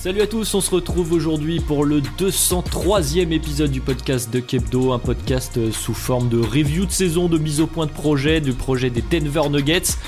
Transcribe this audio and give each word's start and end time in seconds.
Salut 0.00 0.22
à 0.22 0.26
tous, 0.26 0.54
on 0.54 0.62
se 0.62 0.70
retrouve 0.70 1.12
aujourd'hui 1.12 1.60
pour 1.60 1.84
le 1.84 2.00
203e 2.00 3.32
épisode 3.32 3.70
du 3.70 3.82
podcast 3.82 4.32
de 4.32 4.40
Kebdo, 4.40 4.92
un 4.92 4.98
podcast 4.98 5.70
sous 5.72 5.92
forme 5.92 6.30
de 6.30 6.38
review 6.38 6.86
de 6.86 6.90
saison, 6.90 7.28
de 7.28 7.36
mise 7.36 7.60
au 7.60 7.66
point 7.66 7.84
de 7.84 7.90
projet, 7.90 8.40
du 8.40 8.54
projet 8.54 8.88
des 8.88 9.02
Denver 9.02 9.50
Nuggets. 9.50 9.98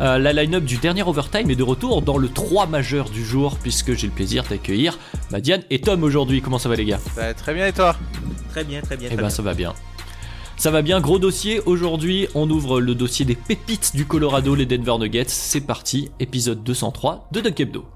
Euh, 0.00 0.18
la 0.18 0.34
line-up 0.34 0.64
du 0.64 0.76
dernier 0.76 1.02
overtime 1.02 1.50
est 1.50 1.56
de 1.56 1.62
retour 1.62 2.02
dans 2.02 2.18
le 2.18 2.28
3 2.28 2.66
majeur 2.66 3.08
du 3.08 3.24
jour, 3.24 3.56
puisque 3.56 3.94
j'ai 3.94 4.06
le 4.06 4.12
plaisir 4.12 4.44
d'accueillir 4.44 4.98
Madiane 5.30 5.62
et 5.70 5.80
Tom 5.80 6.02
aujourd'hui. 6.02 6.42
Comment 6.42 6.58
ça 6.58 6.68
va 6.68 6.76
les 6.76 6.84
gars? 6.84 7.00
Bah, 7.16 7.32
très 7.32 7.54
bien 7.54 7.68
et 7.68 7.72
toi? 7.72 7.96
Très 8.50 8.64
bien, 8.64 8.82
très 8.82 8.98
bien. 8.98 9.08
Eh 9.10 9.16
ben 9.16 9.22
bien. 9.22 9.30
ça 9.30 9.40
va 9.40 9.54
bien. 9.54 9.72
Ça 10.58 10.70
va 10.70 10.82
bien, 10.82 11.00
gros 11.00 11.18
dossier. 11.18 11.62
Aujourd'hui, 11.64 12.28
on 12.34 12.50
ouvre 12.50 12.82
le 12.82 12.94
dossier 12.94 13.24
des 13.24 13.36
pépites 13.36 13.96
du 13.96 14.04
Colorado, 14.04 14.54
les 14.54 14.66
Denver 14.66 14.98
Nuggets. 14.98 15.24
C'est 15.28 15.62
parti, 15.62 16.10
épisode 16.20 16.62
203 16.62 17.28
de 17.32 17.40
Dunk 17.40 17.60
Hebdo. 17.60 17.86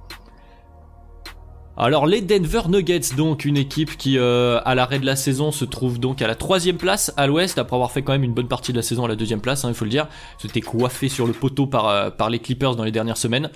Alors 1.77 2.07
les 2.07 2.21
Denver 2.21 2.63
Nuggets, 2.69 3.15
donc 3.17 3.47
une 3.47 3.57
équipe 3.57 3.97
qui 3.97 4.19
euh, 4.19 4.61
à 4.67 4.75
l'arrêt 4.75 4.99
de 4.99 5.07
la 5.07 5.17
saison 5.17 5.53
se 5.53 5.65
trouve 5.65 5.99
donc 5.99 6.21
à 6.21 6.27
la 6.27 6.35
troisième 6.35 6.77
place 6.77 7.15
à 7.17 7.27
l'Ouest 7.27 7.57
après 7.57 7.77
avoir 7.77 7.91
fait 7.91 8.03
quand 8.03 8.13
même 8.13 8.25
une 8.25 8.35
bonne 8.35 8.49
partie 8.49 8.73
de 8.73 8.77
la 8.77 8.83
saison 8.83 9.07
à 9.07 9.09
la 9.09 9.17
deuxième 9.17 9.41
place, 9.41 9.65
hein, 9.65 9.69
il 9.71 9.75
faut 9.75 9.87
le 9.87 9.91
dire. 9.91 10.07
C'était 10.37 10.61
coiffé 10.61 11.09
sur 11.09 11.27
le 11.27 11.33
poteau 11.33 11.67
par 11.67 11.89
euh, 11.89 12.11
par 12.11 12.29
les 12.29 12.41
Clippers 12.41 12.77
dans 12.77 12.85
les 12.85 12.93
dernières 12.93 13.17
semaines. 13.17 13.51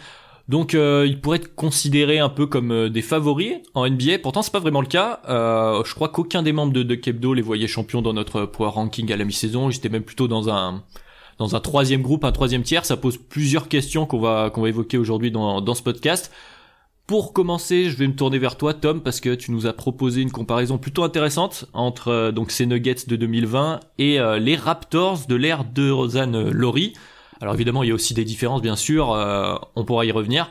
Donc 0.48 0.74
euh, 0.74 1.04
ils 1.06 1.20
pourraient 1.20 1.36
être 1.36 1.54
considérés 1.54 2.18
un 2.18 2.30
peu 2.30 2.46
comme 2.46 2.88
des 2.88 3.02
favoris 3.02 3.56
en 3.74 3.86
NBA. 3.86 4.20
Pourtant 4.22 4.40
c'est 4.40 4.52
pas 4.52 4.60
vraiment 4.60 4.80
le 4.80 4.86
cas. 4.86 5.20
Je 5.28 5.94
crois 5.94 6.08
qu'aucun 6.08 6.42
des 6.42 6.52
membres 6.52 6.72
de, 6.72 6.82
de 6.82 6.94
Kebdo 6.94 7.34
les 7.34 7.42
voyait 7.42 7.66
champions 7.66 8.00
dans 8.00 8.14
notre 8.14 8.46
power 8.46 8.70
ranking 8.70 9.12
à 9.12 9.16
la 9.16 9.26
mi-saison. 9.26 9.68
J'étais 9.68 9.90
même 9.90 10.04
plutôt 10.04 10.26
dans 10.26 10.48
un 10.48 10.82
dans 11.38 11.54
un 11.54 11.60
troisième 11.60 12.00
groupe, 12.00 12.24
un 12.24 12.32
troisième 12.32 12.62
tiers. 12.62 12.86
Ça 12.86 12.96
pose 12.96 13.18
plusieurs 13.18 13.68
questions 13.68 14.06
qu'on 14.06 14.20
va 14.20 14.48
qu'on 14.48 14.62
va 14.62 14.70
évoquer 14.70 14.96
aujourd'hui 14.96 15.30
dans 15.30 15.60
dans 15.60 15.74
ce 15.74 15.82
podcast. 15.82 16.32
Pour 17.06 17.32
commencer, 17.32 17.88
je 17.88 17.96
vais 17.96 18.08
me 18.08 18.16
tourner 18.16 18.40
vers 18.40 18.56
toi, 18.56 18.74
Tom, 18.74 19.00
parce 19.00 19.20
que 19.20 19.32
tu 19.36 19.52
nous 19.52 19.68
as 19.68 19.72
proposé 19.72 20.22
une 20.22 20.32
comparaison 20.32 20.76
plutôt 20.76 21.04
intéressante 21.04 21.66
entre 21.72 22.08
euh, 22.08 22.32
donc 22.32 22.50
ces 22.50 22.66
Nuggets 22.66 23.06
de 23.06 23.14
2020 23.14 23.78
et 23.98 24.18
euh, 24.18 24.40
les 24.40 24.56
Raptors 24.56 25.28
de 25.28 25.36
l'ère 25.36 25.64
de 25.64 25.88
Rosanne 25.88 26.50
Laurie. 26.50 26.94
Alors 27.40 27.54
évidemment, 27.54 27.84
il 27.84 27.90
y 27.90 27.92
a 27.92 27.94
aussi 27.94 28.12
des 28.12 28.24
différences, 28.24 28.60
bien 28.60 28.74
sûr. 28.74 29.12
euh, 29.12 29.54
on 29.76 29.84
pourra 29.84 30.04
y 30.04 30.10
revenir. 30.10 30.50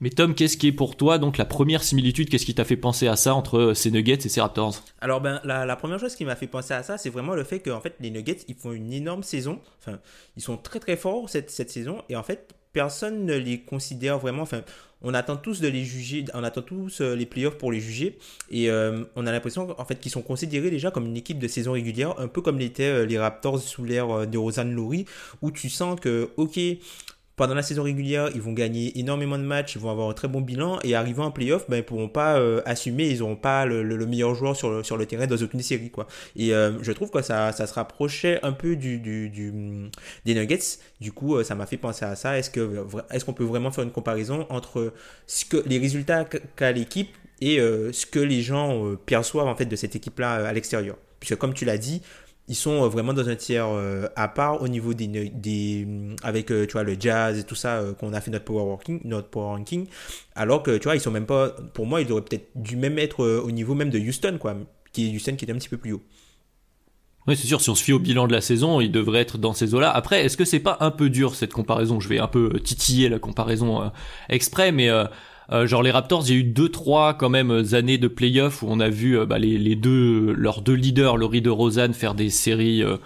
Mais 0.00 0.10
Tom, 0.10 0.34
qu'est-ce 0.34 0.58
qui 0.58 0.66
est 0.66 0.72
pour 0.72 0.98
toi 0.98 1.16
donc 1.16 1.38
la 1.38 1.46
première 1.46 1.82
similitude? 1.82 2.28
Qu'est-ce 2.28 2.44
qui 2.44 2.54
t'a 2.54 2.66
fait 2.66 2.76
penser 2.76 3.08
à 3.08 3.16
ça 3.16 3.34
entre 3.34 3.72
ces 3.72 3.90
Nuggets 3.90 4.26
et 4.26 4.28
ces 4.28 4.42
Raptors? 4.42 4.82
Alors, 5.00 5.22
ben, 5.22 5.40
la, 5.44 5.76
première 5.76 5.98
chose 5.98 6.16
qui 6.16 6.26
m'a 6.26 6.36
fait 6.36 6.48
penser 6.48 6.74
à 6.74 6.82
ça, 6.82 6.98
c'est 6.98 7.08
vraiment 7.08 7.34
le 7.34 7.44
fait 7.44 7.60
que 7.60 7.70
fait, 7.80 7.94
les 8.00 8.10
Nuggets, 8.10 8.40
ils 8.48 8.56
font 8.56 8.72
une 8.72 8.92
énorme 8.92 9.22
saison. 9.22 9.58
Enfin, 9.78 9.98
ils 10.36 10.42
sont 10.42 10.58
très 10.58 10.80
très 10.80 10.98
forts 10.98 11.30
cette, 11.30 11.50
cette 11.50 11.70
saison. 11.70 12.02
Et 12.10 12.16
en 12.16 12.22
fait, 12.22 12.54
personne 12.74 13.24
ne 13.24 13.34
les 13.34 13.60
considère 13.60 14.18
vraiment. 14.18 14.42
Enfin, 14.42 14.60
on 15.00 15.14
attend 15.14 15.36
tous 15.36 15.60
de 15.60 15.68
les 15.68 15.84
juger. 15.84 16.24
On 16.34 16.44
attend 16.44 16.60
tous 16.60 17.00
euh, 17.00 17.14
les 17.14 17.24
playoffs 17.24 17.56
pour 17.56 17.72
les 17.72 17.80
juger. 17.80 18.18
Et 18.50 18.68
euh, 18.68 19.04
on 19.16 19.26
a 19.26 19.32
l'impression 19.32 19.74
en 19.78 19.84
fait 19.86 19.96
qu'ils 19.96 20.10
sont 20.10 20.22
considérés 20.22 20.70
déjà 20.70 20.90
comme 20.90 21.06
une 21.06 21.16
équipe 21.16 21.38
de 21.38 21.48
saison 21.48 21.72
régulière, 21.72 22.18
un 22.18 22.28
peu 22.28 22.42
comme 22.42 22.58
l'étaient 22.58 22.84
euh, 22.84 23.06
les 23.06 23.18
Raptors 23.18 23.60
sous 23.60 23.84
l'ère 23.84 24.26
de 24.26 24.38
Rosanne 24.38 24.74
Laurie, 24.74 25.06
où 25.40 25.50
tu 25.50 25.70
sens 25.70 25.98
que, 25.98 26.30
ok. 26.36 26.58
Pendant 27.36 27.54
la 27.54 27.62
saison 27.62 27.82
régulière, 27.82 28.30
ils 28.34 28.40
vont 28.40 28.52
gagner 28.52 28.96
énormément 28.96 29.36
de 29.36 29.42
matchs, 29.42 29.74
ils 29.74 29.80
vont 29.80 29.90
avoir 29.90 30.08
un 30.08 30.12
très 30.12 30.28
bon 30.28 30.40
bilan 30.40 30.78
et 30.84 30.94
arrivant 30.94 31.24
en 31.24 31.30
playoff, 31.32 31.68
ben, 31.68 31.78
ils 31.78 31.82
pourront 31.82 32.08
pas 32.08 32.38
euh, 32.38 32.62
assumer, 32.64 33.08
ils 33.08 33.18
n'auront 33.18 33.34
pas 33.34 33.66
le, 33.66 33.82
le- 33.82 33.96
le 33.96 34.06
meilleur 34.06 34.36
joueur 34.36 34.54
sur 34.54 34.70
le, 34.70 34.84
sur 34.84 34.96
le 34.96 35.04
terrain 35.04 35.26
dans 35.26 35.36
aucune 35.36 35.60
série. 35.60 35.90
Quoi. 35.90 36.06
Et 36.36 36.54
euh, 36.54 36.80
je 36.82 36.92
trouve 36.92 37.10
que 37.10 37.22
ça, 37.22 37.50
ça 37.50 37.66
se 37.66 37.74
rapprochait 37.74 38.38
un 38.44 38.52
peu 38.52 38.76
du, 38.76 38.98
des 40.24 40.34
Nuggets. 40.34 40.78
Du 41.00 41.10
coup, 41.10 41.34
euh, 41.36 41.42
ça 41.42 41.56
m'a 41.56 41.66
fait 41.66 41.76
penser 41.76 42.04
à 42.04 42.14
ça. 42.14 42.38
Est-ce 42.38 42.50
vra- 42.50 43.04
est-ce 43.10 43.24
qu'on 43.24 43.32
peut 43.32 43.42
vraiment 43.44 43.72
faire 43.72 43.82
une 43.82 43.90
comparaison 43.90 44.46
entre 44.48 44.92
ce 45.26 45.44
que, 45.44 45.56
les 45.66 45.78
résultats 45.78 46.24
qu'a 46.56 46.70
l'équipe 46.70 47.10
et 47.40 47.56
ce 47.58 48.06
que 48.06 48.20
les 48.20 48.42
gens 48.42 48.94
perçoivent 49.06 49.48
en 49.48 49.56
fait 49.56 49.66
de 49.66 49.76
cette 49.76 49.96
équipe-là 49.96 50.46
à 50.46 50.52
l'extérieur? 50.52 50.96
Puisque 51.20 51.36
comme 51.36 51.54
tu 51.54 51.64
l'as 51.64 51.78
dit, 51.78 52.00
ils 52.48 52.54
sont 52.54 52.84
euh, 52.84 52.88
vraiment 52.88 53.12
dans 53.14 53.28
un 53.28 53.36
tiers 53.36 53.66
euh, 53.68 54.06
à 54.16 54.28
part 54.28 54.60
au 54.62 54.68
niveau 54.68 54.92
des, 54.94 55.06
des 55.06 55.86
avec 56.22 56.50
euh, 56.50 56.66
tu 56.66 56.72
vois 56.72 56.82
le 56.82 56.96
jazz 56.98 57.38
et 57.38 57.44
tout 57.44 57.54
ça 57.54 57.76
euh, 57.78 57.94
qu'on 57.94 58.12
a 58.12 58.20
fait 58.20 58.30
notre 58.30 58.44
power 58.44 58.62
ranking 58.62 59.00
notre 59.04 59.28
power 59.28 59.46
ranking 59.56 59.86
alors 60.34 60.62
que 60.62 60.76
tu 60.76 60.84
vois 60.84 60.94
ils 60.96 61.00
sont 61.00 61.10
même 61.10 61.26
pas 61.26 61.50
pour 61.72 61.86
moi 61.86 62.00
ils 62.02 62.12
auraient 62.12 62.22
peut-être 62.22 62.50
dû 62.54 62.76
même 62.76 62.98
être 62.98 63.24
euh, 63.24 63.40
au 63.42 63.50
niveau 63.50 63.74
même 63.74 63.90
de 63.90 63.98
Houston 63.98 64.36
quoi 64.38 64.56
qui 64.92 65.10
est 65.10 65.16
Houston 65.16 65.36
qui 65.36 65.44
est 65.46 65.50
un 65.50 65.54
petit 65.56 65.68
peu 65.70 65.78
plus 65.78 65.92
haut 65.92 66.02
Oui, 67.26 67.36
c'est 67.36 67.46
sûr, 67.46 67.60
si 67.60 67.70
on 67.70 67.74
se 67.74 67.82
fie 67.82 67.92
au 67.92 67.98
bilan 67.98 68.26
de 68.26 68.32
la 68.32 68.42
saison, 68.42 68.80
il 68.82 68.92
devrait 68.92 69.20
être 69.20 69.38
dans 69.38 69.54
ces 69.54 69.74
eaux-là. 69.74 69.90
Après, 69.90 70.24
est-ce 70.24 70.36
que 70.36 70.44
c'est 70.44 70.60
pas 70.60 70.76
un 70.80 70.90
peu 70.90 71.08
dur 71.08 71.34
cette 71.34 71.54
comparaison? 71.54 71.98
Je 71.98 72.08
vais 72.08 72.18
un 72.18 72.26
peu 72.28 72.60
titiller 72.60 73.08
la 73.08 73.18
comparaison 73.18 73.82
euh, 73.82 73.88
exprès, 74.28 74.72
mais 74.72 74.90
euh, 75.52 75.66
genre 75.66 75.82
les 75.82 75.90
Raptors, 75.90 76.24
il 76.26 76.30
y 76.32 76.36
a 76.36 76.40
eu 76.40 76.44
deux, 76.44 76.68
trois 76.68 77.14
quand 77.14 77.28
même 77.28 77.64
années 77.72 77.98
de 77.98 78.08
playoffs 78.08 78.62
où 78.62 78.66
on 78.68 78.80
a 78.80 78.88
vu 78.88 79.18
euh, 79.18 79.26
bah, 79.26 79.38
les, 79.38 79.58
les 79.58 79.76
deux, 79.76 80.32
leurs 80.32 80.60
deux 80.62 80.74
leaders, 80.74 81.16
Laurie 81.16 81.42
de 81.42 81.50
Rosanne, 81.50 81.94
faire 81.94 82.14
des 82.14 82.30
séries. 82.30 82.82
euh, 82.82 82.96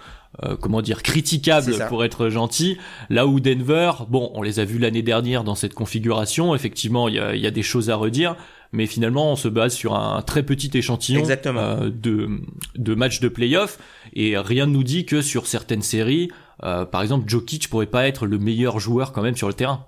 euh, 0.43 0.55
comment 0.55 0.83
dire 0.83 1.01
critiquables 1.01 1.73
pour 1.89 2.05
être 2.05 2.29
gentil 2.29 2.77
là 3.09 3.25
où 3.25 3.39
Denver 3.39 3.91
bon 4.09 4.29
on 4.35 4.43
les 4.43 4.59
a 4.59 4.63
vus 4.63 4.77
l'année 4.77 5.01
dernière 5.01 5.43
dans 5.43 5.55
cette 5.55 5.73
configuration 5.73 6.53
effectivement 6.53 7.07
il 7.09 7.15
y 7.15 7.19
a, 7.19 7.35
y 7.35 7.47
a 7.47 7.51
des 7.51 7.63
choses 7.63 7.89
à 7.89 7.95
redire 7.95 8.35
mais 8.71 8.85
finalement 8.85 9.31
on 9.31 9.35
se 9.35 9.47
base 9.47 9.73
sur 9.73 9.95
un 9.95 10.21
très 10.21 10.43
petit 10.43 10.69
échantillon 10.77 11.19
Exactement. 11.19 11.59
euh, 11.59 11.89
de, 11.89 12.29
de 12.75 12.93
matchs 12.93 13.21
de 13.21 13.27
playoff 13.27 13.79
et 14.13 14.37
rien 14.37 14.67
ne 14.67 14.71
nous 14.73 14.83
dit 14.83 15.03
que 15.07 15.23
sur 15.23 15.47
certaines 15.47 15.81
séries, 15.81 16.29
euh, 16.63 16.85
par 16.85 17.01
exemple, 17.01 17.27
Jokic 17.27 17.67
pourrait 17.67 17.87
pas 17.87 18.07
être 18.07 18.27
le 18.27 18.37
meilleur 18.37 18.79
joueur 18.79 19.11
quand 19.13 19.23
même 19.23 19.35
sur 19.35 19.47
le 19.47 19.55
terrain. 19.55 19.85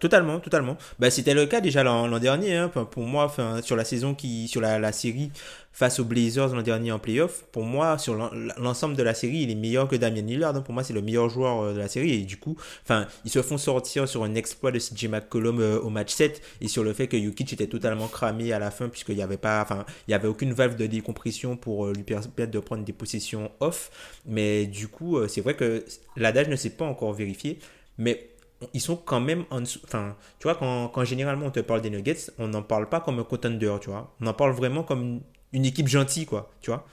Totalement, 0.00 0.38
totalement. 0.38 0.76
Bah, 0.98 1.10
c'était 1.10 1.32
le 1.32 1.46
cas 1.46 1.62
déjà 1.62 1.82
l'an 1.82 2.18
dernier. 2.18 2.56
Hein. 2.56 2.68
Pour 2.68 3.04
moi, 3.04 3.32
sur 3.62 3.74
la 3.74 3.84
saison 3.86 4.14
qui, 4.14 4.46
sur 4.46 4.60
la, 4.60 4.92
série 4.92 5.30
face 5.72 5.98
aux 5.98 6.04
Blazers 6.04 6.48
l'an 6.54 6.60
dernier 6.60 6.92
en 6.92 6.98
playoff, 6.98 7.44
pour 7.52 7.62
moi, 7.62 7.96
sur 7.96 8.14
l'en- 8.14 8.30
l'ensemble 8.58 8.96
de 8.96 9.02
la 9.02 9.14
série, 9.14 9.38
il 9.38 9.50
est 9.50 9.54
meilleur 9.54 9.88
que 9.88 9.96
Damian 9.96 10.26
Lillard. 10.26 10.54
hein. 10.54 10.60
Pour 10.60 10.74
moi, 10.74 10.82
c'est 10.84 10.92
le 10.92 11.00
meilleur 11.00 11.30
joueur 11.30 11.62
euh, 11.62 11.72
de 11.72 11.78
la 11.78 11.88
série. 11.88 12.12
Et 12.12 12.18
du 12.18 12.36
coup, 12.36 12.54
enfin, 12.82 13.06
ils 13.24 13.30
se 13.30 13.40
font 13.40 13.56
sortir 13.56 14.06
sur 14.06 14.24
un 14.24 14.34
exploit 14.34 14.72
de 14.72 14.78
CJ 14.78 15.06
McCollum 15.08 15.58
euh, 15.58 15.80
au 15.80 15.88
match 15.88 16.12
7 16.12 16.42
et 16.60 16.68
sur 16.68 16.84
le 16.84 16.92
fait 16.92 17.06
que 17.06 17.18
Jokic 17.18 17.50
était 17.54 17.66
totalement 17.68 18.08
cramé 18.08 18.52
à 18.52 18.58
la 18.58 18.70
fin 18.70 18.90
puisqu'il 18.90 19.16
n'y 19.16 19.22
avait 19.22 19.38
pas, 19.38 19.62
enfin, 19.62 19.86
il 20.06 20.10
y 20.10 20.14
avait 20.14 20.28
aucune 20.28 20.52
valve 20.52 20.76
de 20.76 20.84
décompression 20.86 21.56
pour 21.56 21.86
euh, 21.86 21.94
lui 21.94 22.02
permettre 22.02 22.50
de 22.50 22.58
prendre 22.58 22.84
des 22.84 22.92
possessions 22.92 23.50
off. 23.60 23.90
Mais 24.26 24.66
du 24.66 24.88
coup, 24.88 25.16
c'est 25.28 25.40
vrai 25.40 25.54
que 25.54 25.82
l'adage 26.16 26.48
ne 26.48 26.56
s'est 26.56 26.70
pas 26.70 26.84
encore 26.84 27.14
vérifié. 27.14 27.58
Mais 27.96 28.28
ils 28.74 28.80
sont 28.80 28.96
quand 28.96 29.20
même 29.20 29.44
en 29.50 29.60
dessous. 29.60 29.80
Enfin, 29.84 30.16
tu 30.38 30.44
vois, 30.44 30.54
quand, 30.54 30.88
quand 30.88 31.04
généralement 31.04 31.46
on 31.46 31.50
te 31.50 31.60
parle 31.60 31.80
des 31.80 31.90
Nuggets, 31.90 32.30
on 32.38 32.48
n'en 32.48 32.62
parle 32.62 32.88
pas 32.88 33.00
comme 33.00 33.18
un 33.18 33.24
contender, 33.24 33.74
tu 33.80 33.90
vois. 33.90 34.14
On 34.20 34.26
en 34.26 34.34
parle 34.34 34.52
vraiment 34.52 34.82
comme 34.82 35.20
une, 35.52 35.64
équipe 35.64 35.88
gentille, 35.88 36.26
quoi, 36.26 36.50
tu 36.60 36.70
vois. 36.70 36.86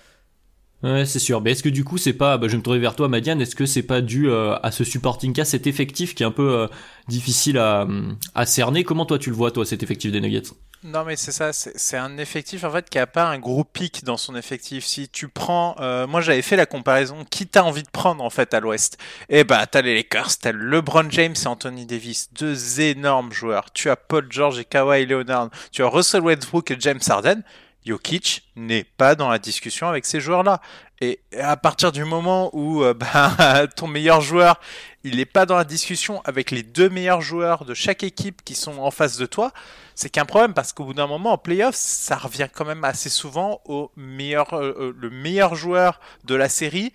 Ouais, 0.84 1.06
c'est 1.06 1.20
sûr. 1.20 1.42
Mais 1.42 1.52
est-ce 1.52 1.64
que 1.64 1.70
du 1.70 1.84
coup, 1.84 1.98
c'est 1.98 2.14
pas, 2.14 2.38
bah, 2.38 2.48
je 2.48 2.52
vais 2.54 2.58
me 2.58 2.64
tourner 2.64 2.80
vers 2.80 2.96
toi, 2.96 3.08
Madiane, 3.08 3.42
est-ce 3.42 3.56
que 3.56 3.66
c'est 3.66 3.84
pas 3.84 4.02
dû 4.02 4.30
euh, 4.30 4.56
à 4.62 4.72
ce 4.72 4.84
supporting 4.84 5.34
cast, 5.34 5.52
cet 5.52 5.68
effectif 5.68 6.14
qui 6.14 6.24
est 6.24 6.26
un 6.26 6.32
peu 6.32 6.54
euh, 6.54 6.68
difficile 7.08 7.58
à, 7.58 7.88
à 8.36 8.46
cerner? 8.46 8.84
Comment 8.84 9.06
toi 9.06 9.18
tu 9.18 9.30
le 9.30 9.36
vois, 9.36 9.52
toi, 9.52 9.66
cet 9.66 9.82
effectif 9.82 10.12
des 10.12 10.22
Nuggets? 10.22 10.52
Non, 10.88 11.04
mais 11.04 11.16
c'est 11.16 11.32
ça, 11.32 11.52
c'est 11.52 11.98
un 11.98 12.20
effectif 12.20 12.64
en 12.64 12.70
fait 12.70 12.88
qui 12.92 13.00
a 13.00 13.08
pas 13.08 13.26
un 13.26 13.40
gros 13.40 13.64
pic 13.64 14.04
dans 14.04 14.18
son 14.18 14.36
effectif. 14.36 14.86
Si 14.86 15.10
tu 15.10 15.28
prends, 15.28 15.76
euh, 15.80 16.06
moi 16.06 16.22
j'avais 16.22 16.44
fait 16.44 16.56
la 16.56 16.68
comparaison, 16.68 17.26
qui 17.28 17.48
t'as 17.48 17.64
envie 17.64 17.82
de 17.82 17.90
prendre 17.90 18.24
en 18.24 18.30
fait 18.30 18.54
à 18.54 18.60
l'Ouest? 18.60 19.00
Eh 19.30 19.44
bah, 19.44 19.66
t'as 19.66 19.82
les 19.82 19.96
Lakers, 19.96 20.38
t'as 20.40 20.52
LeBron 20.52 21.10
James 21.10 21.34
et 21.44 21.48
Anthony 21.48 21.88
Davis, 21.88 22.30
deux 22.34 22.82
énormes 22.82 23.34
joueurs. 23.34 23.72
Tu 23.72 23.90
as 23.90 23.96
Paul 23.96 24.28
George 24.30 24.60
et 24.60 24.66
Kawhi 24.66 25.08
Leonard, 25.08 25.50
tu 25.72 25.82
as 25.82 25.88
Russell 25.88 26.22
Westbrook 26.22 26.70
et 26.70 26.78
James 26.80 27.00
Harden. 27.10 27.42
Jokic 27.86 28.44
n'est 28.56 28.84
pas 28.84 29.16
dans 29.16 29.30
la 29.30 29.38
discussion 29.38 29.88
avec 29.88 30.06
ces 30.06 30.20
joueurs-là. 30.20 30.60
Et 31.02 31.20
à 31.40 31.56
partir 31.58 31.92
du 31.92 32.04
moment 32.04 32.50
où 32.54 32.84
euh, 32.84 32.94
bah, 32.96 33.68
ton 33.76 33.88
meilleur 33.88 34.22
joueur, 34.22 34.60
il 35.04 35.18
n'est 35.18 35.26
pas 35.26 35.46
dans 35.46 35.58
la 35.58 35.66
discussion 35.66 36.22
avec 36.26 36.52
les 36.52 36.64
deux 36.64 36.90
meilleurs 36.90 37.22
joueurs 37.22 37.66
de 37.66 37.74
chaque 37.74 38.04
équipe 38.04 38.44
qui 38.44 38.56
sont 38.56 38.80
en 38.80 38.92
face 38.92 39.18
de 39.18 39.26
toi, 39.26 39.52
c'est 39.94 40.10
qu'un 40.10 40.26
problème 40.26 40.54
parce 40.54 40.74
qu'au 40.74 40.86
bout 40.86 40.94
d'un 40.94 41.08
moment 41.08 41.34
en 41.34 41.38
playoff, 41.38 41.76
ça 41.76 42.16
revient 42.16 42.48
quand 42.52 42.66
même 42.66 42.84
assez 42.84 43.10
souvent 43.10 43.62
au 43.66 43.92
meilleur, 43.96 44.54
euh, 44.54 44.94
euh, 45.02 45.56
joueur 45.56 46.00
de 46.24 46.36
la 46.36 46.50
série 46.50 46.92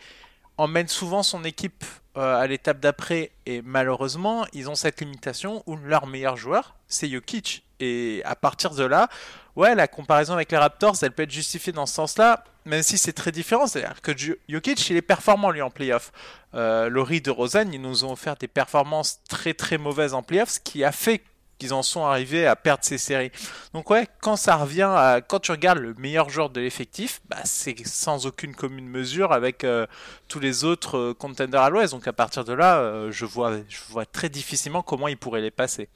emmène 0.57 0.89
souvent 0.89 1.23
son 1.23 1.45
équipe 1.45 1.85
à 2.17 2.47
l'étape 2.47 2.81
d'après 2.81 3.31
et 3.47 3.63
malheureusement 3.63 4.45
ils 4.53 4.69
ont 4.69 4.75
cette 4.75 5.01
limitation 5.01 5.63
où 5.67 5.77
leur 5.77 6.07
meilleur 6.07 6.37
joueur 6.37 6.75
c'est 6.89 7.09
Jokic 7.09 7.65
et 7.79 8.21
à 8.25 8.35
partir 8.35 8.75
de 8.75 8.85
là 8.85 9.09
ouais, 9.56 9.75
la 9.75 9.88
comparaison 9.88 10.35
avec 10.35 10.50
les 10.52 10.58
Raptors, 10.58 10.97
elle 11.02 11.12
peut 11.12 11.23
être 11.23 11.31
justifiée 11.31 11.73
dans 11.73 11.87
ce 11.87 11.94
sens-là, 11.94 12.44
même 12.64 12.82
si 12.82 12.99
c'est 12.99 13.12
très 13.12 13.32
différent. 13.32 13.67
C'est-à-dire 13.67 14.00
que 14.02 14.12
Jokic, 14.49 14.91
il 14.91 14.97
est 14.97 15.02
performant, 15.02 15.50
lui, 15.50 15.62
en 15.62 15.70
playoff. 15.70 16.12
Euh, 16.55 16.88
Laurie 16.88 17.20
de 17.20 17.31
Rosanne, 17.31 17.73
ils 17.73 17.81
nous 17.81 18.05
ont 18.05 18.12
offert 18.12 18.37
des 18.37 18.49
performances 18.49 19.20
très 19.29 19.55
très 19.55 19.79
mauvaises 19.79 20.14
en 20.14 20.23
playoff, 20.23 20.50
ce 20.50 20.61
qui 20.61 20.85
a 20.85 20.93
fait 20.93 21.23
qu'ils 21.61 21.75
en 21.75 21.82
sont 21.82 22.05
arrivés 22.05 22.47
à 22.47 22.56
perdre 22.56 22.82
ces 22.82 22.99
séries. 22.99 23.31
Donc 23.75 23.91
ouais, 23.91 24.08
quand 24.20 24.37
ça 24.37 24.56
revient 24.56 24.91
à, 24.91 25.20
quand 25.20 25.38
tu 25.38 25.53
regardes 25.53 25.79
le 25.79 25.94
meilleur 25.94 26.31
joueur 26.31 26.50
de 26.50 26.61
l'effectif, 26.61 27.20
bah, 27.29 27.37
c'est 27.44 27.76
sans 27.87 28.26
aucune 28.26 28.56
commune 28.56 28.88
mesure 28.88 29.32
avec 29.32 29.62
euh, 29.62 29.87
tous 30.26 30.41
les 30.41 30.64
autres 30.64 30.96
euh, 30.96 31.14
contenders 31.14 31.61
à 31.61 31.70
l'Ouest. 31.70 31.93
Donc 31.93 32.08
à 32.08 32.12
partir 32.12 32.44
de 32.44 32.55
là, 32.55 32.79
euh, 32.79 33.12
je 33.12 33.26
vois, 33.26 33.58
je 33.69 33.79
vois 33.91 34.06
très 34.06 34.31
difficilement 34.31 34.82
comment 34.82 35.06
ils 35.06 35.19
pourraient 35.19 35.43
les 35.43 35.53
passer. 35.53 35.88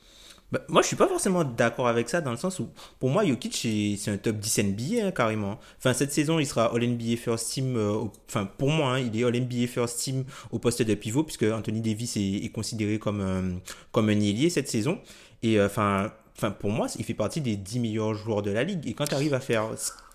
Bah, 0.54 0.60
moi, 0.68 0.82
je 0.82 0.86
suis 0.86 0.94
pas 0.94 1.08
forcément 1.08 1.42
d'accord 1.42 1.88
avec 1.88 2.08
ça 2.08 2.20
dans 2.20 2.30
le 2.30 2.36
sens 2.36 2.60
où, 2.60 2.68
pour 3.00 3.10
moi, 3.10 3.26
Jokic, 3.26 3.56
c'est 3.98 4.10
un 4.12 4.16
top 4.18 4.36
10 4.36 4.58
NBA 4.62 5.04
hein, 5.04 5.10
carrément. 5.10 5.58
Enfin, 5.78 5.92
cette 5.92 6.12
saison, 6.12 6.38
il 6.38 6.46
sera 6.46 6.72
All 6.72 6.86
NBA 6.86 7.16
First 7.16 7.50
Team. 7.50 7.76
Euh, 7.76 8.04
enfin, 8.28 8.44
pour 8.56 8.70
moi, 8.70 8.94
hein, 8.94 9.00
il 9.00 9.20
est 9.20 9.24
All 9.24 9.36
NBA 9.36 9.66
First 9.66 9.98
Team 9.98 10.22
au 10.52 10.60
poste 10.60 10.80
de 10.80 10.94
pivot, 10.94 11.24
puisque 11.24 11.42
Anthony 11.42 11.80
Davis 11.80 12.16
est, 12.16 12.52
considéré 12.52 13.00
comme, 13.00 13.20
un, 13.20 13.58
comme 13.90 14.08
un 14.10 14.20
ailier 14.20 14.48
cette 14.48 14.68
saison. 14.68 15.00
Et 15.42 15.58
euh, 15.58 15.66
enfin, 15.66 16.12
pour 16.60 16.70
moi, 16.70 16.86
il 16.96 17.04
fait 17.04 17.14
partie 17.14 17.40
des 17.40 17.56
10 17.56 17.80
meilleurs 17.80 18.14
joueurs 18.14 18.42
de 18.42 18.52
la 18.52 18.62
ligue. 18.62 18.86
Et 18.86 18.94
quand 18.94 19.06
tu 19.06 19.16
arrives 19.16 19.34
à 19.34 19.40
faire 19.40 19.70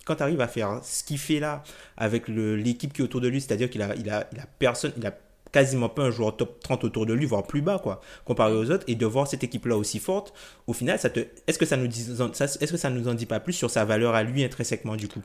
quand 0.06 0.16
tu 0.16 0.22
arrives 0.22 0.40
à 0.40 0.48
faire 0.48 0.80
ce 0.82 1.04
qu'il 1.04 1.18
fait 1.18 1.38
là 1.38 1.62
avec 1.98 2.28
l'équipe 2.28 2.94
qui 2.94 3.02
est 3.02 3.04
autour 3.04 3.20
de 3.20 3.28
lui, 3.28 3.42
c'est-à-dire 3.42 3.68
qu'il 3.68 3.82
a, 3.82 3.94
il 3.94 4.08
a, 4.08 4.26
personne, 4.58 4.92
quasiment 5.52 5.88
pas 5.88 6.04
un 6.04 6.10
joueur 6.10 6.36
top 6.36 6.60
30 6.60 6.84
autour 6.84 7.06
de 7.06 7.14
lui, 7.14 7.26
voire 7.26 7.46
plus 7.46 7.62
bas, 7.62 7.78
quoi, 7.78 8.00
comparé 8.24 8.52
aux 8.54 8.70
autres, 8.70 8.84
et 8.86 8.94
de 8.94 9.06
voir 9.06 9.26
cette 9.26 9.44
équipe-là 9.44 9.76
aussi 9.76 9.98
forte, 9.98 10.32
au 10.66 10.72
final, 10.72 10.98
ça 10.98 11.10
te, 11.10 11.20
est-ce 11.46 11.58
que 11.58 11.66
ça 11.66 11.76
nous 11.76 11.86
est-ce 11.86 12.70
que 12.70 12.76
ça 12.76 12.90
nous 12.90 13.08
en 13.08 13.14
dit 13.14 13.26
pas 13.26 13.40
plus 13.40 13.52
sur 13.52 13.70
sa 13.70 13.84
valeur 13.84 14.14
à 14.14 14.22
lui 14.22 14.44
intrinsèquement, 14.44 14.96
du 14.96 15.08
coup? 15.08 15.22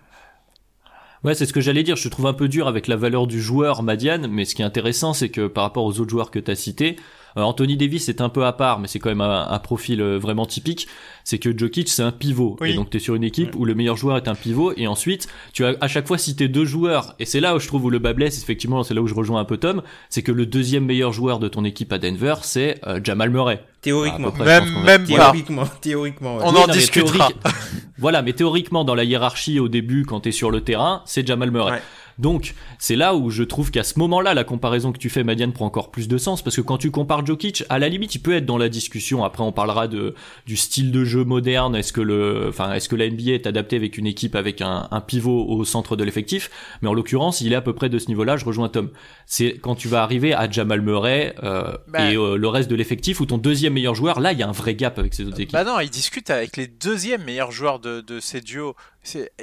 Ouais, 1.24 1.34
c'est 1.34 1.48
ce 1.48 1.54
que 1.54 1.62
j'allais 1.62 1.82
dire. 1.82 1.96
Je 1.96 2.08
trouve 2.08 2.28
un 2.28 2.34
peu 2.34 2.48
dur 2.48 2.68
avec 2.68 2.88
la 2.88 2.96
valeur 2.96 3.26
du 3.26 3.42
joueur 3.42 3.82
Madiane, 3.82 4.28
mais 4.28 4.46
ce 4.46 4.54
qui 4.54 4.62
est 4.62 4.66
intéressant, 4.66 5.14
c'est 5.14 5.30
que 5.30 5.48
par 5.48 5.64
rapport 5.64 5.84
aux 5.84 6.00
autres 6.00 6.12
joueurs 6.12 6.30
que 6.30 6.38
tu 6.38 6.52
as 6.52 6.56
cités, 6.56 6.98
Anthony 7.44 7.78
Davis 7.78 8.08
est 8.10 8.22
un 8.22 8.30
peu 8.30 8.46
à 8.46 8.54
part, 8.54 8.80
mais 8.80 8.88
c'est 8.88 9.00
quand 9.00 9.10
même 9.10 9.22
un, 9.22 9.60
profil 9.60 10.02
euh, 10.02 10.18
vraiment 10.18 10.46
typique. 10.46 10.88
C'est 11.24 11.40
que 11.40 11.58
Jokic 11.58 11.90
c'est 11.90 12.04
un 12.04 12.12
pivot, 12.12 12.58
et 12.64 12.76
donc 12.76 12.92
tu 12.92 12.98
es 12.98 13.00
sur 13.00 13.16
une 13.16 13.24
équipe 13.24 13.56
où 13.56 13.66
le 13.66 13.74
meilleur 13.74 13.98
joueur 13.98 14.18
est 14.18 14.28
un 14.28 14.36
pivot, 14.36 14.74
et 14.78 14.88
ensuite 14.88 15.28
tu 15.54 15.66
as 15.66 15.76
à 15.82 15.88
chaque 15.88 16.08
fois 16.08 16.18
cité 16.18 16.48
deux 16.48 16.66
joueurs, 16.66 17.16
et 17.20 17.26
c'est 17.26 17.40
là 17.40 17.56
où 17.56 17.60
je 17.60 17.68
trouve 17.68 17.86
où 17.86 17.90
le 17.90 18.00
bas 18.00 18.14
blesse. 18.14 18.42
Effectivement, 18.42 18.84
c'est 18.84 18.94
là 18.94 19.02
où 19.02 19.08
je 19.08 19.16
rejoins 19.16 19.42
un 19.42 19.46
peu 19.46 19.58
Tom, 19.58 19.82
c'est 20.10 20.22
que 20.22 20.32
le 20.32 20.46
deuxième 20.46 20.86
meilleur 20.86 21.12
joueur 21.12 21.40
de 21.40 21.48
ton 21.48 21.66
équipe 21.66 21.92
à 21.92 21.98
Denver, 21.98 22.36
c'est 22.44 22.80
euh, 22.86 23.00
Jamal 23.04 23.32
Murray. 23.32 23.64
Théoriquement, 23.82 24.32
même, 24.44 24.84
même 24.84 25.04
théoriquement, 25.06 25.66
théoriquement. 25.82 26.38
On 26.42 26.56
en 26.56 26.68
discutera. 26.68 27.30
voilà, 27.98 28.22
mais 28.22 28.34
théoriquement 28.34 28.84
dans 28.84 28.96
la 28.96 29.04
hiérarchie 29.04 29.60
au 29.60 29.68
début, 29.68 30.06
quand 30.06 30.22
tu 30.22 30.30
es 30.30 30.32
sur 30.32 30.52
le 30.52 30.62
terrain, 30.62 31.04
c'est 31.06 31.26
Jamal 31.26 31.52
Murray. 31.52 31.82
Donc, 32.18 32.56
c'est 32.80 32.96
là 32.96 33.16
où 33.16 33.30
je 33.30 33.44
trouve 33.44 33.72
qu'à 33.72 33.84
ce 33.84 34.00
moment-là, 34.00 34.34
la 34.34 34.44
comparaison 34.44 34.92
que 34.92 34.98
tu 34.98 35.10
fais, 35.10 35.24
Madiane, 35.24 35.52
prend 35.52 35.66
encore 35.66 35.92
plus 35.92 36.08
de 36.08 36.18
sens, 36.18 36.42
parce 36.42 36.56
que 36.56 36.62
quand 36.62 36.78
tu 36.78 36.92
compares 36.92 37.26
Jokic, 37.26 37.64
à 37.70 37.80
la 37.80 37.90
limite, 37.90 38.16
il 38.16 38.20
peut 38.20 38.34
être 38.34 38.46
dans 38.46 38.58
la 38.58 38.70
discussion. 38.70 39.24
Après, 39.24 39.44
on 39.44 39.52
parlera 39.52 39.88
de 39.88 40.16
du 40.46 40.56
style 40.56 40.92
de 40.92 41.04
jeu 41.04 41.24
moderne. 41.24 41.76
Est-ce 41.76 41.92
que 41.94 42.02
le, 42.02 42.48
enfin, 42.50 42.74
est-ce 42.74 42.90
que 42.90 42.96
la 42.96 43.10
NBA 43.10 43.32
est 43.32 43.48
adaptée 43.48 43.76
avec 43.76 43.98
une 43.98 44.08
équipe 44.08 44.36
avec 44.36 44.62
un, 44.62 44.88
un 44.92 45.02
pivot 45.02 45.46
au 45.48 45.66
centre 45.66 45.96
de 45.96 46.04
l'effectif? 46.04 46.50
Mais 46.82 46.88
en 46.88 46.94
l'occurrence, 46.94 47.42
il 47.42 47.52
est 47.52 47.56
à 47.56 47.62
peu 47.62 47.74
près 47.74 47.90
de 47.90 48.00
ce 48.00 48.08
niveau-là. 48.08 48.38
Je 48.38 48.46
rejoins 48.46 48.70
Tom. 48.70 48.90
C'est 49.26 49.58
quand 49.58 49.76
tu 49.76 49.88
vas 49.88 50.04
arriver 50.04 50.34
à 50.34 50.50
Jamal 50.50 50.82
Murray 50.82 51.36
euh, 51.44 51.76
bah. 51.88 52.12
et 52.12 52.16
euh, 52.16 52.38
le 52.38 52.48
reste 52.48 52.70
de 52.70 52.76
l'effectif, 52.76 53.20
ou 53.20 53.26
ton 53.26 53.38
deuxième 53.38 53.74
meilleur 53.74 53.96
joueur, 53.96 54.20
là, 54.20 54.32
il 54.32 54.40
y 54.40 54.44
a 54.44 54.48
un 54.48 54.54
vrai 54.54 54.76
gap 54.76 54.98
avec 55.00 55.14
ces 55.14 55.24
autres 55.26 55.40
équipes. 55.40 55.54
Bah 55.54 55.64
non, 55.64 55.80
il 55.80 55.90
discute 55.90 56.30
avec 56.30 56.58
les 56.58 56.68
deuxièmes 56.68 57.24
meilleurs 57.24 57.52
joueurs 57.52 57.80
de, 57.80 58.02
de 58.02 58.20
ces 58.20 58.42
duos. 58.42 58.76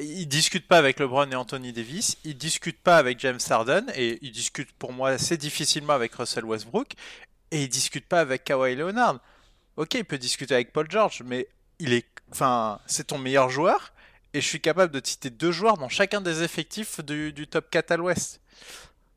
Il 0.01 0.27
discute 0.27 0.67
pas 0.67 0.79
avec 0.79 0.99
LeBron 0.99 1.31
et 1.31 1.35
Anthony 1.35 1.73
Davis, 1.73 2.17
il 2.25 2.37
discute 2.37 2.81
pas 2.81 2.97
avec 2.97 3.21
James 3.21 3.39
Harden 3.49 3.87
et 3.95 4.19
il 4.23 4.33
discute 4.33 4.73
pour 4.73 4.93
moi 4.93 5.11
assez 5.11 5.37
difficilement 5.37 5.93
avec 5.93 6.15
Russell 6.15 6.45
Westbrook 6.45 6.95
et 7.53 7.63
il 7.63 7.69
discute 7.69 8.07
pas 8.07 8.21
avec 8.21 8.45
Kawhi 8.45 8.75
Leonard. 8.75 9.21
Ok, 9.77 9.95
il 9.95 10.05
peut 10.05 10.19
discuter 10.19 10.55
avec 10.55 10.73
Paul 10.73 10.91
George, 10.91 11.23
mais 11.25 11.47
il 11.79 11.93
est, 11.93 12.07
enfin, 12.31 12.81
c'est 12.87 13.09
ton 13.09 13.19
meilleur 13.19 13.51
joueur 13.51 13.93
et 14.35 14.41
je 14.41 14.47
suis 14.47 14.61
capable 14.61 14.93
de 14.93 15.07
citer 15.07 15.31
deux 15.31 15.53
joueurs 15.53 15.79
dans 15.79 15.89
chacun 15.89 16.21
des 16.21 16.43
effectifs 16.43 17.01
du, 17.01 17.47
top 17.47 17.71
4 17.71 17.93
à 17.93 17.97
l'Ouest. 17.97 18.41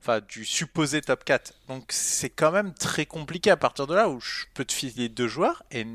Enfin, 0.01 0.21
du 0.27 0.45
supposé 0.45 1.01
top 1.01 1.23
4. 1.23 1.53
Donc 1.67 1.85
c'est 1.89 2.29
quand 2.29 2.51
même 2.51 2.73
très 2.75 3.07
compliqué 3.07 3.49
à 3.49 3.57
partir 3.57 3.87
de 3.87 3.95
là 3.95 4.09
où 4.09 4.19
je 4.19 4.45
peux 4.53 4.63
te 4.63 4.73
filer 4.73 5.09
deux 5.09 5.27
joueurs 5.27 5.63
et 5.71 5.87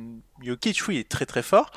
Jokic, 0.43 0.83
oui, 0.89 0.99
est 0.99 1.09
très 1.09 1.27
très 1.27 1.45
fort 1.45 1.71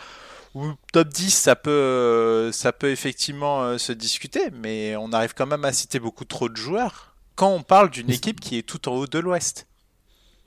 ou 0.55 0.73
top 0.91 1.09
10, 1.09 1.31
ça 1.31 1.55
peut, 1.55 1.69
euh, 1.71 2.51
ça 2.51 2.71
peut 2.71 2.91
effectivement 2.91 3.63
euh, 3.63 3.77
se 3.77 3.91
discuter, 3.91 4.51
mais 4.51 4.95
on 4.95 5.11
arrive 5.11 5.33
quand 5.33 5.47
même 5.47 5.65
à 5.65 5.73
citer 5.73 5.99
beaucoup 5.99 6.25
trop 6.25 6.49
de 6.49 6.55
joueurs 6.55 7.15
quand 7.35 7.49
on 7.49 7.63
parle 7.63 7.89
d'une 7.89 8.11
équipe 8.11 8.39
qui 8.39 8.57
est 8.57 8.63
tout 8.63 8.87
en 8.87 8.93
haut 8.93 9.07
de 9.07 9.19
l'Ouest. 9.19 9.67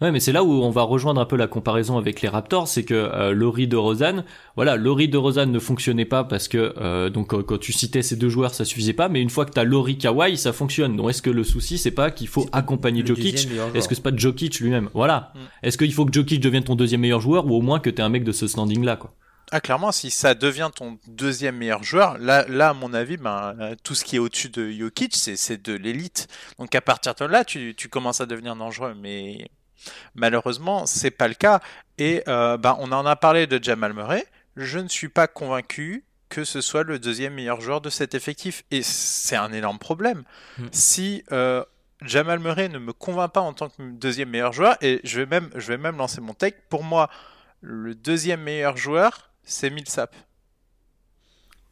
Ouais, 0.02 0.12
mais 0.12 0.20
c'est 0.20 0.32
là 0.32 0.44
où 0.44 0.50
on 0.50 0.68
va 0.68 0.82
rejoindre 0.82 1.22
un 1.22 1.24
peu 1.24 1.36
la 1.36 1.46
comparaison 1.46 1.96
avec 1.96 2.20
les 2.20 2.28
Raptors, 2.28 2.68
c'est 2.68 2.84
que 2.84 2.92
euh, 2.92 3.32
Laurie 3.32 3.66
de 3.66 3.76
Rosanne, 3.76 4.24
voilà, 4.54 4.76
Laurie 4.76 5.08
de 5.08 5.16
Rosanne 5.16 5.50
ne 5.50 5.58
fonctionnait 5.58 6.04
pas 6.04 6.22
parce 6.22 6.48
que 6.48 6.74
euh, 6.76 7.08
donc 7.08 7.28
quand 7.28 7.58
tu 7.58 7.72
citais 7.72 8.02
ces 8.02 8.16
deux 8.16 8.28
joueurs, 8.28 8.52
ça 8.52 8.66
suffisait 8.66 8.92
pas, 8.92 9.08
mais 9.08 9.22
une 9.22 9.30
fois 9.30 9.46
que 9.46 9.52
t'as 9.52 9.64
Laurie 9.64 9.96
Kawhi, 9.96 10.36
ça 10.36 10.52
fonctionne. 10.52 10.96
Donc 10.96 11.08
est-ce 11.08 11.22
que 11.22 11.30
le 11.30 11.44
souci 11.44 11.78
c'est 11.78 11.92
pas 11.92 12.10
qu'il 12.10 12.28
faut 12.28 12.46
accompagner 12.52 13.06
Jokic 13.06 13.48
Est-ce 13.74 13.88
que 13.88 13.94
c'est 13.94 14.02
pas 14.02 14.14
Jokic 14.14 14.60
lui-même? 14.60 14.90
Voilà. 14.92 15.32
Mm. 15.34 15.38
Est-ce 15.62 15.78
qu'il 15.78 15.94
faut 15.94 16.04
que 16.04 16.12
Jokic 16.12 16.40
devienne 16.42 16.64
ton 16.64 16.76
deuxième 16.76 17.00
meilleur 17.00 17.22
joueur 17.22 17.46
ou 17.46 17.54
au 17.54 17.62
moins 17.62 17.80
que 17.80 17.88
t'es 17.88 18.02
un 18.02 18.10
mec 18.10 18.22
de 18.22 18.32
ce 18.32 18.46
standing 18.46 18.84
là, 18.84 18.96
quoi? 18.96 19.14
Ah, 19.52 19.60
clairement, 19.60 19.92
si 19.92 20.10
ça 20.10 20.34
devient 20.34 20.70
ton 20.74 20.98
deuxième 21.06 21.56
meilleur 21.56 21.84
joueur, 21.84 22.18
là, 22.18 22.44
là 22.48 22.70
à 22.70 22.74
mon 22.74 22.92
avis, 22.92 23.16
ben, 23.16 23.54
euh, 23.60 23.74
tout 23.84 23.94
ce 23.94 24.04
qui 24.04 24.16
est 24.16 24.18
au-dessus 24.18 24.48
de 24.48 24.70
Jokic, 24.70 25.14
c'est 25.14 25.62
de 25.62 25.72
l'élite. 25.72 26.26
Donc 26.58 26.74
à 26.74 26.80
partir 26.80 27.14
de 27.14 27.24
là, 27.26 27.44
tu, 27.44 27.74
tu, 27.76 27.88
commences 27.88 28.20
à 28.20 28.26
devenir 28.26 28.56
dangereux. 28.56 28.94
Mais 29.00 29.48
malheureusement, 30.16 30.84
c'est 30.86 31.12
pas 31.12 31.28
le 31.28 31.34
cas. 31.34 31.60
Et 31.98 32.24
euh, 32.26 32.56
ben, 32.56 32.76
on 32.80 32.90
en 32.90 33.06
a 33.06 33.14
parlé 33.14 33.46
de 33.46 33.62
Jamal 33.62 33.92
Murray. 33.92 34.26
Je 34.56 34.80
ne 34.80 34.88
suis 34.88 35.08
pas 35.08 35.28
convaincu 35.28 36.04
que 36.28 36.42
ce 36.42 36.60
soit 36.60 36.82
le 36.82 36.98
deuxième 36.98 37.34
meilleur 37.34 37.60
joueur 37.60 37.80
de 37.80 37.88
cet 37.90 38.14
effectif. 38.14 38.64
Et 38.72 38.82
c'est 38.82 39.36
un 39.36 39.52
énorme 39.52 39.78
problème. 39.78 40.24
Hmm. 40.58 40.66
Si 40.72 41.22
euh, 41.30 41.64
Jamal 42.02 42.40
Murray 42.40 42.68
ne 42.68 42.78
me 42.78 42.92
convainc 42.92 43.32
pas 43.32 43.40
en 43.40 43.52
tant 43.52 43.68
que 43.68 43.80
deuxième 43.80 44.30
meilleur 44.30 44.52
joueur, 44.52 44.76
et 44.80 45.00
je 45.04 45.20
vais 45.20 45.26
même, 45.26 45.50
je 45.54 45.68
vais 45.68 45.78
même 45.78 45.96
lancer 45.96 46.20
mon 46.20 46.34
take, 46.34 46.58
pour 46.68 46.82
moi, 46.82 47.08
le 47.60 47.94
deuxième 47.94 48.42
meilleur 48.42 48.76
joueur, 48.76 49.25
c'est 49.46 49.70
Millsap. 49.70 50.14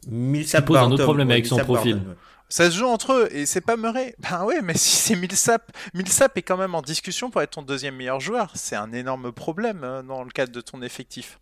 Millsap 0.06 0.64
pose 0.64 0.78
un 0.78 0.90
autre 0.90 1.04
problème 1.04 1.30
avec 1.30 1.46
son 1.46 1.58
profil. 1.58 2.00
Ça 2.48 2.70
se 2.70 2.76
joue 2.76 2.86
entre 2.86 3.12
eux 3.12 3.28
et 3.32 3.46
c'est 3.46 3.60
pas 3.60 3.76
Murray. 3.76 4.14
Ben 4.18 4.44
ouais, 4.44 4.62
mais 4.62 4.76
si 4.76 4.96
c'est 4.96 5.16
Millsap, 5.16 5.72
Millsap 5.92 6.38
est 6.38 6.42
quand 6.42 6.56
même 6.56 6.74
en 6.74 6.82
discussion 6.82 7.30
pour 7.30 7.42
être 7.42 7.50
ton 7.52 7.62
deuxième 7.62 7.96
meilleur 7.96 8.20
joueur. 8.20 8.52
C'est 8.54 8.76
un 8.76 8.92
énorme 8.92 9.32
problème 9.32 9.80
euh, 9.82 10.02
dans 10.02 10.22
le 10.22 10.30
cadre 10.30 10.52
de 10.52 10.60
ton 10.60 10.80
effectif. 10.82 11.40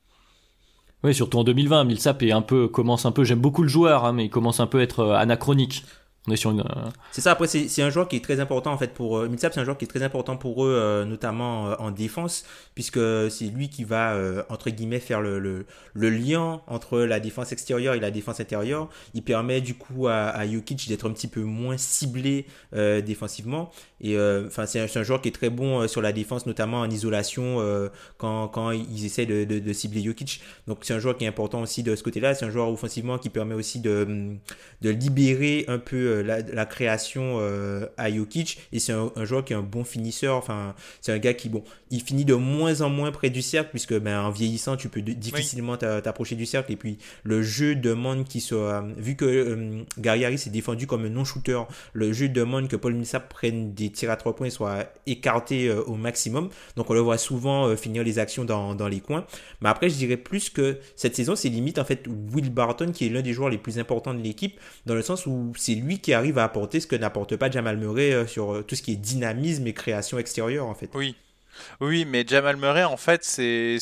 Oui, 1.05 1.15
surtout 1.15 1.39
en 1.39 1.45
2020, 1.45 1.85
Millsap 1.85 2.23
est 2.23 2.33
un 2.33 2.43
peu 2.43 2.69
commence 2.69 3.05
un 3.05 3.13
peu. 3.13 3.25
J'aime 3.25 3.41
beaucoup 3.41 3.63
le 3.63 3.69
joueur, 3.69 4.05
hein, 4.05 4.13
mais 4.13 4.27
il 4.27 4.31
commence 4.31 4.61
un 4.61 4.67
peu 4.67 4.79
à 4.79 4.83
être 4.83 5.01
euh, 5.01 5.15
anachronique. 5.15 5.85
Euh, 6.29 6.91
c'est 7.11 7.21
ça. 7.21 7.33
Après, 7.33 7.49
c'est 7.49 7.83
un 7.83 7.91
joueur 7.91 8.07
qui 8.07 8.17
est 8.17 8.25
très 8.25 8.39
important 8.39 8.73
en 8.73 8.79
fait 8.79 8.95
pour 8.95 9.23
Millsap. 9.23 9.53
C'est 9.55 9.61
un 9.61 9.65
joueur 9.65 9.77
qui 9.77 9.87
est 9.87 9.89
très 9.89 10.03
important 10.05 10.37
pour 10.37 10.65
eux, 10.65 11.05
notamment 11.05 11.75
en 11.81 11.91
défense, 11.91 12.45
puisque 12.75 13.01
c'est 13.31 13.47
lui 13.47 13.69
qui 13.69 13.83
va 13.85 14.17
entre 14.49 14.71
guillemets 14.71 15.01
faire 15.01 15.21
le, 15.21 15.39
le, 15.41 16.11
lien 16.11 16.61
entre 16.69 17.01
la 17.01 17.19
défense 17.19 17.51
extérieure 17.51 17.95
et 17.95 18.01
la 18.01 18.11
défense 18.11 18.39
intérieure. 18.39 18.89
Il 19.15 19.23
permet 19.23 19.61
du 19.61 19.75
coup 19.75 20.07
à, 20.07 20.29
à 20.29 20.47
d'être 20.47 21.09
un 21.09 21.13
petit 21.13 21.29
peu 21.29 21.43
moins 21.43 21.77
ciblé 21.77 22.47
défensivement. 22.73 23.71
Et 24.01 24.17
enfin, 24.47 24.67
c'est 24.67 24.81
un, 24.97 25.03
joueur 25.03 25.23
qui 25.23 25.29
est 25.29 25.33
très 25.33 25.51
bon 25.51 25.89
sur 25.89 26.03
la 26.03 26.13
défense, 26.13 26.47
notamment 26.47 26.81
en 26.81 26.91
isolation 26.91 27.59
quand, 28.19 28.47
quand 28.49 28.71
ils 28.71 29.05
essaient 29.05 29.27
de, 29.27 29.45
de, 29.45 29.59
de 29.59 29.73
cibler 29.73 30.03
Jokic. 30.03 30.41
Donc 30.69 30.79
c'est 30.83 30.95
un 30.95 31.01
joueur 31.01 31.17
qui 31.17 31.25
est 31.25 31.29
important 31.29 31.63
aussi 31.63 31.83
de 31.83 31.97
ce 31.97 32.03
côté-là. 32.05 32.35
C'est 32.35 32.45
un 32.45 32.51
joueur 32.51 32.69
offensivement 32.69 33.19
qui 33.19 33.29
permet 33.29 33.55
aussi 33.55 33.81
de, 33.81 34.37
de 34.83 34.91
libérer 34.91 35.65
un 35.67 35.79
peu 35.79 36.12
euh, 36.13 36.43
la, 36.53 36.67
création 36.67 37.39
euh, 37.41 37.87
à 37.97 38.11
Jokic 38.11 38.59
et 38.73 38.79
c'est 38.79 38.93
un, 38.93 39.11
joueur 39.25 39.45
qui 39.45 39.53
est 39.53 39.57
un 39.57 39.63
bon 39.63 39.85
finisseur. 39.85 40.37
Enfin, 40.37 40.75
c'est 41.01 41.13
un 41.13 41.19
gars 41.19 41.35
qui, 41.35 41.49
bon, 41.49 41.63
il 41.91 42.03
finit 42.03 42.25
de 42.25 42.35
moins 42.35 42.81
en 42.81 42.89
moins 42.89 43.13
près 43.13 43.31
du 43.31 43.43
cercle 43.43 43.71
puisque 43.71 43.99
ben, 43.99 44.21
en 44.21 44.31
vieillissant, 44.31 44.77
tu 44.77 44.89
peux 44.89 45.03
difficilement 45.03 45.77
t'approcher 45.77 46.37
du 46.37 46.47
cercle 46.47 46.73
et 46.73 46.77
puis 46.77 46.99
le 47.25 47.43
jeu 47.43 47.75
demande 47.75 48.25
qu'il 48.25 48.41
soit, 48.41 48.85
vu 48.97 49.17
que 49.17 49.25
euh, 49.25 49.83
Gary 49.99 50.25
Harris 50.25 50.45
est 50.47 50.51
défendu 50.51 50.87
comme 50.87 51.05
un 51.05 51.11
non-shooter, 51.11 51.63
le 51.93 52.13
jeu 52.13 52.29
demande 52.29 52.69
que 52.69 52.77
Paul 52.77 52.95
Millsap 52.95 53.29
prenne 53.29 53.75
des 53.75 53.91
tirs 53.91 54.11
à 54.11 54.17
trois 54.17 54.37
points 54.37 54.47
et 54.47 54.51
soit 54.51 54.93
écarté 55.07 55.71
au 55.71 55.95
maximum. 55.95 56.49
Donc 56.77 56.91
on 56.91 56.95
le 56.95 57.01
voit 57.01 57.19
souvent 57.19 57.75
finir 57.77 58.05
les 58.05 58.19
actions 58.19 58.45
dans, 58.45 58.75
dans 58.75 58.89
les 58.89 59.01
coins. 59.01 59.25
Mais 59.61 59.69
après, 59.69 59.89
je 59.89 59.97
dirais 59.97 60.17
plus 60.17 60.51
que 60.51 60.79
cette 60.97 61.17
saison, 61.17 61.37
c'est 61.37 61.49
limite 61.49 61.79
en 61.79 61.85
fait 61.85 62.07
Will 62.33 62.51
Barton 62.51 62.93
qui 62.93 63.07
est 63.07 63.09
l'un 63.09 63.23
des 63.23 63.33
joueurs 63.33 63.51
les 63.51 63.59
plus 63.59 63.79
importants 63.79 64.15
de 64.15 64.23
l'équipe 64.23 64.59
dans 64.87 64.95
le 64.95 65.03
sens 65.03 65.27
où 65.27 65.53
c'est 65.57 65.75
lui 65.75 65.99
qui 66.03 66.13
arrive 66.13 66.39
à 66.39 66.45
apporter 66.45 66.81
ce 66.81 66.87
que 66.87 66.97
n'apporte 66.97 67.37
pas 67.37 67.51
Jamal 67.51 67.77
Murray 67.77 68.13
euh, 68.13 68.27
sur 68.27 68.55
euh, 68.55 68.63
tout 68.63 68.75
ce 68.75 68.83
qui 68.83 68.93
est 68.93 68.97
dynamisme 68.97 69.67
et 69.67 69.73
création 69.73 70.19
extérieure 70.19 70.67
en 70.67 70.75
fait. 70.75 70.91
Oui. 70.95 71.17
Oui, 71.81 72.05
mais 72.05 72.25
Jamal 72.27 72.57
Murray, 72.57 72.85
en 72.85 72.97
fait, 72.97 73.25
c'est 73.25 73.79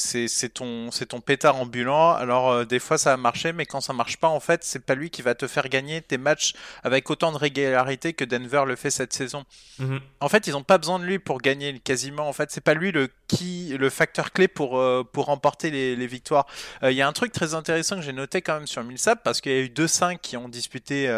ton, 0.52 0.90
ton 1.08 1.20
pétard 1.20 1.56
ambulant. 1.56 2.12
Alors, 2.12 2.50
euh, 2.50 2.64
des 2.64 2.78
fois, 2.78 2.98
ça 2.98 3.10
va 3.10 3.16
marcher, 3.16 3.52
mais 3.52 3.66
quand 3.66 3.80
ça 3.80 3.92
marche 3.92 4.16
pas, 4.16 4.28
en 4.28 4.40
fait, 4.40 4.64
c'est 4.64 4.84
pas 4.84 4.94
lui 4.94 5.10
qui 5.10 5.22
va 5.22 5.34
te 5.34 5.46
faire 5.46 5.68
gagner 5.68 6.02
tes 6.02 6.18
matchs 6.18 6.54
avec 6.82 7.10
autant 7.10 7.32
de 7.32 7.36
régularité 7.36 8.12
que 8.12 8.24
Denver 8.24 8.64
le 8.66 8.76
fait 8.76 8.90
cette 8.90 9.12
saison. 9.12 9.44
Mhm. 9.78 10.00
En 10.20 10.28
fait, 10.28 10.46
ils 10.46 10.56
ont 10.56 10.62
pas 10.62 10.78
besoin 10.78 10.98
de 10.98 11.04
lui 11.04 11.18
pour 11.18 11.40
gagner 11.40 11.78
quasiment. 11.78 12.28
En 12.28 12.32
fait, 12.32 12.50
c'est 12.50 12.60
pas 12.60 12.74
lui 12.74 12.92
le, 12.92 13.08
qui, 13.28 13.76
le 13.78 13.90
facteur 13.90 14.32
clé 14.32 14.48
pour, 14.48 14.78
euh, 14.78 15.04
pour 15.10 15.26
remporter 15.26 15.70
les, 15.70 16.06
victoires. 16.10 16.46
Euh, 16.82 16.90
il 16.90 16.96
y 16.96 17.02
a 17.02 17.08
un 17.08 17.12
truc 17.12 17.32
très 17.32 17.54
intéressant 17.54 17.96
que 17.96 18.02
j'ai 18.02 18.12
noté 18.12 18.42
quand 18.42 18.54
même 18.54 18.66
sur 18.66 18.82
Millsap, 18.82 19.22
parce 19.22 19.40
qu'il 19.40 19.52
y 19.52 19.54
a 19.54 19.60
eu 19.60 19.68
deux 19.68 19.86
5 19.86 20.20
qui 20.20 20.36
ont 20.36 20.48
disputé 20.48 21.08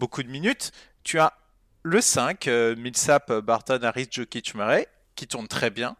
beaucoup 0.00 0.24
de 0.24 0.28
minutes. 0.28 0.72
Tu 1.04 1.20
as 1.20 1.34
le 1.84 2.00
5, 2.00 2.46
Millsap, 2.76 3.32
Barton, 3.32 3.78
Harris, 3.82 4.08
Jokic, 4.10 4.54
Murray 4.54 4.88
qui 5.14 5.26
tourne 5.26 5.46
très 5.46 5.70
bien. 5.70 5.96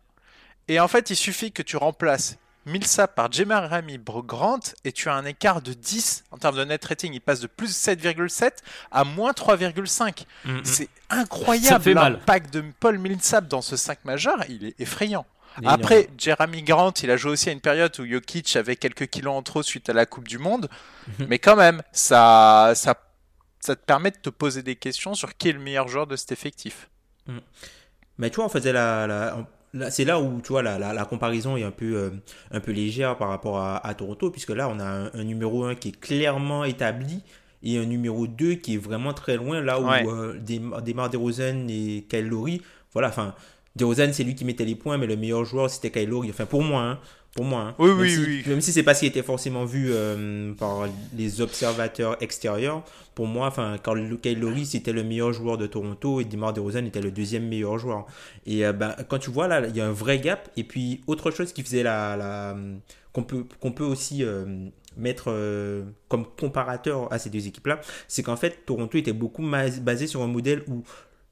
Et 0.66 0.80
en 0.80 0.88
fait, 0.88 1.10
il 1.10 1.16
suffit 1.16 1.52
que 1.52 1.62
tu 1.62 1.76
remplaces 1.76 2.38
Millsap 2.66 3.14
par 3.14 3.32
Jeremy 3.32 3.98
Grant 4.04 4.60
et 4.84 4.92
tu 4.92 5.08
as 5.08 5.14
un 5.14 5.24
écart 5.24 5.62
de 5.62 5.72
10 5.72 6.24
en 6.30 6.38
termes 6.38 6.56
de 6.56 6.64
net 6.64 6.84
rating. 6.84 7.12
Il 7.12 7.20
passe 7.20 7.40
de 7.40 7.46
plus 7.46 7.70
7,7 7.70 8.50
à 8.90 9.04
moins 9.04 9.32
3,5. 9.32 10.24
Mm-hmm. 10.46 10.60
C'est 10.64 10.88
incroyable 11.08 11.90
l'impact 11.92 12.52
de 12.52 12.64
Paul 12.80 12.98
Millsap 12.98 13.48
dans 13.48 13.62
ce 13.62 13.76
5 13.76 14.04
majeur. 14.04 14.44
Il 14.48 14.64
est 14.66 14.80
effrayant. 14.80 15.26
Après, 15.66 16.08
Jeremy 16.16 16.62
Grant, 16.62 16.92
il 17.02 17.10
a 17.10 17.16
joué 17.16 17.32
aussi 17.32 17.48
à 17.48 17.52
une 17.52 17.60
période 17.60 17.92
où 17.98 18.06
Jokic 18.06 18.54
avait 18.56 18.76
quelques 18.76 19.08
kilos 19.08 19.34
en 19.34 19.42
trop 19.42 19.62
suite 19.62 19.90
à 19.90 19.92
la 19.92 20.06
Coupe 20.06 20.28
du 20.28 20.38
Monde. 20.38 20.68
Mm-hmm. 20.68 21.26
Mais 21.28 21.38
quand 21.38 21.56
même, 21.56 21.82
ça, 21.92 22.72
ça, 22.74 22.94
ça 23.60 23.76
te 23.76 23.84
permet 23.84 24.10
de 24.10 24.16
te 24.16 24.30
poser 24.30 24.62
des 24.62 24.76
questions 24.76 25.14
sur 25.14 25.36
qui 25.36 25.50
est 25.50 25.52
le 25.52 25.60
meilleur 25.60 25.88
joueur 25.88 26.06
de 26.06 26.16
cet 26.16 26.32
effectif. 26.32 26.90
Mm. 27.26 27.38
Mais 28.18 28.30
tu 28.30 28.36
vois, 28.36 28.46
on 28.46 28.50
faisait 28.50 28.72
la, 28.72 29.46
c'est 29.90 30.04
là 30.04 30.20
où 30.20 30.40
tu 30.40 30.48
vois 30.48 30.62
la, 30.62 30.78
la, 30.78 31.04
comparaison 31.04 31.56
est 31.56 31.62
un 31.62 31.70
peu 31.70 31.94
euh, 31.96 32.10
un 32.50 32.60
peu 32.60 32.72
légère 32.72 33.16
par 33.16 33.28
rapport 33.28 33.60
à, 33.60 33.94
Toronto 33.94 34.30
puisque 34.30 34.50
là 34.50 34.68
on 34.68 34.80
a 34.80 35.10
un, 35.14 35.24
numéro 35.24 35.64
1 35.64 35.76
qui 35.76 35.88
est 35.88 36.00
clairement 36.00 36.64
établi 36.64 37.22
et 37.62 37.78
un 37.78 37.84
numéro 37.84 38.26
2 38.26 38.54
qui 38.54 38.74
est 38.74 38.78
vraiment 38.78 39.12
très 39.12 39.36
loin 39.36 39.60
là 39.60 39.80
où 39.80 39.88
euh, 39.88 40.38
Demar 40.40 41.10
DeRozan 41.10 41.68
et 41.68 42.06
Kyle 42.08 42.26
Lowry 42.26 42.62
voilà 42.92 43.08
enfin 43.08 43.34
DeRozan 43.76 44.12
c'est 44.12 44.24
lui 44.24 44.34
qui 44.34 44.44
mettait 44.44 44.64
les 44.64 44.74
points 44.74 44.98
mais 44.98 45.06
le 45.06 45.16
meilleur 45.16 45.44
joueur 45.44 45.70
c'était 45.70 45.90
Kyle 45.90 46.08
Lowry 46.08 46.30
enfin 46.30 46.46
pour 46.46 46.62
moi 46.62 46.82
hein, 46.82 46.98
pour 47.34 47.44
moi. 47.44 47.60
Hein. 47.60 47.74
Oui, 47.78 47.88
même 47.88 47.98
oui, 47.98 48.10
si, 48.10 48.18
oui. 48.18 48.42
Même 48.46 48.60
si 48.60 48.72
c'est 48.72 48.82
pas 48.82 48.94
ce 48.94 49.00
qui 49.00 49.06
était 49.06 49.22
forcément 49.22 49.64
vu 49.64 49.90
euh, 49.90 50.52
par 50.54 50.86
les 51.16 51.40
observateurs 51.40 52.16
extérieurs, 52.20 52.82
pour 53.14 53.26
moi, 53.26 53.46
enfin, 53.46 53.76
quand 53.82 53.94
Kyle 54.20 54.40
Lowry 54.40 54.66
c'était 54.66 54.92
le 54.92 55.04
meilleur 55.04 55.32
joueur 55.32 55.56
de 55.56 55.66
Toronto 55.66 56.20
et 56.20 56.24
DeMar 56.24 56.52
DeRozan 56.52 56.84
était 56.86 57.00
le 57.00 57.10
deuxième 57.10 57.46
meilleur 57.46 57.78
joueur. 57.78 58.06
Et 58.46 58.66
euh, 58.66 58.72
ben, 58.72 58.94
quand 59.08 59.18
tu 59.18 59.30
vois 59.30 59.46
là, 59.46 59.66
il 59.66 59.76
y 59.76 59.80
a 59.80 59.86
un 59.86 59.92
vrai 59.92 60.18
gap. 60.18 60.50
Et 60.56 60.64
puis 60.64 61.02
autre 61.06 61.30
chose 61.30 61.52
qui 61.52 61.62
faisait 61.62 61.82
la, 61.82 62.16
la 62.16 62.56
qu'on 63.12 63.22
peut 63.22 63.44
qu'on 63.60 63.72
peut 63.72 63.84
aussi 63.84 64.24
euh, 64.24 64.68
mettre 64.96 65.32
comme 66.08 66.26
comparateur 66.38 67.12
à 67.12 67.18
ces 67.18 67.30
deux 67.30 67.46
équipes-là, 67.46 67.80
c'est 68.08 68.22
qu'en 68.22 68.36
fait 68.36 68.66
Toronto 68.66 68.98
était 68.98 69.12
beaucoup 69.12 69.48
basé 69.82 70.06
sur 70.08 70.22
un 70.22 70.26
modèle 70.26 70.62
où 70.66 70.82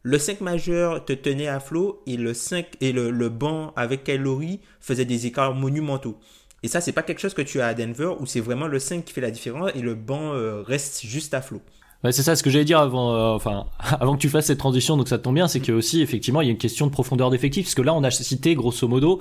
le 0.03 0.19
5 0.19 0.41
majeur 0.41 1.05
te 1.05 1.13
tenait 1.13 1.49
à 1.49 1.61
flot 1.61 2.03
et 2.07 2.17
le 2.17 2.33
5 2.35 2.67
et 2.81 2.93
le, 2.93 3.11
le 3.11 3.29
banc 3.29 3.73
avec 3.77 4.05
Kylori 4.05 4.61
faisait 4.81 5.05
des 5.05 5.27
écarts 5.27 5.55
monumentaux. 5.55 6.19
Et 6.63 6.69
ça, 6.69 6.81
c'est 6.81 6.93
pas 6.93 7.03
quelque 7.03 7.21
chose 7.21 7.35
que 7.35 7.43
tu 7.43 7.61
as 7.61 7.67
à 7.69 7.75
Denver 7.75 8.13
où 8.19 8.27
c'est 8.27 8.41
vraiment 8.41 8.67
le 8.67 8.79
5 8.79 9.05
qui 9.05 9.13
fait 9.13 9.21
la 9.21 9.31
différence 9.31 9.71
et 9.75 9.81
le 9.81 9.95
banc 9.95 10.33
euh, 10.33 10.63
reste 10.63 11.05
juste 11.05 11.35
à 11.35 11.41
flot. 11.41 11.61
Ouais, 12.05 12.13
c'est 12.13 12.23
ça 12.23 12.37
ce 12.37 12.43
que 12.43 12.51
j'allais 12.51 12.65
dire 12.65 12.79
avant, 12.79 13.15
euh, 13.15 13.35
enfin, 13.35 13.67
avant 13.79 14.15
que 14.15 14.21
tu 14.21 14.29
fasses 14.29 14.47
cette 14.47 14.59
transition, 14.59 14.97
donc 14.97 15.09
ça 15.09 15.19
tombe 15.19 15.35
bien, 15.35 15.49
c'est 15.49 15.61
que 15.61 15.73
aussi, 15.73 16.01
effectivement, 16.01 16.41
il 16.41 16.47
y 16.47 16.49
a 16.49 16.53
une 16.53 16.59
question 16.59 16.87
de 16.87 16.93
profondeur 16.93 17.31
d'effectif, 17.31 17.67
parce 17.67 17.75
que 17.75 17.83
là, 17.83 17.95
on 17.95 18.05
a 18.05 18.11
cité, 18.11 18.55
grosso 18.55 18.87
modo, 18.87 19.21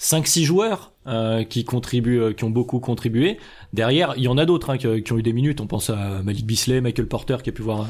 5-6 0.00 0.44
joueurs 0.44 0.92
euh, 1.06 1.44
qui 1.44 1.64
contribuent, 1.64 2.34
qui 2.34 2.44
ont 2.44 2.50
beaucoup 2.50 2.80
contribué. 2.80 3.38
Derrière, 3.72 4.14
il 4.16 4.24
y 4.24 4.28
en 4.28 4.36
a 4.36 4.44
d'autres 4.44 4.70
hein, 4.70 4.78
qui, 4.78 5.02
qui, 5.02 5.12
ont 5.12 5.18
eu 5.18 5.22
des 5.22 5.32
minutes. 5.32 5.60
On 5.62 5.66
pense 5.66 5.88
à 5.88 6.22
Malik 6.22 6.46
Bisley, 6.46 6.82
Michael 6.82 7.08
Porter 7.08 7.36
qui 7.42 7.50
a 7.50 7.52
pu 7.52 7.62
voir 7.62 7.86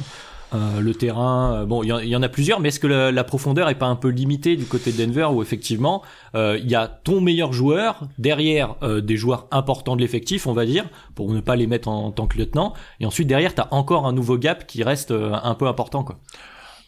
euh, 0.55 0.81
le 0.81 0.95
terrain. 0.95 1.55
Euh, 1.55 1.67
bon, 1.67 1.83
il 1.83 1.89
y, 1.89 2.17
en 2.17 2.23
a 2.23 2.29
plusieurs, 2.29 2.61
mais 2.61 2.69
est-ce 2.69 2.79
que 2.79 2.87
la, 2.87 3.25
profondeur 3.25 3.69
est 3.69 3.75
pas 3.75 3.87
un 3.87 3.97
peu 3.97 4.09
limitée 4.09 4.57
du 4.57 4.65
côté 4.65 4.93
de 4.93 5.05
Denver 5.05 5.29
où 5.33 5.43
effectivement 5.43 6.03
euh, 6.37 6.59
il 6.63 6.71
y 6.71 6.77
a 6.77 6.87
ton 6.87 7.21
meilleur 7.21 7.53
joueur 7.53 8.03
derrière 8.19 8.77
des 9.03 9.17
joueurs 9.17 9.49
importants 9.51 9.97
de 9.97 10.01
l'effectif, 10.01 10.47
on 10.47 10.53
va 10.53 10.65
dire, 10.65 10.85
pour 11.15 11.33
ne 11.33 11.41
pas 11.41 11.57
les 11.57 11.67
mettre 11.67 11.89
en, 11.89 12.13
tant 12.13 12.27
que 12.27 12.39
lieutenant, 12.39 12.75
et 13.01 13.07
ensuite 13.07 13.27
derrière 13.27 13.55
tu 13.55 13.61
as 13.61 13.69
encore 13.73 14.07
un 14.07 14.13
nouveau 14.13 14.39
gap 14.39 14.67
qui 14.67 14.83
reste 14.83 15.11
un 15.11 15.55
peu 15.55 15.67
important 15.67 16.05
quoi. 16.05 16.19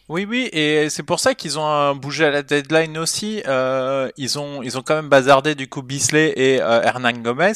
Oui, 0.09 0.25
oui, 0.27 0.49
et 0.53 0.89
c'est 0.89 1.03
pour 1.03 1.19
ça 1.19 1.35
qu'ils 1.35 1.59
ont 1.59 1.95
bougé 1.95 2.25
à 2.25 2.31
la 2.31 2.41
deadline 2.41 2.97
aussi. 2.97 3.43
Euh, 3.47 4.09
ils 4.17 4.39
ont, 4.39 4.63
ils 4.63 4.75
ont 4.75 4.81
quand 4.81 4.95
même 4.95 5.07
bazardé 5.07 5.53
du 5.53 5.69
coup 5.69 5.83
Bisley 5.83 6.33
et 6.35 6.59
euh, 6.63 6.81
Hernan 6.81 7.11
Gomez, 7.11 7.53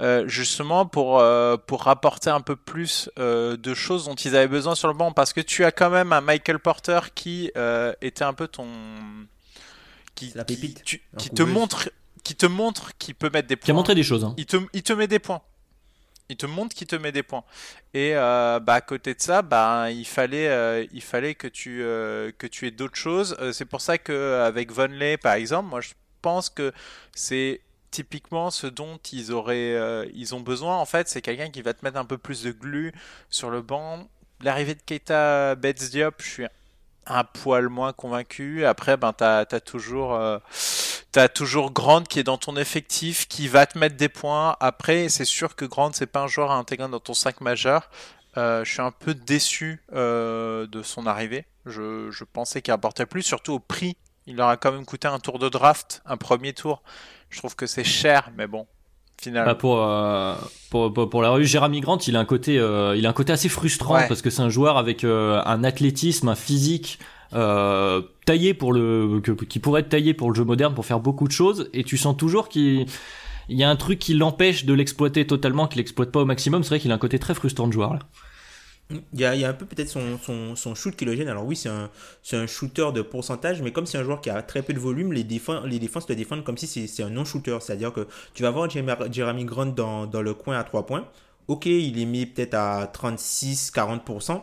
euh, 0.00 0.26
justement 0.26 0.84
pour 0.84 1.20
euh, 1.20 1.56
pour 1.56 1.84
rapporter 1.84 2.28
un 2.28 2.40
peu 2.40 2.56
plus 2.56 3.08
de 3.16 3.74
choses 3.74 4.06
dont 4.06 4.16
ils 4.16 4.34
avaient 4.34 4.48
besoin 4.48 4.74
sur 4.74 4.88
le 4.88 4.94
banc, 4.94 5.12
parce 5.12 5.32
que 5.32 5.40
tu 5.40 5.64
as 5.64 5.70
quand 5.70 5.90
même 5.90 6.12
un 6.12 6.20
Michael 6.20 6.58
Porter 6.58 6.98
qui 7.14 7.52
était 8.00 8.24
un 8.24 8.34
peu 8.34 8.48
ton, 8.48 8.66
qui, 10.16 10.32
la 10.34 10.44
pépite, 10.44 10.82
qui, 10.82 11.00
qui 11.16 11.30
te 11.30 11.44
montre, 11.44 11.88
qui 12.24 12.34
te 12.34 12.46
montre 12.46 12.90
qu'il 12.98 13.14
peut 13.14 13.30
mettre 13.32 13.46
des 13.46 13.54
points. 13.54 13.66
Qui 13.66 13.70
a 13.70 13.74
montré 13.74 13.94
des 13.94 14.02
choses. 14.02 14.24
Hein. 14.24 14.34
Il 14.38 14.46
te, 14.46 14.56
il 14.72 14.82
te 14.82 14.92
met 14.92 15.06
des 15.06 15.20
points 15.20 15.42
il 16.32 16.36
te 16.36 16.46
montre 16.46 16.74
qu'il 16.74 16.86
te 16.86 16.96
met 16.96 17.12
des 17.12 17.22
points. 17.22 17.44
Et 17.94 18.12
euh, 18.14 18.58
bah, 18.58 18.74
à 18.74 18.80
côté 18.80 19.14
de 19.14 19.20
ça, 19.20 19.42
bah, 19.42 19.90
il 19.90 20.06
fallait, 20.06 20.48
euh, 20.48 20.86
il 20.92 21.02
fallait 21.02 21.34
que 21.34 21.46
tu, 21.46 21.82
euh, 21.82 22.32
que 22.38 22.46
tu 22.46 22.66
aies 22.66 22.70
d'autres 22.70 22.96
choses. 22.96 23.36
c'est 23.52 23.66
pour 23.66 23.80
ça 23.80 23.98
qu'avec 23.98 24.72
Vonley, 24.72 25.16
par 25.18 25.34
exemple, 25.34 25.68
moi 25.68 25.80
je 25.80 25.90
pense 26.22 26.48
que 26.50 26.72
c'est 27.14 27.60
typiquement 27.90 28.50
ce 28.50 28.66
dont 28.66 28.98
ils 29.12 29.32
auraient, 29.32 30.08
ils 30.14 30.34
ont 30.34 30.40
besoin. 30.40 30.76
En 30.78 30.86
fait, 30.86 31.08
c'est 31.08 31.20
quelqu'un 31.20 31.50
qui 31.50 31.62
va 31.62 31.74
te 31.74 31.84
mettre 31.84 31.98
un 31.98 32.06
peu 32.06 32.18
plus 32.18 32.42
de 32.42 32.52
glu 32.52 32.92
sur 33.28 33.50
le 33.50 33.60
banc. 33.60 34.08
L'arrivée 34.40 34.74
de 34.74 34.82
Keita 34.84 35.54
Betts 35.56 35.90
Diop, 35.90 36.14
je 36.22 36.28
suis 36.28 36.46
un 37.06 37.24
poil 37.24 37.68
moins 37.68 37.92
convaincu. 37.92 38.64
Après, 38.64 38.96
ben, 38.96 39.12
tu 39.12 39.60
toujours, 39.60 40.18
euh, 41.16 41.24
as 41.24 41.28
toujours 41.28 41.72
Grant 41.72 42.02
qui 42.02 42.18
est 42.18 42.24
dans 42.24 42.38
ton 42.38 42.56
effectif, 42.56 43.28
qui 43.28 43.48
va 43.48 43.66
te 43.66 43.78
mettre 43.78 43.96
des 43.96 44.08
points. 44.08 44.56
Après, 44.60 45.08
c'est 45.08 45.24
sûr 45.24 45.56
que 45.56 45.64
Grant, 45.64 45.90
c'est 45.92 46.06
pas 46.06 46.20
un 46.20 46.26
joueur 46.26 46.50
à 46.50 46.56
intégrer 46.56 46.88
dans 46.88 47.00
ton 47.00 47.14
5 47.14 47.40
majeur. 47.40 47.90
Euh, 48.36 48.64
je 48.64 48.72
suis 48.72 48.82
un 48.82 48.92
peu 48.92 49.14
déçu 49.14 49.82
euh, 49.92 50.66
de 50.66 50.82
son 50.82 51.06
arrivée. 51.06 51.44
Je, 51.66 52.10
je 52.10 52.24
pensais 52.24 52.62
qu'il 52.62 52.72
apportait 52.72 53.06
plus, 53.06 53.22
surtout 53.22 53.52
au 53.52 53.60
prix. 53.60 53.96
Il 54.26 54.36
leur 54.36 54.48
a 54.48 54.56
quand 54.56 54.72
même 54.72 54.86
coûté 54.86 55.08
un 55.08 55.18
tour 55.18 55.38
de 55.38 55.48
draft, 55.48 56.02
un 56.06 56.16
premier 56.16 56.52
tour. 56.52 56.82
Je 57.28 57.38
trouve 57.38 57.56
que 57.56 57.66
c'est 57.66 57.84
cher, 57.84 58.30
mais 58.36 58.46
bon, 58.46 58.66
bah, 59.30 59.56
euh, 59.64 60.34
pour, 60.70 60.92
pour, 60.92 61.10
pour, 61.10 61.22
la 61.22 61.30
revue, 61.30 61.46
Jérémy 61.46 61.80
Grant, 61.80 61.98
il 61.98 62.16
a 62.16 62.20
un 62.20 62.24
côté, 62.24 62.58
euh, 62.58 62.96
il 62.96 63.06
a 63.06 63.10
un 63.10 63.12
côté 63.12 63.32
assez 63.32 63.48
frustrant 63.48 64.00
parce 64.08 64.22
que 64.22 64.30
c'est 64.30 64.42
un 64.42 64.48
joueur 64.48 64.78
avec 64.78 65.04
euh, 65.04 65.40
un 65.44 65.64
athlétisme, 65.64 66.28
un 66.28 66.34
physique 66.34 66.98
taillé 67.32 68.54
pour 68.54 68.72
le, 68.72 69.20
qui 69.48 69.58
pourrait 69.58 69.80
être 69.80 69.88
taillé 69.88 70.14
pour 70.14 70.30
le 70.30 70.34
jeu 70.34 70.44
moderne 70.44 70.74
pour 70.74 70.86
faire 70.86 71.00
beaucoup 71.00 71.26
de 71.26 71.32
choses, 71.32 71.70
et 71.72 71.84
tu 71.84 71.96
sens 71.96 72.16
toujours 72.16 72.48
qu'il 72.48 72.86
il 73.48 73.58
y 73.58 73.64
a 73.64 73.70
un 73.70 73.76
truc 73.76 73.98
qui 73.98 74.14
l'empêche 74.14 74.64
de 74.64 74.72
l'exploiter 74.72 75.26
totalement, 75.26 75.66
qu'il 75.66 75.78
l'exploite 75.78 76.10
pas 76.10 76.20
au 76.20 76.24
maximum. 76.24 76.62
C'est 76.62 76.70
vrai 76.70 76.80
qu'il 76.80 76.90
a 76.92 76.94
un 76.94 76.98
côté 76.98 77.18
très 77.18 77.34
frustrant 77.34 77.66
de 77.66 77.72
joueur 77.72 77.94
là. 77.94 78.00
Il 79.14 79.20
y, 79.20 79.24
a, 79.24 79.34
il 79.34 79.40
y 79.40 79.44
a 79.44 79.48
un 79.48 79.54
peu 79.54 79.64
peut-être 79.64 79.88
son, 79.88 80.18
son, 80.18 80.54
son, 80.54 80.74
shoot 80.74 80.94
qui 80.94 81.06
le 81.06 81.16
gêne. 81.16 81.28
Alors 81.28 81.46
oui, 81.46 81.56
c'est 81.56 81.70
un, 81.70 81.88
un 82.32 82.46
shooter 82.46 82.88
de 82.92 83.00
pourcentage, 83.00 83.62
mais 83.62 83.72
comme 83.72 83.86
c'est 83.86 83.96
un 83.96 84.04
joueur 84.04 84.20
qui 84.20 84.28
a 84.28 84.42
très 84.42 84.60
peu 84.60 84.74
de 84.74 84.78
volume, 84.78 85.14
les, 85.14 85.24
défenses, 85.24 85.64
les 85.64 85.78
défenses 85.78 86.04
te 86.04 86.12
défendent 86.12 86.44
comme 86.44 86.58
si 86.58 86.88
c'est 86.88 87.02
un 87.02 87.08
non-shooter. 87.08 87.56
C'est-à-dire 87.60 87.92
que 87.92 88.06
tu 88.34 88.42
vas 88.42 88.50
voir 88.50 88.68
Jeremy 88.68 89.44
Grant 89.46 89.66
dans, 89.66 90.06
dans 90.06 90.20
le 90.20 90.34
coin 90.34 90.58
à 90.58 90.64
3 90.64 90.84
points. 90.84 91.08
Ok, 91.48 91.66
il 91.66 91.98
est 91.98 92.04
mis 92.04 92.26
peut-être 92.26 92.54
à 92.54 92.84
36-40%, 92.84 94.42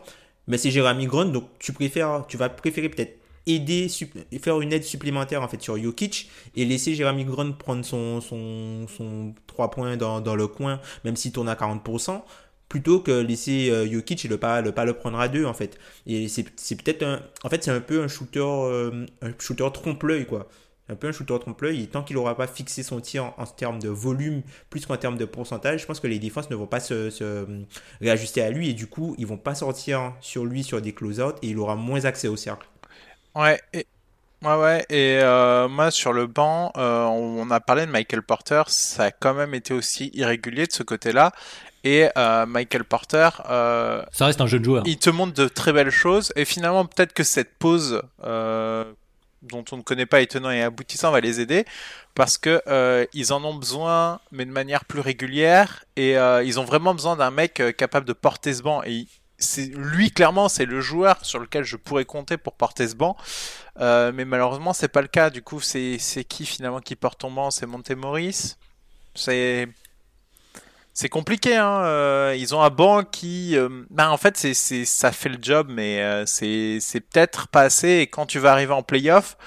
mais 0.50 0.58
c'est 0.58 0.72
Jeremy 0.72 1.06
Grant, 1.06 1.26
donc 1.26 1.46
tu, 1.60 1.72
préfères, 1.72 2.26
tu 2.28 2.36
vas 2.36 2.50
préférer 2.50 2.90
peut-être 2.90 3.18
aider, 3.46 3.88
faire 4.42 4.60
une 4.62 4.74
aide 4.74 4.84
supplémentaire 4.84 5.42
en 5.42 5.48
fait 5.48 5.62
sur 5.62 5.78
Jokic 5.78 6.30
et 6.56 6.66
laisser 6.66 6.94
Jeremy 6.96 7.24
Grant 7.24 7.54
prendre 7.54 7.86
son, 7.86 8.20
son, 8.22 8.88
son 8.88 9.34
3 9.48 9.72
points 9.72 9.98
dans, 9.98 10.36
le 10.36 10.48
coin, 10.48 10.82
même 11.06 11.16
s'il 11.16 11.32
tourne 11.32 11.50
à 11.50 11.56
40% 11.56 12.22
plutôt 12.68 13.00
que 13.00 13.12
laisser 13.12 13.72
euh, 13.72 13.92
Jokic 13.92 14.26
et 14.26 14.28
le 14.28 14.38
pas 14.38 14.62
le 14.62 14.72
pas 14.72 14.86
le 14.86 14.94
prendre 14.94 15.20
à 15.20 15.28
deux 15.28 15.46
en 15.46 15.56
fait. 15.56 15.80
Et 16.06 16.28
c'est 16.28 16.44
peut-être 16.44 17.02
un 17.04 17.22
en 17.44 17.50
fait 17.50 17.64
c'est 17.64 17.72
un 17.72 17.82
peu 17.82 18.04
un 18.04 18.08
shooter 18.08 18.42
euh, 18.42 19.06
un 19.24 19.32
shooter 19.40 19.68
trompe 19.74 20.04
l'œil 20.04 20.26
quoi. 20.28 20.48
Un 20.90 20.96
peu 20.96 21.08
un 21.08 21.12
shooter 21.12 21.38
trompe 21.40 21.62
l'œil 21.62 21.84
et 21.84 21.88
tant 21.88 22.04
qu'il 22.04 22.16
n'aura 22.16 22.36
pas 22.36 22.48
fixé 22.48 22.84
son 22.84 23.00
tir 23.00 23.34
en, 23.38 23.46
termes 23.46 23.80
de 23.80 23.90
volume 23.90 24.42
plus 24.70 24.86
qu'en 24.86 24.98
termes 24.98 25.18
de 25.18 25.26
pourcentage, 25.26 25.82
je 25.82 25.86
pense 25.86 26.00
que 26.00 26.08
les 26.08 26.20
défenses 26.20 26.50
ne 26.50 26.56
vont 26.56 26.68
pas 26.68 26.80
se, 26.80 27.10
se 27.10 27.46
réajuster 28.02 28.42
à 28.42 28.50
lui 28.50 28.70
et 28.70 28.74
du 28.74 28.88
coup 28.88 29.16
ils 29.18 29.28
vont 29.28 29.38
pas 29.38 29.56
sortir 29.56 30.14
sur 30.22 30.46
lui 30.46 30.64
sur 30.64 30.82
des 30.82 30.94
close-out 30.94 31.36
et 31.42 31.50
il 31.50 31.58
aura 31.60 31.76
moins 31.76 32.06
accès 32.06 32.28
au 32.28 32.36
cercle. 32.36 32.68
Ouais, 33.36 33.62
et, 33.74 33.86
Ouais, 34.42 34.56
ouais, 34.56 34.86
et 34.90 35.20
euh, 35.22 35.68
moi 35.68 35.92
sur 35.92 36.14
le 36.14 36.26
banc, 36.26 36.72
euh, 36.78 37.04
on 37.04 37.52
a 37.52 37.60
parlé 37.60 37.86
de 37.86 37.92
Michael 37.92 38.22
Porter, 38.22 38.64
ça 38.68 39.04
a 39.04 39.12
quand 39.12 39.34
même 39.34 39.54
été 39.54 39.74
aussi 39.74 40.12
irrégulier 40.14 40.66
de 40.66 40.72
ce 40.72 40.82
côté-là. 40.82 41.34
Et 41.84 42.08
euh, 42.18 42.46
Michael 42.46 42.84
Porter, 42.84 43.30
euh, 43.50 44.04
ça 44.12 44.26
reste 44.26 44.42
un 44.42 44.48
jeune 44.48 44.64
joueur. 44.64 44.84
Il 44.86 44.98
te 44.98 45.10
montre 45.10 45.34
de 45.34 45.48
très 45.48 45.72
belles 45.72 45.92
choses, 45.92 46.32
et 46.36 46.46
finalement 46.46 46.86
peut-être 46.86 47.14
que 47.14 47.24
cette 47.24 47.58
pause 47.58 48.02
euh, 48.24 48.86
dont 49.42 49.66
on 49.72 49.78
ne 49.78 49.82
connaît 49.82 50.06
pas 50.06 50.22
étonnant 50.22 50.52
et 50.52 50.62
aboutissant 50.62 51.12
va 51.12 51.20
les 51.20 51.40
aider, 51.40 51.66
parce 52.16 52.38
que 52.38 52.62
euh, 52.68 53.06
ils 53.14 53.32
en 53.34 53.44
ont 53.44 53.56
besoin, 53.56 54.20
mais 54.32 54.46
de 54.46 54.52
manière 54.52 54.86
plus 54.86 55.00
régulière, 55.00 55.86
et 55.96 56.14
ils 56.46 56.60
ont 56.60 56.66
vraiment 56.66 56.94
besoin 56.94 57.16
d'un 57.16 57.32
mec 57.32 57.62
capable 57.78 58.06
de 58.06 58.14
porter 58.14 58.54
ce 58.54 58.62
banc. 58.62 58.84
Et 58.84 59.08
c'est 59.42 59.68
lui 59.68 60.12
clairement 60.12 60.50
c'est 60.50 60.66
le 60.66 60.82
joueur 60.82 61.24
sur 61.24 61.40
lequel 61.40 61.64
je 61.64 61.78
pourrais 61.78 62.04
compter 62.04 62.36
pour 62.36 62.54
porter 62.54 62.88
ce 62.88 62.96
banc. 62.96 63.16
Euh, 63.80 64.12
mais 64.14 64.26
malheureusement 64.26 64.74
c'est 64.74 64.90
pas 64.90 65.02
le 65.02 65.08
cas. 65.08 65.30
Du 65.30 65.42
coup 65.42 65.62
c'est 65.62 65.98
qui 66.28 66.46
finalement 66.46 66.82
qui 66.82 66.98
porte 66.98 67.22
ton 67.22 67.32
banc? 67.32 67.50
C'est 67.50 67.66
Montemoris? 67.66 68.58
C'est 69.16 69.70
c'est 71.00 71.08
compliqué 71.08 71.56
hein 71.56 71.80
euh, 71.86 72.36
ils 72.38 72.54
ont 72.54 72.62
un 72.62 72.70
banc 72.70 73.04
qui 73.04 73.56
ben 73.90 74.10
en 74.10 74.18
fait 74.18 74.36
c'est 74.36 74.54
c'est 74.54 74.84
ça 74.84 75.14
fait 75.14 75.30
le 75.30 75.38
job 75.42 75.68
mais 75.70 76.02
euh, 76.04 76.26
c'est 76.26 76.80
c'est 76.82 77.00
peut-être 77.00 77.48
pas 77.48 77.62
assez 77.62 78.00
et 78.00 78.08
quand 78.08 78.26
tu 78.26 78.38
vas 78.38 78.52
arriver 78.52 78.74
en 78.74 78.84
playoff 78.84 79.38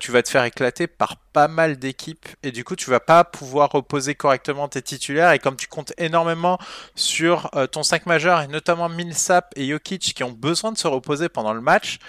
tu 0.00 0.10
vas 0.10 0.24
te 0.24 0.28
faire 0.28 0.42
éclater 0.42 0.88
par 0.88 1.18
pas 1.32 1.46
mal 1.46 1.76
d'équipes 1.78 2.26
et 2.42 2.50
du 2.50 2.64
coup 2.64 2.74
tu 2.74 2.90
vas 2.90 2.98
pas 2.98 3.22
pouvoir 3.22 3.70
reposer 3.70 4.16
correctement 4.16 4.66
tes 4.66 4.82
titulaires 4.82 5.30
et 5.30 5.38
comme 5.38 5.54
tu 5.54 5.68
comptes 5.68 5.92
énormément 5.98 6.58
sur 6.96 7.48
ton 7.70 7.84
5 7.84 8.06
majeur 8.06 8.40
et 8.40 8.48
notamment 8.48 8.88
Millsap 8.88 9.52
et 9.54 9.68
Jokic 9.68 10.14
qui 10.14 10.24
ont 10.24 10.32
besoin 10.32 10.72
de 10.72 10.78
se 10.78 10.88
reposer 10.88 11.28
pendant 11.28 11.52
le 11.52 11.60
match, 11.60 12.00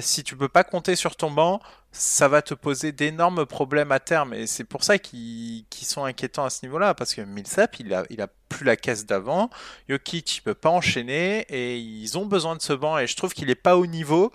si 0.00 0.24
tu 0.24 0.36
peux 0.38 0.48
pas 0.48 0.64
compter 0.64 0.96
sur 0.96 1.16
ton 1.16 1.30
banc, 1.30 1.60
ça 1.98 2.28
va 2.28 2.42
te 2.42 2.54
poser 2.54 2.92
d'énormes 2.92 3.46
problèmes 3.46 3.90
à 3.90 4.00
terme. 4.00 4.34
Et 4.34 4.46
c'est 4.46 4.64
pour 4.64 4.84
ça 4.84 4.98
qu'ils 4.98 5.64
sont 5.72 6.04
inquiétants 6.04 6.44
à 6.44 6.50
ce 6.50 6.64
niveau-là 6.64 6.94
parce 6.94 7.14
que 7.14 7.22
Millsap 7.22 7.80
il 7.80 7.92
a, 7.92 8.04
plus 8.48 8.64
la 8.64 8.76
caisse 8.76 9.06
d'avant, 9.06 9.50
Jokic 9.88 10.36
il 10.36 10.40
peut 10.42 10.54
pas 10.54 10.70
enchaîner 10.70 11.46
et 11.48 11.78
ils 11.78 12.16
ont 12.16 12.26
besoin 12.26 12.54
de 12.54 12.62
ce 12.62 12.72
banc. 12.72 12.98
Et 12.98 13.06
je 13.06 13.16
trouve 13.16 13.32
qu'il 13.32 13.50
est 13.50 13.54
pas 13.54 13.76
au 13.76 13.86
niveau 13.86 14.32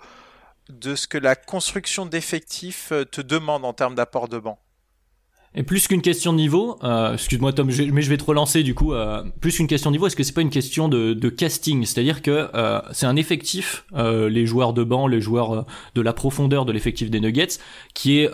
de 0.68 0.94
ce 0.94 1.06
que 1.06 1.18
la 1.18 1.36
construction 1.36 2.06
d'effectifs 2.06 2.92
euh, 2.92 3.04
te 3.04 3.20
demande 3.20 3.64
en 3.64 3.72
termes 3.72 3.94
d'apport 3.94 4.28
de 4.28 4.38
banc. 4.38 4.58
Et 5.54 5.62
plus 5.62 5.86
qu'une 5.86 6.00
question 6.00 6.32
de 6.32 6.38
niveau, 6.38 6.78
euh, 6.82 7.12
excuse-moi 7.12 7.52
Tom, 7.52 7.66
mais 7.66 8.02
je 8.02 8.08
vais 8.08 8.16
te 8.16 8.24
relancer 8.24 8.62
du 8.62 8.74
coup. 8.74 8.94
Euh, 8.94 9.22
plus 9.40 9.56
qu'une 9.56 9.66
question 9.66 9.90
de 9.90 9.96
niveau, 9.96 10.06
est-ce 10.06 10.16
que 10.16 10.22
c'est 10.22 10.32
pas 10.32 10.40
une 10.40 10.50
question 10.50 10.88
de, 10.88 11.28
casting? 11.28 11.84
C'est-à-dire 11.84 12.22
que 12.22 12.48
euh, 12.54 12.80
c'est 12.92 13.06
un 13.06 13.16
effectif, 13.16 13.84
les 13.94 14.46
joueurs 14.46 14.72
de 14.72 14.82
banc, 14.82 15.06
les 15.06 15.20
joueurs 15.20 15.66
de 15.94 16.00
la 16.00 16.12
profondeur 16.14 16.64
de 16.64 16.72
l'effectif 16.72 17.10
des 17.10 17.20
Nuggets, 17.20 17.58
qui 17.94 18.20
est 18.20 18.30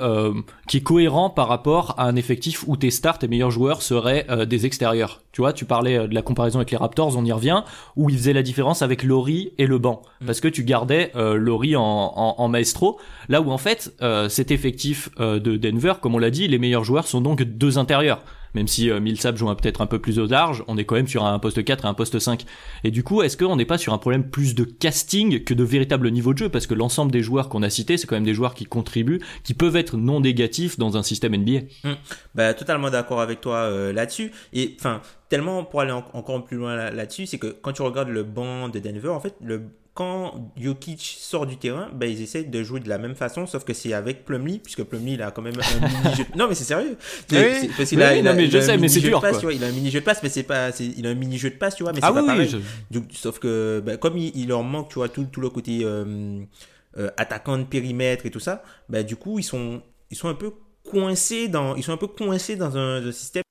qui 0.68 0.76
est 0.76 0.82
cohérent 0.82 1.30
par 1.30 1.48
rapport 1.48 1.94
à 1.98 2.04
un 2.06 2.16
effectif 2.16 2.64
où 2.66 2.76
tes 2.76 2.90
stars, 2.90 3.18
tes 3.18 3.28
meilleurs 3.28 3.50
joueurs 3.50 3.82
seraient 3.82 4.26
des 4.46 4.66
extérieurs. 4.66 5.22
Tu 5.38 5.42
vois, 5.42 5.52
tu 5.52 5.66
parlais 5.66 6.08
de 6.08 6.12
la 6.16 6.22
comparaison 6.22 6.58
avec 6.58 6.72
les 6.72 6.76
Raptors, 6.76 7.16
on 7.16 7.24
y 7.24 7.30
revient, 7.30 7.62
où 7.94 8.10
ils 8.10 8.18
faisaient 8.18 8.32
la 8.32 8.42
différence 8.42 8.82
avec 8.82 9.04
Laurie 9.04 9.52
et 9.56 9.66
le 9.66 9.78
banc, 9.78 10.02
mm. 10.20 10.26
parce 10.26 10.40
que 10.40 10.48
tu 10.48 10.64
gardais 10.64 11.12
Laurie 11.14 11.76
en, 11.76 11.82
en, 11.84 12.34
en, 12.38 12.48
maestro, 12.48 12.98
là 13.28 13.40
où 13.40 13.52
en 13.52 13.58
fait 13.58 13.94
cet 14.28 14.50
effectif 14.50 15.10
de 15.16 15.56
Denver, 15.56 15.92
comme 16.00 16.16
on 16.16 16.18
l'a 16.18 16.30
dit, 16.30 16.48
les 16.48 16.58
meilleurs 16.58 16.82
joueurs 16.82 17.06
sont 17.06 17.20
donc 17.20 17.44
deux 17.44 17.78
intérieurs. 17.78 18.20
Même 18.54 18.68
si 18.68 18.90
euh, 18.90 19.00
Millsap 19.00 19.36
joue 19.36 19.46
peut-être 19.54 19.80
un 19.80 19.86
peu 19.86 19.98
plus 19.98 20.18
au 20.18 20.26
large, 20.26 20.64
on 20.68 20.76
est 20.76 20.84
quand 20.84 20.94
même 20.94 21.08
sur 21.08 21.24
un 21.24 21.38
poste 21.38 21.64
4 21.64 21.84
et 21.84 21.88
un 21.88 21.94
poste 21.94 22.18
5. 22.18 22.44
Et 22.84 22.90
du 22.90 23.02
coup, 23.02 23.22
est-ce 23.22 23.36
qu'on 23.36 23.56
n'est 23.56 23.64
pas 23.64 23.78
sur 23.78 23.92
un 23.92 23.98
problème 23.98 24.30
plus 24.30 24.54
de 24.54 24.64
casting 24.64 25.44
que 25.44 25.54
de 25.54 25.64
véritable 25.64 26.10
niveau 26.10 26.32
de 26.32 26.38
jeu? 26.38 26.48
Parce 26.48 26.66
que 26.66 26.74
l'ensemble 26.74 27.12
des 27.12 27.22
joueurs 27.22 27.48
qu'on 27.48 27.62
a 27.62 27.70
cités, 27.70 27.96
c'est 27.96 28.06
quand 28.06 28.16
même 28.16 28.24
des 28.24 28.34
joueurs 28.34 28.54
qui 28.54 28.64
contribuent, 28.64 29.20
qui 29.44 29.54
peuvent 29.54 29.76
être 29.76 29.96
non 29.96 30.20
négatifs 30.20 30.78
dans 30.78 30.96
un 30.96 31.02
système 31.02 31.36
NBA. 31.36 31.60
Mmh. 31.84 31.92
Bah, 32.34 32.54
totalement 32.54 32.90
d'accord 32.90 33.20
avec 33.20 33.40
toi 33.40 33.56
euh, 33.56 33.92
là-dessus. 33.92 34.32
Et 34.52 34.76
enfin, 34.78 35.00
tellement 35.28 35.64
pour 35.64 35.80
aller 35.80 35.92
encore 35.92 36.44
plus 36.44 36.56
loin 36.56 36.90
là-dessus, 36.90 37.26
c'est 37.26 37.38
que 37.38 37.48
quand 37.48 37.72
tu 37.72 37.82
regardes 37.82 38.08
le 38.08 38.22
banc 38.22 38.68
de 38.68 38.78
Denver, 38.78 39.08
en 39.08 39.20
fait, 39.20 39.34
le 39.42 39.62
quand 39.98 40.52
Jokic 40.56 41.16
sort 41.18 41.44
du 41.44 41.56
terrain, 41.56 41.90
ben, 41.92 42.08
ils 42.08 42.22
essaient 42.22 42.44
de 42.44 42.62
jouer 42.62 42.78
de 42.78 42.88
la 42.88 42.98
même 42.98 43.16
façon, 43.16 43.48
sauf 43.48 43.64
que 43.64 43.74
c'est 43.74 43.94
avec 43.94 44.24
Plumlee, 44.24 44.60
puisque 44.60 44.84
Plumlee, 44.84 45.14
il 45.14 45.22
a 45.22 45.32
quand 45.32 45.42
même 45.42 45.56
un 45.56 45.88
mini-jeu. 46.04 46.24
Non, 46.36 46.46
mais 46.48 46.54
c'est 46.54 46.62
sérieux. 46.62 46.96
Oui, 47.32 47.68
parce 47.76 47.88
qu'il 47.88 48.00
a, 48.00 48.16
il 48.16 48.28
a, 48.28 48.32
mais 48.32 48.48
je 48.48 48.60
sais, 48.60 48.78
mais 48.78 48.86
c'est 48.86 49.00
dur. 49.00 49.20
Passe, 49.20 49.42
il 49.42 49.64
a 49.64 49.66
un 49.66 49.72
mini-jeu 49.72 49.98
de 49.98 50.04
passe, 50.04 50.22
mais 50.22 50.28
c'est 50.28 50.44
pas, 50.44 50.70
il 50.78 51.04
a 51.04 51.10
un 51.10 51.14
mini-jeu 51.14 51.50
de 51.50 51.56
passe, 51.56 51.74
tu 51.74 51.82
vois, 51.82 51.92
mais 51.92 51.98
c'est 51.98 52.06
ah 52.06 52.12
pas 52.12 52.20
oui, 52.20 52.28
pareil. 52.28 52.48
Je... 52.92 53.00
sauf 53.10 53.40
que, 53.40 53.82
ben, 53.84 53.96
comme 53.96 54.16
il, 54.16 54.30
il, 54.36 54.46
leur 54.46 54.62
manque, 54.62 54.90
tu 54.90 55.00
vois, 55.00 55.08
tout, 55.08 55.24
tout 55.24 55.40
le 55.40 55.50
côté 55.50 55.80
euh, 55.82 56.44
euh, 56.96 57.10
attaquant 57.16 57.58
de 57.58 57.64
périmètre 57.64 58.24
et 58.24 58.30
tout 58.30 58.38
ça, 58.38 58.62
ben, 58.88 59.04
du 59.04 59.16
coup, 59.16 59.40
ils 59.40 59.42
sont, 59.42 59.82
ils 60.12 60.16
sont 60.16 60.28
un 60.28 60.34
peu 60.34 60.52
coincés 60.88 61.48
dans, 61.48 61.74
ils 61.74 61.82
sont 61.82 61.92
un 61.92 61.96
peu 61.96 62.06
coincés 62.06 62.54
dans 62.54 62.76
un, 62.76 63.04
un 63.04 63.10
système 63.10 63.42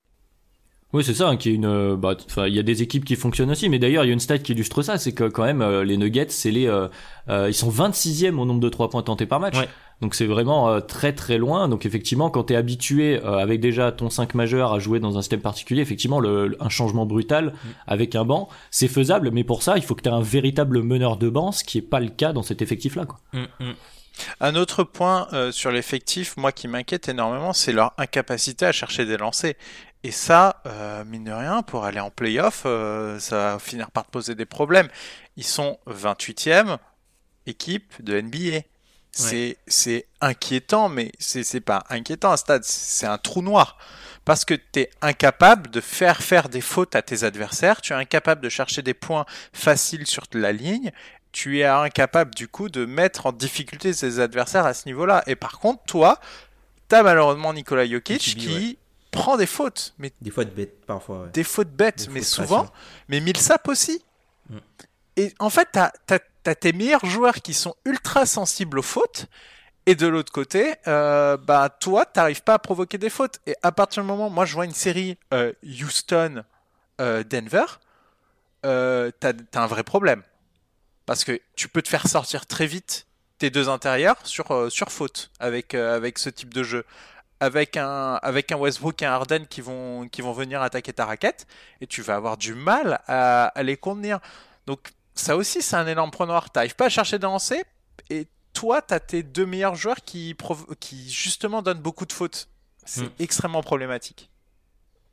oui, 0.94 1.04
c'est 1.04 1.14
ça, 1.14 1.28
hein, 1.28 1.36
qui 1.36 1.50
est 1.50 1.54
une. 1.54 1.66
Euh, 1.66 1.98
bah, 1.98 2.16
il 2.48 2.56
y 2.56 2.60
a 2.60 2.64
des 2.64 2.82
équipes 2.82 3.04
qui 3.04 3.18
fonctionnent 3.18 3.52
aussi, 3.52 3.68
mais 3.68 3.78
d'ailleurs, 3.78 4.06
il 4.06 4.08
y 4.08 4.10
a 4.10 4.14
une 4.14 4.22
stat 4.22 4.38
qui 4.38 4.54
illustre 4.54 4.82
ça, 4.84 4.98
c'est 4.98 5.12
que 5.12 5.26
quand 5.26 5.44
même, 5.44 5.62
euh, 5.62 5.84
les 5.84 5.98
Nuggets, 5.98 6.30
c'est 6.30 6.50
les, 6.50 6.68
euh, 6.68 6.88
ils 7.28 7.54
sont 7.54 7.70
26e 7.70 8.40
au 8.40 8.46
nombre 8.46 8.62
de 8.62 8.70
3 8.70 8.90
points 8.90 9.04
tentés 9.04 9.26
par 9.26 9.42
match. 9.42 9.56
Donc 10.00 10.14
c'est 10.14 10.28
vraiment 10.28 10.80
très 10.80 11.12
très 11.12 11.40
loin. 11.40 11.68
Donc 11.68 11.88
effectivement, 11.88 12.30
quand 12.30 12.46
tu 12.46 12.54
es 12.54 12.56
habitué 12.56 13.20
avec 13.20 13.60
déjà 13.60 13.92
ton 13.92 14.12
5 14.12 14.36
majeur 14.36 14.72
à 14.72 14.78
jouer 14.78 15.00
dans 15.00 15.18
un 15.18 15.24
système 15.24 15.42
particulier, 15.42 15.82
effectivement, 15.82 16.20
le, 16.20 16.56
un 16.60 16.70
changement 16.70 17.08
brutal 17.08 17.48
mm. 17.48 17.70
avec 17.88 18.16
un 18.16 18.24
banc, 18.24 18.48
c'est 18.70 18.88
faisable, 18.88 19.32
mais 19.32 19.44
pour 19.44 19.64
ça, 19.64 19.76
il 19.76 19.82
faut 19.82 19.96
que 19.96 20.04
tu 20.04 20.10
aies 20.10 20.14
un 20.14 20.22
véritable 20.22 20.84
meneur 20.84 21.18
de 21.18 21.30
banc, 21.30 21.52
ce 21.52 21.64
qui 21.64 21.80
est 21.80 21.82
pas 21.82 22.00
le 22.00 22.10
cas 22.10 22.32
dans 22.32 22.44
cet 22.44 22.62
effectif-là. 22.62 23.08
Quoi. 23.08 23.20
Mm, 23.34 23.46
mm. 23.60 23.74
Un 24.40 24.56
autre 24.56 24.84
point 24.84 25.28
euh, 25.34 25.52
sur 25.52 25.72
l'effectif, 25.72 26.38
moi 26.38 26.52
qui 26.52 26.68
m'inquiète 26.68 27.10
énormément, 27.10 27.54
c'est 27.54 27.72
leur 27.72 27.94
incapacité 27.98 28.66
à 28.66 28.72
chercher 28.72 29.06
des 29.06 29.18
lancers. 29.18 29.56
Et 30.04 30.12
ça, 30.12 30.62
euh, 30.66 31.04
mine 31.06 31.24
de 31.26 31.32
rien, 31.32 31.64
pour 31.64 31.86
aller 31.86 32.00
en 32.00 32.12
playoff, 32.12 32.64
euh, 32.66 33.20
ça 33.20 33.54
va 33.54 33.60
finir 33.60 33.92
par 33.92 34.06
te 34.06 34.12
poser 34.12 34.36
des 34.36 34.46
problèmes. 34.46 34.88
Ils 35.36 35.44
sont 35.44 35.80
28e 35.88 36.78
équipe 37.46 38.02
de 38.04 38.20
NBA. 38.22 38.62
C'est 39.12 39.58
c'est 39.66 40.06
inquiétant, 40.22 40.90
mais 40.90 41.12
c'est 41.18 41.60
pas 41.60 41.84
inquiétant 41.90 42.32
à 42.32 42.38
stade, 42.38 42.64
c'est 42.64 43.08
un 43.08 43.18
trou 43.18 43.42
noir. 43.42 43.78
Parce 44.26 44.46
que 44.46 44.54
tu 44.54 44.82
es 44.82 44.90
incapable 45.02 45.72
de 45.72 45.82
faire 45.82 46.22
faire 46.22 46.50
des 46.50 46.62
fautes 46.62 46.96
à 46.96 47.02
tes 47.02 47.24
adversaires, 47.24 47.82
tu 47.82 47.94
es 47.94 47.96
incapable 47.96 48.42
de 48.42 48.50
chercher 48.50 48.84
des 48.84 48.94
points 48.94 49.26
faciles 49.54 50.06
sur 50.06 50.26
la 50.34 50.52
ligne, 50.52 50.92
tu 51.32 51.60
es 51.62 51.66
incapable 51.66 52.36
du 52.36 52.48
coup 52.48 52.70
de 52.70 52.86
mettre 52.86 53.26
en 53.26 53.32
difficulté 53.32 53.94
ses 53.94 54.20
adversaires 54.20 54.68
à 54.68 54.76
ce 54.76 54.86
niveau-là. 54.86 55.24
Et 55.26 55.36
par 55.36 55.60
contre, 55.60 55.84
toi, 55.86 56.20
tu 56.90 56.96
as 56.96 57.02
malheureusement 57.02 57.54
Nikola 57.54 57.88
Jokic 57.88 58.22
qui 58.22 58.78
prend 59.12 59.38
des 59.38 59.46
fautes. 59.46 59.94
Mais 59.98 60.12
des 60.22 60.32
fautes 60.32 60.54
bêtes 60.54 60.86
parfois. 60.86 61.24
Ouais. 61.24 61.30
Des 61.30 61.44
fautes 61.44 61.72
bêtes, 61.72 62.08
mais 62.12 62.22
souvent. 62.22 62.68
Mais 63.08 63.20
Millsap 63.20 63.68
aussi. 63.68 64.04
Mm. 64.50 64.58
Et 65.18 65.34
en 65.40 65.50
fait, 65.50 65.70
tu 65.74 66.14
as, 66.14 66.56
tes 66.56 66.74
meilleurs 66.74 67.06
joueurs 67.06 67.36
qui 67.36 67.54
sont 67.54 67.76
ultra 67.86 68.26
sensibles 68.26 68.80
aux 68.80 68.84
fautes. 68.84 69.26
Et 69.86 69.96
de 69.96 70.06
l'autre 70.06 70.34
côté, 70.34 70.76
euh, 70.88 71.38
bah 71.38 71.70
toi, 71.70 72.06
t'arrives 72.06 72.44
pas 72.44 72.56
à 72.56 72.60
provoquer 72.60 72.98
des 72.98 73.10
fautes. 73.10 73.40
Et 73.48 73.56
à 73.64 73.72
partir 73.72 74.04
du 74.04 74.08
moment, 74.08 74.30
moi, 74.30 74.46
je 74.46 74.54
vois 74.54 74.66
une 74.66 74.74
série 74.74 75.18
euh, 75.34 75.54
Houston, 75.64 76.44
euh, 77.00 77.24
Denver, 77.24 77.66
euh, 78.66 79.12
t'as 79.20 79.32
as 79.54 79.62
un 79.62 79.68
vrai 79.68 79.84
problème 79.84 80.24
parce 81.08 81.24
que 81.24 81.40
tu 81.56 81.70
peux 81.70 81.82
te 81.82 81.88
faire 81.88 82.08
sortir 82.08 82.46
très 82.46 82.68
vite 82.68 83.08
tes 83.40 83.50
deux 83.50 83.70
intérieurs 83.70 84.18
sur, 84.24 84.52
euh, 84.52 84.70
sur 84.70 84.92
faute 84.92 85.32
avec, 85.40 85.74
euh, 85.74 85.96
avec 85.96 86.20
ce 86.20 86.30
type 86.30 86.54
de 86.54 86.64
jeu. 86.64 86.86
Avec 87.40 87.78
un, 87.78 88.16
avec 88.24 88.52
un 88.52 88.58
Westbrook 88.58 89.02
et 89.02 89.06
un 89.06 89.12
Harden 89.12 89.46
qui 89.48 89.62
vont, 89.62 90.08
qui 90.10 90.22
vont 90.22 90.34
venir 90.34 90.62
attaquer 90.62 90.92
ta 90.92 91.06
raquette 91.06 91.46
et 91.82 91.88
tu 91.88 92.02
vas 92.02 92.16
avoir 92.16 92.36
du 92.38 92.56
mal 92.56 93.00
à, 93.06 93.48
à 93.48 93.64
les 93.64 93.78
contenir. 93.78 94.20
Donc, 94.66 94.92
ça 95.14 95.36
aussi, 95.36 95.62
c'est 95.62 95.76
un 95.76 95.88
énorme 95.88 96.10
point 96.10 96.26
noir. 96.26 96.52
Tu 96.52 96.74
pas 96.76 96.86
à 96.86 96.90
chercher 96.90 97.20
de 97.20 97.24
lancer 97.24 97.64
et 98.10 98.28
toi, 98.54 98.82
tu 98.82 98.94
as 98.94 99.00
tes 99.00 99.22
deux 99.22 99.46
meilleurs 99.46 99.76
joueurs 99.76 100.02
qui, 100.04 100.36
qui 100.80 101.10
justement 101.12 101.62
donnent 101.62 101.82
beaucoup 101.82 102.08
de 102.08 102.14
fautes. 102.14 102.48
C'est 102.86 103.04
hmm. 103.04 103.12
extrêmement 103.20 103.62
problématique. 103.62 104.30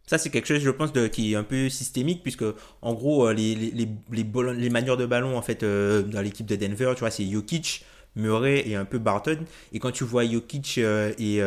Ça, 0.07 0.19
c'est 0.19 0.31
quelque 0.31 0.47
chose, 0.47 0.61
je 0.61 0.71
pense, 0.71 0.93
de, 0.93 1.07
qui 1.07 1.33
est 1.33 1.37
un 1.37 1.45
peu 1.45 1.69
systémique, 1.71 2.23
puisque, 2.23 2.45
en 2.83 2.93
gros, 2.93 3.27
euh, 3.27 3.33
les, 3.33 3.55
les, 3.55 3.71
les, 3.71 3.89
les, 4.13 4.55
les 4.55 4.71
manières 4.71 4.97
de 4.99 5.07
ballon, 5.07 5.37
en 5.37 5.43
fait, 5.43 5.63
euh, 5.63 6.03
dans 6.03 6.21
l'équipe 6.21 6.47
de 6.47 6.57
Denver, 6.57 6.93
tu 6.95 7.01
vois, 7.01 7.11
c'est 7.11 7.27
Jokic, 7.27 7.85
Murray 8.17 8.63
et 8.69 8.77
un 8.77 8.85
peu 8.85 8.99
Barton. 8.99 9.39
Et 9.73 9.79
quand 9.79 9.91
tu 9.91 10.05
vois 10.05 10.25
Jokic 10.25 10.79
et 10.79 11.41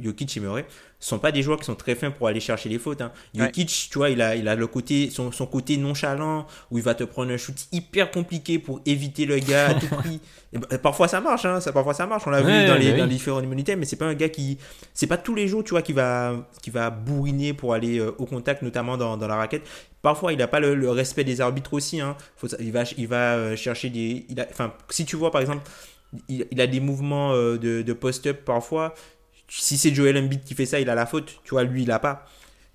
Jokic 0.00 0.36
et 0.36 0.40
Murray, 0.40 0.66
sont 1.00 1.18
pas 1.18 1.30
des 1.30 1.42
joueurs 1.42 1.58
qui 1.58 1.64
sont 1.64 1.76
très 1.76 1.94
fins 1.94 2.10
pour 2.10 2.26
aller 2.26 2.40
chercher 2.40 2.68
les 2.68 2.78
fautes. 2.78 3.00
Hein. 3.00 3.12
Jokic, 3.34 3.88
tu 3.90 3.98
vois, 3.98 4.10
il 4.10 4.20
a, 4.20 4.34
il 4.34 4.48
a 4.48 4.56
le 4.56 4.66
côté, 4.66 5.10
son, 5.10 5.30
son, 5.30 5.46
côté 5.46 5.76
nonchalant 5.76 6.46
où 6.70 6.78
il 6.78 6.84
va 6.84 6.94
te 6.94 7.04
prendre 7.04 7.30
un 7.32 7.36
shoot 7.36 7.54
hyper 7.70 8.10
compliqué 8.10 8.58
pour 8.58 8.80
éviter 8.84 9.24
le 9.24 9.38
gars 9.38 9.68
à 9.68 9.74
tout 9.80 9.86
prix. 9.86 10.20
Et 10.52 10.58
bah, 10.58 10.78
parfois 10.78 11.06
ça 11.06 11.20
marche, 11.20 11.44
hein, 11.44 11.60
ça, 11.60 11.72
parfois 11.72 11.94
ça 11.94 12.06
marche. 12.06 12.26
On 12.26 12.30
l'a 12.30 12.40
vu 12.40 12.66
dans, 12.66 12.74
les, 12.74 12.92
dans 12.92 13.04
les 13.04 13.10
différentes 13.10 13.44
immunités, 13.44 13.76
mais 13.76 13.84
c'est 13.84 13.96
pas 13.96 14.06
un 14.06 14.14
gars 14.14 14.28
qui, 14.28 14.58
c'est 14.92 15.06
pas 15.06 15.18
tous 15.18 15.34
les 15.34 15.46
jours, 15.46 15.62
tu 15.62 15.70
vois, 15.70 15.82
qui 15.82 15.92
va, 15.92 16.34
qui 16.62 16.70
va 16.70 16.90
bourriner 16.90 17.52
pour 17.52 17.74
aller 17.74 17.98
euh, 17.98 18.14
au 18.18 18.26
contact, 18.26 18.62
notamment 18.62 18.96
dans, 18.96 19.16
dans, 19.16 19.28
la 19.28 19.36
raquette. 19.36 19.62
Parfois, 20.02 20.32
il 20.32 20.38
n'a 20.38 20.48
pas 20.48 20.58
le, 20.58 20.90
respect 20.90 21.24
des 21.24 21.40
arbitres 21.40 21.74
aussi. 21.74 22.00
Hein. 22.00 22.16
Faut, 22.36 22.48
il 22.58 22.72
va, 22.72 22.82
il 22.96 23.06
va 23.06 23.34
euh, 23.34 23.56
chercher 23.56 23.90
des, 23.90 24.26
enfin, 24.50 24.72
si 24.88 25.04
tu 25.04 25.16
vois 25.16 25.30
par 25.30 25.40
exemple, 25.40 25.62
il, 26.28 26.46
il 26.50 26.60
a 26.60 26.66
des 26.66 26.80
mouvements 26.80 27.34
euh, 27.34 27.56
de, 27.56 27.82
de 27.82 27.92
post-up 27.92 28.44
parfois 28.44 28.94
si 29.48 29.78
c'est 29.78 29.94
Joel 29.94 30.16
Embiid 30.18 30.44
qui 30.44 30.54
fait 30.54 30.66
ça, 30.66 30.80
il 30.80 30.88
a 30.90 30.94
la 30.94 31.06
faute. 31.06 31.40
Tu 31.44 31.50
vois, 31.50 31.64
lui, 31.64 31.82
il 31.82 31.90
a 31.90 31.98
pas. 31.98 32.26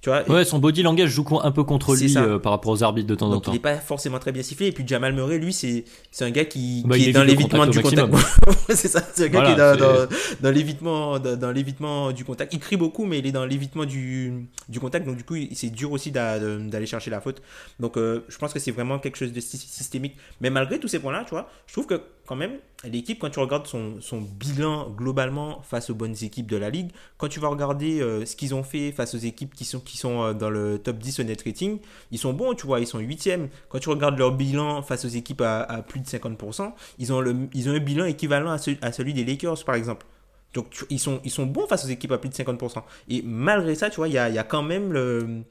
Tu 0.03 0.09
vois, 0.09 0.29
ouais, 0.29 0.43
son 0.43 0.59
body 0.59 0.83
langage 0.83 1.12
joue 1.12 1.25
un 1.41 1.51
peu 1.51 1.63
contre 1.63 1.95
lui 1.95 2.17
euh, 2.17 2.38
par 2.38 2.51
rapport 2.51 2.73
aux 2.73 2.83
arbitres 2.83 3.07
de 3.07 3.15
temps 3.15 3.31
en 3.31 3.39
temps. 3.39 3.51
Il 3.51 3.55
n'est 3.55 3.62
pas 3.62 3.77
forcément 3.77 4.19
très 4.19 4.33
bien 4.33 4.43
sifflé. 4.43 4.67
Et 4.67 4.71
puis 4.73 4.83
Jamal 4.86 5.13
Murray, 5.13 5.38
lui, 5.38 5.53
c'est 5.53 5.86
un 6.19 6.29
gars 6.29 6.43
qui, 6.43 6.83
bah, 6.86 6.97
qui 6.97 7.07
est 7.07 7.13
dans 7.13 7.23
l'évitement 7.23 7.65
du 7.65 7.79
contact. 7.79 8.13
c'est 8.69 8.89
ça, 8.89 9.01
c'est 9.13 9.27
un 9.27 9.27
gars 9.29 9.45
qui 9.45 9.51
est 9.53 9.55
dans, 9.55 9.77
dans, 9.77 10.07
dans 10.41 10.51
l'évitement 10.51 11.19
dans, 11.19 11.51
l'évitement 11.51 12.12
du 12.12 12.25
contact. 12.25 12.53
Il 12.53 12.59
crie 12.59 12.75
beaucoup, 12.75 13.05
mais 13.05 13.19
il 13.19 13.27
est 13.27 13.31
dans 13.31 13.45
l'évitement 13.45 13.86
du, 13.86 14.45
du 14.67 14.81
contact. 14.81 15.05
Donc 15.05 15.15
du 15.15 15.23
coup, 15.23 15.36
c'est 15.53 15.69
dur 15.69 15.93
aussi 15.93 16.12
d'aller 16.12 16.86
chercher 16.86 17.09
la 17.09 17.21
faute. 17.21 17.41
Donc 17.79 17.95
euh, 17.95 18.25
je 18.27 18.38
pense 18.38 18.51
que 18.51 18.59
c'est 18.59 18.71
vraiment 18.71 18.99
quelque 18.99 19.15
chose 19.15 19.31
de 19.31 19.39
systémique. 19.39 20.17
Mais 20.41 20.49
malgré 20.49 20.81
tous 20.81 20.89
ces 20.89 20.99
points-là, 20.99 21.23
tu 21.23 21.29
vois, 21.29 21.47
je 21.65 21.71
trouve 21.71 21.88
que 21.88 22.01
quand 22.25 22.36
même, 22.36 22.59
l'équipe, 22.86 23.19
quand 23.19 23.29
tu 23.29 23.39
regardes 23.39 23.67
son, 23.67 23.99
son, 23.99 24.21
bilan 24.21 24.89
globalement 24.89 25.62
face 25.62 25.89
aux 25.89 25.95
bonnes 25.95 26.15
équipes 26.21 26.49
de 26.49 26.55
la 26.55 26.69
ligue, 26.69 26.91
quand 27.17 27.27
tu 27.27 27.39
vas 27.39 27.49
regarder 27.49 28.01
euh, 28.01 28.25
ce 28.25 28.36
qu'ils 28.36 28.55
ont 28.55 28.63
fait 28.63 28.91
face 28.91 29.13
aux 29.13 29.19
équipes 29.19 29.53
qui 29.53 29.65
sont, 29.65 29.79
qui 29.79 29.97
sont 29.97 30.21
euh, 30.21 30.33
dans 30.33 30.49
le 30.49 30.79
top 30.79 30.97
10 30.99 31.19
au 31.19 31.23
net 31.23 31.41
rating, 31.43 31.79
ils 32.12 32.17
sont 32.17 32.33
bons, 32.33 32.53
tu 32.53 32.65
vois, 32.65 32.79
ils 32.79 32.88
sont 32.88 32.99
8e. 32.99 33.49
Quand 33.67 33.79
tu 33.79 33.89
regardes 33.89 34.17
leur 34.17 34.31
bilan 34.31 34.81
face 34.81 35.03
aux 35.03 35.09
équipes 35.09 35.41
à, 35.41 35.83
plus 35.88 35.99
de 35.99 36.05
50%, 36.05 36.71
ils 36.97 37.12
ont, 37.12 37.19
le, 37.19 37.36
ils 37.53 37.69
ont 37.69 37.73
un 37.73 37.79
bilan 37.79 38.05
équivalent 38.05 38.51
à, 38.51 38.57
à 38.81 38.91
celui 38.91 39.13
des 39.13 39.25
Lakers, 39.25 39.63
par 39.65 39.75
exemple. 39.75 40.05
Donc 40.53 40.86
ils, 40.89 40.99
sont, 40.99 41.19
ils 41.23 41.31
sont 41.31 41.45
bons 41.45 41.67
face 41.67 41.83
aux 41.86 41.89
équipes 41.89 42.12
à 42.12 42.17
plus 42.17 42.29
de 42.29 42.36
50%. 42.36 42.83
Et 43.09 43.21
malgré 43.23 43.75
ça, 43.75 43.89
tu 43.89 43.97
vois, 43.97 44.07
il 44.07 44.13
y 44.13 44.17
a, 44.17 44.29
y 44.29 44.38
a, 44.38 44.43
quand 44.43 44.63
même 44.63 44.93
le, 44.93 45.43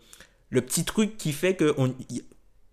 le 0.49 0.61
petit 0.61 0.85
truc 0.85 1.17
qui 1.17 1.33
fait 1.33 1.55
que 1.55 1.75
on, 1.77 1.93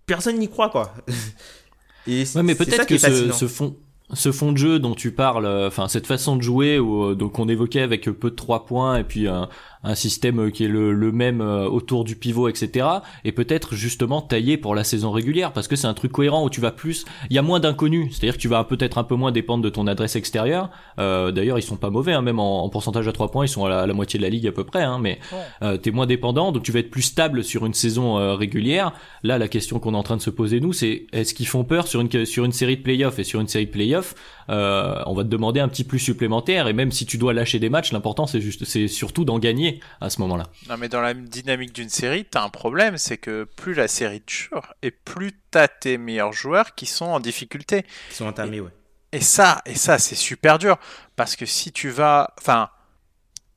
personne 0.06 0.38
n'y 0.38 0.50
croit, 0.50 0.70
quoi. 0.70 0.94
Et 2.08 2.24
ouais, 2.36 2.44
mais 2.44 2.56
peut-être 2.56 2.88
que 2.88 2.98
ce, 2.98 3.32
ce, 3.32 3.48
fond, 3.48 3.76
ce 4.14 4.32
fond 4.32 4.52
de 4.52 4.58
jeu 4.58 4.80
dont 4.80 4.96
tu 4.96 5.12
parles, 5.12 5.46
euh, 5.46 5.68
enfin 5.68 5.88
cette 5.88 6.08
façon 6.08 6.36
de 6.36 6.42
jouer, 6.42 6.80
où, 6.80 7.12
euh, 7.12 7.16
donc 7.16 7.40
on 7.40 7.48
évoquait 7.48 7.82
avec 7.82 8.06
peu 8.06 8.32
de 8.32 8.36
trois 8.36 8.66
points 8.66 8.98
et 8.98 9.04
puis 9.04 9.28
un, 9.28 9.50
un 9.84 9.96
système 9.96 10.40
euh, 10.40 10.50
qui 10.50 10.66
est 10.66 10.68
le, 10.68 10.94
le, 10.94 11.12
même 11.12 11.42
autour 11.42 12.04
du 12.04 12.16
pivot, 12.16 12.48
etc. 12.50 12.88
Et 13.24 13.32
peut-être 13.32 13.76
justement 13.76 14.22
taillé 14.22 14.58
pour 14.58 14.76
la 14.76 14.84
saison 14.84 15.12
régulière 15.12 15.52
parce 15.54 15.68
que 15.68 15.76
c'est 15.76 15.88
un 15.88 15.94
truc 15.94 16.12
cohérent 16.12 16.44
où 16.44 16.50
tu 16.50 16.62
vas 16.62 16.72
plus, 16.72 17.06
il 17.30 17.36
y 17.36 17.40
a 17.40 17.42
moins 17.42 17.60
d'inconnus, 17.60 18.12
c'est-à-dire 18.12 18.36
que 18.36 18.42
tu 18.42 18.48
vas 18.48 18.64
peut-être 18.64 18.98
un 18.98 19.04
peu 19.04 19.16
moins 19.16 19.32
dépendre 19.32 19.64
de 19.64 19.70
ton 19.70 19.88
adresse 19.88 20.16
extérieure. 20.16 20.70
Euh, 21.00 21.32
D'ailleurs 21.32 21.58
ils 21.58 21.64
sont 21.64 21.78
pas 21.78 21.90
mauvais, 21.90 22.14
hein, 22.14 22.22
même 22.22 22.40
en, 22.40 22.70
pourcentage 22.70 23.08
à 23.08 23.12
trois 23.12 23.32
points, 23.32 23.46
ils 23.46 23.50
sont 23.50 23.66
à 23.66 23.86
la, 23.86 23.94
moitié 23.94 24.18
de 24.18 24.24
la 24.24 24.30
ligue 24.30 24.48
à 24.48 24.52
peu 24.52 24.64
près, 24.64 24.84
hein, 24.84 25.00
mais 25.02 25.20
euh, 25.62 25.78
t'es 25.78 25.92
moins 25.92 26.06
dépendant, 26.06 26.52
donc 26.52 26.64
tu 26.64 26.72
vas 26.72 26.80
être 26.80 26.92
plus 26.92 27.02
stable 27.02 27.44
sur 27.44 27.66
une 27.66 27.74
saison 27.74 28.36
régulière. 28.36 28.94
Là 29.24 29.38
la 29.38 29.48
question 29.48 29.80
qu'on 29.80 29.94
est 29.94 29.98
en 29.98 30.04
train 30.04 30.18
de 30.18 30.22
se 30.22 30.30
poser 30.30 30.60
nous, 30.60 30.74
c'est 30.74 31.08
est-ce 31.12 31.34
qu'ils 31.34 31.48
font 31.48 31.64
peur 31.64 31.88
sur 31.88 32.02
une 32.02 32.26
sur 32.26 32.46
une 32.46 32.52
série 32.52 32.78
de 32.78 32.84
playoffs 32.84 33.20
et 33.20 33.24
sur 33.24 33.40
une 33.40 33.48
série 33.48 33.66
de 33.66 33.72
playoffs 33.72 34.16
euh, 34.50 34.96
on 35.06 35.14
va 35.14 35.24
te 35.24 35.30
demander 35.30 35.60
un 35.60 35.68
petit 35.68 35.84
plus 35.84 36.00
supplémentaire. 36.00 36.68
Et 36.68 36.74
même 36.74 36.92
si 36.92 37.06
tu 37.06 37.18
dois 37.18 37.34
lâcher 37.34 37.60
des 37.60 37.70
matchs, 37.70 37.92
l'important 37.92 38.26
c'est 38.26 38.42
juste, 38.42 38.66
c'est 38.66 38.88
surtout 38.88 39.26
d'en 39.26 39.40
gagner 39.40 39.69
à 40.02 40.10
ce 40.10 40.20
moment-là. 40.22 40.46
Non, 40.68 40.78
mais 40.78 40.90
dans 40.90 41.02
la 41.02 41.14
dynamique 41.14 41.74
d'une 41.74 41.90
série, 41.90 42.26
t'as 42.26 42.44
un 42.44 42.50
problème, 42.50 42.98
c'est 42.98 43.18
que 43.18 43.44
plus 43.44 43.74
la 43.74 43.88
série 43.88 44.24
dure 44.26 44.74
et 44.82 44.92
plus 44.92 45.34
t'as 45.52 45.68
tes 45.68 45.98
meilleurs 45.98 46.34
joueurs 46.34 46.76
qui 46.76 46.86
sont 46.86 47.06
en 47.06 47.20
difficulté. 47.20 47.84
Qui 48.10 48.16
sont 48.16 48.28
entamés, 48.28 48.58
et, 48.58 48.62
ouais. 48.62 48.72
Et 49.12 49.22
ça, 49.22 49.62
et 49.66 49.76
ça, 49.76 49.98
c'est 49.98 50.16
super 50.16 50.60
dur 50.60 50.78
parce 51.16 51.36
que 51.36 51.46
si 51.46 51.72
tu 51.72 51.90
vas, 51.90 52.34
enfin, 52.38 52.70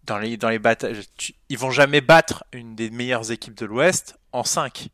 dans 0.04 0.18
les 0.18 0.36
dans 0.36 0.48
les 0.48 0.58
batailles, 0.58 1.02
ils 1.48 1.58
vont 1.58 1.70
jamais 1.70 2.00
battre 2.00 2.44
une 2.52 2.74
des 2.74 2.90
meilleures 2.90 3.30
équipes 3.30 3.54
de 3.54 3.66
l'Ouest 3.66 4.18
en 4.32 4.44
5. 4.44 4.88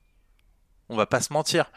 On 0.88 0.96
va 0.96 1.06
pas 1.06 1.20
se 1.20 1.32
mentir. 1.32 1.70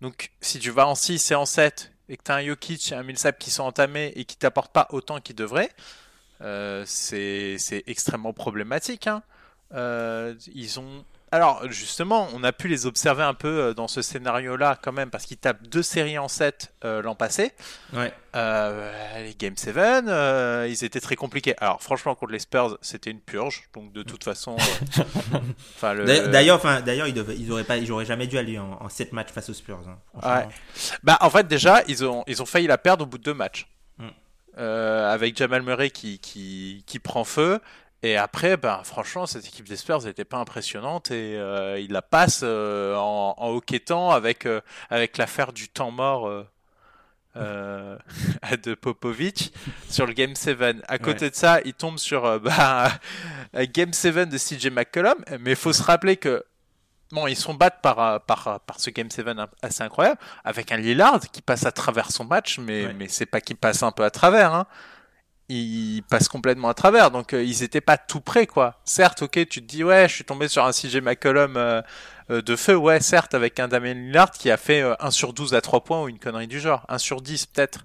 Donc 0.00 0.32
si 0.40 0.58
tu 0.58 0.70
vas 0.70 0.86
en 0.88 0.94
6 0.94 1.30
et 1.30 1.34
en 1.34 1.46
7 1.46 1.92
et 2.08 2.16
que 2.16 2.22
tu 2.24 2.32
as 2.32 2.36
un 2.36 2.44
Jokic 2.44 2.90
et 2.90 2.94
un 2.94 3.02
Millsap 3.02 3.38
qui 3.38 3.50
sont 3.50 3.62
entamés 3.62 4.12
et 4.16 4.24
qui 4.24 4.36
t'apportent 4.36 4.72
pas 4.72 4.88
autant 4.90 5.20
qu'ils 5.20 5.36
devraient, 5.36 5.70
euh, 6.40 6.84
c'est 6.86 7.84
extrêmement 7.86 8.32
problématique. 8.32 9.06
Hein. 9.06 9.22
Euh, 9.74 10.34
ils 10.54 10.80
ont 10.80 11.04
alors 11.34 11.62
justement, 11.70 12.28
on 12.34 12.44
a 12.44 12.52
pu 12.52 12.68
les 12.68 12.84
observer 12.84 13.22
un 13.22 13.32
peu 13.32 13.48
euh, 13.48 13.74
dans 13.74 13.88
ce 13.88 14.02
scénario-là 14.02 14.78
quand 14.80 14.92
même, 14.92 15.08
parce 15.08 15.24
qu'ils 15.24 15.38
tapent 15.38 15.66
deux 15.66 15.82
séries 15.82 16.18
en 16.18 16.28
7 16.28 16.74
euh, 16.84 17.00
l'an 17.00 17.14
passé. 17.14 17.52
Ouais. 17.94 18.12
Les 18.34 19.34
Game 19.38 19.56
7, 19.56 19.74
euh, 19.76 20.66
ils 20.68 20.84
étaient 20.84 21.00
très 21.00 21.16
compliqués. 21.16 21.54
Alors 21.58 21.82
franchement, 21.82 22.14
contre 22.14 22.32
les 22.32 22.38
Spurs, 22.38 22.76
c'était 22.82 23.10
une 23.10 23.20
purge, 23.20 23.70
donc 23.72 23.94
de 23.94 24.02
toute 24.02 24.24
façon... 24.24 24.56
D'ailleurs, 25.82 26.56
enfin, 26.56 26.82
d'ailleurs, 26.82 27.06
ils, 27.06 27.14
devaient, 27.14 27.36
ils 27.36 27.50
auraient 27.50 27.64
pas, 27.64 27.78
ils 27.78 27.90
auraient 27.90 28.04
jamais 28.04 28.26
dû 28.26 28.36
aller 28.36 28.58
en, 28.58 28.76
en 28.78 28.88
7 28.90 29.14
matchs 29.14 29.30
face 29.32 29.48
aux 29.48 29.54
Spurs. 29.54 29.80
Hein, 29.88 29.98
ouais. 30.22 30.48
Bah 31.02 31.16
en 31.22 31.30
fait 31.30 31.48
déjà, 31.48 31.82
ils 31.88 32.04
ont, 32.04 32.24
ils 32.26 32.42
ont 32.42 32.46
failli 32.46 32.66
la 32.66 32.76
perdre 32.76 33.04
au 33.04 33.06
bout 33.06 33.18
de 33.18 33.22
deux 33.22 33.34
matchs. 33.34 33.66
Mm. 34.56 34.60
avec 34.60 35.36
Jamal 35.36 35.62
Murray 35.62 35.90
qui, 35.90 36.18
qui, 36.18 36.84
qui 36.86 36.98
prend 36.98 37.24
feu 37.24 37.60
et 38.02 38.16
après, 38.16 38.56
ben, 38.56 38.80
franchement, 38.82 39.26
cette 39.26 39.46
équipe 39.46 39.68
des 39.68 39.76
Spurs 39.76 40.02
n'était 40.02 40.24
pas 40.24 40.38
impressionnante 40.38 41.12
et 41.12 41.36
euh, 41.38 41.78
il 41.78 41.92
la 41.92 42.02
passe 42.02 42.40
euh, 42.42 42.96
en, 42.96 43.34
en 43.36 43.50
hockeytant 43.50 44.10
avec, 44.10 44.44
euh, 44.44 44.60
avec 44.90 45.18
l'affaire 45.18 45.52
du 45.52 45.68
temps 45.68 45.92
mort 45.92 46.28
euh, 47.36 47.96
de 48.64 48.74
Popovic 48.74 49.54
sur 49.88 50.06
le 50.06 50.14
Game 50.14 50.34
7. 50.34 50.82
À 50.88 50.98
côté 50.98 51.30
de 51.30 51.34
ça, 51.36 51.60
il 51.64 51.74
tombe 51.74 51.98
sur 51.98 52.40
bah, 52.40 52.90
Game 53.54 53.92
7 53.92 54.28
de 54.28 54.36
CJ 54.36 54.70
McCollum, 54.70 55.24
mais 55.38 55.50
il 55.50 55.56
faut 55.56 55.72
se 55.72 55.84
rappeler 55.84 56.16
que 56.16 56.44
bon, 57.12 57.28
ils 57.28 57.36
sont 57.36 57.54
battus 57.54 57.78
par, 57.82 58.20
par, 58.22 58.60
par 58.60 58.80
ce 58.80 58.90
Game 58.90 59.10
7 59.10 59.26
assez 59.62 59.82
incroyable, 59.82 60.18
avec 60.44 60.72
un 60.72 60.76
Lillard 60.76 61.20
qui 61.32 61.42
passe 61.42 61.64
à 61.66 61.72
travers 61.72 62.10
son 62.10 62.24
match, 62.24 62.58
mais, 62.58 62.92
mais 62.94 63.06
c'est 63.08 63.26
pas 63.26 63.40
qu'il 63.40 63.56
passe 63.56 63.82
un 63.82 63.92
peu 63.92 64.04
à 64.04 64.10
travers. 64.10 64.52
Hein 64.52 64.66
ils 65.52 66.02
passent 66.02 66.28
complètement 66.28 66.68
à 66.68 66.74
travers. 66.74 67.10
Donc 67.10 67.32
euh, 67.32 67.42
ils 67.42 67.62
étaient 67.62 67.80
pas 67.80 67.96
tout 67.96 68.20
près 68.20 68.46
quoi. 68.46 68.80
Certes, 68.84 69.22
ok, 69.22 69.32
tu 69.48 69.60
te 69.62 69.66
dis 69.66 69.84
ouais, 69.84 70.08
je 70.08 70.14
suis 70.14 70.24
tombé 70.24 70.48
sur 70.48 70.64
un 70.64 70.72
CJ 70.72 70.96
McCollum 70.96 71.56
euh, 71.56 71.82
euh, 72.30 72.42
de 72.42 72.56
feu, 72.56 72.76
ouais, 72.76 73.00
certes, 73.00 73.34
avec 73.34 73.60
un 73.60 73.68
Damien 73.68 73.94
Lillard 73.94 74.30
qui 74.30 74.50
a 74.50 74.56
fait 74.56 74.82
1 75.00 75.10
sur 75.10 75.32
12 75.32 75.54
à 75.54 75.60
3 75.60 75.84
points 75.84 76.02
ou 76.02 76.08
une 76.08 76.18
connerie 76.18 76.46
du 76.46 76.60
genre, 76.60 76.84
1 76.88 76.98
sur 76.98 77.20
10 77.20 77.46
peut-être. 77.46 77.80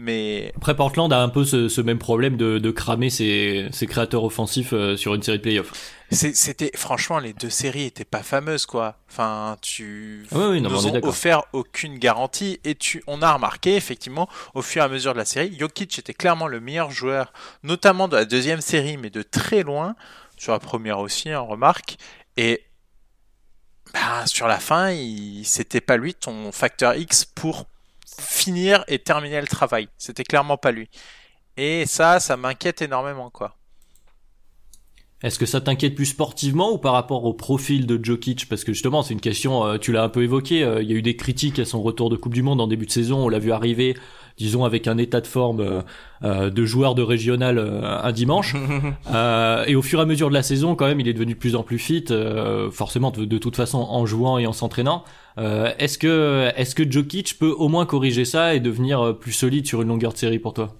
Mais 0.00 0.52
après 0.56 0.76
Portland 0.76 1.12
a 1.12 1.20
un 1.20 1.28
peu 1.28 1.44
ce, 1.44 1.68
ce 1.68 1.80
même 1.80 1.98
problème 1.98 2.36
de, 2.36 2.58
de 2.58 2.70
cramer 2.70 3.10
ses, 3.10 3.66
ses, 3.72 3.88
créateurs 3.88 4.22
offensifs 4.22 4.72
sur 4.94 5.14
une 5.14 5.22
série 5.24 5.38
de 5.38 5.42
playoffs. 5.42 5.72
C'était 6.12 6.70
franchement 6.74 7.18
les 7.18 7.32
deux 7.32 7.50
séries 7.50 7.84
étaient 7.84 8.04
pas 8.04 8.22
fameuses 8.22 8.64
quoi. 8.64 8.96
Enfin 9.10 9.56
tu 9.60 10.24
oui, 10.30 10.44
oui, 10.50 10.60
nous 10.62 10.86
ont 10.86 11.04
offert 11.04 11.42
aucune 11.52 11.98
garantie 11.98 12.60
et 12.62 12.76
tu 12.76 13.02
on 13.08 13.22
a 13.22 13.32
remarqué 13.32 13.74
effectivement 13.74 14.28
au 14.54 14.62
fur 14.62 14.82
et 14.82 14.84
à 14.84 14.88
mesure 14.88 15.12
de 15.12 15.18
la 15.18 15.24
série, 15.24 15.54
Jokic 15.58 15.98
était 15.98 16.14
clairement 16.14 16.46
le 16.46 16.60
meilleur 16.60 16.92
joueur, 16.92 17.32
notamment 17.64 18.06
de 18.06 18.16
la 18.16 18.24
deuxième 18.24 18.60
série 18.60 18.96
mais 18.96 19.10
de 19.10 19.22
très 19.22 19.64
loin 19.64 19.96
sur 20.36 20.52
la 20.52 20.60
première 20.60 21.00
aussi, 21.00 21.28
on 21.30 21.32
hein, 21.32 21.40
remarque 21.40 21.96
et 22.36 22.62
bah, 23.92 24.26
sur 24.26 24.46
la 24.46 24.58
fin, 24.58 24.94
c'était 25.44 25.80
pas 25.80 25.96
lui 25.96 26.14
ton 26.14 26.52
facteur 26.52 26.94
X 26.94 27.24
pour 27.24 27.66
finir 28.20 28.84
et 28.88 28.98
terminer 28.98 29.40
le 29.40 29.46
travail. 29.46 29.88
C'était 29.96 30.24
clairement 30.24 30.56
pas 30.56 30.72
lui. 30.72 30.88
Et 31.56 31.86
ça, 31.86 32.20
ça 32.20 32.36
m'inquiète 32.36 32.82
énormément, 32.82 33.30
quoi. 33.30 33.56
Est-ce 35.20 35.40
que 35.40 35.46
ça 35.46 35.60
t'inquiète 35.60 35.96
plus 35.96 36.06
sportivement 36.06 36.72
ou 36.72 36.78
par 36.78 36.92
rapport 36.92 37.24
au 37.24 37.34
profil 37.34 37.86
de 37.86 37.98
Jokic? 38.02 38.48
Parce 38.48 38.62
que 38.62 38.72
justement, 38.72 39.02
c'est 39.02 39.14
une 39.14 39.20
question, 39.20 39.64
euh, 39.64 39.76
tu 39.76 39.90
l'as 39.90 40.04
un 40.04 40.08
peu 40.08 40.22
évoqué, 40.22 40.62
euh, 40.62 40.80
il 40.80 40.88
y 40.88 40.94
a 40.94 40.96
eu 40.96 41.02
des 41.02 41.16
critiques 41.16 41.58
à 41.58 41.64
son 41.64 41.82
retour 41.82 42.08
de 42.08 42.14
Coupe 42.14 42.34
du 42.34 42.42
Monde 42.42 42.60
en 42.60 42.68
début 42.68 42.86
de 42.86 42.92
saison, 42.92 43.24
on 43.24 43.28
l'a 43.28 43.40
vu 43.40 43.50
arriver, 43.50 43.96
disons, 44.38 44.64
avec 44.64 44.86
un 44.86 44.98
état 44.98 45.20
de 45.20 45.26
forme 45.26 45.82
euh, 46.22 46.50
de 46.50 46.64
joueur 46.64 46.94
de 46.94 47.02
régional 47.02 47.58
un 47.58 48.12
dimanche. 48.12 48.54
et 49.66 49.74
au 49.74 49.82
fur 49.82 49.98
et 49.98 50.02
à 50.02 50.06
mesure 50.06 50.28
de 50.28 50.34
la 50.34 50.42
saison, 50.42 50.74
quand 50.74 50.86
même, 50.86 51.00
il 51.00 51.08
est 51.08 51.12
devenu 51.12 51.34
de 51.34 51.38
plus 51.38 51.56
en 51.56 51.62
plus 51.62 51.78
fit, 51.78 52.06
forcément 52.72 53.10
de, 53.10 53.24
de, 53.24 53.38
toute 53.38 53.56
façon 53.56 53.78
en 53.78 54.06
jouant 54.06 54.38
et 54.38 54.46
en 54.46 54.52
s'entraînant. 54.52 55.04
est-ce 55.36 55.98
que, 55.98 56.50
est-ce 56.56 56.74
que 56.74 56.90
Jokic 56.90 57.38
peut 57.38 57.54
au 57.56 57.68
moins 57.68 57.86
corriger 57.86 58.24
ça 58.24 58.54
et 58.54 58.60
devenir 58.60 59.16
plus 59.18 59.32
solide 59.32 59.66
sur 59.66 59.82
une 59.82 59.88
longueur 59.88 60.12
de 60.12 60.18
série 60.18 60.38
pour 60.38 60.54
toi? 60.54 60.74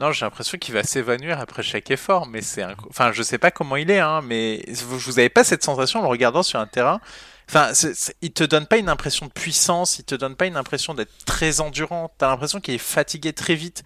Non, 0.00 0.12
j'ai 0.12 0.24
l'impression 0.24 0.56
qu'il 0.56 0.72
va 0.72 0.82
s'évanouir 0.82 1.40
après 1.40 1.62
chaque 1.62 1.90
effort, 1.90 2.26
mais 2.26 2.40
c'est, 2.40 2.62
un... 2.62 2.74
enfin, 2.88 3.12
je 3.12 3.22
sais 3.22 3.36
pas 3.36 3.50
comment 3.50 3.76
il 3.76 3.90
est, 3.90 3.98
hein, 3.98 4.22
mais 4.24 4.64
vous 4.86 5.18
avez 5.18 5.28
pas 5.28 5.44
cette 5.44 5.62
sensation 5.62 5.98
en 5.98 6.02
le 6.02 6.08
regardant 6.08 6.42
sur 6.42 6.58
un 6.58 6.66
terrain. 6.66 7.00
Enfin, 7.52 7.72
il 8.22 8.30
te 8.30 8.44
donne 8.44 8.66
pas 8.66 8.76
une 8.76 8.88
impression 8.88 9.26
de 9.26 9.32
puissance, 9.32 9.98
il 9.98 10.04
te 10.04 10.14
donne 10.14 10.36
pas 10.36 10.46
une 10.46 10.56
impression 10.56 10.94
d'être 10.94 11.10
très 11.26 11.60
endurant. 11.60 12.12
T'as 12.16 12.28
l'impression 12.28 12.60
qu'il 12.60 12.74
est 12.74 12.78
fatigué 12.78 13.32
très 13.32 13.56
vite. 13.56 13.82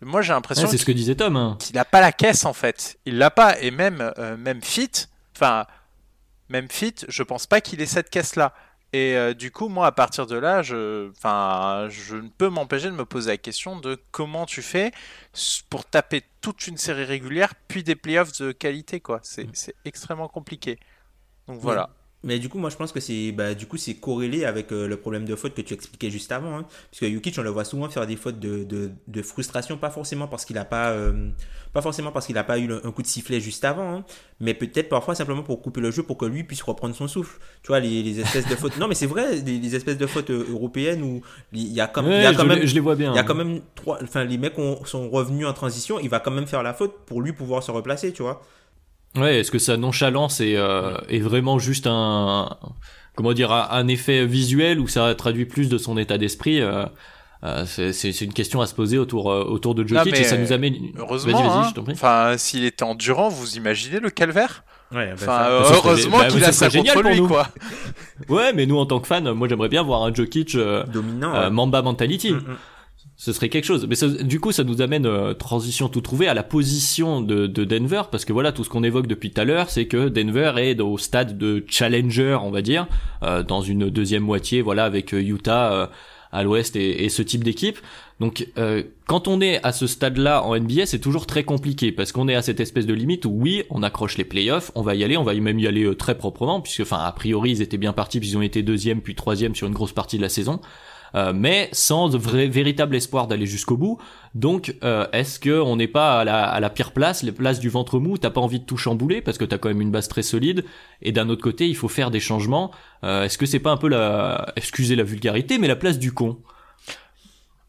Moi, 0.00 0.22
j'ai 0.22 0.32
l'impression 0.32 0.64
Ouais, 0.64 0.70
c'est 0.72 0.76
ce 0.78 0.84
que 0.84 0.90
disait 0.90 1.14
Tom. 1.14 1.36
hein. 1.36 1.56
qu'il 1.60 1.76
n'a 1.76 1.84
pas 1.84 2.00
la 2.00 2.10
caisse 2.10 2.44
en 2.44 2.52
fait. 2.52 2.98
Il 3.06 3.18
l'a 3.18 3.30
pas 3.30 3.60
et 3.60 3.70
même 3.70 4.12
euh, 4.18 4.36
même 4.36 4.60
fit, 4.60 4.90
enfin 5.36 5.66
même 6.48 6.68
fit, 6.68 6.96
je 7.06 7.22
pense 7.22 7.46
pas 7.46 7.60
qu'il 7.60 7.80
ait 7.80 7.86
cette 7.86 8.10
caisse 8.10 8.34
là. 8.34 8.52
Et 8.92 9.16
euh, 9.16 9.34
du 9.34 9.52
coup, 9.52 9.68
moi, 9.68 9.86
à 9.86 9.92
partir 9.92 10.26
de 10.26 10.36
là, 10.36 10.62
je, 10.62 11.10
enfin, 11.10 11.86
je 11.90 12.16
ne 12.16 12.28
peux 12.28 12.48
m'empêcher 12.48 12.86
de 12.86 12.92
me 12.92 13.04
poser 13.04 13.30
la 13.30 13.36
question 13.36 13.78
de 13.78 14.00
comment 14.10 14.46
tu 14.46 14.62
fais 14.62 14.90
pour 15.70 15.84
taper 15.84 16.22
toute 16.40 16.66
une 16.66 16.76
série 16.76 17.04
régulière, 17.04 17.54
puis 17.68 17.84
des 17.84 17.94
playoffs 17.94 18.36
de 18.40 18.50
qualité, 18.50 18.98
quoi. 19.00 19.20
C'est 19.22 19.46
c'est 19.52 19.74
extrêmement 19.84 20.28
compliqué. 20.28 20.78
Donc 21.46 21.60
voilà. 21.60 21.90
Mais 22.26 22.38
du 22.38 22.48
coup, 22.50 22.58
moi, 22.58 22.68
je 22.70 22.76
pense 22.76 22.92
que 22.92 23.00
c'est 23.00 23.32
bah, 23.32 23.54
du 23.54 23.66
coup 23.66 23.78
c'est 23.78 23.94
corrélé 23.94 24.44
avec 24.44 24.72
euh, 24.72 24.86
le 24.86 24.96
problème 24.98 25.24
de 25.24 25.34
faute 25.36 25.54
que 25.54 25.62
tu 25.62 25.72
expliquais 25.72 26.10
juste 26.10 26.30
avant. 26.32 26.58
Hein. 26.58 26.66
Parce 26.90 27.00
que 27.00 27.10
Jokic, 27.10 27.34
on 27.38 27.42
le 27.42 27.50
voit 27.50 27.64
souvent 27.64 27.88
faire 27.88 28.06
des 28.06 28.16
fautes 28.16 28.38
de, 28.40 28.64
de, 28.64 28.90
de 29.06 29.22
frustration, 29.22 29.78
pas 29.78 29.90
forcément 29.90 30.26
parce 30.28 30.44
qu'il 30.44 30.58
a 30.58 30.64
pas, 30.64 30.90
euh, 30.90 31.28
pas 31.72 31.80
forcément 31.82 32.10
parce 32.12 32.26
qu'il 32.26 32.36
a 32.36 32.44
pas 32.44 32.58
eu 32.58 32.66
le- 32.66 32.84
un 32.86 32.90
coup 32.90 33.02
de 33.02 33.06
sifflet 33.06 33.40
juste 33.40 33.64
avant, 33.64 33.94
hein, 33.98 34.04
mais 34.40 34.54
peut-être 34.54 34.88
parfois 34.88 35.14
simplement 35.14 35.42
pour 35.42 35.62
couper 35.62 35.80
le 35.80 35.90
jeu 35.90 36.02
pour 36.02 36.18
que 36.18 36.26
lui 36.26 36.42
puisse 36.44 36.62
reprendre 36.62 36.94
son 36.96 37.06
souffle. 37.08 37.38
Tu 37.62 37.68
vois, 37.68 37.80
les, 37.80 38.02
les 38.02 38.20
espèces 38.20 38.48
de 38.48 38.56
fautes. 38.56 38.76
Non, 38.78 38.88
mais 38.88 38.94
c'est 38.96 39.06
vrai, 39.06 39.36
les, 39.36 39.58
les 39.58 39.74
espèces 39.76 39.96
de 39.98 40.06
fautes 40.06 40.30
euh, 40.30 40.46
européennes 40.50 41.02
où 41.02 41.22
il 41.52 41.72
y 41.72 41.80
a 41.80 41.86
comme, 41.86 42.06
il 42.06 42.12
y 42.12 42.14
Ouais, 42.16 42.26
a 42.26 42.32
je, 42.32 42.36
quand 42.38 42.44
même, 42.44 42.58
les- 42.58 42.66
je 42.66 42.74
les 42.74 42.80
vois 42.80 42.96
bien. 42.96 43.12
il 43.12 43.16
y 43.16 43.20
a 43.20 43.22
quand 43.24 43.34
même 43.36 43.60
trois, 43.76 43.98
enfin 44.02 44.24
les 44.24 44.36
mecs 44.36 44.58
ont- 44.58 44.84
sont 44.84 45.08
revenus 45.10 45.46
en 45.46 45.52
transition, 45.52 46.00
il 46.00 46.08
va 46.08 46.18
quand 46.18 46.32
même 46.32 46.46
faire 46.48 46.64
la 46.64 46.74
faute 46.74 46.92
pour 47.06 47.22
lui 47.22 47.32
pouvoir 47.32 47.62
se 47.62 47.70
replacer, 47.70 48.12
tu 48.12 48.22
vois. 48.22 48.42
Ouais, 49.16 49.38
est-ce 49.40 49.50
que 49.50 49.58
sa 49.58 49.76
nonchalance 49.76 50.40
est, 50.40 50.56
euh, 50.56 50.96
est 51.08 51.20
vraiment 51.20 51.58
juste 51.58 51.86
un, 51.90 52.56
comment 53.14 53.32
dire, 53.32 53.50
un, 53.52 53.68
un 53.70 53.88
effet 53.88 54.26
visuel 54.26 54.78
ou 54.80 54.88
ça 54.88 55.14
traduit 55.14 55.46
plus 55.46 55.68
de 55.68 55.78
son 55.78 55.96
état 55.98 56.18
d'esprit 56.18 56.60
euh, 56.60 56.84
euh, 57.44 57.64
c'est, 57.66 57.92
c'est 57.92 58.12
c'est 58.12 58.24
une 58.24 58.32
question 58.32 58.60
à 58.62 58.66
se 58.66 58.74
poser 58.74 58.96
autour, 58.98 59.30
euh, 59.30 59.44
autour 59.44 59.74
de 59.74 59.86
Jokic 59.86 60.12
mais, 60.12 60.20
et 60.20 60.24
ça 60.24 60.38
nous 60.38 60.52
amène. 60.52 60.74
Heureusement, 60.98 61.32
Vas-y, 61.38 61.46
vas-y, 61.48 61.58
hein. 61.58 61.66
je 61.68 61.74
t'en 61.74 61.82
prie. 61.84 61.92
enfin, 61.92 62.34
s'il 62.38 62.64
était 62.64 62.82
endurant, 62.82 63.28
vous 63.28 63.56
imaginez 63.56 64.00
le 64.00 64.08
calvaire? 64.10 64.64
Ouais, 64.94 65.10
Enfin, 65.12 65.26
ça 65.26 65.64
serait- 65.64 65.76
heureusement 65.76 66.18
bah, 66.18 66.28
qu'il 66.28 66.44
a 66.44 66.52
ça 66.52 66.68
génial 66.68 66.94
contre 66.94 67.02
pour 67.02 67.10
lui, 67.12 67.20
nous. 67.20 67.28
quoi. 67.28 67.48
Ouais, 68.28 68.52
mais 68.54 68.64
nous 68.66 68.78
en 68.78 68.86
tant 68.86 69.00
que 69.00 69.06
fans, 69.06 69.34
moi 69.34 69.48
j'aimerais 69.48 69.68
bien 69.68 69.82
voir 69.82 70.02
un 70.04 70.14
Jokic 70.14 70.54
euh, 70.54 70.84
dominant. 70.84 71.34
euh, 71.34 71.44
ouais. 71.44 71.50
Mamba 71.50 71.82
mentality. 71.82 72.32
Mm, 72.32 72.36
mm. 72.36 72.56
Ce 73.18 73.32
serait 73.32 73.48
quelque 73.48 73.64
chose. 73.64 73.86
Mais 73.88 73.94
ça- 73.94 74.08
du 74.08 74.40
coup, 74.40 74.52
ça 74.52 74.62
nous 74.62 74.82
amène 74.82 75.06
euh, 75.06 75.32
transition 75.32 75.88
tout 75.88 76.02
trouvé 76.02 76.28
à 76.28 76.34
la 76.34 76.42
position 76.42 77.22
de, 77.22 77.46
de 77.46 77.64
Denver, 77.64 78.02
parce 78.10 78.26
que 78.26 78.32
voilà, 78.34 78.52
tout 78.52 78.62
ce 78.62 78.68
qu'on 78.68 78.84
évoque 78.84 79.06
depuis 79.06 79.30
tout 79.30 79.40
à 79.40 79.44
l'heure, 79.44 79.70
c'est 79.70 79.86
que 79.86 80.08
Denver 80.10 80.52
est 80.58 80.78
au 80.80 80.98
stade 80.98 81.38
de 81.38 81.64
challenger, 81.66 82.36
on 82.42 82.50
va 82.50 82.60
dire, 82.60 82.86
euh, 83.22 83.42
dans 83.42 83.62
une 83.62 83.88
deuxième 83.88 84.22
moitié, 84.22 84.60
voilà, 84.60 84.84
avec 84.84 85.14
euh, 85.14 85.22
Utah 85.22 85.72
euh, 85.72 85.86
à 86.30 86.42
l'ouest 86.42 86.76
et, 86.76 87.04
et 87.04 87.08
ce 87.08 87.22
type 87.22 87.42
d'équipe. 87.42 87.78
Donc, 88.20 88.48
euh, 88.58 88.82
quand 89.06 89.28
on 89.28 89.40
est 89.40 89.64
à 89.64 89.72
ce 89.72 89.86
stade-là 89.86 90.42
en 90.42 90.54
NBA, 90.54 90.84
c'est 90.84 90.98
toujours 90.98 91.24
très 91.26 91.42
compliqué, 91.44 91.92
parce 91.92 92.12
qu'on 92.12 92.28
est 92.28 92.34
à 92.34 92.42
cette 92.42 92.60
espèce 92.60 92.84
de 92.84 92.92
limite 92.92 93.24
où 93.24 93.30
oui, 93.30 93.62
on 93.70 93.82
accroche 93.82 94.18
les 94.18 94.24
playoffs, 94.24 94.70
on 94.74 94.82
va 94.82 94.94
y 94.94 95.02
aller, 95.04 95.16
on 95.16 95.24
va 95.24 95.32
y 95.32 95.40
même 95.40 95.58
y 95.58 95.66
aller 95.66 95.90
très 95.96 96.18
proprement, 96.18 96.60
puisque, 96.60 96.80
enfin, 96.80 96.98
a 96.98 97.12
priori, 97.12 97.52
ils 97.52 97.62
étaient 97.62 97.78
bien 97.78 97.94
partis, 97.94 98.20
puis 98.20 98.28
ils 98.28 98.36
ont 98.36 98.42
été 98.42 98.62
deuxième 98.62 99.00
puis 99.00 99.14
troisième 99.14 99.54
sur 99.54 99.66
une 99.66 99.72
grosse 99.74 99.92
partie 99.92 100.18
de 100.18 100.22
la 100.22 100.28
saison. 100.28 100.60
Euh, 101.14 101.32
mais 101.34 101.68
sans 101.72 102.08
vrai, 102.16 102.48
véritable 102.48 102.96
espoir 102.96 103.26
d'aller 103.26 103.46
jusqu'au 103.46 103.76
bout. 103.76 103.98
Donc, 104.34 104.76
euh, 104.84 105.06
est-ce 105.12 105.38
que 105.38 105.60
on 105.60 105.76
n'est 105.76 105.88
pas 105.88 106.20
à 106.20 106.60
la, 106.60 106.70
pire 106.70 106.92
place, 106.92 107.22
les 107.22 107.32
places 107.32 107.60
du 107.60 107.68
ventre 107.68 107.98
mou? 107.98 108.18
T'as 108.18 108.30
pas 108.30 108.40
envie 108.40 108.60
de 108.60 108.64
tout 108.64 108.76
chambouler 108.76 109.22
parce 109.22 109.38
que 109.38 109.44
t'as 109.44 109.58
quand 109.58 109.68
même 109.68 109.80
une 109.80 109.90
base 109.90 110.08
très 110.08 110.22
solide. 110.22 110.64
Et 111.02 111.12
d'un 111.12 111.28
autre 111.28 111.42
côté, 111.42 111.68
il 111.68 111.76
faut 111.76 111.88
faire 111.88 112.10
des 112.10 112.20
changements. 112.20 112.70
Euh, 113.04 113.24
est-ce 113.24 113.38
que 113.38 113.46
c'est 113.46 113.60
pas 113.60 113.70
un 113.70 113.76
peu 113.76 113.88
la, 113.88 114.52
excusez 114.56 114.96
la 114.96 115.04
vulgarité, 115.04 115.58
mais 115.58 115.68
la 115.68 115.76
place 115.76 115.98
du 115.98 116.12
con? 116.12 116.38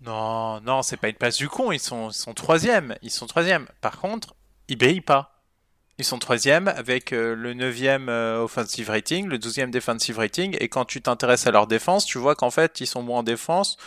Non, 0.06 0.62
non, 0.62 0.82
c'est 0.82 0.98
pas 0.98 1.10
une 1.10 1.16
place 1.16 1.38
du 1.38 1.50
con. 1.50 1.72
Ils 1.72 1.80
sont, 1.80 2.10
ils 2.10 2.34
troisième. 2.34 2.96
Ils 3.02 3.12
sont 3.12 3.28
troisième. 3.28 3.68
Par 3.82 4.00
contre, 4.00 4.36
ils 4.68 4.78
brillent 4.78 5.02
pas. 5.02 5.37
Ils 6.00 6.06
sont 6.06 6.20
troisième 6.20 6.68
avec 6.68 7.12
euh, 7.12 7.36
le 7.36 7.54
neuvième 7.54 8.08
euh, 8.10 8.44
offensive 8.44 8.90
rating, 8.90 9.28
le 9.28 9.40
douzième 9.40 9.72
defensive 9.72 10.18
rating. 10.20 10.56
Et 10.60 10.70
quand 10.70 10.86
tu 10.86 11.02
t'intéresses 11.02 11.48
à 11.48 11.52
leur 11.52 11.66
défense, 11.66 12.06
tu 12.06 12.20
vois 12.20 12.36
qu'en 12.36 12.52
fait, 12.52 12.80
ils 12.82 12.86
sont 12.88 13.02
moins 13.02 13.20
en 13.20 13.24
défense 13.24 13.78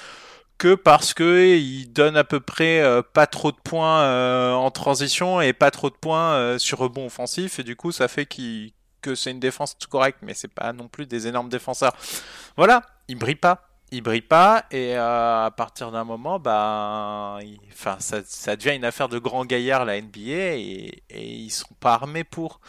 que 0.58 0.74
parce 0.74 1.14
que 1.14 1.56
ils 1.56 1.86
donnent 1.86 2.16
à 2.16 2.24
peu 2.24 2.40
près 2.40 2.80
euh, 2.80 3.00
pas 3.00 3.26
trop 3.26 3.52
de 3.52 3.56
points 3.62 4.54
en 4.56 4.70
transition 4.70 5.40
et 5.40 5.52
pas 5.52 5.70
trop 5.70 5.88
de 5.88 5.94
points 5.94 6.58
sur 6.58 6.78
rebond 6.78 7.06
offensif. 7.06 7.60
Et 7.60 7.62
du 7.62 7.76
coup, 7.76 7.92
ça 7.92 8.08
fait 8.08 8.26
qu'ils- 8.26 8.72
que 9.02 9.14
c'est 9.14 9.30
une 9.30 9.40
défense 9.40 9.76
correcte, 9.88 10.18
mais 10.20 10.34
c'est 10.34 10.52
pas 10.52 10.72
non 10.74 10.88
plus 10.88 11.06
des 11.06 11.26
énormes 11.26 11.48
défenseurs. 11.48 11.96
Voilà, 12.56 12.82
ils 13.08 13.16
brillent 13.16 13.36
pas 13.36 13.69
il 13.92 14.02
brille 14.02 14.20
pas 14.20 14.64
et 14.70 14.96
euh, 14.96 15.46
à 15.46 15.50
partir 15.50 15.90
d'un 15.90 16.04
moment 16.04 16.38
bah 16.38 17.38
il- 17.42 17.58
enfin 17.72 17.96
ça, 17.98 18.20
ça 18.24 18.56
devient 18.56 18.76
une 18.76 18.84
affaire 18.84 19.08
de 19.08 19.18
grands 19.18 19.44
gaillards 19.44 19.84
la 19.84 20.00
NBA 20.00 20.20
et, 20.30 21.02
et 21.10 21.26
ils 21.28 21.50
sont 21.50 21.74
pas 21.80 21.94
armés 21.94 22.24
pour 22.24 22.60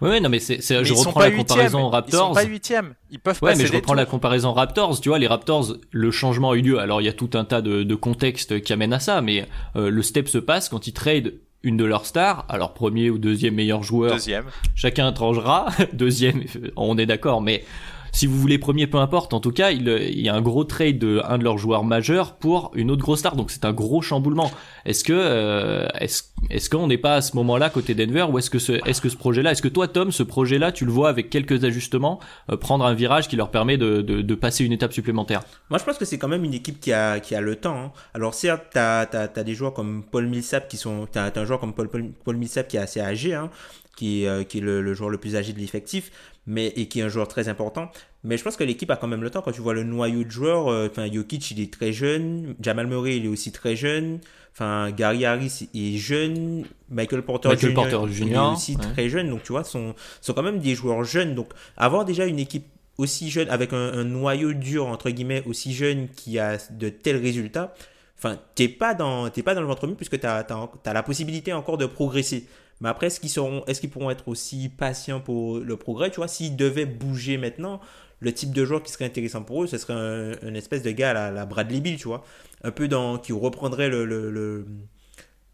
ouais, 0.00 0.20
non, 0.20 0.28
mais 0.30 0.38
c'est, 0.40 0.60
je 0.62 0.74
ils 0.74 0.92
reprends 0.92 1.20
pas 1.20 1.28
la 1.28 1.36
comparaison 1.36 1.88
aux 1.88 1.92
huitièmes. 1.92 2.04
ils 2.06 2.12
sont 2.12 2.30
Raptors. 2.30 2.32
pas 2.32 2.42
huitièmes 2.44 2.94
ils 3.10 3.18
peuvent 3.18 3.38
Ouais, 3.42 3.50
passer 3.50 3.62
mais 3.62 3.68
je 3.68 3.74
reprends 3.74 3.94
la 3.94 4.06
comparaison 4.06 4.52
Raptors. 4.52 5.00
Tu 5.00 5.08
vois, 5.10 5.18
les 5.18 5.26
Raptors, 5.26 5.74
le 5.90 6.10
changement 6.10 6.52
a 6.52 6.56
eu 6.56 6.62
lieu. 6.62 6.78
Alors, 6.78 7.00
il 7.00 7.04
y 7.04 7.08
a 7.08 7.12
tout 7.12 7.30
un 7.34 7.44
tas 7.44 7.60
de, 7.60 7.82
de 7.82 7.94
contextes 7.94 8.62
qui 8.62 8.72
amènent 8.72 8.92
à 8.94 9.00
ça, 9.00 9.20
mais 9.20 9.46
euh, 9.76 9.90
le 9.90 10.02
step 10.02 10.28
se 10.28 10.38
passe 10.38 10.68
quand 10.68 10.86
ils 10.86 10.92
trade 10.92 11.34
une 11.62 11.76
de 11.76 11.84
leurs 11.84 12.06
stars, 12.06 12.46
alors 12.48 12.72
premier 12.72 13.10
ou 13.10 13.18
deuxième 13.18 13.54
meilleur 13.54 13.82
joueur, 13.82 14.12
deuxième 14.14 14.46
chacun 14.74 15.12
tranchera. 15.12 15.66
Deuxième, 15.92 16.42
on 16.76 16.96
est 16.96 17.04
d'accord, 17.04 17.42
mais 17.42 17.64
si 18.12 18.26
vous 18.26 18.38
voulez 18.38 18.58
premier, 18.58 18.86
peu 18.86 18.98
importe. 18.98 19.34
En 19.34 19.40
tout 19.40 19.52
cas, 19.52 19.70
il, 19.70 19.88
y 20.20 20.28
a 20.28 20.34
un 20.34 20.42
gros 20.42 20.64
trade 20.64 20.98
de 20.98 21.20
un 21.24 21.38
de 21.38 21.44
leurs 21.44 21.58
joueurs 21.58 21.84
majeurs 21.84 22.34
pour 22.34 22.70
une 22.74 22.90
autre 22.90 23.02
grosse 23.02 23.20
star, 23.20 23.36
donc 23.36 23.50
c'est 23.50 23.64
un 23.64 23.72
gros 23.72 24.02
chamboulement. 24.02 24.50
Est-ce 24.84 25.04
que 25.04 25.12
euh, 25.14 25.86
est-ce 25.98 26.24
est-ce 26.48 26.70
qu'on 26.70 26.86
n'est 26.86 26.98
pas 26.98 27.16
à 27.16 27.20
ce 27.20 27.36
moment-là 27.36 27.68
côté 27.70 27.94
Denver 27.94 28.26
ou 28.30 28.38
est-ce 28.38 28.50
que 28.50 28.58
ce 28.58 28.72
est-ce 28.86 29.00
que 29.00 29.08
ce 29.08 29.16
projet-là, 29.16 29.52
est-ce 29.52 29.62
que 29.62 29.68
toi 29.68 29.88
Tom, 29.88 30.10
ce 30.10 30.22
projet-là, 30.22 30.72
tu 30.72 30.84
le 30.84 30.92
vois 30.92 31.08
avec 31.08 31.30
quelques 31.30 31.64
ajustements 31.64 32.18
euh, 32.50 32.56
prendre 32.56 32.84
un 32.84 32.94
virage 32.94 33.28
qui 33.28 33.36
leur 33.36 33.50
permet 33.50 33.76
de, 33.76 34.02
de, 34.02 34.22
de 34.22 34.34
passer 34.34 34.64
une 34.64 34.72
étape 34.72 34.92
supplémentaire? 34.92 35.42
Moi, 35.68 35.78
je 35.78 35.84
pense 35.84 35.98
que 35.98 36.04
c'est 36.04 36.18
quand 36.18 36.28
même 36.28 36.44
une 36.44 36.54
équipe 36.54 36.80
qui 36.80 36.92
a, 36.92 37.20
qui 37.20 37.34
a 37.34 37.40
le 37.40 37.56
temps. 37.56 37.76
hein. 37.76 37.92
Alors, 38.14 38.34
certes, 38.34 38.64
t'as 38.72 39.02
as, 39.02 39.44
des 39.44 39.54
joueurs 39.54 39.74
comme 39.74 40.02
Paul 40.02 40.26
Millsap 40.26 40.68
qui 40.68 40.76
sont. 40.76 41.06
T'as 41.10 41.26
as 41.26 41.38
un 41.38 41.44
joueur 41.44 41.60
comme 41.60 41.74
Paul, 41.74 41.88
Paul, 41.88 42.10
Paul 42.24 42.36
Millsap 42.36 42.68
qui 42.68 42.76
est 42.76 42.80
assez 42.80 43.00
âgé, 43.00 43.34
hein, 43.34 43.50
qui, 44.00 44.24
est, 44.24 44.28
euh, 44.28 44.44
qui 44.44 44.58
est 44.58 44.60
le, 44.62 44.80
le 44.80 44.94
joueur 44.94 45.10
le 45.10 45.18
plus 45.18 45.36
âgé 45.36 45.52
de 45.52 45.58
l'effectif, 45.58 46.10
mais 46.46 46.68
et 46.68 46.88
qui 46.88 47.00
est 47.00 47.02
un 47.02 47.10
joueur 47.10 47.28
très 47.28 47.50
important. 47.50 47.90
Mais 48.24 48.38
je 48.38 48.44
pense 48.44 48.56
que 48.56 48.64
l'équipe 48.64 48.90
a 48.90 48.96
quand 48.96 49.08
même 49.08 49.22
le 49.22 49.28
temps. 49.28 49.42
Quand 49.42 49.52
tu 49.52 49.60
vois 49.60 49.74
le 49.74 49.84
noyau 49.84 50.24
de 50.24 50.30
joueurs, 50.30 50.68
euh, 50.68 50.88
enfin, 50.90 51.12
Jokic, 51.12 51.50
il 51.50 51.60
est 51.60 51.70
très 51.70 51.92
jeune. 51.92 52.54
Jamal 52.60 52.86
Murray, 52.86 53.18
il 53.18 53.26
est 53.26 53.28
aussi 53.28 53.52
très 53.52 53.76
jeune. 53.76 54.20
Enfin, 54.52 54.90
Gary 54.90 55.26
Harris 55.26 55.68
est 55.74 55.98
jeune. 55.98 56.64
Michael 56.88 57.20
Porter 57.22 57.50
Michael 57.50 57.70
Jr. 57.70 57.74
Porter 57.74 57.96
il 58.22 58.32
est 58.32 58.38
aussi 58.38 58.76
ouais. 58.76 58.92
très 58.94 59.10
jeune. 59.10 59.28
Donc, 59.28 59.42
tu 59.42 59.52
vois, 59.52 59.64
sont, 59.64 59.94
sont 60.22 60.32
quand 60.32 60.42
même 60.42 60.60
des 60.60 60.74
joueurs 60.74 61.04
jeunes. 61.04 61.34
Donc, 61.34 61.50
avoir 61.76 62.06
déjà 62.06 62.24
une 62.24 62.38
équipe 62.38 62.64
aussi 62.96 63.28
jeune, 63.28 63.50
avec 63.50 63.74
un, 63.74 63.92
un 63.92 64.04
noyau 64.04 64.54
dur, 64.54 64.86
entre 64.86 65.10
guillemets, 65.10 65.42
aussi 65.44 65.74
jeune 65.74 66.08
qui 66.08 66.38
a 66.38 66.56
de 66.70 66.88
tels 66.88 67.16
résultats, 67.16 67.74
enfin, 68.16 68.38
t'es 68.54 68.68
pas 68.68 68.94
dans, 68.94 69.28
t'es 69.28 69.42
pas 69.42 69.54
dans 69.54 69.60
le 69.60 69.66
ventre 69.66 69.86
mou 69.86 69.94
puisque 69.94 70.18
t'as, 70.20 70.42
t'as 70.42 70.92
la 70.92 71.02
possibilité 71.02 71.52
encore 71.52 71.76
de 71.76 71.86
progresser. 71.86 72.46
Mais 72.80 72.88
après, 72.88 73.08
est-ce 73.08 73.20
qu'ils 73.20 73.30
seront, 73.30 73.64
est-ce 73.66 73.80
qu'ils 73.80 73.90
pourront 73.90 74.10
être 74.10 74.28
aussi 74.28 74.68
patients 74.70 75.20
pour 75.20 75.58
le 75.58 75.76
progrès, 75.76 76.10
tu 76.10 76.16
vois, 76.16 76.28
s'ils 76.28 76.56
devaient 76.56 76.86
bouger 76.86 77.36
maintenant, 77.38 77.80
le 78.20 78.32
type 78.32 78.52
de 78.52 78.64
joueur 78.64 78.82
qui 78.82 78.90
serait 78.92 79.04
intéressant 79.06 79.42
pour 79.42 79.64
eux, 79.64 79.66
ce 79.66 79.78
serait 79.78 79.94
un, 79.94 80.54
espèce 80.54 80.82
de 80.82 80.90
gars 80.90 81.10
à 81.10 81.14
la, 81.14 81.30
la 81.30 81.46
Bradley 81.46 81.80
Bill, 81.80 81.96
tu 81.98 82.08
vois, 82.08 82.24
un 82.64 82.70
peu 82.70 82.88
dans, 82.88 83.18
qui 83.18 83.32
reprendrait 83.32 83.88
le, 83.88 84.04
le, 84.04 84.30
le- 84.30 84.66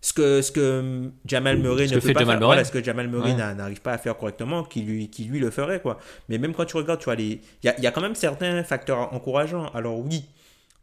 ce 0.00 0.12
que, 0.12 0.40
ce 0.40 0.52
que 0.52 1.10
Jamal 1.24 1.58
Murray 1.58 1.88
Ce 1.88 1.94
ne 1.94 2.00
peut 2.00 2.06
fait 2.08 2.12
pas 2.12 2.20
Jamal 2.20 2.38
faire. 2.38 2.46
Voilà, 2.46 2.64
ce 2.64 2.70
que 2.70 2.82
Jamal 2.82 3.08
Murray 3.08 3.32
Ouais. 3.32 3.54
n'arrive 3.54 3.80
pas 3.80 3.92
à 3.92 3.98
faire 3.98 4.16
correctement, 4.16 4.62
qui 4.62 4.82
lui, 4.82 5.08
qui 5.10 5.24
lui 5.24 5.40
le 5.40 5.50
ferait, 5.50 5.80
quoi. 5.80 5.98
Mais 6.28 6.38
même 6.38 6.54
quand 6.54 6.64
tu 6.64 6.76
regardes, 6.76 7.00
tu 7.00 7.06
vois, 7.06 7.16
les... 7.16 7.40
il 7.62 7.66
y 7.66 7.68
a, 7.68 7.76
il 7.78 7.82
y 7.82 7.86
a 7.88 7.90
quand 7.90 8.02
même 8.02 8.14
certains 8.14 8.62
facteurs 8.62 9.12
encourageants. 9.12 9.66
Alors 9.74 9.98
oui, 9.98 10.24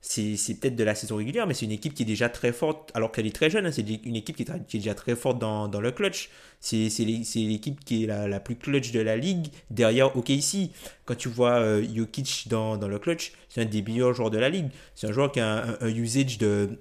c'est 0.05 0.35
c'est 0.35 0.55
peut-être 0.55 0.75
de 0.75 0.83
la 0.83 0.95
saison 0.95 1.15
régulière, 1.15 1.47
mais 1.47 1.53
c'est 1.53 1.63
une 1.65 1.71
équipe 1.71 1.93
qui 1.93 2.03
est 2.03 2.05
déjà 2.05 2.27
très 2.27 2.51
forte, 2.51 2.91
alors 2.93 3.11
qu'elle 3.13 3.25
est 3.25 3.33
très 3.33 3.49
jeune. 3.49 3.65
hein. 3.65 3.71
c'est 3.71 3.87
une 4.03 4.17
équipe 4.17 4.35
qui 4.35 4.43
est, 4.43 4.67
qui 4.67 4.77
est 4.77 4.79
déjà 4.81 4.93
très 4.95 5.15
forte 5.15 5.39
dans, 5.39 5.69
dans 5.69 5.79
le 5.79 5.91
clutch. 5.91 6.29
C'est 6.59 6.89
c'est 6.89 7.05
l'é- 7.05 7.23
c'est 7.23 7.39
l'équipe 7.39 7.83
qui 7.85 8.03
est 8.03 8.07
la, 8.07 8.27
la 8.27 8.39
plus 8.41 8.57
clutch 8.57 8.91
de 8.91 8.99
la 8.99 9.15
ligue, 9.15 9.47
derrière 9.71 10.15
OKC. 10.17 10.71
Quand 11.05 11.15
tu 11.15 11.29
vois 11.29 11.53
euh, 11.59 11.81
Jokic 11.95 12.47
dans, 12.49 12.75
dans 12.75 12.89
le 12.89 12.99
clutch, 12.99 13.31
c'est 13.47 13.61
un 13.61 13.65
des 13.65 13.81
meilleurs 13.81 14.13
joueurs 14.13 14.29
de 14.29 14.37
la 14.37 14.49
ligue. 14.49 14.67
C'est 14.93 15.07
un 15.07 15.13
joueur 15.13 15.31
qui 15.31 15.39
a 15.39 15.63
un, 15.63 15.77
un 15.79 15.89
usage 15.95 16.37
de, 16.37 16.77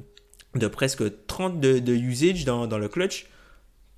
de 0.56 0.66
presque 0.66 1.04
30 1.28 1.60
de, 1.60 1.78
de 1.78 1.94
usage 1.94 2.44
dans, 2.44 2.66
dans 2.66 2.78
le 2.78 2.88
clutch 2.88 3.26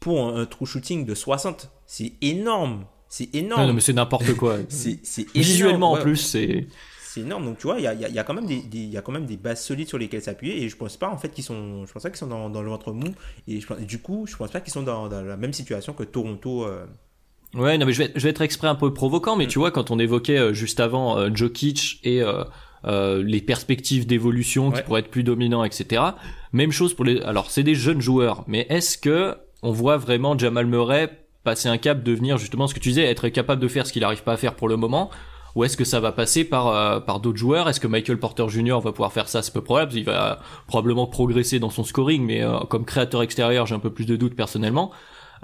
pour 0.01 0.23
un, 0.23 0.43
un 0.43 0.47
true 0.47 0.67
shooting 0.67 1.07
de 1.07 1.15
60. 1.15 1.71
C'est 1.87 2.13
énorme. 2.21 2.85
C'est 3.09 3.35
énorme. 3.35 3.63
non, 3.63 3.69
non, 3.69 3.75
mais 3.75 3.81
c'est 3.81 3.93
n'importe 3.95 4.35
quoi. 4.35 4.59
C'est. 4.69 4.99
Visuellement 5.35 5.93
en 5.93 5.97
plus, 6.03 6.17
c'est 6.17 6.67
C'est 7.15 7.21
énorme. 7.21 7.45
Donc 7.45 7.59
tu 7.59 7.67
vois, 7.67 7.79
il 7.79 7.85
y 7.85 7.87
a, 7.87 7.95
il 7.95 8.01
y 8.01 8.05
a- 8.05 8.09
il 8.09 8.15
y 8.15 8.19
a 8.19 8.25
quand 8.25 8.35
même 8.35 8.47
des, 8.47 8.61
des- 8.63 8.79
il 8.79 8.91
y 8.91 8.97
a 8.97 9.03
quand 9.03 9.13
même 9.13 9.27
des 9.27 9.37
bases 9.37 9.63
solides 9.63 9.89
sur 9.89 9.99
lesquelles 9.99 10.23
s'appuyer. 10.23 10.63
Et 10.65 10.69
je 10.69 10.77
pense 10.77 10.97
pas 10.97 11.09
en 11.09 11.17
fait 11.17 11.29
qu'ils 11.29 11.45
sont, 11.45 11.87
je 11.87 11.93
pense 11.93 12.03
pas 12.03 12.11
qu'ils 12.11 12.19
sont 12.19 12.27
dans, 12.27 12.51
dans 12.51 12.63
le 12.63 12.69
ventre 12.71 12.93
mou. 12.93 13.09
Et 13.47 13.61
je 13.61 13.67
pense- 13.67 13.79
du 13.79 13.99
coup, 14.01 14.27
je 14.27 14.37
pense 14.37 14.51
pas 14.51 14.61
qu'ils 14.61 14.73
sont 14.73 14.83
dans, 14.83 15.09
dans 15.09 15.23
la 15.23 15.37
même 15.37 15.53
situation 15.53 15.93
que 15.93 16.03
Toronto. 16.03 16.65
euh. 16.65 16.85
Ouais, 17.55 17.79
non, 17.79 17.87
mais 17.87 17.93
je 17.93 18.03
vais, 18.03 18.13
je 18.17 18.21
vais 18.21 18.31
être 18.31 18.43
exprès 18.43 18.67
un 18.67 18.75
peu 18.75 18.93
provoquant, 18.93 19.37
mais 19.37 19.47
tu 19.47 19.61
vois, 19.61 19.71
quand 19.71 19.93
on 19.93 19.99
évoquait 20.01 20.39
euh, 20.39 20.53
juste 20.53 20.81
avant 20.81 21.17
euh, 21.19 21.31
Jokic 21.33 22.01
et 22.03 22.21
euh, 22.21 23.23
les 23.23 23.41
perspectives 23.41 24.07
d'évolution 24.07 24.71
qui 24.73 24.83
pourraient 24.83 25.01
être 25.01 25.11
plus 25.11 25.23
dominants, 25.23 25.63
etc. 25.65 26.03
Même 26.53 26.73
chose 26.73 26.95
pour 26.95 27.05
les. 27.05 27.21
Alors, 27.23 27.51
c'est 27.51 27.63
des 27.63 27.75
jeunes 27.77 28.01
joueurs, 28.01 28.45
mais 28.49 28.67
est-ce 28.71 28.99
que 28.99 29.37
on 29.63 29.71
voit 29.71 29.97
vraiment 29.99 30.37
Jamal 30.37 30.67
Murray 30.67 31.09
passer 31.45 31.69
un 31.69 31.79
cap, 31.79 32.03
devenir 32.03 32.39
justement 32.39 32.67
ce 32.67 32.75
que 32.75 32.81
tu 32.81 32.89
disais, 32.89 33.05
être 33.05 33.29
capable 33.29 33.63
de 33.63 33.69
faire 33.69 33.87
ce 33.87 33.93
qu'il 33.93 34.03
n'arrive 34.03 34.23
pas 34.25 34.33
à 34.33 34.37
faire 34.37 34.55
pour 34.57 34.69
le 34.69 34.77
moment 34.77 35.11
ou 35.55 35.65
est-ce 35.65 35.77
que 35.77 35.85
ça 35.85 36.01
va 36.01 36.13
passer 36.13 36.45
par 36.45 36.69
euh, 36.69 37.01
par 37.01 37.21
d'autres 37.21 37.39
joueurs? 37.39 37.69
Est-ce 37.69 37.81
que 37.81 37.87
Michael 37.87 38.19
Porter 38.19 38.49
Jr. 38.49 38.81
va 38.81 38.93
pouvoir 38.93 39.13
faire 39.13 39.29
ça? 39.29 39.43
C'est 39.43 39.53
peu 39.53 39.63
probable. 39.63 39.95
Il 39.95 40.05
va 40.05 40.41
probablement 40.67 41.07
progresser 41.07 41.59
dans 41.59 41.71
son 41.71 41.85
scoring, 41.85 42.25
mais 42.25 42.43
euh, 42.43 42.59
comme 42.61 42.85
créateur 42.85 43.23
extérieur, 43.23 43.67
j'ai 43.67 43.75
un 43.75 43.81
peu 43.81 43.93
plus 43.93 44.07
de 44.07 44.17
doutes 44.17 44.35
personnellement. 44.35 44.91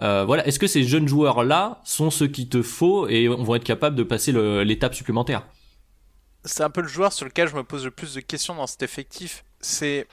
Euh, 0.02 0.24
voilà. 0.24 0.46
Est-ce 0.46 0.58
que 0.58 0.66
ces 0.66 0.82
jeunes 0.82 1.06
joueurs 1.06 1.44
là 1.44 1.80
sont 1.84 2.10
ceux 2.10 2.26
qu'il 2.26 2.48
te 2.48 2.62
faut 2.62 3.06
et 3.08 3.28
vont 3.28 3.54
être 3.54 3.64
capables 3.64 3.96
de 3.96 4.02
passer 4.02 4.32
l'étape 4.64 4.94
supplémentaire? 4.94 5.46
C'est 6.44 6.62
un 6.62 6.70
peu 6.70 6.80
le 6.80 6.88
joueur 6.88 7.12
sur 7.12 7.26
lequel 7.26 7.48
je 7.48 7.54
me 7.54 7.62
pose 7.62 7.84
le 7.84 7.90
plus 7.90 8.14
de 8.14 8.20
questions 8.20 8.54
dans 8.54 8.66
cet 8.66 8.82
effectif. 8.82 9.44
C'est 9.60 10.06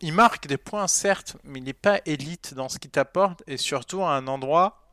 il 0.00 0.12
marque 0.12 0.46
des 0.46 0.58
points 0.58 0.86
certes, 0.88 1.38
mais 1.42 1.58
il 1.58 1.64
n'est 1.64 1.72
pas 1.72 2.00
élite 2.04 2.52
dans 2.54 2.68
ce 2.68 2.78
qu'il 2.78 2.90
t'apporte 2.90 3.42
et 3.46 3.56
surtout 3.56 4.02
à 4.02 4.10
un 4.10 4.26
endroit 4.26 4.85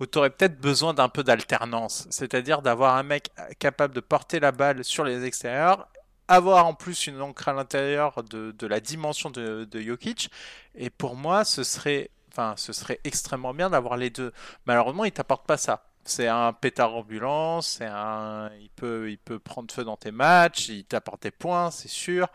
où 0.00 0.06
tu 0.06 0.18
aurais 0.18 0.30
peut-être 0.30 0.60
besoin 0.60 0.94
d'un 0.94 1.08
peu 1.08 1.22
d'alternance, 1.22 2.06
c'est-à-dire 2.10 2.62
d'avoir 2.62 2.96
un 2.96 3.02
mec 3.02 3.30
capable 3.58 3.94
de 3.94 4.00
porter 4.00 4.40
la 4.40 4.52
balle 4.52 4.84
sur 4.84 5.04
les 5.04 5.24
extérieurs, 5.24 5.88
avoir 6.28 6.66
en 6.66 6.74
plus 6.74 7.06
une 7.06 7.20
encre 7.20 7.48
à 7.48 7.52
l'intérieur 7.52 8.22
de, 8.22 8.66
la 8.66 8.80
dimension 8.80 9.30
de, 9.30 9.64
de 9.64 9.80
Jokic, 9.80 10.30
et 10.74 10.90
pour 10.90 11.16
moi, 11.16 11.44
ce 11.44 11.64
serait, 11.64 12.10
enfin, 12.32 12.54
ce 12.56 12.72
serait 12.72 13.00
extrêmement 13.04 13.54
bien 13.54 13.70
d'avoir 13.70 13.96
les 13.96 14.10
deux. 14.10 14.32
Malheureusement, 14.66 15.04
il 15.04 15.12
t'apporte 15.12 15.46
pas 15.46 15.56
ça. 15.56 15.84
C'est 16.06 16.28
un 16.28 16.52
pétard 16.52 16.94
ambulant, 16.94 17.62
c'est 17.62 17.86
un, 17.86 18.50
il 18.60 18.68
peut, 18.70 19.10
il 19.10 19.18
peut 19.18 19.38
prendre 19.38 19.72
feu 19.72 19.84
dans 19.84 19.96
tes 19.96 20.10
matchs, 20.10 20.68
il 20.68 20.84
t'apporte 20.84 21.22
des 21.22 21.30
points, 21.30 21.70
c'est 21.70 21.88
sûr, 21.88 22.28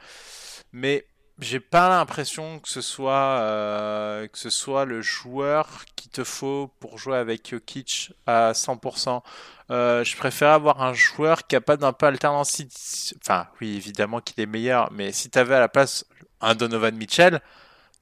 mais 0.71 1.05
j'ai 1.41 1.59
pas 1.59 1.89
l'impression 1.89 2.59
que 2.59 2.69
ce 2.69 2.81
soit 2.81 3.39
euh, 3.41 4.27
que 4.27 4.37
ce 4.37 4.49
soit 4.49 4.85
le 4.85 5.01
joueur 5.01 5.85
qu'il 5.95 6.11
te 6.11 6.23
faut 6.23 6.71
pour 6.79 6.97
jouer 6.97 7.17
avec 7.17 7.49
Jokic 7.49 8.13
à 8.25 8.51
100%. 8.51 9.21
Euh, 9.71 10.03
je 10.03 10.17
préfère 10.17 10.49
avoir 10.49 10.81
un 10.81 10.93
joueur 10.93 11.47
capable 11.47 11.81
d'un 11.81 11.93
peu 11.93 12.07
alternance. 12.07 12.61
Enfin, 13.21 13.47
oui, 13.61 13.75
évidemment 13.75 14.19
qu'il 14.19 14.41
est 14.41 14.47
meilleur, 14.47 14.91
mais 14.91 15.11
si 15.11 15.29
tu 15.29 15.39
avais 15.39 15.55
à 15.55 15.59
la 15.59 15.69
place 15.69 16.05
un 16.41 16.55
Donovan 16.55 16.95
Mitchell, 16.95 17.41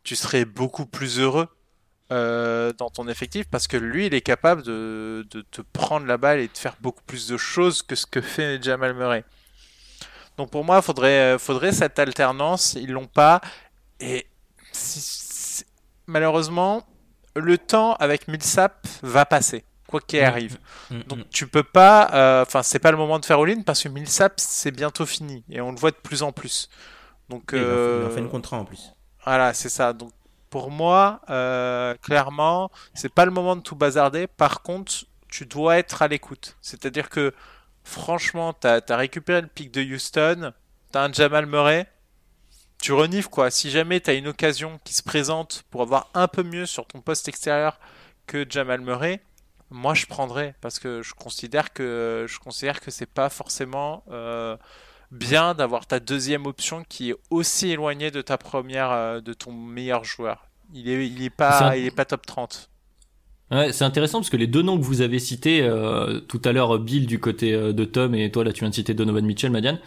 tu 0.04 0.16
serais 0.16 0.46
beaucoup 0.46 0.86
plus 0.86 1.20
heureux 1.20 1.48
euh, 2.12 2.72
dans 2.74 2.90
ton 2.90 3.08
effectif 3.08 3.48
parce 3.50 3.68
que 3.68 3.78
lui, 3.78 4.08
il 4.08 4.14
est 4.14 4.22
capable 4.22 4.64
de, 4.64 5.28
de 5.30 5.42
te 5.42 5.62
prendre 5.62 6.06
la 6.06 6.18
balle 6.18 6.40
et 6.40 6.48
de 6.48 6.58
faire 6.58 6.78
beaucoup 6.82 7.04
plus 7.06 7.28
de 7.28 7.38
choses 7.38 7.84
que 7.84 7.96
ce 7.96 8.06
que 8.06 8.22
fait 8.22 8.62
Jamal 8.64 8.94
Murray. 8.94 9.26
Donc 10.38 10.52
pour 10.52 10.64
moi, 10.64 10.78
il 10.78 10.84
faudrait, 10.84 11.36
euh, 11.36 11.38
faudrait 11.40 11.72
cette 11.72 12.00
alternance. 12.00 12.74
Ils 12.74 12.92
l'ont 12.92 13.08
pas. 13.08 13.42
Et 14.00 14.28
malheureusement, 16.06 16.84
le 17.36 17.58
temps 17.58 17.94
avec 17.96 18.28
Millsap 18.28 18.88
va 19.02 19.26
passer, 19.26 19.64
quoi 19.88 20.00
qu'il 20.02 20.22
mm. 20.22 20.26
arrive. 20.26 20.58
Mm, 20.90 20.96
mm, 20.96 21.04
Donc 21.04 21.30
tu 21.30 21.48
peux 21.48 21.64
pas. 21.64 22.10
Euh, 22.14 22.42
enfin, 22.44 22.64
c'est 22.64 22.80
pas 22.80 22.92
le 22.92 22.98
moment 22.98 23.20
de 23.20 23.26
faire 23.26 23.40
all-in 23.40 23.62
parce 23.62 23.84
que 23.84 23.90
Millsap 23.90 24.34
c'est 24.38 24.72
bientôt 24.72 25.06
fini 25.06 25.44
et 25.50 25.62
on 25.62 25.72
le 25.72 25.78
voit 25.78 25.92
de 25.92 25.98
plus 25.98 26.24
en 26.24 26.32
plus. 26.32 26.70
Donc 27.30 27.50
il, 27.52 27.60
euh, 27.60 28.10
fait 28.10 28.20
une 28.20 28.30
contrat 28.30 28.58
en 28.58 28.66
plus. 28.66 28.94
Voilà, 29.26 29.54
c'est 29.54 29.70
ça. 29.70 29.94
Donc 29.94 30.12
pour 30.50 30.72
moi, 30.72 31.22
euh, 31.30 31.96
clairement, 32.02 32.72
c'est 32.94 33.14
pas 33.14 33.26
le 33.26 33.32
moment 33.32 33.56
de 33.56 33.62
tout 33.62 33.76
bazarder. 33.76 34.28
Par 34.28 34.62
contre, 34.62 35.06
tu 35.28 35.46
dois 35.46 35.78
être 35.78 36.02
à 36.02 36.08
l'écoute. 36.08 36.56
C'est-à-dire 36.62 37.10
que 37.10 37.34
franchement, 37.88 38.54
t'as 38.54 38.82
as 38.88 38.98
récupéré 38.98 39.42
le 39.42 39.48
pic 39.48 39.72
de 39.72 39.82
Houston, 39.82 40.52
t'as 40.92 41.08
un 41.08 41.12
Jamal 41.12 41.46
Murray, 41.46 41.88
tu 42.82 42.94
renifles 42.94 43.30
quoi. 43.30 43.50
Si 43.50 43.72
jamais 43.72 44.00
t'as 44.00 44.14
une 44.14 44.28
occasion 44.28 44.80
qui 44.84 44.94
se 44.94 45.02
présente 45.02 45.64
pour 45.72 45.82
avoir 45.82 46.10
un 46.14 46.28
peu 46.28 46.44
mieux 46.44 46.66
sur 46.66 46.86
ton 46.86 47.02
poste 47.02 47.28
extérieur 47.28 47.80
que 48.28 48.46
Jamal 48.48 48.82
Murray, 48.82 49.22
moi 49.70 49.94
je 49.94 50.06
prendrais 50.06 50.54
parce 50.62 50.80
que 50.80 51.02
je 51.02 51.14
considère 51.14 51.74
que 51.74 52.26
je 52.28 52.40
considère 52.40 52.82
que 52.82 52.92
c'est 52.92 53.06
pas 53.10 53.30
forcément 53.30 54.04
euh, 54.12 54.58
bien 55.12 55.54
d'avoir 55.56 55.88
ta 55.88 56.00
deuxième 56.00 56.46
option 56.46 56.84
qui 56.88 57.12
est 57.12 57.16
aussi 57.30 57.72
éloignée 57.72 58.12
de 58.12 58.22
ta 58.22 58.38
première, 58.38 58.92
euh, 58.92 59.22
de 59.22 59.34
ton 59.34 59.52
meilleur 59.52 60.04
joueur. 60.04 60.46
Il 60.74 60.90
est, 60.90 61.08
il 61.08 61.24
est 61.24 61.30
pas, 61.30 61.78
il 61.78 61.86
est 61.86 61.92
pas 61.92 62.06
top 62.06 62.26
30. 62.26 62.70
Ouais, 63.50 63.72
c'est 63.72 63.86
intéressant 63.86 64.20
parce 64.20 64.30
que 64.30 64.36
les 64.36 64.48
deux 64.48 64.62
noms 64.62 64.78
que 64.78 64.84
vous 64.84 65.00
avez 65.02 65.20
cités 65.20 65.62
euh, 65.62 66.20
tout 66.20 66.42
à 66.44 66.52
l'heure, 66.52 66.78
Bill 66.80 67.06
du 67.08 67.20
côté 67.20 67.54
euh, 67.54 67.72
de 67.72 67.86
Tom 67.86 68.14
et 68.14 68.30
toi 68.30 68.44
là 68.44 68.52
tu 68.52 68.60
viens 68.60 68.70
de 68.70 68.76
citer 68.76 68.94
Donovan 68.94 69.26
Mitchell, 69.26 69.52
Madiane, 69.52 69.80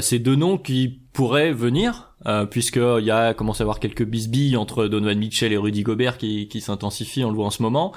c'est 0.00 0.18
deux 0.18 0.36
noms 0.36 0.58
qui 0.58 1.00
pourraient 1.12 1.52
venir 1.52 2.12
euh, 2.26 2.46
puisqu'il 2.46 3.04
y 3.04 3.10
a 3.10 3.32
commence 3.32 3.60
à 3.60 3.64
avoir 3.64 3.80
quelques 3.80 4.04
bisbilles 4.04 4.56
entre 4.56 4.86
Donovan 4.86 5.18
Mitchell 5.18 5.52
et 5.52 5.56
Rudy 5.56 5.82
Gobert 5.82 6.18
qui, 6.18 6.48
qui 6.48 6.60
s'intensifient, 6.60 7.24
on 7.24 7.30
le 7.30 7.36
voit 7.36 7.46
en 7.46 7.50
ce 7.50 7.62
moment. 7.62 7.92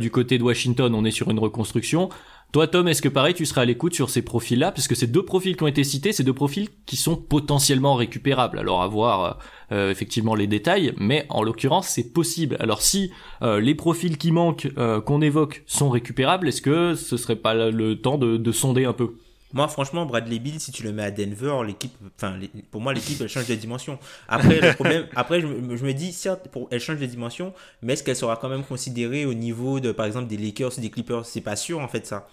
du 0.00 0.10
côté 0.10 0.38
de 0.38 0.42
Washington, 0.42 0.94
on 0.94 1.04
est 1.04 1.10
sur 1.10 1.30
une 1.30 1.38
reconstruction. 1.38 2.08
Toi, 2.52 2.68
Tom, 2.68 2.88
est-ce 2.88 3.02
que 3.02 3.08
pareil, 3.08 3.34
tu 3.34 3.44
seras 3.44 3.62
à 3.62 3.64
l'écoute 3.64 3.94
sur 3.94 4.08
ces 4.08 4.22
profils-là? 4.22 4.72
Parce 4.72 4.88
que 4.88 4.94
ces 4.94 5.06
deux 5.06 5.24
profils 5.24 5.56
qui 5.56 5.62
ont 5.62 5.66
été 5.66 5.84
cités, 5.84 6.12
c'est 6.12 6.22
deux 6.22 6.32
profils 6.32 6.68
qui 6.86 6.96
sont 6.96 7.16
potentiellement 7.16 7.96
récupérables. 7.96 8.58
Alors, 8.58 8.82
à 8.82 8.88
voir 8.88 9.38
euh, 9.72 9.90
effectivement 9.90 10.34
les 10.34 10.46
détails, 10.46 10.94
mais 10.96 11.26
en 11.28 11.42
l'occurrence, 11.42 11.88
c'est 11.88 12.12
possible. 12.12 12.56
Alors, 12.60 12.80
si 12.80 13.10
euh, 13.42 13.60
les 13.60 13.74
profils 13.74 14.16
qui 14.16 14.32
manquent, 14.32 14.68
euh, 14.78 15.00
qu'on 15.00 15.20
évoque, 15.20 15.64
sont 15.66 15.90
récupérables, 15.90 16.48
est-ce 16.48 16.62
que 16.62 16.94
ce 16.94 17.16
serait 17.16 17.36
pas 17.36 17.54
le 17.54 18.00
temps 18.00 18.16
de 18.16 18.52
sonder 18.52 18.86
un 18.86 18.94
peu? 18.94 19.16
Moi, 19.52 19.68
franchement, 19.68 20.06
Bradley 20.06 20.38
Bill, 20.38 20.60
si 20.60 20.72
tu 20.72 20.82
le 20.82 20.92
mets 20.92 21.04
à 21.04 21.10
Denver, 21.10 21.64
l'équipe, 21.64 21.94
enfin, 22.16 22.38
pour 22.70 22.80
moi, 22.80 22.92
l'équipe, 22.92 23.20
elle 23.20 23.28
change 23.28 23.46
de 23.46 23.54
dimension. 23.54 23.98
Après, 24.28 24.60
le 24.60 24.74
problème, 24.74 25.06
après, 25.16 25.40
je, 25.40 25.46
me 25.46 25.92
dis, 25.92 26.12
certes, 26.12 26.48
pour, 26.48 26.68
elle 26.70 26.80
change 26.80 26.98
de 26.98 27.06
dimension, 27.06 27.54
mais 27.80 27.92
est-ce 27.92 28.02
qu'elle 28.02 28.16
sera 28.16 28.36
quand 28.36 28.48
même 28.48 28.64
considérée 28.64 29.24
au 29.24 29.34
niveau 29.34 29.78
de, 29.78 29.92
par 29.92 30.06
exemple, 30.06 30.26
des 30.26 30.36
Lakers, 30.36 30.72
des 30.78 30.90
Clippers? 30.90 31.24
C'est 31.24 31.40
pas 31.40 31.56
sûr, 31.56 31.78
en 31.78 31.88
fait, 31.88 32.06
ça. 32.06 32.28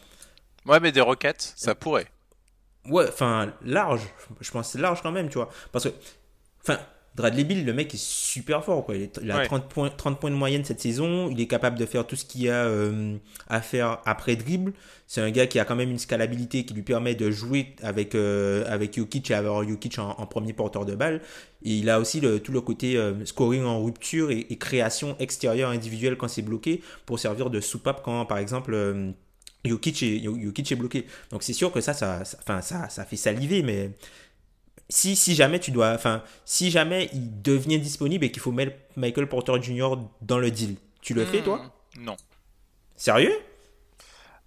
Ouais, 0.65 0.80
mais 0.80 0.91
des 0.91 1.02
Rockets, 1.02 1.54
ça 1.56 1.76
pourrait. 1.76 2.08
Ouais, 2.89 3.08
enfin, 3.08 3.54
large. 3.63 4.02
Je 4.41 4.52
pense 4.52 4.71
c'est 4.71 4.80
large 4.80 5.02
quand 5.02 5.12
même, 5.12 5.30
tu 5.30 5.38
vois. 5.38 5.49
Parce 5.71 5.86
que, 5.86 5.93
enfin, 6.62 6.80
Bradley 7.15 7.43
Bill, 7.43 7.63
le 7.63 7.73
mec 7.73 7.93
est 7.93 8.02
super 8.02 8.63
fort. 8.63 8.86
Quoi. 8.86 8.95
Il 8.95 9.32
a 9.32 9.45
30, 9.45 9.69
points, 9.69 9.89
30 9.89 10.19
points 10.19 10.32
de 10.32 10.36
moyenne 10.36 10.65
cette 10.65 10.82
saison. 10.82 11.30
Il 11.30 11.39
est 11.39 11.47
capable 11.47 11.78
de 11.78 11.86
faire 11.86 12.08
tout 12.08 12.15
ce 12.15 12.26
qu'il 12.26 12.41
y 12.41 12.49
a 12.49 12.65
euh, 12.65 13.17
à 13.47 13.62
faire 13.62 13.99
après 14.06 14.36
dribble. 14.36 14.73
C'est 15.06 15.21
un 15.21 15.30
gars 15.30 15.45
qui 15.45 15.60
a 15.60 15.65
quand 15.65 15.76
même 15.76 15.91
une 15.91 15.99
scalabilité 15.99 16.65
qui 16.65 16.73
lui 16.73 16.82
permet 16.82 17.13
de 17.13 17.30
jouer 17.30 17.76
avec, 17.84 18.15
euh, 18.15 18.63
avec 18.67 18.97
Jokic 18.97 19.30
et 19.30 19.36
avoir 19.36 19.67
Jokic 19.67 19.99
en, 19.99 20.26
premier 20.26 20.54
porteur 20.54 20.86
de 20.86 20.95
balle. 20.95 21.21
Et 21.63 21.76
il 21.76 21.89
a 21.91 21.99
aussi 21.99 22.19
le, 22.19 22.39
tout 22.39 22.52
le 22.52 22.62
côté 22.62 22.97
euh, 22.97 23.23
scoring 23.26 23.63
en 23.63 23.84
rupture 23.84 24.32
et, 24.32 24.45
création 24.58 25.15
extérieure 25.19 25.69
individuelle 25.69 26.17
quand 26.17 26.28
c'est 26.28 26.41
bloqué 26.41 26.82
pour 27.06 27.19
servir 27.19 27.52
de 27.52 27.60
soupape 27.60 28.02
quand, 28.04 28.26
par 28.26 28.39
exemple, 28.39 28.76
Jokic 29.65 30.04
est, 30.04 30.23
Jokic 30.23 30.71
est 30.71 30.76
bloqué. 30.76 31.06
Donc 31.32 31.43
c'est 31.43 31.54
sûr 31.54 31.71
que 31.71 31.80
ça 31.80 31.93
ça, 31.93 32.26
ça, 32.26 32.62
ça, 32.62 32.89
ça 32.89 33.06
fait 33.06 33.15
saliver, 33.15 33.62
mais 33.62 33.91
si, 34.93 35.15
si 35.15 35.34
jamais 35.34 35.60
tu 35.60 35.71
dois, 35.71 35.91
enfin, 35.91 36.21
si 36.45 36.69
jamais 36.69 37.10
il 37.13 37.41
devient 37.41 37.79
disponible 37.79 38.25
et 38.25 38.32
qu'il 38.32 38.43
faut 38.43 38.51
mettre 38.51 38.77
Michael 38.95 39.27
Porter 39.27 39.53
Jr. 39.60 39.95
dans 40.21 40.38
le 40.38 40.51
deal, 40.51 40.75
tu 41.01 41.15
le 41.15 41.25
fais 41.25 41.41
toi? 41.41 41.63
hmm, 41.97 42.06
Non. 42.06 42.15
Sérieux? 42.95 43.34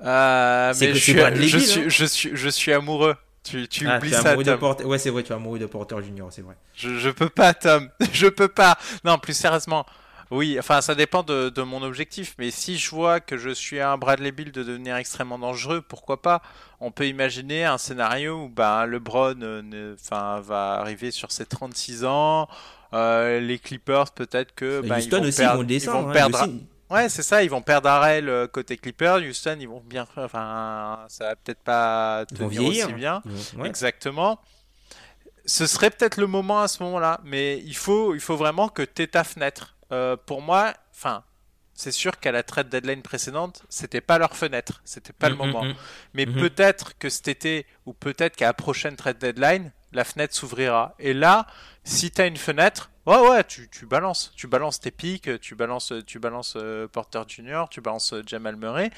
Euh, 0.02 0.72
mais 0.80 0.94
je, 0.94 0.98
suis, 0.98 1.12
je, 1.14 1.58
suis, 1.58 1.80
hein. 1.80 1.84
je, 1.88 2.04
suis, 2.04 2.30
je 2.32 2.48
suis 2.48 2.72
amoureux. 2.72 3.16
Tu, 3.42 3.66
tu 3.66 3.88
ah, 3.88 3.96
oublies 3.96 4.12
ça, 4.12 4.34
Tom. 4.34 4.42
De 4.44 4.54
Porter... 4.54 4.84
Ouais, 4.84 4.98
c'est 4.98 5.10
vrai, 5.10 5.24
tu 5.24 5.32
es 5.32 5.34
amoureux 5.34 5.58
de 5.58 5.66
Porter 5.66 5.96
Junior, 6.00 6.32
c'est 6.32 6.42
vrai. 6.42 6.54
Je, 6.76 6.96
je 6.96 7.10
peux 7.10 7.28
pas, 7.28 7.52
Tom. 7.52 7.90
je 8.12 8.28
peux 8.28 8.48
pas. 8.48 8.78
Non, 9.04 9.18
plus 9.18 9.36
sérieusement. 9.36 9.84
Oui, 10.30 10.58
enfin, 10.58 10.80
ça 10.80 10.94
dépend 10.94 11.22
de, 11.22 11.50
de, 11.50 11.62
mon 11.62 11.82
objectif. 11.82 12.34
Mais 12.38 12.50
si 12.50 12.78
je 12.78 12.90
vois 12.90 13.20
que 13.20 13.36
je 13.36 13.50
suis 13.50 13.80
un 13.80 13.96
Bradley 13.96 14.32
Bill 14.32 14.50
de 14.50 14.62
devenir 14.62 14.96
extrêmement 14.96 15.38
dangereux, 15.38 15.82
pourquoi 15.82 16.20
pas? 16.20 16.42
On 16.80 16.90
peut 16.90 17.06
imaginer 17.06 17.64
un 17.64 17.78
scénario 17.78 18.44
où 18.44 18.48
bah, 18.48 18.86
LeBron 18.86 19.36
euh, 19.42 19.94
enfin, 19.94 20.40
va 20.40 20.74
arriver 20.74 21.10
sur 21.10 21.30
ses 21.30 21.46
36 21.46 22.04
ans. 22.04 22.48
Euh, 22.92 23.40
les 23.40 23.58
Clippers, 23.58 24.10
peut-être 24.12 24.54
que. 24.54 24.80
Bah, 24.80 24.98
ils 25.00 25.10
vont 25.10 25.22
aussi, 25.22 25.38
perdre, 25.38 25.64
ils 25.68 25.80
vont, 25.80 26.08
hein, 26.08 26.12
perdre. 26.12 26.48
Ouais, 26.90 27.08
c'est 27.08 27.22
ça. 27.22 27.42
Ils 27.42 27.50
vont 27.50 27.62
perdre 27.62 27.88
Arel 27.88 28.28
euh, 28.28 28.46
côté 28.48 28.76
Clippers. 28.76 29.18
Houston, 29.18 29.56
ils 29.60 29.68
vont 29.68 29.82
bien. 29.84 30.06
Enfin, 30.16 31.04
ça 31.08 31.26
va 31.26 31.36
peut-être 31.36 31.62
pas 31.62 32.24
tenir 32.26 32.64
aussi 32.64 32.92
bien. 32.92 33.22
Exactement 33.64 34.40
ce 35.46 35.66
serait 35.66 35.90
peut-être 35.90 36.16
le 36.16 36.26
moment 36.26 36.60
à 36.60 36.68
ce 36.68 36.82
moment-là, 36.82 37.20
mais 37.24 37.58
il 37.64 37.76
faut, 37.76 38.14
il 38.14 38.20
faut 38.20 38.36
vraiment 38.36 38.68
que 38.68 38.82
tu 38.82 39.02
aies 39.02 39.06
ta 39.06 39.24
fenêtre. 39.24 39.75
Euh, 39.92 40.16
pour 40.16 40.42
moi, 40.42 40.74
enfin, 40.90 41.22
c'est 41.74 41.92
sûr 41.92 42.18
qu'à 42.18 42.32
la 42.32 42.42
trade 42.42 42.68
deadline 42.68 43.02
précédente, 43.02 43.62
c'était 43.68 44.00
pas 44.00 44.18
leur 44.18 44.34
fenêtre, 44.34 44.80
c'était 44.84 45.12
pas 45.12 45.28
le 45.28 45.34
mm, 45.34 45.38
mm, 45.38 45.46
moment. 45.46 45.64
Mm. 45.64 45.74
Mais 46.14 46.26
peut-être 46.26 46.96
que 46.98 47.08
cet 47.08 47.28
été, 47.28 47.66
ou 47.84 47.92
peut-être 47.92 48.36
qu'à 48.36 48.46
la 48.46 48.54
prochaine 48.54 48.96
trade 48.96 49.18
deadline, 49.18 49.72
la 49.92 50.04
fenêtre 50.04 50.34
s'ouvrira. 50.34 50.94
Et 50.98 51.14
là, 51.14 51.46
si 51.84 52.10
tu 52.10 52.20
as 52.20 52.26
une 52.26 52.36
fenêtre, 52.36 52.90
ouais, 53.06 53.18
ouais, 53.18 53.44
tu, 53.44 53.68
tu, 53.70 53.86
balances. 53.86 54.32
Tu 54.36 54.46
balances 54.46 54.80
tes 54.80 54.90
pics, 54.90 55.40
tu 55.40 55.54
balances, 55.54 55.92
tu 56.06 56.18
balances 56.18 56.54
euh, 56.56 56.88
Porter 56.88 57.22
Junior, 57.28 57.68
tu 57.68 57.80
balances 57.80 58.12
euh, 58.12 58.22
Jamal 58.26 58.56
Murray. 58.56 58.90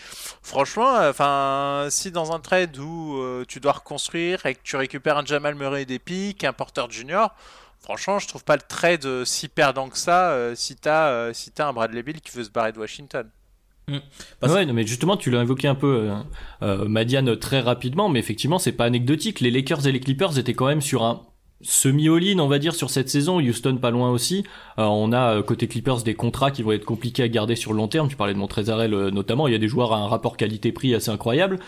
Franchement, 0.43 0.97
enfin, 1.09 1.89
si 1.91 2.11
dans 2.11 2.33
un 2.33 2.41
trade 2.41 2.79
où 2.79 3.45
tu 3.47 3.61
dois 3.61 3.73
reconstruire 3.73 4.47
et 4.47 4.55
que 4.55 4.63
tu 4.63 4.77
récupères 4.77 5.19
un 5.19 5.25
Jamal 5.25 5.55
Murray 5.55 5.85
des 5.85 5.99
pics, 5.99 6.43
un 6.45 6.53
Porter 6.53 6.85
Junior, 6.89 7.35
franchement, 7.81 8.19
je 8.19 8.29
trouve 8.29 8.45
pas 8.45 8.57
le 8.57 8.63
trade 8.63 9.25
si 9.25 9.49
perdant 9.49 9.89
que 9.89 9.99
ça 9.99 10.55
si 10.55 10.77
t'as 10.77 11.33
si 11.33 11.53
as 11.59 11.67
un 11.67 11.73
Bradley 11.73 12.03
Bill 12.03 12.21
qui 12.21 12.37
veut 12.37 12.45
se 12.45 12.51
barrer 12.51 12.73
de 12.73 12.79
Washington. 12.79 13.29
Mm. 13.89 13.99
Ouais, 14.43 14.67
non, 14.67 14.75
mais 14.75 14.87
justement, 14.87 15.17
tu 15.17 15.31
l'as 15.31 15.43
évoqué 15.43 15.67
un 15.67 15.75
peu, 15.75 16.11
euh, 16.63 16.89
Madiane, 16.89 17.37
très 17.37 17.61
rapidement, 17.61 18.09
mais 18.09 18.19
effectivement, 18.19 18.59
c'est 18.59 18.73
pas 18.73 18.85
anecdotique. 18.85 19.41
Les 19.41 19.51
Lakers 19.51 19.87
et 19.87 19.93
les 19.93 20.01
Clippers 20.01 20.39
étaient 20.39 20.55
quand 20.55 20.67
même 20.67 20.83
sur 20.83 21.05
un 21.05 21.23
semi-all-in, 21.61 22.39
on 22.39 22.47
va 22.47 22.59
dire, 22.59 22.75
sur 22.75 22.91
cette 22.91 23.09
saison. 23.09 23.41
Houston 23.41 23.77
pas 23.79 23.91
loin 23.91 24.11
aussi. 24.11 24.45
Euh, 24.79 24.85
on 24.85 25.13
a 25.13 25.37
euh, 25.37 25.43
côté 25.43 25.67
Clippers 25.67 26.03
des 26.03 26.15
contrats 26.15 26.51
qui 26.51 26.63
vont 26.63 26.73
être 26.73 26.85
compliqués 26.85 27.25
à 27.25 27.29
garder 27.29 27.57
sur 27.57 27.73
le 27.73 27.79
long 27.79 27.89
terme. 27.89 28.09
Tu 28.09 28.17
parlais 28.17 28.35
de 28.35 28.39
Montrezarel 28.39 28.95
euh, 28.95 29.11
notamment. 29.11 29.49
Il 29.49 29.53
y 29.53 29.57
a 29.57 29.59
des 29.59 29.69
joueurs 29.69 29.93
à 29.93 29.99
un 29.99 30.07
rapport 30.07 30.37
qualité-prix 30.37 30.95
assez 30.95 31.11
incroyable. 31.11 31.59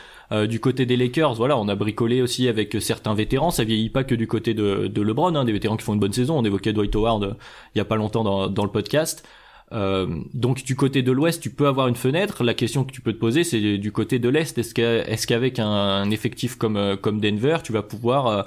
du 0.49 0.61
côté 0.61 0.87
des 0.87 0.97
Lakers, 0.97 1.35
voilà, 1.35 1.59
on 1.59 1.67
a 1.67 1.75
bricolé 1.75 2.23
aussi 2.23 2.47
avec 2.47 2.77
certains 2.81 3.15
vétérans. 3.15 3.51
Ça 3.51 3.65
vieillit 3.65 3.91
pas 3.91 4.05
que 4.05 4.15
du 4.15 4.29
côté 4.29 4.55
de, 4.55 4.87
de 4.87 5.03
LeBron, 5.03 5.35
hein, 5.35 5.45
des 5.45 5.53
vétérans 5.53 5.77
qui 5.77 5.85
font 5.85 5.95
une 5.95 6.01
bonne 6.01 6.13
saison. 6.13 6.39
On 6.39 6.45
évoquait 6.45 6.73
Dwight 6.73 6.95
Howard 6.95 7.37
il 7.75 7.79
y 7.79 7.81
a 7.81 7.85
pas 7.85 7.97
longtemps 7.97 8.23
dans, 8.23 8.49
dans 8.49 8.65
le 8.65 8.71
podcast. 8.71 9.27
Donc 9.73 10.65
du 10.65 10.77
côté 10.77 11.03
de 11.03 11.13
l'Ouest, 11.13 11.43
tu 11.43 11.51
peux 11.51 11.67
avoir 11.67 11.89
une 11.89 11.97
fenêtre. 11.97 12.45
La 12.45 12.55
question 12.55 12.85
que 12.85 12.93
tu 12.93 13.01
peux 13.01 13.13
te 13.13 13.19
poser, 13.19 13.43
c'est 13.43 13.79
du 13.79 13.93
côté 13.93 14.19
de 14.21 14.29
l'Est. 14.29 14.57
Est-ce 14.59 15.27
qu'avec 15.27 15.59
un, 15.59 15.67
un, 15.67 16.11
effectif 16.11 16.57
comme 16.57 16.97
comme 17.01 17.21
Denver, 17.21 17.59
tu 17.65 17.73
vas 17.73 17.83
pouvoir 17.83 18.47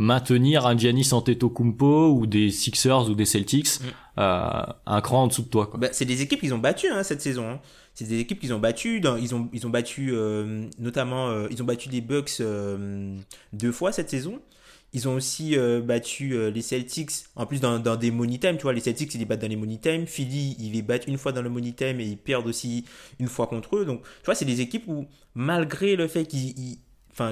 maintenir 0.00 0.66
un 0.66 0.78
Giannis 0.78 1.12
Antetokounmpo 1.12 2.14
ou 2.14 2.26
des 2.26 2.50
Sixers 2.50 3.10
ou 3.10 3.14
des 3.14 3.26
Celtics 3.26 3.80
mm. 3.80 3.84
euh, 4.18 4.62
un 4.86 5.00
cran 5.02 5.24
en 5.24 5.26
dessous 5.26 5.42
de 5.42 5.48
toi. 5.48 5.70
Bah, 5.76 5.88
c'est 5.92 6.06
des 6.06 6.22
équipes 6.22 6.40
qu'ils 6.40 6.54
ont 6.54 6.58
battues 6.58 6.88
hein, 6.88 7.02
cette 7.02 7.20
saison. 7.20 7.50
Hein. 7.50 7.60
C'est 7.92 8.08
des 8.08 8.18
équipes 8.18 8.40
qu'ils 8.40 8.54
ont 8.54 8.58
battues. 8.58 9.00
Dans, 9.00 9.18
ils 9.18 9.34
ont 9.34 9.50
ils 9.52 9.66
ont 9.66 9.70
battu 9.70 10.12
euh, 10.12 10.64
notamment 10.78 11.28
euh, 11.28 11.48
ils 11.50 11.60
ont 11.62 11.66
battu 11.66 11.90
les 11.90 12.00
Bucks 12.00 12.42
deux 13.52 13.72
fois 13.72 13.92
cette 13.92 14.08
saison. 14.08 14.40
Ils 14.92 15.06
ont 15.06 15.14
aussi 15.14 15.56
battu 15.84 16.50
les 16.50 16.62
Celtics, 16.62 17.12
en 17.36 17.46
plus 17.46 17.60
dans, 17.60 17.78
dans, 17.78 17.94
des 17.94 18.10
money 18.10 18.38
time, 18.38 18.56
tu 18.56 18.64
vois, 18.64 18.72
les 18.72 18.80
Celtics 18.80 19.14
ils 19.14 19.18
les 19.18 19.24
battent 19.24 19.42
dans 19.42 19.46
les 19.46 19.54
money 19.54 19.78
time, 19.78 20.04
Philly 20.04 20.56
ils 20.58 20.72
les 20.72 20.82
battent 20.82 21.06
une 21.06 21.16
fois 21.16 21.30
dans 21.30 21.42
le 21.42 21.48
money 21.48 21.70
time 21.70 22.00
et 22.00 22.06
ils 22.06 22.16
perdent 22.16 22.48
aussi 22.48 22.84
une 23.20 23.28
fois 23.28 23.46
contre 23.46 23.76
eux. 23.76 23.84
Donc 23.84 24.02
tu 24.02 24.24
vois, 24.24 24.34
c'est 24.34 24.46
des 24.46 24.60
équipes 24.60 24.88
où 24.88 25.06
malgré 25.36 25.94
le 25.94 26.08
fait 26.08 26.24
qu'ils 26.24 26.78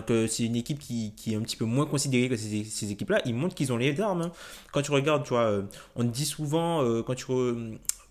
que 0.07 0.27
c'est 0.27 0.45
une 0.45 0.57
équipe 0.57 0.79
qui, 0.79 1.13
qui, 1.17 1.33
est 1.33 1.37
un 1.37 1.41
petit 1.43 1.57
peu 1.57 1.65
moins 1.65 1.87
considérée 1.87 2.29
que 2.29 2.37
ces, 2.37 2.91
équipes-là, 2.91 3.21
ils 3.25 3.35
montrent 3.35 3.55
qu'ils 3.55 3.73
ont 3.73 3.77
les 3.77 4.01
armes. 4.01 4.23
Hein. 4.23 4.33
Quand 4.73 4.83
tu 4.83 4.91
regardes, 4.91 5.25
tu 5.25 5.31
vois, 5.31 5.43
euh, 5.43 5.63
on 5.97 6.05
dit 6.05 6.25
souvent, 6.25 6.83
euh, 6.83 7.03
quand 7.03 7.15
tu 7.15 7.27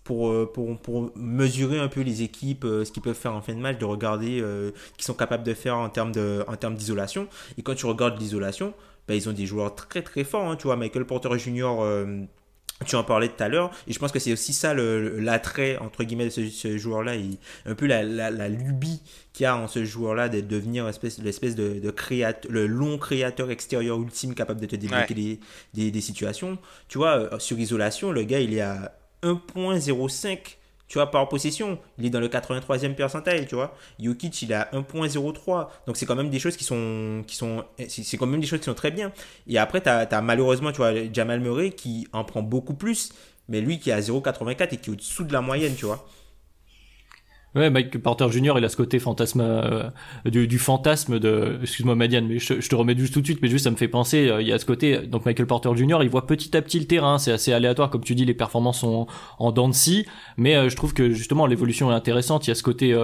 pour, 0.04 0.28
euh, 0.30 0.50
pour, 0.52 0.78
pour, 0.78 1.12
mesurer 1.16 1.78
un 1.78 1.88
peu 1.88 2.00
les 2.00 2.22
équipes, 2.22 2.64
ce 2.64 2.90
qu'ils 2.90 3.02
peuvent 3.02 3.14
faire 3.14 3.34
en 3.34 3.42
fin 3.42 3.54
de 3.54 3.60
match, 3.60 3.78
de 3.78 3.84
regarder 3.84 4.40
ce 4.40 4.72
qu'ils 4.96 5.04
sont 5.04 5.14
capables 5.14 5.44
de 5.44 5.54
faire 5.54 5.76
en 5.76 5.88
termes 5.90 6.12
d'isolation. 6.74 7.28
Et 7.58 7.62
quand 7.62 7.74
tu 7.74 7.86
regardes 7.86 8.18
l'isolation, 8.18 8.72
bah, 9.06 9.14
ils 9.14 9.28
ont 9.28 9.32
des 9.32 9.46
joueurs 9.46 9.74
très 9.74 10.02
très 10.02 10.24
forts. 10.24 10.50
Hein. 10.50 10.56
Tu 10.56 10.64
vois, 10.64 10.76
Michael 10.76 11.04
Porter 11.04 11.38
Jr., 11.38 11.68
tu 12.86 12.96
en 12.96 13.02
parlais 13.04 13.28
tout 13.28 13.42
à 13.42 13.48
l'heure, 13.48 13.70
et 13.86 13.92
je 13.92 13.98
pense 13.98 14.12
que 14.12 14.18
c'est 14.18 14.32
aussi 14.32 14.52
ça 14.52 14.72
l'attrait, 14.74 15.78
entre 15.78 16.04
guillemets, 16.04 16.26
de 16.26 16.30
ce, 16.30 16.78
joueur-là, 16.78 17.14
un 17.66 17.74
peu 17.74 17.86
la, 17.86 18.02
la, 18.02 18.30
la 18.30 18.48
lubie 18.48 19.00
qu'il 19.32 19.44
y 19.44 19.46
a 19.46 19.56
en 19.56 19.68
ce 19.68 19.84
joueur-là 19.84 20.28
de 20.28 20.40
devenir 20.40 20.86
l'espèce, 20.86 21.18
de, 21.54 21.80
de 21.80 21.90
créateur, 21.90 22.50
le 22.50 22.66
long 22.66 22.98
créateur 22.98 23.50
extérieur 23.50 24.00
ultime 24.00 24.34
capable 24.34 24.60
de 24.60 24.66
te 24.66 24.76
débloquer 24.76 25.14
des, 25.74 25.90
des, 25.90 26.00
situations. 26.00 26.58
Tu 26.88 26.98
vois, 26.98 27.32
euh, 27.32 27.38
sur 27.38 27.58
isolation, 27.58 28.12
le 28.12 28.22
gars, 28.22 28.40
il 28.40 28.54
est 28.54 28.60
à 28.60 28.96
1.05 29.22 30.57
tu 30.88 30.98
vois, 30.98 31.10
par 31.10 31.28
possession. 31.28 31.78
Il 31.98 32.06
est 32.06 32.10
dans 32.10 32.20
le 32.20 32.28
83e 32.28 32.94
percentile, 32.94 33.46
tu 33.46 33.54
vois. 33.54 33.74
Jokic, 34.00 34.42
il 34.42 34.52
a 34.54 34.68
1.03. 34.72 35.68
Donc, 35.86 35.96
c'est 35.96 36.06
quand 36.06 36.16
même 36.16 36.30
des 36.30 36.38
choses 36.38 36.56
qui 36.56 36.64
sont, 36.64 37.22
qui 37.26 37.36
sont, 37.36 37.64
c'est 37.88 38.16
quand 38.16 38.26
même 38.26 38.40
des 38.40 38.46
choses 38.46 38.60
qui 38.60 38.64
sont 38.64 38.74
très 38.74 38.90
bien. 38.90 39.12
Et 39.46 39.58
après, 39.58 39.82
tu 39.82 39.88
as, 39.88 40.22
malheureusement, 40.22 40.72
tu 40.72 40.78
vois, 40.78 40.92
Jamal 41.12 41.40
Murray 41.40 41.70
qui 41.70 42.08
en 42.12 42.24
prend 42.24 42.42
beaucoup 42.42 42.74
plus, 42.74 43.12
mais 43.48 43.60
lui 43.60 43.78
qui 43.78 43.90
est 43.90 43.92
à 43.92 44.00
0.84 44.00 44.74
et 44.74 44.76
qui 44.78 44.90
est 44.90 44.92
au-dessous 44.92 45.24
de 45.24 45.32
la 45.32 45.42
moyenne, 45.42 45.74
tu 45.76 45.84
vois. 45.84 46.06
Ouais, 47.54 47.70
Mike 47.70 47.96
Porter 48.02 48.30
Jr. 48.30 48.54
il 48.58 48.64
a 48.66 48.68
ce 48.68 48.76
côté 48.76 48.98
fantasme 48.98 49.40
euh, 49.40 49.88
du, 50.26 50.46
du, 50.46 50.58
fantasme 50.58 51.18
de 51.18 51.58
excuse-moi 51.62 51.94
Madiane 51.94 52.26
mais 52.26 52.38
je, 52.38 52.60
je, 52.60 52.68
te 52.68 52.74
remets 52.74 52.94
juste 52.94 53.14
tout 53.14 53.22
de 53.22 53.24
suite 53.24 53.38
mais 53.40 53.48
juste 53.48 53.64
ça 53.64 53.70
me 53.70 53.76
fait 53.76 53.88
penser 53.88 54.28
euh, 54.28 54.42
il 54.42 54.48
y 54.48 54.52
a 54.52 54.58
ce 54.58 54.66
côté 54.66 54.98
donc 54.98 55.24
Michael 55.24 55.46
Porter 55.46 55.70
Jr. 55.74 56.00
il 56.02 56.10
voit 56.10 56.26
petit 56.26 56.54
à 56.58 56.60
petit 56.60 56.78
le 56.78 56.84
terrain 56.84 57.16
c'est 57.16 57.32
assez 57.32 57.54
aléatoire 57.54 57.88
comme 57.88 58.04
tu 58.04 58.14
dis 58.14 58.26
les 58.26 58.34
performances 58.34 58.80
sont 58.80 59.06
en 59.38 59.50
dents 59.50 59.70
de 59.70 59.72
scie 59.72 60.04
mais 60.36 60.56
euh, 60.56 60.68
je 60.68 60.76
trouve 60.76 60.92
que 60.92 61.08
justement 61.08 61.46
l'évolution 61.46 61.90
est 61.90 61.94
intéressante 61.94 62.46
il 62.46 62.50
y 62.50 62.52
a 62.52 62.54
ce 62.54 62.62
côté 62.62 62.94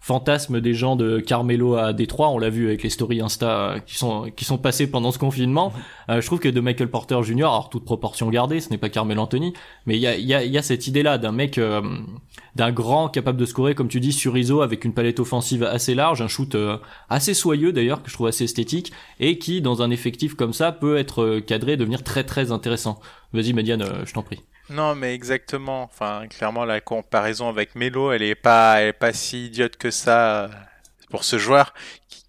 fantasme 0.00 0.62
des 0.62 0.72
gens 0.72 0.96
de 0.96 1.20
Carmelo 1.20 1.74
à 1.74 1.92
Détroit 1.92 2.30
on 2.30 2.38
l'a 2.38 2.48
vu 2.48 2.68
avec 2.68 2.82
les 2.82 2.90
stories 2.90 3.20
Insta 3.20 3.76
qui 3.84 3.98
sont 3.98 4.30
qui 4.34 4.46
sont 4.46 4.56
passées 4.56 4.86
pendant 4.86 5.12
ce 5.12 5.18
confinement 5.18 5.74
je 6.08 6.24
trouve 6.24 6.38
que 6.38 6.48
de 6.48 6.60
Michael 6.60 6.88
Porter 6.88 7.22
Jr. 7.22 7.44
alors 7.44 7.68
toute 7.68 7.84
proportion 7.84 8.30
gardée 8.30 8.60
ce 8.60 8.70
n'est 8.70 8.78
pas 8.78 8.88
Carmelo 8.88 9.20
Anthony 9.20 9.52
mais 9.84 9.96
il 9.96 10.00
y 10.00 10.06
a 10.06 10.16
il 10.16 10.26
y 10.26 10.32
a, 10.32 10.42
y 10.42 10.56
a 10.56 10.62
cette 10.62 10.86
idée 10.86 11.02
là 11.02 11.18
d'un 11.18 11.32
mec 11.32 11.60
d'un 12.60 12.72
grand 12.72 13.08
capable 13.08 13.38
de 13.38 13.46
scorer 13.46 13.74
comme 13.74 13.88
tu 13.88 14.00
dis 14.00 14.12
sur 14.12 14.36
ISO 14.36 14.60
avec 14.60 14.84
une 14.84 14.92
palette 14.92 15.18
offensive 15.18 15.64
assez 15.64 15.94
large, 15.94 16.20
un 16.20 16.28
shoot 16.28 16.54
euh, 16.54 16.76
assez 17.08 17.32
soyeux 17.32 17.72
d'ailleurs 17.72 18.02
que 18.02 18.10
je 18.10 18.14
trouve 18.14 18.26
assez 18.26 18.44
esthétique 18.44 18.92
et 19.18 19.38
qui 19.38 19.62
dans 19.62 19.80
un 19.80 19.90
effectif 19.90 20.34
comme 20.34 20.52
ça 20.52 20.70
peut 20.70 20.98
être 20.98 21.22
euh, 21.22 21.40
cadré, 21.40 21.78
devenir 21.78 22.04
très 22.04 22.22
très 22.22 22.52
intéressant. 22.52 23.00
Vas-y 23.32 23.54
Mediane, 23.54 23.80
euh, 23.80 24.04
je 24.04 24.12
t'en 24.12 24.22
prie. 24.22 24.44
Non, 24.68 24.94
mais 24.94 25.14
exactement. 25.14 25.84
Enfin, 25.84 26.26
clairement, 26.28 26.66
la 26.66 26.82
comparaison 26.82 27.48
avec 27.48 27.76
Melo, 27.76 28.12
elle 28.12 28.22
est 28.22 28.34
pas, 28.34 28.82
elle 28.82 28.88
est 28.88 28.92
pas 28.92 29.14
si 29.14 29.46
idiote 29.46 29.78
que 29.78 29.90
ça 29.90 30.50
pour 31.08 31.24
ce 31.24 31.38
joueur 31.38 31.72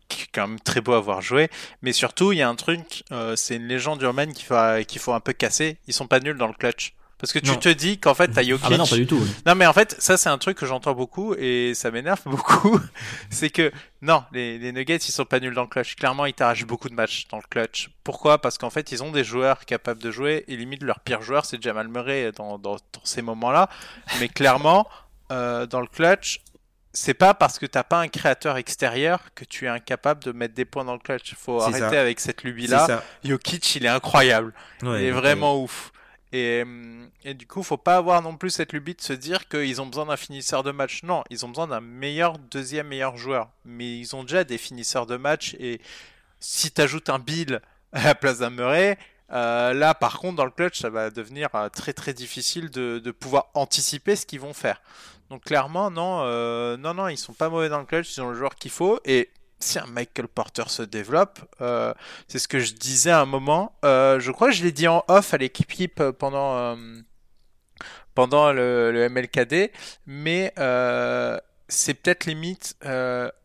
qui, 0.08 0.24
est 0.24 0.28
quand 0.34 0.48
même 0.48 0.62
très 0.62 0.80
beau 0.80 0.94
à 0.94 1.02
voir 1.02 1.22
jouer. 1.22 1.50
Mais 1.82 1.92
surtout, 1.92 2.32
il 2.32 2.38
y 2.38 2.42
a 2.42 2.48
un 2.48 2.56
truc, 2.56 3.04
c'est 3.36 3.58
une 3.58 3.68
légende 3.68 4.02
urbaine 4.02 4.34
qu'il 4.34 4.46
faut, 4.46 4.56
qu'il 4.88 5.02
faut 5.02 5.14
un 5.14 5.20
peu 5.20 5.34
casser. 5.34 5.78
Ils 5.88 5.94
sont 5.94 6.08
pas 6.08 6.20
nuls 6.22 6.38
dans 6.38 6.48
le 6.48 6.54
clutch. 6.54 6.94
Parce 7.22 7.34
que 7.34 7.40
tu 7.40 7.56
te 7.58 7.70
dis 7.70 8.00
qu'en 8.00 8.16
fait, 8.16 8.30
t'as 8.30 8.42
Jokic. 8.42 8.66
Ah 8.66 8.70
bah 8.72 8.78
non, 8.78 8.88
pas 8.88 8.96
du 8.96 9.06
tout. 9.06 9.22
Non, 9.46 9.54
mais 9.54 9.68
en 9.68 9.74
fait, 9.74 9.96
ça, 10.00 10.18
c'est 10.18 10.30
un 10.30 10.40
truc 10.40 10.58
que 10.58 10.66
j'entends 10.66 10.96
beaucoup 10.96 11.36
et 11.36 11.74
ça 11.76 11.92
m'énerve 11.92 12.22
beaucoup. 12.26 12.80
c'est 13.30 13.52
que, 13.52 13.72
non, 14.02 14.24
les, 14.32 14.58
les, 14.58 14.72
Nuggets, 14.72 14.96
ils 14.98 15.12
sont 15.12 15.26
pas 15.26 15.40
nuls 15.40 15.54
dans 15.54 15.62
le 15.62 15.68
clutch. 15.68 15.96
Clairement, 15.96 16.26
ils 16.26 16.34
t'arrachent 16.34 16.66
beaucoup 16.66 16.90
de 16.90 16.96
matchs 16.96 17.28
dans 17.30 17.38
le 17.38 17.44
clutch. 17.48 17.92
Pourquoi? 18.04 18.42
Parce 18.42 18.58
qu'en 18.58 18.72
fait, 18.72 18.92
ils 18.92 19.04
ont 19.04 19.12
des 19.12 19.24
joueurs 19.24 19.66
capables 19.66 20.02
de 20.02 20.10
jouer 20.10 20.44
et 20.48 20.58
limite, 20.58 20.82
leur 20.82 21.00
pire 21.02 21.22
joueur, 21.22 21.46
c'est 21.46 21.62
Jamal 21.62 21.90
Murray 21.90 22.32
dans, 22.32 22.58
dans, 22.58 22.78
dans 22.78 23.02
ces 23.04 23.22
moments-là. 23.22 23.70
Mais 24.20 24.28
clairement, 24.28 24.88
euh, 25.32 25.68
dans 25.68 25.82
le 25.82 25.88
clutch, 25.88 26.42
c'est 26.92 27.14
pas 27.14 27.36
parce 27.36 27.60
que 27.60 27.68
t'as 27.68 27.84
pas 27.84 28.00
un 28.00 28.08
créateur 28.08 28.58
extérieur 28.58 29.20
que 29.36 29.46
tu 29.46 29.66
es 29.66 29.70
incapable 29.70 30.24
de 30.24 30.32
mettre 30.32 30.56
des 30.56 30.66
points 30.66 30.86
dans 30.86 30.94
le 30.94 31.00
clutch. 31.00 31.36
Faut 31.36 31.62
arrêter 31.62 31.98
avec 31.98 32.20
cette 32.20 32.44
lubie-là. 32.44 33.04
Jokic, 33.24 33.76
il 33.76 33.86
est 33.86 33.90
incroyable. 33.90 34.54
il 34.82 34.90
est 34.90 35.12
vraiment 35.12 35.62
ouf. 35.62 35.92
Et, 36.34 36.64
euh, 36.66 37.06
et, 37.24 37.34
du 37.34 37.46
coup, 37.46 37.62
faut 37.62 37.78
pas 37.78 37.98
avoir 37.98 38.22
non 38.22 38.38
plus 38.38 38.52
cette 38.52 38.74
lubie 38.74 38.96
de 38.96 39.02
se 39.02 39.14
dire 39.14 39.48
qu'ils 39.48 39.82
ont 39.82 39.86
besoin 39.86 40.06
d'un 40.06 40.18
finisseur 40.18 40.64
de 40.64 40.72
match. 40.72 41.04
Non, 41.04 41.24
ils 41.30 41.46
ont 41.46 41.50
besoin 41.50 41.68
d'un 41.68 41.82
meilleur 41.82 42.38
deuxième 42.38 42.88
meilleur 42.88 43.18
joueur. 43.18 43.50
Mais 43.66 44.00
ils 44.00 44.16
ont 44.16 44.24
déjà 44.24 44.44
des 44.44 44.58
finisseurs 44.58 45.06
de 45.06 45.18
match. 45.18 45.56
Et 45.60 45.82
si 46.40 46.72
tu 46.72 46.82
ajoutes 46.82 47.10
un 47.10 47.20
Bill 47.20 47.62
à 47.92 48.04
la 48.04 48.16
place 48.16 48.40
d'un 48.40 48.50
Murray, 48.50 48.98
euh, 49.32 49.74
là, 49.74 49.94
par 49.94 50.20
contre, 50.20 50.38
dans 50.38 50.46
le 50.46 50.52
clutch, 50.52 50.80
ça 50.80 50.90
va 50.90 51.10
devenir 51.10 51.50
euh, 51.56 51.70
très 51.70 51.94
très 51.94 52.14
difficile 52.14 52.70
de, 52.70 53.12
pouvoir 53.12 53.50
anticiper 53.54 54.16
ce 54.16 54.26
qu'ils 54.26 54.40
vont 54.40 54.54
faire. 54.54 54.82
Donc 55.30 55.46
clairement, 55.46 55.90
non, 55.92 56.26
non, 56.78 56.94
non, 56.94 57.08
ils 57.08 57.18
sont 57.18 57.34
pas 57.34 57.50
mauvais 57.50 57.70
dans 57.70 57.80
le 57.80 57.86
clutch. 57.86 58.18
Ils 58.18 58.22
ont 58.22 58.30
le 58.30 58.36
joueur 58.36 58.56
qu'il 58.56 58.72
faut. 58.72 59.00
Et 59.06 59.30
si 59.64 59.80
un 59.80 59.86
Michael 59.88 60.28
Porter 60.28 60.70
se 60.70 60.84
développe, 60.84 61.40
euh, 61.62 61.94
c'est 62.28 62.40
ce 62.40 62.48
que 62.48 62.60
je 62.60 62.74
disais 62.74 63.12
à 63.12 63.22
un 63.22 63.26
moment. 63.26 63.74
Euh, 63.86 64.20
je 64.20 64.32
crois 64.32 64.50
que 64.50 64.56
je 64.56 64.64
l'ai 64.64 64.72
dit 64.72 64.88
en 64.88 65.04
off 65.08 65.34
à 65.34 65.38
l'équipe 65.38 66.00
euh, 66.00 66.12
pendant 66.12 66.78
pendant 68.14 68.52
le, 68.52 68.92
le, 68.92 69.10
MLKD, 69.10 69.72
mais 70.06 70.54
c'est 71.68 71.94
peut-être 71.94 72.26
limite 72.26 72.76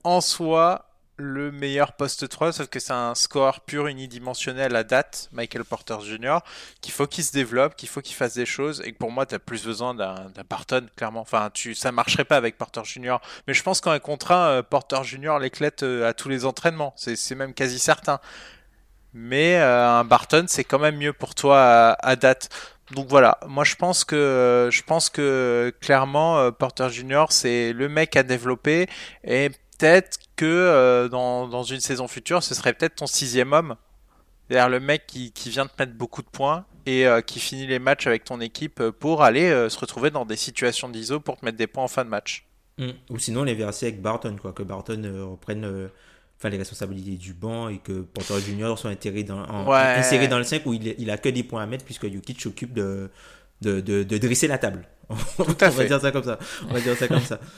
en 0.04 0.20
soi 0.20 0.95
le 1.18 1.50
meilleur 1.50 1.94
poste 1.94 2.28
3, 2.28 2.52
sauf 2.52 2.68
que 2.68 2.78
c'est 2.78 2.92
un 2.92 3.14
score 3.14 3.60
pur 3.60 3.86
unidimensionnel 3.86 4.76
à 4.76 4.84
date, 4.84 5.28
Michael 5.32 5.64
Porter 5.64 5.96
Jr., 6.02 6.38
qu'il 6.82 6.92
faut 6.92 7.06
qu'il 7.06 7.24
se 7.24 7.32
développe, 7.32 7.74
qu'il 7.76 7.88
faut 7.88 8.02
qu'il 8.02 8.14
fasse 8.14 8.34
des 8.34 8.44
choses, 8.44 8.82
et 8.84 8.92
que 8.92 8.98
pour 8.98 9.10
moi, 9.10 9.24
tu 9.24 9.34
as 9.34 9.38
plus 9.38 9.64
besoin 9.64 9.94
d'un 9.94 10.30
Barton, 10.48 10.86
clairement. 10.96 11.20
Enfin, 11.20 11.50
tu, 11.52 11.74
ça 11.74 11.90
marcherait 11.90 12.24
pas 12.24 12.36
avec 12.36 12.58
Porter 12.58 12.82
Jr., 12.84 13.16
mais 13.46 13.54
je 13.54 13.62
pense 13.62 13.80
qu'en 13.80 13.92
un 13.92 13.98
contrat, 13.98 14.48
euh, 14.48 14.62
Porter 14.62 15.02
Jr. 15.04 15.38
l'éclate 15.40 15.82
euh, 15.82 16.08
à 16.08 16.12
tous 16.12 16.28
les 16.28 16.44
entraînements, 16.44 16.92
c'est 16.96 17.34
même 17.34 17.54
quasi 17.54 17.78
certain. 17.78 18.20
Mais 19.14 19.56
euh, 19.56 19.88
un 19.88 20.04
Barton, 20.04 20.44
c'est 20.48 20.64
quand 20.64 20.78
même 20.78 20.96
mieux 20.96 21.14
pour 21.14 21.34
toi 21.34 21.96
à, 21.98 22.16
date. 22.16 22.50
Donc 22.92 23.08
voilà, 23.08 23.40
moi 23.48 23.64
je 23.64 23.74
pense 23.74 24.04
que 24.04 24.68
je 24.70 24.82
pense 24.82 25.10
que 25.10 25.74
clairement 25.80 26.52
Porter 26.52 26.88
Jr. 26.88 27.24
c'est 27.30 27.72
le 27.72 27.88
mec 27.88 28.14
à 28.14 28.22
développer 28.22 28.88
et 29.24 29.50
peut-être 29.78 30.18
que 30.36 30.44
euh, 30.44 31.08
dans, 31.08 31.48
dans, 31.48 31.62
une 31.62 31.80
saison 31.80 32.08
future, 32.08 32.42
ce 32.42 32.54
serait 32.54 32.72
peut-être 32.72 32.96
ton 32.96 33.06
sixième 33.06 33.52
homme. 33.52 33.76
C'est-à-dire 34.48 34.68
le 34.68 34.80
mec 34.80 35.06
qui, 35.06 35.32
qui, 35.32 35.50
vient 35.50 35.66
te 35.66 35.72
mettre 35.78 35.94
beaucoup 35.94 36.22
de 36.22 36.28
points 36.28 36.64
et 36.86 37.06
euh, 37.06 37.20
qui 37.20 37.40
finit 37.40 37.66
les 37.66 37.78
matchs 37.78 38.06
avec 38.06 38.24
ton 38.24 38.40
équipe 38.40 38.80
euh, 38.80 38.92
pour 38.92 39.22
aller 39.22 39.50
se 39.68 39.78
retrouver 39.78 40.10
dans 40.10 40.24
des 40.24 40.36
situations 40.36 40.88
d'ISO 40.88 41.18
pour 41.20 41.36
te 41.36 41.44
mettre 41.44 41.58
des 41.58 41.66
points 41.66 41.84
en 41.84 41.88
fin 41.88 42.04
de 42.04 42.10
match. 42.10 42.46
Mm. 42.78 42.90
Ou 43.10 43.18
sinon 43.18 43.42
les 43.42 43.54
verser 43.54 43.86
avec 43.86 44.00
Barton, 44.02 44.36
quoi, 44.40 44.52
que 44.52 44.62
Barton 44.62 45.02
reprenne 45.30 45.88
enfin 46.38 46.50
les 46.50 46.58
responsabilités 46.58 47.16
du 47.16 47.32
banc 47.32 47.68
et 47.70 47.78
que 47.78 48.02
Porter 48.02 48.38
Junior 48.40 48.78
soit 48.78 48.90
inséré 48.90 49.24
dans, 49.24 49.42
en- 49.46 49.66
Ouais. 49.66 49.96
inséré 49.98 50.28
dans 50.28 50.38
le 50.38 50.44
5 50.44 50.66
où 50.66 50.74
il, 50.74 50.94
il 50.98 51.10
a 51.10 51.16
que 51.16 51.30
des 51.30 51.42
points 51.42 51.62
à 51.62 51.66
mettre 51.66 51.84
puisque 51.84 52.12
Jokic 52.12 52.40
s'occupe 52.40 52.74
de, 52.74 53.10
de, 53.62 53.80
de, 53.80 54.02
de 54.02 54.18
dresser 54.18 54.46
la 54.46 54.58
table. 54.58 54.86
Tout 55.08 55.42
à 55.42 55.68
On 55.68 55.70
va 55.70 55.70
fait. 55.70 55.86
dire 55.86 56.00
ça 56.00 56.12
comme 56.12 56.24
ça. 56.24 56.38
On 56.68 56.74
va 56.74 56.80
dire 56.80 56.96
ça 56.96 57.08
comme 57.08 57.20
ça. 57.20 57.40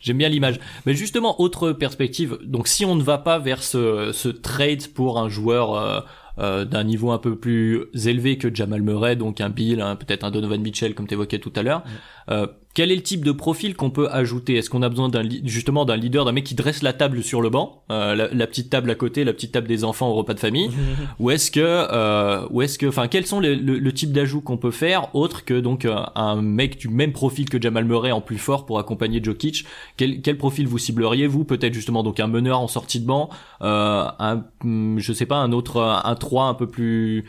J'aime 0.00 0.18
bien 0.18 0.28
l'image. 0.28 0.58
Mais 0.86 0.94
justement, 0.94 1.40
autre 1.40 1.72
perspective. 1.72 2.38
Donc, 2.44 2.68
si 2.68 2.84
on 2.84 2.94
ne 2.94 3.02
va 3.02 3.18
pas 3.18 3.38
vers 3.38 3.62
ce, 3.62 4.10
ce 4.12 4.28
trade 4.28 4.88
pour 4.88 5.18
un 5.18 5.28
joueur 5.28 5.74
euh, 5.74 6.00
euh, 6.38 6.64
d'un 6.64 6.84
niveau 6.84 7.10
un 7.10 7.18
peu 7.18 7.36
plus 7.36 7.86
élevé 8.06 8.38
que 8.38 8.52
Jamal 8.52 8.82
Murray, 8.82 9.16
donc 9.16 9.40
un 9.40 9.50
Bill, 9.50 9.84
peut-être 10.00 10.24
un 10.24 10.30
Donovan 10.30 10.60
Mitchell, 10.60 10.94
comme 10.94 11.06
tu 11.06 11.14
évoquais 11.14 11.38
tout 11.38 11.52
à 11.56 11.62
l'heure, 11.62 11.82
euh, 12.30 12.46
quel 12.74 12.90
est 12.90 12.96
le 12.96 13.02
type 13.02 13.24
de 13.24 13.32
profil 13.32 13.74
qu'on 13.76 13.90
peut 13.90 14.08
ajouter? 14.10 14.54
Est-ce 14.56 14.70
qu'on 14.70 14.82
a 14.82 14.88
besoin 14.88 15.08
d'un 15.08 15.22
justement 15.44 15.84
d'un 15.84 15.96
leader, 15.96 16.24
d'un 16.24 16.32
mec 16.32 16.44
qui 16.44 16.54
dresse 16.54 16.82
la 16.82 16.92
table 16.92 17.22
sur 17.22 17.42
le 17.42 17.50
banc, 17.50 17.82
euh, 17.90 18.14
la, 18.14 18.28
la 18.32 18.46
petite 18.46 18.70
table 18.70 18.90
à 18.90 18.94
côté, 18.94 19.24
la 19.24 19.32
petite 19.32 19.52
table 19.52 19.68
des 19.68 19.84
enfants 19.84 20.08
au 20.08 20.14
repas 20.14 20.34
de 20.34 20.40
famille, 20.40 20.70
ou 21.18 21.30
est-ce 21.30 21.50
que, 21.50 21.60
euh, 21.62 22.46
ou 22.50 22.62
est-ce 22.62 22.78
que, 22.78 22.86
enfin, 22.86 23.08
quels 23.08 23.26
sont 23.26 23.40
les- 23.40 23.56
le, 23.56 23.78
le 23.78 23.92
type 23.92 24.12
d'ajout 24.12 24.40
qu'on 24.40 24.56
peut 24.56 24.70
faire 24.70 25.14
autre 25.14 25.44
que 25.44 25.60
donc 25.60 25.84
euh, 25.84 25.96
un 26.14 26.40
mec 26.40 26.78
du 26.78 26.88
même 26.88 27.12
profil 27.12 27.48
que 27.50 27.60
Jamal 27.60 27.84
Murray 27.84 28.12
en 28.12 28.20
plus 28.20 28.38
fort 28.38 28.64
pour 28.66 28.78
accompagner 28.78 29.22
Jokic? 29.22 29.64
Quel, 29.96 30.22
quel 30.22 30.38
profil 30.38 30.66
vous 30.66 30.78
cibleriez 30.78 31.26
vous? 31.26 31.44
Peut-être 31.44 31.74
justement 31.74 32.02
donc 32.02 32.20
un 32.20 32.26
meneur 32.26 32.58
en 32.60 32.68
sortie 32.68 33.00
de 33.00 33.06
banc, 33.06 33.28
euh, 33.62 34.04
un, 34.18 34.44
hum, 34.64 34.98
je 34.98 35.12
sais 35.12 35.26
pas, 35.26 35.36
un 35.36 35.52
autre, 35.52 35.80
un 36.04 36.14
3 36.14 36.46
un 36.46 36.54
peu 36.54 36.66
plus, 36.66 37.24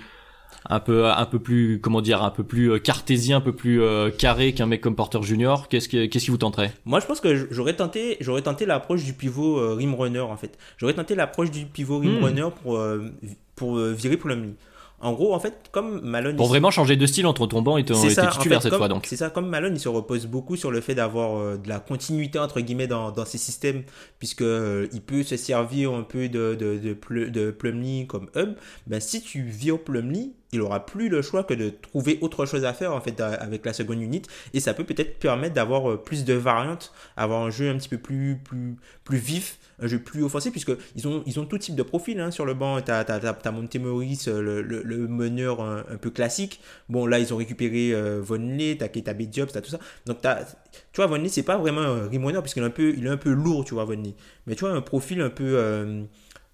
un 0.70 0.80
peu, 0.80 1.08
un 1.08 1.26
peu 1.26 1.40
plus, 1.40 1.80
comment 1.82 2.02
dire, 2.02 2.24
un 2.24 2.30
peu 2.30 2.44
plus 2.44 2.72
euh, 2.72 2.80
cartésien, 2.80 3.38
un 3.38 3.42
peu 3.42 3.54
plus 3.54 3.82
euh, 3.82 4.10
carré 4.10 4.54
qu'un 4.54 4.66
mec 4.66 4.82
comme 4.82 4.96
Porter 4.96 5.22
Junior. 5.22 5.68
Qu'est-ce 5.68 5.90
que, 5.90 6.06
qu'est-ce 6.06 6.26
qui 6.26 6.32
vous 6.32 6.38
tenterait? 6.38 6.74
Moi, 6.86 7.00
je 7.00 7.06
pense 7.06 7.20
que 7.20 7.48
j'aurais 7.52 7.76
tenté, 7.76 8.18
j'aurais 8.22 8.42
tenté 8.42 8.66
l'approche 8.66 9.04
du 9.04 9.14
pivot 9.14 9.58
euh, 9.60 9.74
rim 9.76 9.94
runner 9.96 10.20
en 10.22 10.38
fait. 10.38 10.58
J'aurais 10.78 10.94
tenté 10.94 11.16
l'approche 11.16 11.52
du 11.52 11.66
pivot 11.66 12.00
rim 12.00 12.20
Hmm. 12.20 12.24
runner 12.24 12.48
pour 12.62 12.78
euh, 12.78 13.10
pour 13.56 13.78
euh, 13.78 13.92
virer 13.92 14.18
Plumlee. 14.18 14.56
En 15.04 15.14
gros, 15.14 15.34
en 15.34 15.40
fait, 15.40 15.54
comme 15.72 16.02
Malone 16.02 16.36
Pour 16.36 16.48
vraiment 16.48 16.72
changer 16.72 16.96
de 16.96 17.06
style 17.06 17.26
entre 17.28 17.46
ton 17.46 17.62
banc 17.62 17.78
et 17.78 17.82
et 17.82 17.94
ça, 17.94 18.28
en 18.28 18.30
titulaires 18.32 18.60
fait, 18.60 18.64
cette 18.64 18.72
comme- 18.72 18.80
fois 18.80 18.88
donc. 18.88 19.06
C'est 19.08 19.18
ça, 19.18 19.30
comme 19.30 19.48
Malone, 19.50 19.74
il 19.76 19.80
se 19.80 19.90
repose 19.90 20.26
beaucoup 20.26 20.56
sur 20.56 20.72
le 20.72 20.82
fait 20.82 20.96
d'avoir 20.96 21.38
euh, 21.38 21.58
de 21.58 21.68
la 21.70 21.80
continuité 21.80 22.40
entre 22.40 22.60
guillemets 22.62 22.88
dans, 22.88 23.12
dans 23.12 23.26
ses 23.26 23.38
systèmes, 23.38 23.84
puisque 24.20 24.42
euh, 24.42 24.88
il 24.94 25.02
peut 25.02 25.24
se 25.24 25.36
servir 25.38 25.94
un 25.94 26.04
peu 26.04 26.30
de, 26.30 26.56
de, 26.56 26.78
de, 26.78 27.30
de 27.30 27.52
Plumlee 27.52 28.08
comme 28.08 28.30
hub. 28.36 28.54
Ben, 28.88 29.00
si 29.00 29.22
tu 29.22 29.44
vires 29.44 29.80
Plumlee, 29.80 30.34
il 30.54 30.62
aura 30.62 30.86
plus 30.86 31.10
le 31.10 31.22
choix 31.22 31.44
que 31.44 31.54
de 31.54 31.70
trouver 31.70 32.20
autre 32.22 32.46
chose 32.46 32.64
à 32.64 32.74
faire 32.74 32.94
en 32.94 33.02
fait 33.02 33.20
avec 33.20 33.66
la 33.66 33.74
seconde 33.74 34.02
unité, 34.02 34.30
et 34.54 34.60
ça 34.60 34.74
peut 34.74 34.84
peut-être 34.84 35.20
permettre 35.20 35.56
d'avoir 35.56 35.92
euh, 35.92 35.98
plus 35.98 36.24
de 36.26 36.34
variantes, 36.34 36.94
avoir 37.18 37.42
un 37.44 37.50
jeu 37.50 37.70
un 37.70 37.78
petit 37.78 37.90
peu 37.90 37.98
plus 37.98 38.40
plus 38.44 38.78
plus 39.04 39.18
vif 39.18 39.58
un 39.80 39.88
jeu 39.88 40.00
plus 40.00 40.24
offensif 40.24 40.52
puisque 40.52 40.72
ils 40.96 41.08
ont 41.08 41.24
ils 41.26 41.40
ont 41.40 41.46
tout 41.46 41.58
type 41.58 41.76
de 41.76 41.84
profil 41.84 42.20
hein, 42.20 42.32
sur 42.32 42.46
le 42.46 42.54
banc. 42.54 42.82
T'as 42.82 43.04
t'as 43.04 43.20
t'as, 43.20 43.34
t'as 43.34 43.52
Monte 43.52 43.76
Morris 43.76 44.26
euh, 44.28 44.42
le, 44.42 44.62
le, 44.62 44.84
le 44.84 45.08
meneur 45.08 45.62
un, 45.62 45.84
un 45.90 45.98
peu 45.98 46.10
classique. 46.10 46.60
Bon 46.90 47.06
là 47.06 47.20
ils 47.20 47.34
ont 47.34 47.38
récupéré 47.38 47.94
euh, 47.94 48.22
Vonley 48.22 48.78
Keita 48.78 49.14
Jobs 49.32 49.50
t'as 49.52 49.62
tout 49.62 49.70
ça. 49.72 49.80
Donc 50.06 50.22
t'as 50.22 50.44
tu 50.44 50.98
vois 50.98 51.08
Vonley 51.08 51.30
c'est 51.30 51.44
pas 51.44 51.58
vraiment 51.58 51.82
un 51.82 52.08
rim 52.08 52.26
runner 52.26 52.42
puisqu'il 52.42 52.64
est 52.64 52.66
un 52.66 52.70
peu 52.70 52.94
est 52.94 53.08
un 53.08 53.18
peu 53.18 53.32
lourd 53.32 53.66
tu 53.66 53.74
vois 53.74 53.86
Vonley 53.86 54.16
mais 54.48 54.56
tu 54.56 54.62
vois 54.66 54.74
un 54.74 54.82
profil 54.82 55.22
un 55.22 55.30
peu 55.30 55.44
euh, 55.58 56.04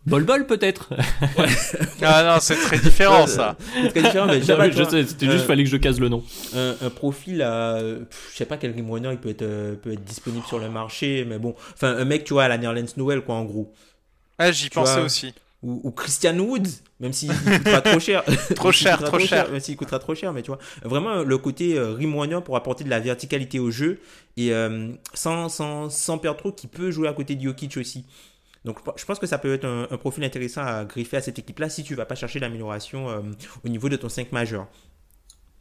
Bol 0.05 0.23
bol 0.23 0.47
peut-être. 0.47 0.89
Ah 2.01 2.23
non, 2.23 2.37
c'est 2.41 2.55
très 2.55 2.79
différent 2.79 3.27
ça. 3.27 3.57
c'est 3.73 3.89
très 3.89 4.01
différent 4.01 4.27
mais 4.27 4.39
Non, 4.47 4.71
je 4.71 4.83
sais 4.89 5.05
c'était 5.05 5.25
juste 5.27 5.43
euh, 5.43 5.47
fallait 5.47 5.63
que 5.65 5.69
je 5.69 5.77
case 5.77 5.99
le 5.99 6.09
nom. 6.09 6.23
un, 6.55 6.75
un 6.81 6.89
profil 6.89 7.41
à 7.41 7.75
euh, 7.75 7.99
pff, 8.05 8.29
je 8.31 8.37
sais 8.37 8.45
pas 8.45 8.57
quel 8.57 8.71
runner 8.73 9.09
il 9.11 9.17
peut 9.17 9.29
être 9.29 9.41
euh, 9.41 9.75
peut 9.75 9.91
être 9.91 10.03
disponible 10.03 10.45
sur 10.47 10.57
le 10.59 10.69
marché 10.69 11.25
mais 11.27 11.37
bon 11.37 11.53
enfin 11.73 11.95
un 11.97 12.05
mec 12.05 12.23
tu 12.23 12.33
vois 12.33 12.45
à 12.45 12.47
la 12.47 12.57
Nerlens 12.57 12.95
Noël 12.97 13.21
quoi 13.21 13.35
en 13.35 13.43
gros 13.43 13.73
Ah, 14.37 14.51
j'y 14.51 14.69
Tu 14.69 14.75
pensais 14.75 14.93
vois, 14.95 15.03
aussi. 15.03 15.33
ou, 15.61 15.81
ou 15.83 15.91
Christian 15.91 16.39
Woods, 16.39 16.69
même 17.01 17.11
s'il 17.11 17.29
coûtera 17.33 17.81
trop 17.81 17.99
cher. 18.07 18.23
Trop 18.55 18.71
cher, 18.71 18.97
trop 19.03 19.19
cher. 19.19 19.51
Même 19.51 19.59
s'il 19.59 19.75
coûtera 19.75 19.99
trop 19.99 20.15
cher, 20.15 20.31
mais 20.31 20.41
tu 20.41 20.47
vois. 20.51 20.59
Vraiment, 20.83 21.23
le 21.23 21.37
côté 21.37 21.77
euh, 21.77 21.91
rim 21.93 22.15
runner 22.17 22.39
pour 22.43 22.55
apporter 22.55 22.85
de 22.85 22.89
la 22.89 23.01
verticalité 23.01 23.59
au 23.59 23.69
jeu 23.69 23.99
et 24.37 24.53
euh, 24.53 24.87
sans, 25.13 25.49
sans, 25.49 25.89
sans 25.89 26.17
perdre 26.17 26.39
trop, 26.39 26.53
qui 26.53 26.67
peut 26.67 26.89
jouer 26.91 27.09
à 27.09 27.13
côté 27.13 27.35
de 27.35 27.41
Jokic 27.43 27.75
aussi. 27.75 28.05
Donc 28.70 28.78
je 28.95 29.03
pense 29.03 29.17
que 29.17 29.26
ça 29.26 29.39
peut 29.39 29.51
être 29.55 29.65
un, 29.65 29.88
un 29.89 29.97
profil 29.97 30.24
intéressant 30.24 30.61
à 30.61 30.86
griffer 30.86 31.17
à 31.17 31.22
cette 31.22 31.39
équipe-là 31.39 31.70
si 31.70 31.84
tu 31.84 31.95
vas 31.95 32.05
pas 32.05 32.13
chercher 32.13 32.38
l'amélioration 32.39 33.09
euh, 33.09 33.20
au 33.65 33.67
niveau 33.67 33.89
de 33.89 33.95
ton 33.95 34.09
5 34.09 34.32
majeur. 34.32 34.67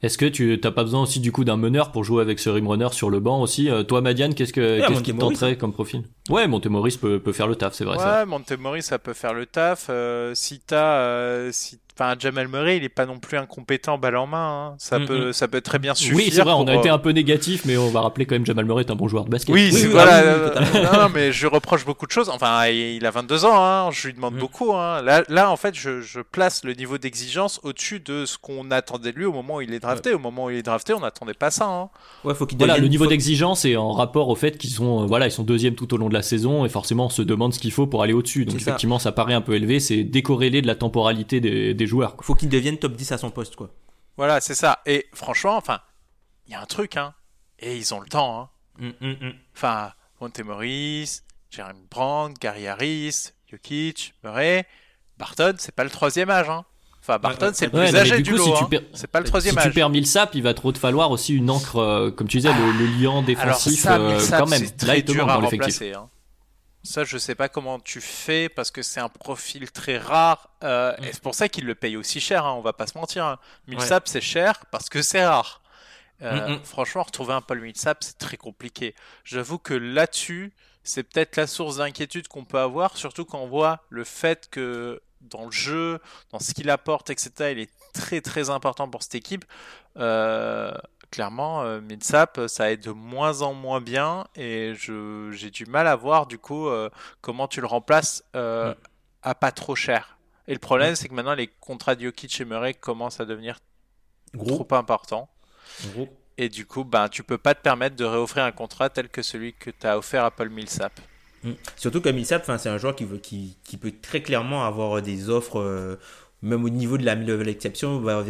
Est-ce 0.02 0.18
que 0.18 0.26
tu 0.26 0.60
t'as 0.60 0.70
pas 0.70 0.84
besoin 0.84 1.02
aussi 1.02 1.18
du 1.18 1.32
coup 1.32 1.42
d'un 1.42 1.56
meneur 1.56 1.90
pour 1.90 2.04
jouer 2.04 2.20
avec 2.20 2.38
ce 2.38 2.50
rim 2.50 2.68
runner 2.68 2.88
sur 2.92 3.08
le 3.08 3.18
banc 3.18 3.40
aussi? 3.40 3.68
Euh, 3.70 3.82
Toi, 3.82 4.02
Madiane, 4.02 4.34
qu'est-ce 4.34 4.52
que 4.52 4.60
Ouais, 4.80 4.86
qu'est-ce 4.86 5.00
qui 5.02 5.10
te 5.10 5.16
Montemoris, 5.16 5.38
tenterait 5.38 5.56
comme 5.56 5.72
profil? 5.72 6.02
Ouais, 6.28 6.46
Montemoris 6.46 6.98
peut 6.98 7.18
peut 7.18 7.32
faire 7.32 7.48
le 7.48 7.56
taf, 7.56 7.72
c'est 7.74 7.84
vrai 7.84 7.98
ça. 7.98 8.20
Ouais, 8.20 8.26
Montemori, 8.26 8.82
ça 8.82 8.98
peut 8.98 9.14
faire 9.14 9.32
le 9.34 9.46
taf. 9.46 9.86
Euh, 9.90 10.34
si 10.34 10.60
t'as, 10.60 10.98
euh, 11.00 11.50
si, 11.50 11.80
enfin, 11.98 12.14
Jamal 12.18 12.48
Murray, 12.48 12.76
il 12.76 12.84
est 12.84 12.88
pas 12.88 13.06
non 13.06 13.18
plus 13.18 13.36
incompétent 13.38 13.98
balle 13.98 14.16
en 14.16 14.26
main. 14.26 14.70
hein. 14.72 14.74
Ça 14.78 14.98
Mm, 14.98 15.06
peut, 15.06 15.32
ça 15.32 15.48
peut 15.48 15.60
très 15.60 15.78
bien 15.78 15.94
suffire. 15.94 16.16
Oui, 16.16 16.30
c'est 16.32 16.42
vrai, 16.42 16.52
on 16.52 16.66
a 16.68 16.74
été 16.76 16.90
euh, 16.90 16.94
un 16.94 16.98
peu 16.98 17.10
négatif, 17.10 17.62
mais 17.64 17.76
on 17.76 17.90
va 17.90 18.00
rappeler 18.02 18.26
quand 18.26 18.34
même 18.34 18.46
Jamal 18.46 18.64
Murray 18.64 18.82
est 18.84 18.90
un 18.90 18.94
bon 18.96 19.08
joueur 19.08 19.24
de 19.24 19.30
basket. 19.30 19.54
Oui, 19.54 19.68
Oui, 19.72 19.72
c'est 19.78 19.86
oui, 19.86 19.92
voilà. 19.92 20.16
ah 20.18 20.22
oui, 20.22 20.28
oui, 20.28 20.34
euh, 20.40 20.48
totalement. 20.48 20.92
non, 20.92 20.98
non, 21.04 21.08
mais 21.14 21.32
je 21.32 21.40
lui 21.40 21.48
reproche 21.54 21.84
beaucoup 21.84 22.06
de 22.06 22.12
choses. 22.12 22.28
Enfin, 22.28 22.66
il 22.68 23.04
a 23.04 23.10
22 23.10 23.44
ans, 23.44 23.54
hein, 23.54 23.90
je 23.90 24.06
lui 24.06 24.14
demande 24.14 24.34
Mm. 24.34 24.38
beaucoup. 24.38 24.72
Hein. 24.74 25.02
Là, 25.02 25.22
là, 25.28 25.50
en 25.50 25.56
fait, 25.56 25.74
je, 25.74 26.00
je 26.00 26.20
place 26.20 26.64
le 26.64 26.74
niveau 26.74 26.98
d'exigence 26.98 27.60
au-dessus 27.62 28.00
de 28.00 28.24
ce 28.26 28.38
qu'on 28.38 28.70
attendait 28.70 29.12
de 29.12 29.16
lui 29.18 29.24
au 29.24 29.32
moment 29.32 29.56
où 29.56 29.60
il 29.60 29.72
est 29.74 29.80
drafté. 29.80 30.14
Au 30.14 30.18
moment 30.18 30.46
où 30.46 30.50
il 30.50 30.56
est 30.58 30.62
drafté, 30.62 30.94
on 30.94 31.00
n'attendait 31.00 31.34
pas 31.34 31.50
ça. 31.50 31.66
Hein. 31.66 31.88
Ouais, 32.24 32.34
faut 32.34 32.46
qu'il 32.46 32.58
Voilà, 32.58 32.74
devienne- 32.74 32.84
le 32.84 32.90
niveau 32.90 33.04
faut- 33.04 33.10
d'exigence 33.10 33.64
est 33.64 33.76
en 33.76 33.92
rapport 33.92 34.28
au 34.28 34.34
fait 34.36 34.56
qu'ils 34.58 34.70
sont, 34.70 35.02
euh, 35.02 35.06
voilà, 35.06 35.26
ils 35.26 35.30
sont 35.32 35.42
deuxième 35.44 35.74
tout 35.74 35.92
au 35.94 35.96
long 35.96 36.08
de 36.08 36.14
la 36.14 36.22
saison 36.22 36.64
et 36.64 36.68
forcément 36.68 37.06
on 37.06 37.10
se 37.10 37.22
demande 37.22 37.52
ce 37.54 37.58
qu'il 37.58 37.72
faut 37.72 37.86
pour 37.86 38.02
aller 38.02 38.12
au-dessus. 38.12 38.44
Donc 38.44 38.60
ça. 38.60 38.70
effectivement, 38.70 38.98
ça. 38.98 39.12
paraît 39.12 39.34
un 39.34 39.40
peu 39.40 39.54
élevé, 39.54 39.80
c'est 39.80 40.04
décorrélé 40.04 40.62
de 40.62 40.66
la 40.68 40.74
temporalité 40.76 41.40
des, 41.40 41.74
des 41.74 41.86
joueurs. 41.88 42.14
quoi. 42.16 42.24
Faut 42.24 42.34
qu'il 42.34 42.48
devienne 42.48 42.78
top 42.78 42.92
10 42.94 43.12
à 43.12 43.18
son 43.18 43.30
poste, 43.30 43.56
quoi. 43.56 43.70
Voilà, 44.16 44.40
c'est 44.40 44.54
ça. 44.54 44.80
Et 44.86 45.06
franchement, 45.14 45.56
enfin, 45.56 45.80
il 46.46 46.52
y 46.52 46.54
a 46.54 46.60
un 46.60 46.66
truc, 46.66 46.96
hein. 46.96 47.14
Et 47.58 47.76
ils 47.76 47.92
ont 47.94 48.00
le 48.00 48.08
temps, 48.08 48.40
hein. 48.40 48.48
Hum, 48.80 48.92
hum, 49.00 49.16
hum. 49.20 49.32
Enfin, 49.56 49.92
Montemoris, 50.20 51.22
Jeremy 51.50 51.86
Brand, 51.90 52.32
Gary 52.38 52.66
Harris, 52.68 53.30
Jokic, 53.50 54.14
Murray, 54.22 54.66
Barton, 55.18 55.54
c'est 55.58 55.74
pas 55.74 55.84
le 55.84 55.90
troisième 55.90 56.30
âge, 56.30 56.48
hein. 56.48 56.64
Enfin, 57.00 57.18
Barton, 57.18 57.46
ouais, 57.46 57.52
c'est 57.54 57.66
le 57.66 57.70
plus 57.72 57.96
âgé 57.96 58.16
du 58.18 58.22
du 58.24 58.30
coup, 58.32 58.36
lot, 58.38 58.44
si 58.44 58.52
tu 58.52 58.64
hein. 58.64 58.66
perds- 58.70 58.82
C'est 58.92 59.06
pas 59.06 59.20
le 59.20 59.26
Si 59.26 59.56
tu 59.56 59.70
perds 59.70 59.88
Millsap, 59.88 60.34
il 60.34 60.42
va 60.42 60.52
trop 60.52 60.72
te 60.72 60.78
falloir 60.78 61.10
aussi 61.10 61.34
une 61.34 61.48
encre, 61.48 61.76
euh, 61.76 62.10
comme 62.10 62.28
tu 62.28 62.36
disais, 62.36 62.52
le, 62.52 62.72
le 62.72 62.86
liant 63.00 63.12
Alors 63.18 63.24
défensif 63.24 63.80
ça, 63.80 63.96
euh, 63.96 64.20
quand 64.30 64.46
même. 64.46 64.62
Là, 64.62 64.68
très 64.76 64.98
il 64.98 65.04
te 65.04 65.12
dur 65.12 65.26
manque 65.26 65.30
à 65.30 65.34
dans 65.36 65.40
l'effectif. 65.50 65.74
remplacer. 65.80 65.92
hein. 65.94 66.08
Ça, 66.82 67.04
je 67.04 67.18
sais 67.18 67.34
pas 67.34 67.48
comment 67.48 67.78
tu 67.80 68.00
fais 68.00 68.48
parce 68.48 68.70
que 68.70 68.82
c'est 68.82 69.00
un 69.00 69.08
profil 69.08 69.70
très 69.70 69.98
rare. 69.98 70.48
euh, 70.64 70.96
Mm. 70.98 71.04
Et 71.04 71.12
c'est 71.12 71.22
pour 71.22 71.34
ça 71.34 71.48
qu'il 71.48 71.66
le 71.66 71.74
paye 71.74 71.96
aussi 71.96 72.20
cher. 72.20 72.46
hein, 72.46 72.52
on 72.52 72.60
va 72.62 72.72
pas 72.72 72.86
se 72.86 72.96
mentir. 72.96 73.24
Hein. 73.24 73.38
Millsap, 73.66 74.08
c'est 74.08 74.20
cher 74.20 74.64
parce 74.70 74.88
que 74.88 75.02
c'est 75.02 75.24
rare. 75.26 75.60
Euh, 76.22 76.48
Mm, 76.48 76.52
mm. 76.54 76.64
Franchement, 76.64 77.02
retrouver 77.02 77.34
un 77.34 77.40
Paul 77.42 77.60
Millsap, 77.60 78.02
c'est 78.02 78.18
très 78.18 78.36
compliqué. 78.36 78.94
J'avoue 79.24 79.58
que 79.58 79.74
là-dessus, 79.74 80.52
c'est 80.82 81.02
peut-être 81.02 81.36
la 81.36 81.46
source 81.46 81.76
d'inquiétude 81.76 82.28
qu'on 82.28 82.44
peut 82.44 82.58
avoir, 82.58 82.96
surtout 82.96 83.24
quand 83.24 83.38
on 83.40 83.48
voit 83.48 83.84
le 83.90 84.04
fait 84.04 84.48
que 84.50 85.00
dans 85.20 85.44
le 85.44 85.50
jeu, 85.50 86.00
dans 86.32 86.38
ce 86.38 86.54
qu'il 86.54 86.70
apporte, 86.70 87.10
etc., 87.10 87.30
il 87.52 87.58
est 87.58 87.70
très 87.92 88.20
très 88.20 88.50
important 88.50 88.88
pour 88.88 89.02
cette 89.02 89.14
équipe. 89.16 89.44
Euh, 89.98 90.72
clairement, 91.10 91.62
euh, 91.62 91.80
Millsap, 91.80 92.40
ça 92.46 92.70
aide 92.70 92.80
de 92.80 92.90
moins 92.90 93.42
en 93.42 93.54
moins 93.54 93.80
bien 93.80 94.26
et 94.36 94.74
j'ai 94.76 95.50
du 95.50 95.66
mal 95.66 95.86
à 95.86 95.96
voir 95.96 96.26
du 96.26 96.38
coup 96.38 96.68
euh, 96.68 96.90
comment 97.20 97.48
tu 97.48 97.60
le 97.60 97.66
remplaces 97.66 98.24
euh, 98.36 98.74
à 99.22 99.34
pas 99.34 99.52
trop 99.52 99.74
cher. 99.74 100.18
Et 100.46 100.52
le 100.52 100.58
problème, 100.58 100.94
c'est 100.96 101.08
que 101.08 101.14
maintenant 101.14 101.34
les 101.34 101.46
contrats 101.46 101.94
de 101.94 102.02
Jokic 102.02 102.40
et 102.40 102.44
Murray 102.44 102.74
commencent 102.74 103.20
à 103.20 103.24
devenir 103.24 103.58
Gros. 104.34 104.64
trop 104.64 104.76
importants. 104.76 105.28
Gros. 105.92 106.08
Et 106.38 106.48
du 106.48 106.66
coup, 106.66 106.84
ben, 106.84 107.08
tu 107.08 107.22
peux 107.22 107.36
pas 107.36 107.54
te 107.54 107.62
permettre 107.62 107.96
de 107.96 108.04
réoffrir 108.04 108.44
un 108.44 108.52
contrat 108.52 108.88
tel 108.88 109.08
que 109.08 109.22
celui 109.22 109.54
que 109.54 109.70
tu 109.70 109.86
as 109.86 109.98
offert 109.98 110.24
à 110.24 110.30
Paul 110.30 110.50
Millsap. 110.50 110.92
Mm. 111.42 111.52
Surtout 111.76 112.00
que 112.00 112.08
Millsap, 112.08 112.44
c'est 112.58 112.68
un 112.68 112.78
joueur 112.78 112.94
qui, 112.94 113.04
veut, 113.04 113.18
qui, 113.18 113.58
qui 113.64 113.76
peut 113.76 113.92
très 114.00 114.22
clairement 114.22 114.64
avoir 114.64 115.02
des 115.02 115.30
offres, 115.30 115.60
euh, 115.60 115.98
même 116.42 116.64
au 116.64 116.68
niveau 116.70 116.98
de 116.98 117.04
la 117.04 117.16
mid-level 117.16 117.48
exception, 117.48 118.00
va 118.00 118.24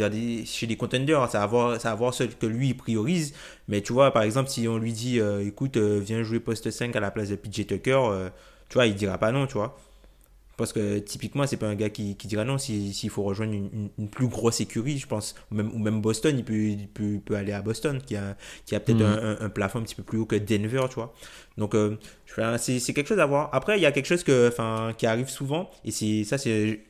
chez 0.45 0.65
les 0.67 0.77
contenders. 0.77 1.29
Ça 1.29 1.39
va 1.39 1.45
voir, 1.47 1.81
ça 1.81 1.89
va 1.89 1.95
voir 1.95 2.13
ce 2.13 2.23
que 2.23 2.45
lui 2.45 2.69
il 2.69 2.77
priorise. 2.77 3.33
Mais 3.67 3.81
tu 3.81 3.93
vois, 3.93 4.11
par 4.11 4.23
exemple, 4.23 4.49
si 4.49 4.67
on 4.67 4.77
lui 4.77 4.93
dit, 4.93 5.19
euh, 5.19 5.45
écoute, 5.45 5.77
euh, 5.77 5.99
viens 6.03 6.23
jouer 6.23 6.39
poste 6.39 6.71
5 6.71 6.95
à 6.95 6.99
la 6.99 7.11
place 7.11 7.29
de 7.29 7.35
PJ 7.35 7.65
Tucker, 7.67 7.99
euh, 8.11 8.29
tu 8.69 8.75
vois, 8.75 8.85
il 8.87 8.95
dira 8.95 9.17
pas 9.17 9.31
non, 9.31 9.47
tu 9.47 9.53
vois. 9.53 9.77
Parce 10.57 10.73
que 10.73 10.99
typiquement, 10.99 11.47
c'est 11.47 11.57
pas 11.57 11.67
un 11.67 11.75
gars 11.75 11.89
qui, 11.89 12.17
qui 12.17 12.27
dira 12.27 12.43
non 12.43 12.57
si- 12.57 12.93
s'il 12.93 13.09
faut 13.09 13.23
rejoindre 13.23 13.53
une, 13.53 13.69
une- 13.73 13.89
une 13.97 14.09
plus 14.09 14.27
grosse 14.27 14.59
écurie, 14.61 14.97
je 14.97 15.07
pense. 15.07 15.35
Ou 15.51 15.55
même, 15.55 15.71
ou 15.73 15.79
même 15.79 16.01
Boston, 16.01 16.37
il 16.37 16.43
peut, 16.43 16.53
il 16.55 16.87
peut, 16.89 17.13
il 17.15 17.21
peut 17.21 17.35
aller 17.35 17.53
à 17.53 17.61
Boston, 17.61 18.01
qui 18.05 18.15
a, 18.17 18.35
qui 18.65 18.75
a 18.75 18.81
peut-être 18.81 19.01
Mhm. 19.01 19.05
un, 19.05 19.37
un- 19.41 19.41
un 19.45 19.49
plafond 19.49 19.79
un 19.79 19.83
petit 19.83 19.95
peu 19.95 20.03
plus 20.03 20.17
haut 20.19 20.25
que 20.25 20.35
Denver, 20.35 20.81
tu 20.89 20.95
vois. 20.95 21.13
Donc, 21.57 21.75
c'est 22.57 22.93
quelque 22.93 23.07
chose 23.07 23.19
à 23.19 23.25
voir. 23.25 23.49
Après, 23.53 23.77
il 23.77 23.81
y 23.81 23.85
a 23.85 23.91
quelque 23.91 24.05
chose 24.07 24.23
que, 24.23 24.51
qui 24.93 25.05
arrive 25.05 25.29
souvent, 25.29 25.69
et 25.85 25.91
ça, 26.23 26.37
c'est. 26.37 26.81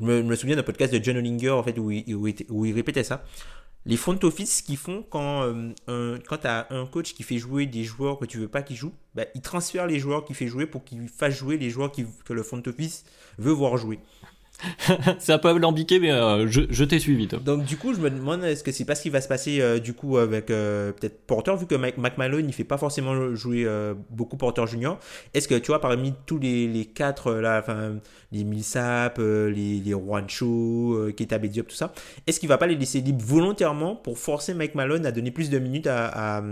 Je 0.00 0.06
me, 0.06 0.36
souviens 0.36 0.56
d'un 0.56 0.62
podcast 0.62 0.92
de 0.94 1.02
John 1.02 1.16
Olinger, 1.16 1.50
en 1.50 1.62
fait, 1.62 1.78
où 1.78 1.90
il, 1.90 2.72
répétait 2.72 3.04
ça. 3.04 3.22
les 3.84 3.96
front 3.96 4.18
office, 4.22 4.58
ce 4.58 4.62
qu'ils 4.62 4.76
font 4.76 5.04
quand, 5.10 5.42
euh, 5.88 6.18
tu 6.18 6.46
as 6.46 6.66
un 6.70 6.86
coach 6.86 7.12
qui 7.12 7.22
fait 7.22 7.38
jouer 7.38 7.66
des 7.66 7.84
joueurs 7.84 8.18
que 8.18 8.24
tu 8.24 8.38
veux 8.38 8.48
pas 8.48 8.62
qu'ils 8.62 8.76
jouent, 8.76 8.94
bah, 9.14 9.24
il 9.34 9.42
transfère 9.42 9.86
les 9.86 9.98
joueurs 9.98 10.24
qu'il 10.24 10.36
fait 10.36 10.46
jouer 10.46 10.66
pour 10.66 10.84
qu'il 10.84 11.08
fasse 11.08 11.34
jouer 11.34 11.58
les 11.58 11.70
joueurs 11.70 11.92
que 11.92 12.32
le 12.32 12.42
front 12.42 12.62
office 12.66 13.04
veut 13.38 13.52
voir 13.52 13.76
jouer. 13.76 13.98
c'est 15.18 15.32
un 15.32 15.38
peu 15.38 15.48
alambiqué, 15.48 16.00
mais 16.00 16.10
euh, 16.10 16.46
je, 16.48 16.62
je 16.68 16.84
t'ai 16.84 16.98
suivi. 16.98 17.28
Toi. 17.28 17.38
Donc 17.38 17.64
du 17.64 17.76
coup, 17.76 17.94
je 17.94 18.00
me 18.00 18.10
demande 18.10 18.44
est-ce 18.44 18.64
que 18.64 18.72
c'est 18.72 18.84
pas 18.84 18.94
ce 18.94 19.02
qui 19.02 19.10
va 19.10 19.20
se 19.20 19.28
passer 19.28 19.60
euh, 19.60 19.78
du 19.78 19.94
coup 19.94 20.18
avec 20.18 20.50
euh, 20.50 20.92
peut-être 20.92 21.26
Porter, 21.26 21.54
vu 21.56 21.66
que 21.66 21.74
Mike, 21.74 21.98
McMahon 21.98 22.38
il 22.38 22.52
fait 22.52 22.64
pas 22.64 22.78
forcément 22.78 23.34
jouer 23.34 23.66
beaucoup 24.10 24.36
Porter 24.36 24.66
Junior. 24.66 24.98
Est-ce 25.34 25.48
que 25.48 25.54
tu 25.54 25.68
vois 25.68 25.80
parmi 25.80 26.14
tous 26.26 26.38
les, 26.38 26.66
les 26.66 26.84
quatre 26.84 27.32
là, 27.32 27.58
enfin 27.60 27.96
les 28.32 28.44
Millsap, 28.44 29.18
les, 29.18 29.80
les 29.80 29.90
Juancho, 29.90 31.10
Keita 31.16 31.38
Diop, 31.38 31.66
tout 31.68 31.74
ça, 31.74 31.92
est-ce 32.26 32.38
qu'il 32.38 32.48
va 32.48 32.58
pas 32.58 32.66
les 32.66 32.76
laisser 32.76 33.00
libres 33.00 33.24
volontairement 33.24 33.96
pour 33.96 34.18
forcer 34.18 34.54
Mike 34.54 34.74
Malone 34.74 35.04
à 35.06 35.12
donner 35.12 35.30
plus 35.30 35.50
de 35.50 35.58
minutes 35.58 35.86
à, 35.86 36.38
à, 36.38 36.42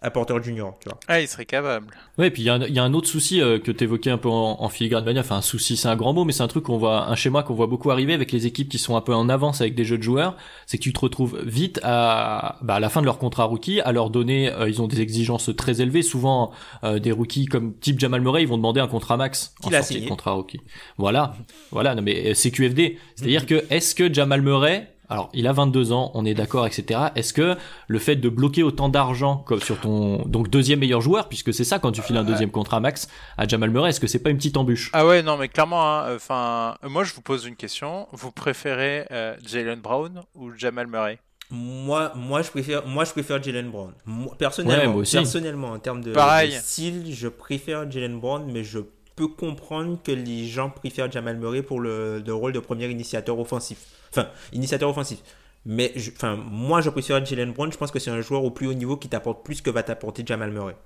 à 0.00 0.10
Porter 0.10 0.42
Junior, 0.42 0.76
tu 0.80 0.88
vois? 0.88 0.98
Ah, 1.06 1.20
il 1.20 1.28
serait 1.28 1.44
capable. 1.44 1.86
Ouais, 2.16 2.28
et 2.28 2.30
puis 2.30 2.42
il 2.42 2.46
y, 2.46 2.72
y, 2.72 2.78
a 2.78 2.84
un 2.84 2.94
autre 2.94 3.08
souci 3.08 3.40
que 3.40 3.70
tu 3.70 3.84
évoquais 3.84 4.10
un 4.10 4.18
peu 4.18 4.28
en, 4.28 4.56
en 4.60 4.68
filigrane 4.68 5.04
mania. 5.04 5.20
Enfin, 5.20 5.36
un 5.36 5.42
souci, 5.42 5.76
c'est 5.76 5.88
un 5.88 5.96
grand 5.96 6.12
mot, 6.12 6.24
mais 6.24 6.32
c'est 6.32 6.42
un 6.42 6.48
truc 6.48 6.64
qu'on 6.64 6.78
voit, 6.78 7.08
un 7.08 7.14
schéma 7.14 7.42
qu'on 7.48 7.54
voit 7.54 7.66
beaucoup 7.66 7.90
arriver 7.90 8.14
avec 8.14 8.30
les 8.30 8.46
équipes 8.46 8.68
qui 8.68 8.78
sont 8.78 8.96
un 8.96 9.00
peu 9.00 9.14
en 9.14 9.28
avance 9.28 9.60
avec 9.60 9.74
des 9.74 9.84
jeux 9.84 9.98
de 9.98 10.02
joueurs, 10.02 10.36
c'est 10.66 10.78
que 10.78 10.82
tu 10.82 10.92
te 10.92 11.00
retrouves 11.00 11.40
vite 11.44 11.80
à, 11.82 12.58
bah, 12.62 12.74
à 12.74 12.80
la 12.80 12.88
fin 12.88 13.00
de 13.00 13.06
leur 13.06 13.18
contrat 13.18 13.44
rookie 13.44 13.80
à 13.80 13.90
leur 13.92 14.10
donner, 14.10 14.50
euh, 14.50 14.68
ils 14.68 14.80
ont 14.80 14.86
des 14.86 15.00
exigences 15.00 15.50
très 15.56 15.80
élevées. 15.80 16.02
Souvent, 16.02 16.52
euh, 16.84 16.98
des 16.98 17.10
rookies 17.10 17.46
comme 17.46 17.74
type 17.74 17.98
Jamal 17.98 18.20
Murray, 18.20 18.42
ils 18.42 18.48
vont 18.48 18.58
demander 18.58 18.80
un 18.80 18.86
contrat 18.86 19.16
max 19.16 19.54
en 19.64 19.70
sortie 19.70 20.02
de 20.02 20.08
contrat 20.08 20.32
rookie. 20.32 20.60
Voilà, 20.98 21.34
voilà. 21.72 21.94
Non 21.94 22.02
mais 22.02 22.34
c'est 22.34 22.50
QFD. 22.50 22.98
C'est-à-dire 23.16 23.46
que 23.46 23.64
est-ce 23.70 23.94
que 23.94 24.12
Jamal 24.12 24.42
Murray 24.42 24.88
alors, 25.08 25.30
il 25.32 25.46
a 25.46 25.52
22 25.52 25.92
ans, 25.92 26.10
on 26.14 26.24
est 26.24 26.34
d'accord, 26.34 26.66
etc. 26.66 27.00
Est-ce 27.14 27.32
que 27.32 27.56
le 27.86 27.98
fait 27.98 28.16
de 28.16 28.28
bloquer 28.28 28.62
autant 28.62 28.88
d'argent 28.88 29.38
comme 29.46 29.60
sur 29.60 29.80
ton 29.80 30.18
donc 30.26 30.48
deuxième 30.50 30.80
meilleur 30.80 31.00
joueur, 31.00 31.28
puisque 31.28 31.54
c'est 31.54 31.64
ça 31.64 31.78
quand 31.78 31.92
tu 31.92 32.02
files 32.02 32.16
un 32.16 32.24
deuxième 32.24 32.50
contrat 32.50 32.80
max 32.80 33.08
à 33.36 33.46
Jamal 33.48 33.70
Murray, 33.70 33.90
est-ce 33.90 34.00
que 34.00 34.06
c'est 34.06 34.22
pas 34.22 34.30
une 34.30 34.36
petite 34.36 34.56
embûche? 34.56 34.90
Ah 34.92 35.06
ouais, 35.06 35.22
non, 35.22 35.36
mais 35.36 35.48
clairement, 35.48 35.82
hein, 35.98 36.14
enfin, 36.14 36.74
moi 36.82 37.04
je 37.04 37.14
vous 37.14 37.22
pose 37.22 37.46
une 37.46 37.56
question. 37.56 38.06
Vous 38.12 38.30
préférez 38.32 39.06
euh, 39.10 39.34
Jalen 39.46 39.80
Brown 39.80 40.22
ou 40.34 40.52
Jamal 40.56 40.86
Murray? 40.86 41.18
Moi, 41.50 42.12
moi, 42.14 42.42
je 42.42 42.50
préfère, 42.50 42.86
moi, 42.86 43.04
je 43.06 43.12
préfère 43.12 43.42
Jalen 43.42 43.70
Brown. 43.70 43.92
Moi, 44.04 44.34
personnellement, 44.38 44.82
Ouais, 44.82 44.88
moi 44.88 45.00
aussi. 45.00 45.16
personnellement, 45.16 45.68
en 45.68 45.78
termes 45.78 46.02
de, 46.02 46.12
Pareil. 46.12 46.50
de 46.54 46.58
style, 46.60 47.04
je 47.14 47.26
préfère 47.28 47.90
Jalen 47.90 48.20
Brown, 48.20 48.44
mais 48.52 48.64
je 48.64 48.80
peux 49.18 49.28
comprendre 49.28 49.98
que 50.02 50.12
les 50.12 50.46
gens 50.46 50.70
préfèrent 50.70 51.10
Jamal 51.10 51.36
Murray 51.38 51.62
pour 51.62 51.80
le, 51.80 52.20
le 52.20 52.34
rôle 52.34 52.52
de 52.52 52.60
premier 52.60 52.88
initiateur 52.88 53.38
offensif. 53.38 53.78
Enfin, 54.10 54.28
initiateur 54.52 54.88
offensif. 54.88 55.18
Mais 55.66 55.92
je- 55.96 56.10
enfin, 56.12 56.36
moi, 56.36 56.80
je 56.80 56.90
préfère 56.90 57.24
Jalen 57.24 57.52
Brown. 57.52 57.70
Je 57.72 57.76
pense 57.78 57.90
que 57.90 57.98
c'est 57.98 58.10
un 58.10 58.20
joueur 58.20 58.44
au 58.44 58.50
plus 58.50 58.66
haut 58.68 58.74
niveau 58.74 58.96
qui 58.96 59.08
t'apporte 59.08 59.44
plus 59.44 59.60
que 59.60 59.70
va 59.70 59.82
t'apporter 59.82 60.22
Jamal 60.26 60.50
Murray. 60.52 60.76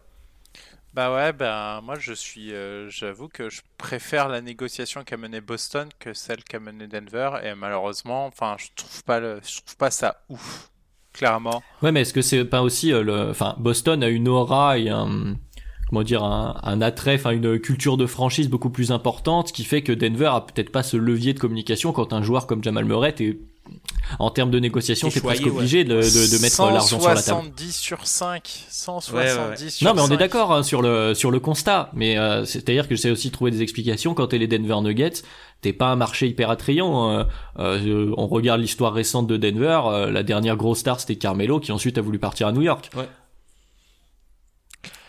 Bah 0.95 1.15
ouais, 1.15 1.33
ben 1.33 1.81
moi 1.83 1.99
je 1.99 2.13
suis, 2.13 2.53
euh, 2.53 2.91
j'avoue 2.91 3.29
que 3.29 3.49
je 3.49 3.63
préfère 3.79 4.29
la 4.29 4.43
négociation 4.43 5.05
qu'a 5.05 5.17
menée 5.17 5.41
Boston 5.41 5.89
que 5.99 6.13
celle 6.13 6.45
qu'a 6.45 6.61
menée 6.61 6.87
Denver 6.87 7.31
et 7.43 7.55
malheureusement, 7.55 8.27
enfin 8.27 8.57
je 8.59 8.67
trouve 8.77 9.03
pas 9.05 9.19
le, 9.19 9.41
je 9.43 9.61
trouve 9.63 9.77
pas 9.79 9.91
ça 9.91 10.23
ouf, 10.29 10.71
clairement. 11.15 11.65
Ouais, 11.83 11.93
mais 11.93 12.03
est-ce 12.03 12.13
que 12.13 12.23
c'est 12.23 12.45
pas 12.45 12.63
aussi 12.63 12.93
euh, 12.93 13.03
le, 13.03 13.31
enfin, 13.31 13.57
Boston 13.59 14.03
a 14.03 14.09
une 14.09 14.29
aura 14.29 14.79
et 14.79 14.89
un, 14.91 15.37
comment 15.93 16.03
dire, 16.05 16.25
un, 16.25 16.59
un 16.63 16.81
attrait, 16.81 17.17
enfin, 17.17 17.33
une 17.33 17.59
culture 17.59 17.99
de 17.99 18.07
franchise 18.07 18.49
beaucoup 18.49 18.71
plus 18.71 18.93
importante, 18.93 19.49
ce 19.49 19.53
qui 19.53 19.63
fait 19.65 19.83
que 19.83 19.93
Denver 19.93 20.31
a 20.33 20.41
peut-être 20.41 20.73
pas 20.73 20.83
ce 20.83 20.97
levier 20.97 21.35
de 21.35 21.39
communication 21.39 21.93
quand 21.93 22.15
un 22.15 22.23
joueur 22.23 22.47
comme 22.47 22.65
Jamal 22.65 22.87
Murray, 22.87 23.13
t'es, 23.13 23.39
en 24.19 24.31
termes 24.31 24.51
de 24.51 24.59
négociation, 24.59 25.11
t'es 25.11 25.21
presque 25.21 25.45
ouais. 25.45 25.51
obligé 25.51 25.85
de, 25.85 25.97
de, 25.97 26.37
de 26.37 26.43
mettre 26.43 26.63
l'argent 26.65 26.99
sur 26.99 27.09
la 27.09 27.15
table. 27.17 27.43
170 27.43 27.77
sur 27.77 28.07
5, 28.07 28.65
170 28.71 29.15
Ouais, 29.15 29.33
ouais, 29.33 29.49
ouais. 29.51 29.69
sur 29.71 29.87
Non, 29.87 29.95
mais 29.95 30.01
on 30.01 30.07
est 30.07 30.09
5. 30.09 30.19
d'accord 30.19 30.53
hein, 30.53 30.63
sur 30.63 30.81
le 30.81 31.13
sur 31.13 31.31
le 31.31 31.41
constat, 31.41 31.91
mais 31.95 32.17
euh, 32.17 32.47
c'est-à-dire 32.47 32.89
que 32.89 32.95
j'essaie 32.97 33.11
aussi 33.11 33.29
de 33.29 33.33
trouver 33.35 33.51
des 33.51 33.61
explications 33.63 34.15
quand 34.15 34.29
t'es 34.29 34.39
les 34.39 34.47
Denver 34.49 34.81
Nuggets. 34.83 35.23
T'es 35.61 35.73
pas 35.75 35.89
un 35.89 35.97
marché 35.97 36.27
hyper 36.27 36.49
attrayant. 36.51 37.11
euh, 37.13 37.25
euh, 37.59 38.13
on 38.17 38.27
regarde 38.29 38.61
l'histoire 38.63 38.95
récente 38.95 39.27
de 39.29 39.37
Denver. 39.37 39.81
euh, 39.87 40.11
la 40.11 40.23
dernière 40.23 40.57
grosse 40.57 40.79
star 40.81 40.99
c'était 40.99 41.17
Carmelo 41.17 41.61
qui 41.61 41.71
ensuite 41.71 41.99
a 41.99 42.01
voulu 42.01 42.19
partir 42.19 42.47
à 42.49 42.53
New 42.53 42.63
York. 42.63 42.91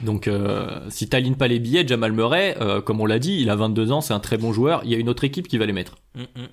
Donc 0.04 0.28
euh, 0.28 0.90
si 0.90 1.08
t'alignes 1.10 1.36
pas 1.36 1.48
les 1.48 1.60
billets, 1.60 1.88
Jamal 1.88 2.12
Murray, 2.12 2.56
euh, 2.60 2.82
comme 2.82 3.00
on 3.02 3.06
l'a 3.06 3.20
dit, 3.20 3.40
il 3.42 3.50
a 3.50 3.56
22 3.56 3.92
ans, 3.92 4.02
c'est 4.02 4.14
un 4.14 4.20
très 4.20 4.38
bon 4.38 4.54
joueur. 4.54 4.82
Il 4.84 4.92
y 4.92 4.96
a 4.96 4.98
une 4.98 5.10
autre 5.10 5.24
équipe 5.24 5.48
qui 5.48 5.58
va 5.58 5.66
les 5.66 5.74
mettre. 5.74 5.96
Mm, 6.16 6.22
mm. 6.22 6.48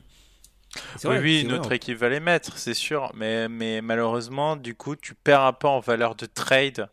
Oui, 1.04 1.16
oui, 1.20 1.40
une 1.40 1.48
vrai. 1.48 1.58
autre 1.58 1.72
équipe 1.72 1.98
va 1.98 2.08
les 2.08 2.20
mettre, 2.20 2.56
c'est 2.58 2.74
sûr. 2.74 3.10
Mais, 3.14 3.48
mais 3.48 3.80
malheureusement, 3.82 4.54
du 4.56 4.74
coup, 4.74 4.94
tu 4.96 5.14
perds 5.14 5.42
un 5.42 5.52
peu 5.52 5.66
en 5.66 5.80
valeur 5.80 6.14
de 6.14 6.26
trade 6.26 6.88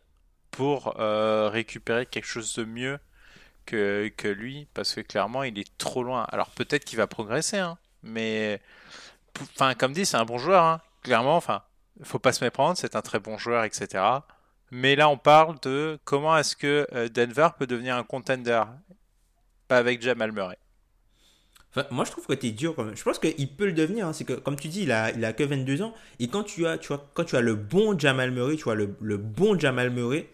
pour 0.50 0.94
euh, 0.98 1.48
récupérer 1.52 2.04
quelque 2.06 2.26
chose 2.26 2.52
de 2.56 2.64
mieux 2.64 2.98
que, 3.66 4.10
que 4.16 4.26
lui, 4.28 4.66
parce 4.74 4.94
que 4.94 5.00
clairement, 5.00 5.44
il 5.44 5.58
est 5.58 5.78
trop 5.78 6.02
loin. 6.02 6.26
Alors 6.32 6.50
peut-être 6.50 6.84
qu'il 6.84 6.98
va 6.98 7.06
progresser, 7.06 7.58
hein, 7.58 7.78
mais 8.02 8.60
enfin, 9.54 9.74
comme 9.74 9.92
dit, 9.92 10.06
c'est 10.06 10.16
un 10.16 10.24
bon 10.24 10.38
joueur. 10.38 10.64
hein. 10.64 10.80
Clairement, 11.04 11.36
enfin, 11.36 11.62
faut 12.02 12.18
pas 12.18 12.32
se 12.32 12.42
méprendre, 12.44 12.76
c'est 12.78 12.96
un 12.96 13.02
très 13.02 13.20
bon 13.20 13.38
joueur, 13.38 13.64
etc. 13.64 14.02
Mais 14.70 14.96
là, 14.96 15.08
on 15.08 15.16
parle 15.16 15.56
de 15.62 15.98
comment 16.04 16.36
est-ce 16.36 16.54
que 16.56 16.86
euh, 16.92 17.08
Denver 17.08 17.48
peut 17.58 17.66
devenir 17.66 17.96
un 17.96 18.02
contender, 18.04 18.62
pas 19.66 19.78
avec 19.78 20.02
Jamal 20.02 20.32
Murray. 20.32 20.58
Enfin, 21.70 21.86
moi, 21.90 22.04
je 22.04 22.10
trouve 22.10 22.26
que 22.26 22.32
t'es 22.32 22.50
dur 22.50 22.74
quand 22.74 22.84
même. 22.84 22.96
Je 22.96 23.02
pense 23.02 23.18
qu'il 23.18 23.48
peut 23.56 23.66
le 23.66 23.72
devenir. 23.72 24.06
hein. 24.06 24.12
C'est 24.12 24.24
que, 24.24 24.32
comme 24.32 24.56
tu 24.56 24.68
dis, 24.68 24.82
il 24.82 24.92
a, 24.92 25.10
il 25.10 25.24
a 25.24 25.32
que 25.32 25.42
22 25.44 25.82
ans. 25.82 25.94
Et 26.18 26.28
quand 26.28 26.42
tu 26.42 26.66
as, 26.66 26.78
tu 26.78 26.88
vois, 26.88 27.10
quand 27.14 27.24
tu 27.24 27.36
as 27.36 27.40
le 27.40 27.54
bon 27.54 27.98
Jamal 27.98 28.30
Murray, 28.30 28.56
tu 28.56 28.64
vois, 28.64 28.74
le, 28.74 28.96
le 29.00 29.16
bon 29.18 29.58
Jamal 29.58 29.90
Murray, 29.90 30.28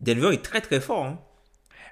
Denver 0.00 0.32
est 0.32 0.42
très 0.42 0.60
très 0.60 0.80
fort. 0.80 1.04
hein. 1.04 1.18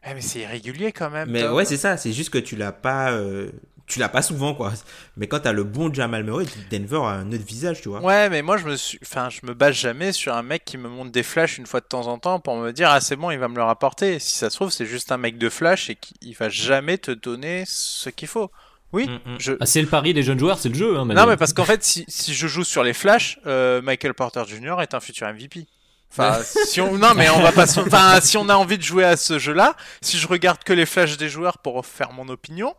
Eh, 0.09 0.15
mais 0.15 0.21
c'est 0.23 0.41
irrégulier 0.41 0.93
quand 0.93 1.11
même. 1.11 1.29
Mais 1.31 1.43
Tom. 1.43 1.55
ouais, 1.55 1.65
c'est 1.65 1.77
ça. 1.77 1.97
C'est 1.97 2.13
juste 2.13 2.31
que 2.31 2.39
tu 2.39 2.57
l'as 2.57 2.73
pas, 2.73 3.13
euh, 3.13 3.51
tu 3.91 3.99
l'as 3.99 4.09
pas 4.09 4.23
souvent, 4.23 4.55
quoi. 4.55 4.73
Mais 5.17 5.27
quand 5.27 5.41
t'as 5.41 5.53
le 5.53 5.65
bon 5.65 5.93
Jamal 5.93 6.25
Murray, 6.25 6.47
Denver 6.71 6.97
a 7.05 7.11
un 7.11 7.33
autre 7.33 7.45
visage, 7.45 7.83
tu 7.83 7.89
vois. 7.89 8.01
Ouais, 8.01 8.29
mais 8.31 8.43
moi 8.43 8.57
je 8.57 8.65
me 8.65 8.77
suis, 8.77 8.99
enfin, 9.03 9.29
je 9.31 9.41
me 9.47 9.53
base 9.55 9.75
jamais 9.75 10.13
sur 10.13 10.35
un 10.35 10.43
mec 10.43 10.65
qui 10.65 10.79
me 10.79 10.89
montre 10.89 11.11
des 11.13 11.23
flashs 11.23 11.59
une 11.59 11.67
fois 11.67 11.81
de 11.81 11.87
temps 11.87 12.07
en 12.07 12.19
temps 12.19 12.41
pour 12.41 12.57
me 12.57 12.73
dire 12.73 12.89
ah 12.91 13.01
c'est 13.01 13.17
bon, 13.17 13.31
il 13.31 13.39
va 13.39 13.49
me 13.49 13.57
le 13.57 13.63
rapporter. 13.63 14.19
Si 14.19 14.37
ça 14.37 14.49
se 14.51 14.57
trouve, 14.57 14.71
c'est 14.71 14.87
juste 14.87 15.13
un 15.13 15.19
mec 15.19 15.37
de 15.39 15.49
flash 15.49 15.91
et 15.91 15.97
qu'il 15.97 16.35
va 16.37 16.49
jamais 16.49 16.99
te 16.99 17.11
donner 17.11 17.65
ce 17.67 18.09
qu'il 18.11 18.29
faut. 18.29 18.51
Oui, 18.93 19.07
Mm, 19.09 19.33
mm. 19.35 19.37
je. 19.39 19.53
Ah, 19.61 19.67
c'est 19.67 19.81
le 19.83 19.87
pari 19.89 20.15
des 20.15 20.23
jeunes 20.25 20.39
joueurs, 20.41 20.59
c'est 20.59 20.69
le 20.69 20.75
jeu. 20.75 20.97
Hein, 20.99 21.05
Non, 21.05 21.27
mais 21.27 21.37
parce 21.37 21.53
qu'en 21.53 21.65
fait, 21.65 21.85
si, 21.85 22.05
si 22.09 22.35
je 22.35 22.47
joue 22.49 22.65
sur 22.65 22.83
les 22.83 22.93
flashs, 22.93 23.39
euh, 23.47 23.81
Michael 23.83 24.15
Porter 24.15 24.43
Jr. 24.49 24.77
est 24.81 24.95
un 24.95 25.01
futur 25.01 25.29
MVP. 25.29 25.67
Enfin, 26.13 26.41
si 26.67 26.81
on, 26.81 26.99
non, 26.99 27.15
mais 27.15 27.31
on 27.31 27.39
va 27.41 27.53
pas, 27.53 27.69
se- 27.69 27.79
enfin, 27.79 28.21
si 28.21 28.37
on 28.37 28.49
a 28.49 28.57
envie 28.57 28.79
de 28.79 28.83
jouer 28.83 29.05
à 29.05 29.17
ce 29.17 29.39
jeu-là, 29.39 29.77
si 30.01 30.19
je 30.19 30.27
regarde 30.27 30.65
que 30.65 30.73
les 30.73 30.87
flashs 30.87 31.17
des 31.17 31.29
joueurs 31.29 31.59
pour 31.59 31.87
faire 31.87 32.11
mon 32.11 32.29
opinion, 32.29 32.75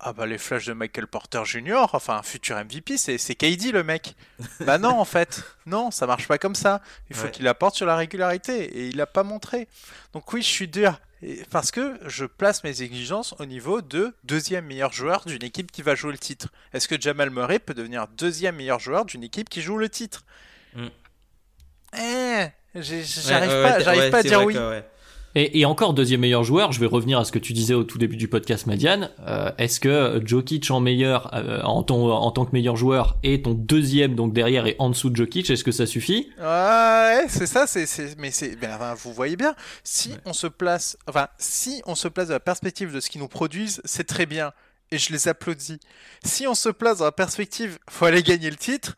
ah 0.00 0.12
bah 0.12 0.26
les 0.26 0.38
flashs 0.38 0.66
de 0.66 0.72
Michael 0.72 1.06
Porter 1.06 1.44
Jr. 1.44 1.86
Enfin, 1.92 2.16
un 2.18 2.22
futur 2.22 2.56
MVP, 2.56 2.96
c'est 2.96 3.18
c'est 3.18 3.34
KD 3.34 3.72
le 3.72 3.82
mec. 3.82 4.14
Bah 4.60 4.78
non, 4.78 4.90
en 4.98 5.04
fait, 5.04 5.42
non, 5.66 5.90
ça 5.90 6.06
marche 6.06 6.28
pas 6.28 6.38
comme 6.38 6.54
ça. 6.54 6.80
Il 7.10 7.16
faut 7.16 7.24
Ouais. 7.24 7.30
qu'il 7.30 7.48
apporte 7.48 7.74
sur 7.74 7.86
la 7.86 7.96
régularité 7.96 8.64
et 8.64 8.86
il 8.88 8.96
l'a 8.96 9.06
pas 9.06 9.22
montré. 9.24 9.66
Donc 10.12 10.32
oui, 10.32 10.42
je 10.42 10.48
suis 10.48 10.68
dur. 10.68 11.00
Parce 11.50 11.72
que 11.72 11.98
je 12.06 12.24
place 12.26 12.62
mes 12.62 12.80
exigences 12.82 13.34
au 13.40 13.44
niveau 13.44 13.82
de 13.82 14.14
deuxième 14.22 14.66
meilleur 14.66 14.92
joueur 14.92 15.24
d'une 15.24 15.42
équipe 15.42 15.72
qui 15.72 15.82
va 15.82 15.96
jouer 15.96 16.12
le 16.12 16.18
titre. 16.18 16.46
Est-ce 16.72 16.86
que 16.86 17.00
Jamal 17.00 17.30
Murray 17.30 17.58
peut 17.58 17.74
devenir 17.74 18.06
deuxième 18.06 18.54
meilleur 18.54 18.78
joueur 18.78 19.04
d'une 19.04 19.24
équipe 19.24 19.48
qui 19.48 19.60
joue 19.60 19.78
le 19.78 19.88
titre? 19.88 20.24
Mm. 20.74 20.86
Eh, 21.98 22.46
j'arrive 22.76 23.50
Ouais, 23.50 23.84
ouais, 23.98 24.10
pas, 24.10 24.18
à 24.18 24.22
dire 24.22 24.44
oui. 24.44 24.54
que. 24.54 24.82
Et, 25.40 25.60
et 25.60 25.64
encore 25.64 25.94
deuxième 25.94 26.22
meilleur 26.22 26.42
joueur, 26.42 26.72
je 26.72 26.80
vais 26.80 26.86
revenir 26.86 27.16
à 27.16 27.24
ce 27.24 27.30
que 27.30 27.38
tu 27.38 27.52
disais 27.52 27.72
au 27.72 27.84
tout 27.84 27.96
début 27.96 28.16
du 28.16 28.26
podcast, 28.26 28.66
Madiane. 28.66 29.10
Euh, 29.20 29.52
Est-ce 29.56 29.78
que 29.78 30.20
Jokic 30.24 30.68
en 30.72 30.80
meilleur, 30.80 31.32
euh, 31.32 31.62
en, 31.62 31.84
ton, 31.84 32.10
en 32.10 32.32
tant 32.32 32.44
que 32.44 32.50
meilleur 32.52 32.74
joueur, 32.74 33.18
et 33.22 33.40
ton 33.40 33.54
deuxième 33.54 34.16
donc 34.16 34.32
derrière 34.32 34.66
et 34.66 34.74
en 34.80 34.90
dessous 34.90 35.10
de 35.10 35.16
Jokic, 35.16 35.48
est-ce 35.48 35.62
que 35.62 35.70
ça 35.70 35.86
suffit? 35.86 36.28
Ouais, 36.40 37.26
c'est 37.28 37.46
ça, 37.46 37.68
c'est, 37.68 37.86
mais 38.18 38.32
c'est, 38.32 38.56
ben, 38.56 38.76
vous 39.00 39.12
voyez 39.12 39.36
bien, 39.36 39.54
si 39.84 40.10
on 40.24 40.32
se 40.32 40.48
place, 40.48 40.98
enfin, 41.06 41.28
si 41.38 41.82
on 41.86 41.94
se 41.94 42.08
place 42.08 42.26
dans 42.26 42.34
la 42.34 42.40
perspective 42.40 42.92
de 42.92 42.98
ce 42.98 43.08
qu'ils 43.08 43.20
nous 43.20 43.28
produisent, 43.28 43.80
c'est 43.84 44.08
très 44.08 44.26
bien, 44.26 44.50
et 44.90 44.98
je 44.98 45.12
les 45.12 45.28
applaudis. 45.28 45.78
Si 46.24 46.48
on 46.48 46.56
se 46.56 46.68
place 46.68 46.98
dans 46.98 47.04
la 47.04 47.12
perspective, 47.12 47.78
faut 47.88 48.06
aller 48.06 48.24
gagner 48.24 48.50
le 48.50 48.56
titre, 48.56 48.96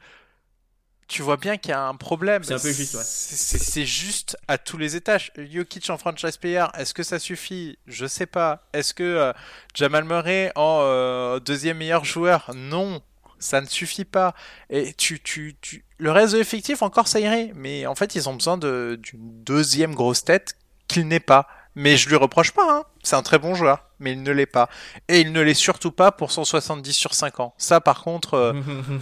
tu 1.11 1.23
vois 1.23 1.37
bien 1.37 1.57
qu'il 1.59 1.73
y 1.73 1.75
a 1.75 1.83
un 1.83 1.97
problème. 1.97 2.43
C'est 2.45 2.55
un 2.55 2.59
peu 2.59 2.73
juste, 2.73 2.95
ouais. 2.95 3.03
C'est, 3.05 3.37
c'est- 3.37 3.59
c'est 3.59 3.85
juste 3.85 4.39
à 4.49 4.57
tous 4.59 4.79
les 4.79 4.95
étages. 4.97 5.33
Jokic 5.37 5.91
en 5.91 5.99
franchise 5.99 6.37
player, 6.37 6.65
est-ce 6.79 6.95
que 6.95 7.03
ça 7.03 7.19
suffit? 7.19 7.79
Je 7.87 8.07
sais 8.07 8.27
pas. 8.27 8.63
Est-ce 8.73 8.95
que 8.95 9.03
euh, 9.03 9.33
Jamal 9.75 10.05
Murray 10.05 10.53
en 10.55 10.79
euh, 10.83 11.41
deuxième 11.41 11.79
meilleur 11.79 12.05
joueur? 12.05 12.51
Non. 12.55 13.03
Ça 13.41 13.61
ne 13.61 13.67
suffit 13.67 14.05
pas. 14.05 14.35
Et 14.69 14.93
tu, 14.95 15.19
tu, 15.21 15.57
tu... 15.61 15.85
le 15.99 16.13
reste 16.13 16.35
de 16.35 16.39
l'effectif, 16.39 16.83
encore 16.83 17.09
ça 17.09 17.21
irait. 17.21 17.53
Mais 17.55 17.87
en 17.87 17.95
fait, 17.95 18.15
ils 18.15 18.29
ont 18.29 18.35
besoin 18.35 18.57
de- 18.59 18.99
d'une 19.03 19.43
deuxième 19.45 19.95
grosse 19.95 20.25
tête 20.25 20.55
qu'il 20.89 21.09
n'est 21.09 21.21
pas. 21.21 21.49
Mais 21.75 21.97
je 21.97 22.09
lui 22.09 22.17
reproche 22.17 22.53
pas. 22.53 22.67
Hein. 22.69 22.83
C'est 23.03 23.17
un 23.17 23.23
très 23.23 23.39
bon 23.39 23.55
joueur. 23.55 23.85
Mais 24.01 24.13
il 24.13 24.23
ne 24.23 24.33
l'est 24.33 24.47
pas. 24.47 24.69
Et 25.09 25.21
il 25.21 25.33
ne 25.33 25.41
l'est 25.41 25.55
surtout 25.55 25.93
pas 25.93 26.11
pour 26.11 26.33
170 26.33 26.93
sur 26.93 27.15
5 27.15 27.41
ans. 27.41 27.55
Ça, 27.59 27.81
par 27.81 28.03
contre, 28.03 28.35
euh, 28.35 28.53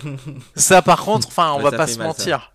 ça, 0.54 0.82
par 0.82 1.04
contre, 1.04 1.28
enfin, 1.28 1.52
on 1.52 1.58
Ouais, 1.58 1.70
va 1.70 1.72
pas 1.72 1.86
se 1.86 1.98
mal, 1.98 2.08
mentir. 2.08 2.52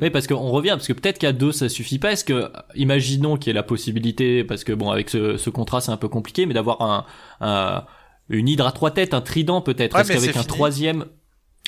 Oui, 0.00 0.10
parce 0.10 0.26
qu'on 0.26 0.50
revient, 0.50 0.70
parce 0.70 0.88
que 0.88 0.92
peut-être 0.92 1.18
qu'à 1.18 1.32
deux 1.32 1.52
ça 1.52 1.68
suffit 1.68 1.98
pas. 1.98 2.12
Est-ce 2.12 2.24
que, 2.24 2.50
imaginons 2.74 3.36
qu'il 3.36 3.48
y 3.48 3.50
ait 3.52 3.54
la 3.54 3.62
possibilité, 3.62 4.42
parce 4.44 4.64
que 4.64 4.72
bon, 4.72 4.90
avec 4.90 5.08
ce, 5.10 5.36
ce 5.36 5.48
contrat 5.48 5.80
c'est 5.80 5.92
un 5.92 5.96
peu 5.96 6.08
compliqué, 6.08 6.44
mais 6.44 6.54
d'avoir 6.54 6.82
un, 6.82 7.06
un, 7.40 7.84
une 8.28 8.48
hydre 8.48 8.66
à 8.66 8.72
trois 8.72 8.90
têtes, 8.90 9.14
un 9.14 9.20
trident 9.20 9.62
peut-être. 9.62 9.94
Ouais, 9.94 10.00
Est-ce 10.02 10.12
qu'avec 10.12 10.30
un 10.36 10.40
fini. 10.42 10.46
troisième, 10.46 11.04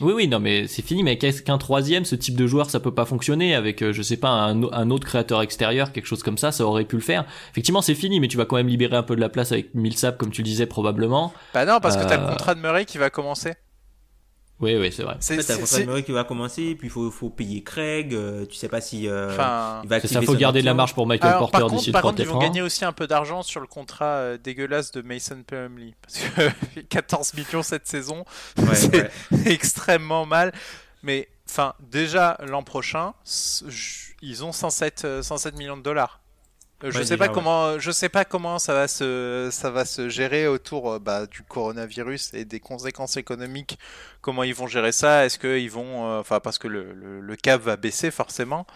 oui, 0.03 0.12
oui, 0.14 0.28
non, 0.28 0.40
mais 0.40 0.66
c'est 0.66 0.82
fini. 0.82 1.03
Mais 1.03 1.16
qu'est-ce 1.18 1.42
qu'un 1.42 1.59
troisième, 1.59 2.05
ce 2.05 2.14
type 2.16 2.36
de 2.36 2.47
joueur, 2.47 2.68
ça 2.68 2.80
peut 2.80 2.92
pas 2.94 3.07
fonctionner 3.07 3.55
avec, 3.55 3.82
euh, 3.82 3.92
je 3.92 4.03
sais 4.03 4.18
pas, 4.18 4.28
un, 4.28 4.62
un 4.72 4.90
autre 4.90 5.07
créateur 5.07 5.40
extérieur, 5.42 5.92
quelque 5.92 6.07
chose 6.07 6.22
comme 6.22 6.36
ça, 6.38 6.53
ça 6.53 6.64
aurait 6.66 6.84
pu 6.84 6.97
le 6.97 7.03
faire. 7.03 7.24
Effectivement, 7.53 7.80
c'est 7.82 7.94
fini, 7.94 8.20
mais 8.20 8.28
tu 8.28 8.36
vas 8.36 8.44
quand 8.44 8.57
même 8.57 8.68
libérer 8.68 8.97
un 8.97 9.03
peu 9.03 9.16
de 9.16 9.20
la 9.20 9.28
place 9.30 9.53
avec 9.53 9.74
Millsap, 9.74 10.18
comme 10.18 10.30
tu 10.30 10.42
le 10.42 10.47
disais 10.47 10.66
probablement. 10.66 11.32
Bah 11.55 11.64
non, 11.64 11.78
parce 11.80 11.97
que 11.97 12.05
t'as 12.05 12.18
le 12.18 12.24
Euh, 12.24 12.28
contrat 12.28 12.55
de 12.55 12.61
Murray 12.61 12.84
qui 12.84 12.99
va 12.99 13.09
commencer. 13.11 13.55
Oui, 14.59 14.74
oui, 14.76 14.90
c'est 14.90 15.02
vrai. 15.02 15.16
C'est 15.20 15.36
contrat 15.36 15.80
de 15.80 16.00
qui 16.00 16.12
va 16.12 16.24
commencer, 16.24 16.74
puis 16.76 16.88
il 16.88 16.90
faut, 16.90 17.11
faut 17.11 17.28
payer 17.28 17.62
Craig, 17.62 18.14
euh, 18.14 18.46
tu 18.46 18.57
sais 18.57 18.68
pas 18.68 18.80
si 18.80 19.07
euh, 19.07 19.30
Enfin, 19.30 19.80
il 19.84 19.88
va 19.88 20.00
C'est 20.00 20.09
ça, 20.09 20.22
faut 20.22 20.34
garder 20.34 20.61
de 20.61 20.66
la 20.66 20.72
marge 20.72 20.94
pour 20.94 21.07
Michael 21.07 21.28
Alors, 21.28 21.50
Porter 21.50 21.59
par 21.59 21.70
d'ici 21.70 21.76
contre, 21.76 21.86
le 21.88 21.92
par 21.92 22.00
3 22.00 22.11
contre, 22.12 22.22
ils 22.22 22.28
vont 22.28 22.38
gagner 22.38 22.62
aussi 22.62 22.84
un 22.84 22.92
peu 22.92 23.07
d'argent 23.07 23.42
sur 23.42 23.61
le 23.61 23.66
contrat 23.66 24.16
euh, 24.16 24.38
dégueulasse 24.38 24.92
de 24.92 25.02
Mason 25.02 25.42
Plumlee. 25.46 25.94
Parce 26.02 26.18
que 26.74 26.80
14 26.88 27.34
millions 27.34 27.62
cette 27.62 27.86
saison, 27.86 28.24
Ouais, 28.57 28.74
c'est 28.74 28.94
ouais. 28.94 29.11
extrêmement 29.46 30.24
mal. 30.24 30.52
Mais 31.02 31.28
enfin, 31.48 31.74
déjà 31.90 32.38
l'an 32.40 32.62
prochain, 32.62 33.12
ils 34.22 34.44
ont 34.44 34.52
107, 34.52 35.02
euh, 35.04 35.22
107 35.22 35.59
millions 35.59 35.76
de 35.76 35.82
dollars. 35.82 36.20
Euh, 36.85 36.91
Je 36.91 36.99
Ouais, 36.99 37.05
sais 37.05 37.16
déjà, 37.16 37.16
pas 37.16 37.29
ouais. 37.29 37.35
comment, 37.35 37.79
je 37.79 37.91
sais 37.91 38.09
pas 38.11 38.24
comment 38.24 38.59
ça 38.59 38.74
va 38.74 38.87
se, 38.89 39.49
ça 39.51 39.70
va 39.70 39.85
se 39.87 40.09
gérer 40.09 40.47
autour 40.47 40.93
euh, 40.93 40.99
bah, 40.99 41.27
du 41.27 41.43
coronavirus 41.43 42.35
et 42.35 42.45
des 42.45 42.61
conséquences 42.61 43.16
économiques. 43.16 43.79
Comment 44.20 44.43
ils 44.43 44.55
vont 44.55 44.66
gérer 44.66 44.93
ça? 44.93 45.24
Est-ce 45.24 45.39
qu'ils 45.39 45.70
vont, 45.70 46.07
euh, 46.07 46.20
enfin, 46.20 46.41
parce 46.41 46.59
que 46.59 46.68
le, 46.68 46.93
le, 46.93 47.20
le 47.20 47.37
cap 47.37 47.62
va 47.62 47.77
baisser 47.77 48.11
forcément. 48.11 48.66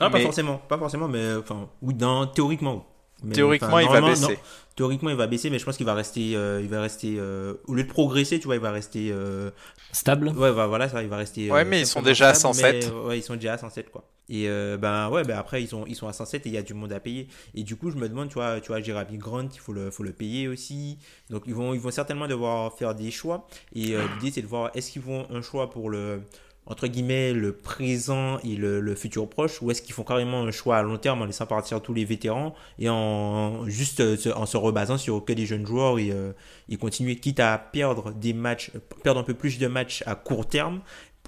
Ah, 0.00 0.08
pas 0.10 0.20
forcément, 0.20 0.58
pas 0.58 0.78
forcément, 0.78 1.08
mais 1.08 1.34
enfin, 1.34 1.68
oui, 1.82 1.94
dans, 1.94 2.26
théoriquement. 2.26 2.86
Mais, 3.22 3.34
Théoriquement, 3.34 3.78
il 3.78 3.88
va 3.88 4.00
baisser. 4.00 4.32
non, 4.32 4.38
théoriquement, 4.76 5.10
il 5.10 5.16
va 5.16 5.26
baisser, 5.26 5.50
mais 5.50 5.58
je 5.58 5.64
pense 5.66 5.76
qu'il 5.76 5.84
va 5.84 5.92
rester, 5.92 6.34
euh, 6.36 6.62
il 6.62 6.68
va 6.70 6.80
rester, 6.80 7.16
euh, 7.18 7.54
au 7.66 7.74
lieu 7.74 7.84
de 7.84 7.88
progresser, 7.88 8.38
tu 8.40 8.46
vois, 8.46 8.54
il 8.54 8.62
va 8.62 8.70
rester, 8.70 9.10
euh, 9.12 9.50
Stable. 9.92 10.28
ouais, 10.30 10.52
bah, 10.54 10.66
voilà, 10.66 10.88
ça, 10.88 11.02
il 11.02 11.08
va 11.08 11.18
rester. 11.18 11.50
Ouais, 11.50 11.60
euh, 11.60 11.64
mais 11.66 11.80
ils 11.82 11.86
sont 11.86 12.00
déjà 12.00 12.30
à 12.30 12.34
stable, 12.34 12.54
107. 12.54 12.86
mais, 12.86 12.90
ouais, 12.92 13.18
ils 13.18 13.22
sont 13.22 13.34
déjà 13.36 13.52
à 13.54 13.58
107, 13.58 13.90
quoi. 13.90 14.04
Et 14.30 14.48
euh, 14.48 14.78
ben 14.78 15.10
ouais, 15.10 15.24
ben 15.24 15.36
après 15.36 15.62
ils 15.62 15.68
sont 15.68 15.84
ils 15.86 15.96
sont 15.96 16.06
à 16.06 16.12
107 16.12 16.46
et 16.46 16.48
il 16.48 16.54
y 16.54 16.58
a 16.58 16.62
du 16.62 16.72
monde 16.72 16.92
à 16.92 17.00
payer. 17.00 17.26
Et 17.54 17.64
du 17.64 17.76
coup, 17.76 17.90
je 17.90 17.96
me 17.96 18.08
demande, 18.08 18.28
tu 18.28 18.34
vois, 18.34 18.60
tu 18.60 18.68
vois, 18.68 18.80
Jeremy 18.80 19.18
Grant, 19.18 19.48
il 19.52 19.58
faut 19.58 19.72
le 19.72 19.90
faut 19.90 20.04
le 20.04 20.12
payer 20.12 20.48
aussi. 20.48 20.98
Donc 21.28 21.42
ils 21.46 21.54
vont 21.54 21.74
ils 21.74 21.80
vont 21.80 21.90
certainement 21.90 22.28
devoir 22.28 22.72
faire 22.78 22.94
des 22.94 23.10
choix. 23.10 23.46
Et 23.74 23.94
euh, 23.96 24.04
l'idée 24.14 24.30
c'est 24.32 24.42
de 24.42 24.46
voir 24.46 24.70
est-ce 24.74 24.92
qu'ils 24.92 25.02
font 25.02 25.26
un 25.30 25.42
choix 25.42 25.68
pour 25.68 25.90
le 25.90 26.22
entre 26.66 26.86
guillemets 26.86 27.32
le 27.32 27.52
présent 27.52 28.38
et 28.44 28.54
le, 28.54 28.80
le 28.80 28.94
futur 28.94 29.28
proche 29.28 29.60
ou 29.60 29.70
est-ce 29.70 29.82
qu'ils 29.82 29.94
font 29.94 30.04
carrément 30.04 30.42
un 30.42 30.52
choix 30.52 30.76
à 30.76 30.82
long 30.82 30.98
terme 30.98 31.22
en 31.22 31.24
laissant 31.24 31.46
partir 31.46 31.82
tous 31.82 31.94
les 31.94 32.04
vétérans 32.04 32.54
et 32.78 32.88
en 32.88 33.66
juste 33.66 34.00
euh, 34.00 34.16
en 34.36 34.46
se 34.46 34.56
rebasant 34.56 34.96
sur 34.96 35.24
que 35.24 35.32
des 35.32 35.46
jeunes 35.46 35.66
joueurs 35.66 35.98
et, 35.98 36.10
euh, 36.12 36.32
et 36.68 36.76
continuer 36.76 37.16
quitte 37.16 37.40
à 37.40 37.58
perdre 37.58 38.12
des 38.12 38.32
matchs 38.32 38.70
perdre 39.02 39.20
un 39.20 39.24
peu 39.24 39.34
plus 39.34 39.58
de 39.58 39.66
matchs 39.66 40.04
à 40.06 40.14
court 40.14 40.46
terme 40.46 40.80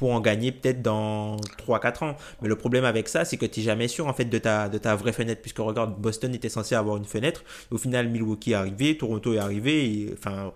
pour 0.02 0.10
en 0.10 0.20
gagner 0.20 0.50
peut-être 0.50 0.82
dans 0.82 1.36
3-4 1.64 2.04
ans. 2.04 2.16
Mais 2.40 2.48
le 2.48 2.56
problème 2.56 2.84
avec 2.84 3.06
ça, 3.06 3.24
c'est 3.24 3.36
que 3.36 3.46
tu 3.46 3.60
n'es 3.60 3.66
jamais 3.66 3.86
sûr 3.86 4.08
en 4.08 4.12
fait 4.12 4.24
de 4.24 4.36
ta, 4.36 4.68
de 4.68 4.76
ta 4.76 4.96
vraie 4.96 5.12
fenêtre, 5.12 5.40
puisque 5.40 5.58
regarde, 5.58 5.94
Boston 5.96 6.34
était 6.34 6.48
censé 6.48 6.74
avoir 6.74 6.96
une 6.96 7.04
fenêtre, 7.04 7.44
au 7.70 7.78
final 7.78 8.08
Milwaukee 8.08 8.50
est 8.50 8.54
arrivé, 8.54 8.96
Toronto 8.98 9.32
est 9.32 9.38
arrivé, 9.38 9.84
et, 9.84 10.12
enfin, 10.12 10.50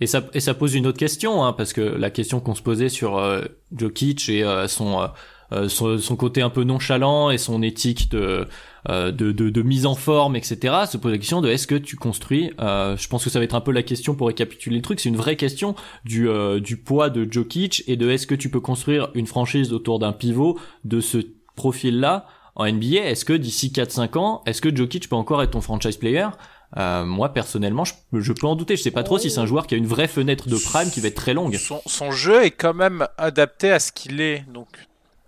Et 0.00 0.06
ça, 0.06 0.22
et 0.32 0.38
ça 0.38 0.54
pose 0.54 0.76
une 0.76 0.86
autre 0.86 0.98
question, 0.98 1.44
hein, 1.44 1.52
parce 1.52 1.72
que 1.72 1.80
la 1.80 2.10
question 2.10 2.38
qu'on 2.38 2.54
se 2.54 2.62
posait 2.62 2.88
sur 2.88 3.18
euh, 3.18 3.42
Jokic 3.76 4.28
et 4.28 4.44
euh, 4.44 4.68
son, 4.68 5.08
euh, 5.50 5.68
son, 5.68 5.98
son 5.98 6.14
côté 6.14 6.40
un 6.40 6.50
peu 6.50 6.62
nonchalant 6.62 7.32
et 7.32 7.38
son 7.38 7.62
éthique 7.62 8.12
de, 8.12 8.46
de, 8.88 9.32
de, 9.32 9.50
de 9.50 9.62
mise 9.62 9.86
en 9.86 9.94
forme, 9.94 10.36
etc., 10.36 10.74
se 10.90 10.96
pose 10.96 11.12
la 11.12 11.18
question 11.18 11.40
de 11.40 11.48
est-ce 11.48 11.66
que 11.66 11.74
tu 11.74 11.96
construis, 11.96 12.52
euh, 12.60 12.96
je 12.96 13.08
pense 13.08 13.24
que 13.24 13.30
ça 13.30 13.38
va 13.38 13.44
être 13.44 13.54
un 13.54 13.60
peu 13.60 13.72
la 13.72 13.82
question 13.82 14.14
pour 14.14 14.26
récapituler 14.26 14.76
le 14.76 14.82
truc, 14.82 15.00
c'est 15.00 15.08
une 15.08 15.16
vraie 15.16 15.36
question 15.36 15.74
du, 16.04 16.28
euh, 16.28 16.60
du 16.60 16.76
poids 16.76 17.10
de 17.10 17.26
Jokic 17.30 17.84
et 17.86 17.96
de 17.96 18.10
est-ce 18.10 18.26
que 18.26 18.34
tu 18.34 18.50
peux 18.50 18.60
construire 18.60 19.10
une 19.14 19.26
franchise 19.26 19.72
autour 19.72 19.98
d'un 19.98 20.12
pivot 20.12 20.58
de 20.84 21.00
ce 21.00 21.18
profil-là 21.56 22.26
en 22.56 22.70
NBA, 22.70 23.00
est-ce 23.06 23.24
que 23.24 23.32
d'ici 23.32 23.70
4-5 23.70 24.18
ans, 24.18 24.42
est-ce 24.46 24.60
que 24.60 24.74
Jokic 24.74 25.08
peut 25.08 25.16
encore 25.16 25.42
être 25.42 25.52
ton 25.52 25.60
franchise 25.60 25.96
player? 25.96 26.28
Euh, 26.76 27.04
moi 27.04 27.28
personnellement, 27.30 27.84
je, 27.84 27.94
je 28.12 28.32
peux 28.32 28.46
en 28.46 28.56
douter. 28.56 28.76
Je 28.76 28.82
sais 28.82 28.90
pas 28.90 29.02
trop 29.02 29.18
si 29.18 29.30
c'est 29.30 29.40
un 29.40 29.46
joueur 29.46 29.66
qui 29.66 29.74
a 29.74 29.78
une 29.78 29.86
vraie 29.86 30.08
fenêtre 30.08 30.48
de 30.48 30.56
prime 30.56 30.90
qui 30.90 31.00
va 31.00 31.08
être 31.08 31.14
très 31.14 31.34
longue. 31.34 31.56
Son, 31.56 31.80
son 31.86 32.10
jeu 32.10 32.44
est 32.44 32.50
quand 32.50 32.74
même 32.74 33.06
adapté 33.16 33.70
à 33.70 33.78
ce 33.78 33.92
qu'il 33.92 34.20
est. 34.20 34.44
Donc, 34.52 34.68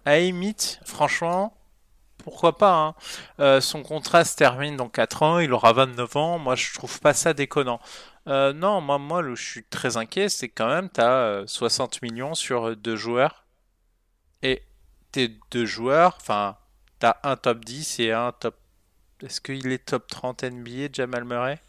à 0.05 0.19
franchement, 0.85 1.53
pourquoi 2.27 2.59
pas. 2.59 2.75
hein. 2.75 2.95
Euh, 3.39 3.61
son 3.61 3.85
contrat 3.85 4.25
se 4.25 4.35
termine 4.35 4.77
dans 4.77 4.89
4 4.89 5.23
ans, 5.23 5.39
il 5.39 5.53
aura 5.53 5.73
29 5.73 6.17
ans. 6.17 6.39
Moi, 6.41 6.57
je 6.57 6.75
trouve 6.75 6.99
pas 6.99 7.15
ça 7.15 7.33
déconnant. 7.33 7.79
Euh, 8.27 8.53
non, 8.53 8.81
moi, 8.81 8.99
moi, 8.99 9.23
je 9.23 9.41
suis 9.41 9.63
très 9.63 9.97
inquiet, 9.97 10.29
c'est 10.29 10.49
quand 10.49 10.67
même, 10.67 10.91
tu 10.93 11.01
as 11.01 11.45
60 11.47 12.03
millions 12.03 12.35
sur 12.35 12.77
deux 12.77 12.97
joueurs. 12.97 13.45
Et 14.43 14.65
tes 15.13 15.39
deux 15.53 15.67
joueurs, 15.67 16.19
enfin, 16.21 16.57
tu 17.01 17.07
as 17.07 17.17
un 17.23 17.37
top 17.37 17.65
10 17.65 18.01
et 18.01 18.11
un 18.11 18.33
top. 18.33 18.57
Est-ce 19.23 19.41
qu'il 19.41 19.71
est 19.71 19.87
top 19.87 20.09
30 20.09 20.43
NBA, 20.43 20.89
Jamal 20.93 21.25
Murray? 21.25 21.61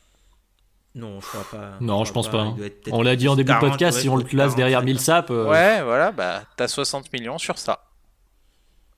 Non, 0.96 1.22
je 1.22 1.28
crois 1.28 1.46
pas. 1.52 1.74
Non, 1.80 2.04
je 2.06 2.10
crois 2.12 2.24
pense 2.24 2.32
pas. 2.32 2.54
peut-être 2.58 2.90
On 2.92 3.04
l'a 3.04 3.16
dit 3.16 3.28
en 3.28 3.36
début 3.36 3.52
de 3.54 3.60
40, 3.60 3.70
podcast, 3.70 4.00
si 4.00 4.10
on 4.10 4.16
le 4.16 4.24
classe 4.24 4.56
40, 4.56 4.58
derrière 4.58 4.80
50. 4.80 4.86
Millsap, 4.86 5.30
euh, 5.30 5.48
Ouais, 5.48 5.84
voilà, 5.84 6.12
bah 6.12 6.42
t'as 6.56 6.68
60 6.68 7.14
millions 7.14 7.38
sur 7.38 7.60
ça. 7.60 7.84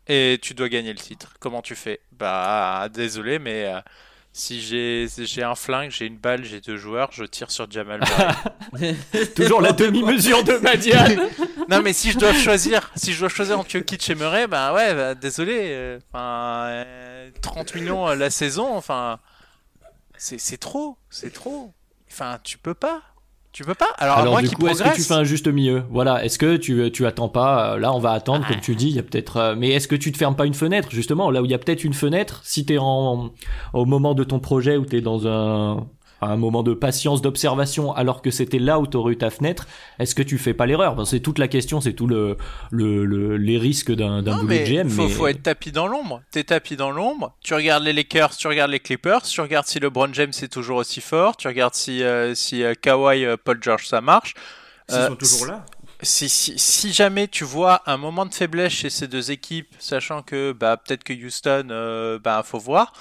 Et 0.10 0.40
tu 0.42 0.54
dois 0.56 0.70
gagner 0.70 0.92
le 0.92 1.00
titre. 1.00 1.34
Comment 1.40 1.62
tu 1.62 1.76
fais? 1.76 2.00
Bah 2.12 2.88
désolé, 2.92 3.38
mais 3.40 3.66
euh, 3.66 3.80
si 4.34 4.60
j'ai 4.62 5.08
j'ai 5.20 5.44
un 5.44 5.54
flingue, 5.56 5.92
j'ai 5.92 6.06
une 6.08 6.18
balle, 6.18 6.44
j'ai 6.44 6.62
deux 6.62 6.78
joueurs, 6.78 7.12
je 7.12 7.24
tire 7.26 7.52
sur 7.52 7.70
Jamal 7.70 8.02
toujours 9.36 9.62
la 9.62 9.72
demi-mesure 9.72 10.44
de 10.44 10.54
Madiane. 10.54 11.20
non 11.70 11.82
mais 11.82 11.94
si 11.94 12.12
je 12.12 12.18
dois 12.18 12.34
choisir, 12.34 12.92
si 12.96 13.14
je 13.14 13.20
dois 13.20 13.30
choisir 13.30 13.60
entre 13.60 13.70
Jokic 13.70 14.10
et 14.10 14.16
Murray, 14.16 14.48
bah 14.48 14.74
ouais, 14.74 14.94
bah, 14.96 15.14
désolé. 15.16 15.60
euh, 15.62 16.00
Enfin, 16.12 16.66
euh, 16.70 17.30
30 17.42 17.76
millions 17.76 18.08
euh, 18.10 18.16
la 18.16 18.30
saison, 18.32 18.76
enfin, 18.76 19.20
c'est 20.18 20.40
c'est 20.40 20.58
trop, 20.58 20.98
c'est 21.10 21.32
trop. 21.34 21.72
Enfin, 22.12 22.40
tu 22.44 22.58
peux 22.58 22.74
pas. 22.74 23.04
Tu 23.52 23.64
peux 23.64 23.74
pas? 23.74 23.90
Alors, 23.98 24.18
à 24.18 24.22
Alors 24.22 24.34
moins 24.34 24.44
du 24.44 24.50
coup, 24.50 24.68
est-ce 24.68 24.84
que 24.84 24.96
tu 24.96 25.02
fais 25.02 25.14
un 25.14 25.24
juste 25.24 25.48
milieu? 25.48 25.84
Voilà, 25.90 26.24
est-ce 26.24 26.38
que 26.38 26.56
tu 26.56 26.92
tu 26.92 27.06
attends 27.08 27.30
pas 27.30 27.74
euh, 27.74 27.80
Là, 27.80 27.94
on 27.94 28.00
va 28.00 28.12
attendre, 28.12 28.48
comme 28.48 28.60
tu 28.60 28.76
dis. 28.76 28.90
Il 28.90 28.96
y 28.96 29.00
a 29.00 29.04
peut-être, 29.04 29.38
euh, 29.38 29.56
mais 29.58 29.70
est-ce 29.70 29.88
que 29.88 29.96
tu 29.96 30.12
te 30.12 30.18
fermes 30.18 30.36
pas 30.36 30.46
une 30.46 30.54
fenêtre 30.54 30.90
justement 30.92 31.32
Là 31.32 31.42
où 31.42 31.46
il 31.46 31.52
y 31.52 31.56
a 31.56 31.58
peut-être 31.58 31.84
une 31.84 31.94
fenêtre, 31.94 32.42
si 32.44 32.66
t'es 32.66 32.78
en 32.78 33.32
au 33.74 33.86
moment 33.86 34.14
de 34.14 34.24
ton 34.24 34.40
projet 34.40 34.78
où 34.78 34.86
t'es 34.86 35.02
dans 35.02 35.28
un 35.28 35.88
un 36.28 36.38
moment 36.38 36.64
de 36.64 36.74
patience, 36.74 37.22
d'observation, 37.22 37.94
alors 37.94 38.22
que 38.22 38.32
c'était 38.32 38.60
là 38.60 38.80
où 38.80 38.88
t'aurais 38.88 39.14
eu 39.14 39.18
ta 39.18 39.30
fenêtre, 39.30 39.68
est-ce 40.00 40.16
que 40.16 40.24
tu 40.24 40.38
fais 40.38 40.54
pas 40.54 40.66
l'erreur? 40.66 40.96
Ben, 40.96 41.06
C'est 41.06 41.20
toute 41.22 41.40
la 41.40 41.48
question, 41.48 41.82
c'est 41.82 41.94
tout 41.94 42.08
le, 42.08 42.38
le, 42.72 43.06
le- 43.06 43.38
les 43.38 43.58
risques 43.58 43.92
d'un 43.94 44.22
d'un 44.22 44.32
Non, 44.34 44.38
boulot 44.44 44.48
de 44.48 44.60
mais 44.60 44.64
GM. 44.64 44.90
faut, 44.90 45.04
mais... 45.08 45.10
faut 45.10 45.28
être 45.28 45.44
tapis 45.44 45.72
dans 45.72 45.88
l'ombre. 45.88 46.22
T'es 46.32 46.44
tapis 46.44 46.76
dans 46.76 46.92
l'ombre. 46.92 47.36
Tu 47.44 47.54
regardes 47.54 47.84
les 47.84 47.94
Lakers, 47.94 48.36
tu 48.36 48.48
regardes 48.48 48.72
les 48.72 48.80
Clippers, 48.80 49.22
tu 49.22 49.42
regardes 49.42 49.66
si 49.68 49.80
LeBron 49.80 50.10
James 50.14 50.34
est 50.42 50.52
toujours 50.52 50.78
aussi 50.78 51.02
fort, 51.02 51.38
tu 51.38 51.48
regardes 51.48 51.76
si 51.76 52.04
euh, 52.04 52.36
si 52.36 52.64
euh, 52.64 52.74
Kawhi, 52.80 53.26
euh, 53.26 53.38
Paul 53.42 53.60
George 53.62 53.88
ça 53.88 54.02
marche. 54.02 54.34
S'ils 54.88 55.06
sont 55.06 55.16
toujours 55.16 55.46
là. 55.46 55.66
Si, 56.02 56.30
si, 56.30 56.58
si 56.58 56.94
jamais 56.94 57.28
tu 57.28 57.44
vois 57.44 57.82
un 57.86 57.98
moment 57.98 58.26
de 58.26 58.34
faiblesse 58.34 58.72
chez 58.72 58.90
ces 58.90 59.08
deux 59.10 59.32
équipes, 59.32 59.68
sachant 59.80 60.22
que 60.22 60.54
bah 60.54 60.78
peut-être 60.78 61.04
que 61.04 61.12
Houston, 61.14 61.68
euh, 61.72 62.18
bah 62.24 62.42
faut 62.46 62.58
voir. 62.58 62.94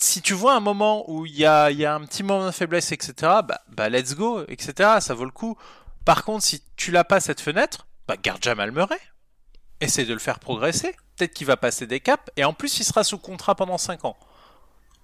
Si 0.00 0.22
tu 0.22 0.32
vois 0.32 0.54
un 0.54 0.60
moment 0.60 1.10
où 1.10 1.26
il 1.26 1.36
y 1.36 1.44
a, 1.44 1.70
il 1.72 1.76
y 1.78 1.84
a 1.84 1.92
un 1.94 2.00
petit 2.04 2.22
moment 2.22 2.46
de 2.46 2.50
faiblesse, 2.52 2.92
etc., 2.92 3.14
bah, 3.44 3.60
bah 3.68 3.88
let's 3.88 4.14
go, 4.14 4.42
etc., 4.46 4.72
ça 5.00 5.12
vaut 5.12 5.24
le 5.24 5.32
coup. 5.32 5.56
Par 6.04 6.24
contre, 6.24 6.44
si 6.44 6.62
tu 6.76 6.92
l'as 6.92 7.02
pas 7.04 7.18
cette 7.20 7.40
fenêtre, 7.40 7.86
bah 8.06 8.14
garde 8.22 8.42
Jamal 8.42 8.70
Murray. 8.70 9.00
Essaye 9.80 10.06
de 10.06 10.12
le 10.12 10.18
faire 10.20 10.38
progresser. 10.38 10.94
Peut-être 11.16 11.34
qu'il 11.34 11.46
va 11.48 11.56
passer 11.56 11.86
des 11.88 11.98
caps, 12.00 12.22
et 12.36 12.44
en 12.44 12.52
plus 12.52 12.78
il 12.78 12.84
sera 12.84 13.02
sous 13.02 13.18
contrat 13.18 13.56
pendant 13.56 13.76
5 13.78 14.04
ans. 14.04 14.16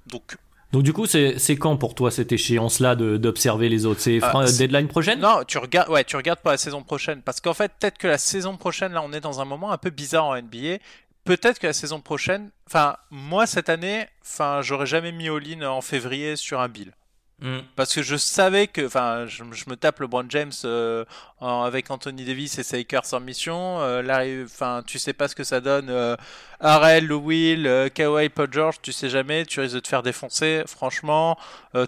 Donc 0.07 0.37
Donc 0.73 0.83
du 0.85 0.93
coup, 0.93 1.07
c'est 1.07 1.37
quand 1.59 1.77
pour 1.77 1.95
toi 1.97 2.11
cette 2.13 2.31
échéance-là 2.33 2.95
de- 2.97 3.17
d'observer 3.17 3.69
les 3.69 3.87
autres? 3.87 4.01
C'est 4.01 4.19
Ah, 4.23 4.47
c'est- 4.47 4.59
deadline 4.59 4.87
prochaine? 4.89 5.19
Non, 5.21 5.43
tu 5.47 5.59
regardes, 5.59 5.89
ouais, 5.89 6.05
tu 6.05 6.17
regardes 6.17 6.41
pour 6.41 6.51
la 6.53 6.57
saison 6.57 6.83
prochaine, 6.85 7.21
parce 7.23 7.41
qu'en 7.41 7.55
fait, 7.55 7.73
peut-être 7.81 7.99
que 7.99 8.07
la 8.09 8.19
saison 8.19 8.57
prochaine, 8.57 8.93
là, 8.93 9.03
on 9.03 9.13
est 9.13 9.21
dans 9.21 9.41
un 9.41 9.45
moment 9.45 9.71
un 9.73 9.79
peu 9.79 9.91
bizarre 9.91 10.25
en 10.27 10.35
NBA. 10.37 10.79
Peut-être 11.25 11.59
que 11.59 11.67
la 11.67 11.73
saison 11.73 12.01
prochaine, 12.01 12.51
enfin, 12.67 12.97
moi 13.11 13.47
cette 13.47 13.69
année, 13.69 14.07
enfin, 14.23 14.61
j'aurais 14.63 14.87
jamais 14.87 15.13
mis 15.13 15.29
all-in 15.29 15.63
en 15.63 15.81
février 15.81 16.37
sur 16.37 16.61
un 16.61 16.69
bill. 16.69 16.93
Hmm. 17.41 17.59
Parce 17.75 17.93
que 17.93 18.01
je 18.03 18.15
savais 18.17 18.69
que, 18.69 18.87
enfin, 18.87 19.27
je, 19.27 19.43
je 19.53 19.65
me 19.69 19.75
tape 19.75 19.99
LeBron 19.99 20.25
James 20.29 20.53
euh, 20.65 21.05
en- 21.41 21.63
avec 21.63 21.91
Anthony 21.91 22.25
Davis 22.25 22.59
et 22.59 22.63
ses 22.63 22.77
Lakers 22.77 23.13
en 23.13 23.19
mission. 23.19 23.81
Euh, 23.81 24.03
là, 24.03 24.23
enfin, 24.45 24.83
tu 24.87 25.01
sais 25.01 25.13
pas 25.13 25.27
ce 25.27 25.35
que 25.35 25.43
ça 25.43 25.61
donne. 25.61 25.91
Euh, 25.91 26.15
Harrell, 26.61 27.13
Will, 27.13 27.67
euh, 27.67 27.89
Kawhi, 27.89 28.29
Paul 28.29 28.49
George, 28.53 28.77
tu 28.83 28.93
sais 28.93 29.09
jamais. 29.11 29.45
Tu 29.47 29.59
risques 29.61 29.75
de 29.75 29.81
te 29.81 29.89
faire 29.89 30.05
défoncer. 30.05 30.63
Franchement, 30.67 31.37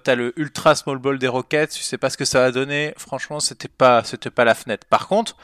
t'as 0.02 0.16
le 0.16 0.32
ultra 0.36 0.74
small 0.74 0.98
ball 0.98 1.18
des 1.18 1.28
Rockets. 1.28 1.68
Tu 1.68 1.82
sais 1.82 1.96
pas 1.96 2.10
ce 2.10 2.16
que 2.16 2.24
ça 2.24 2.40
va 2.40 2.50
donner. 2.50 2.92
Franchement, 2.98 3.38
c'était 3.38 3.68
pas, 3.68 4.02
c'était 4.02 4.30
pas 4.30 4.44
la 4.44 4.54
fenêtre. 4.56 4.86
Par 4.88 5.06
contre, 5.06 5.36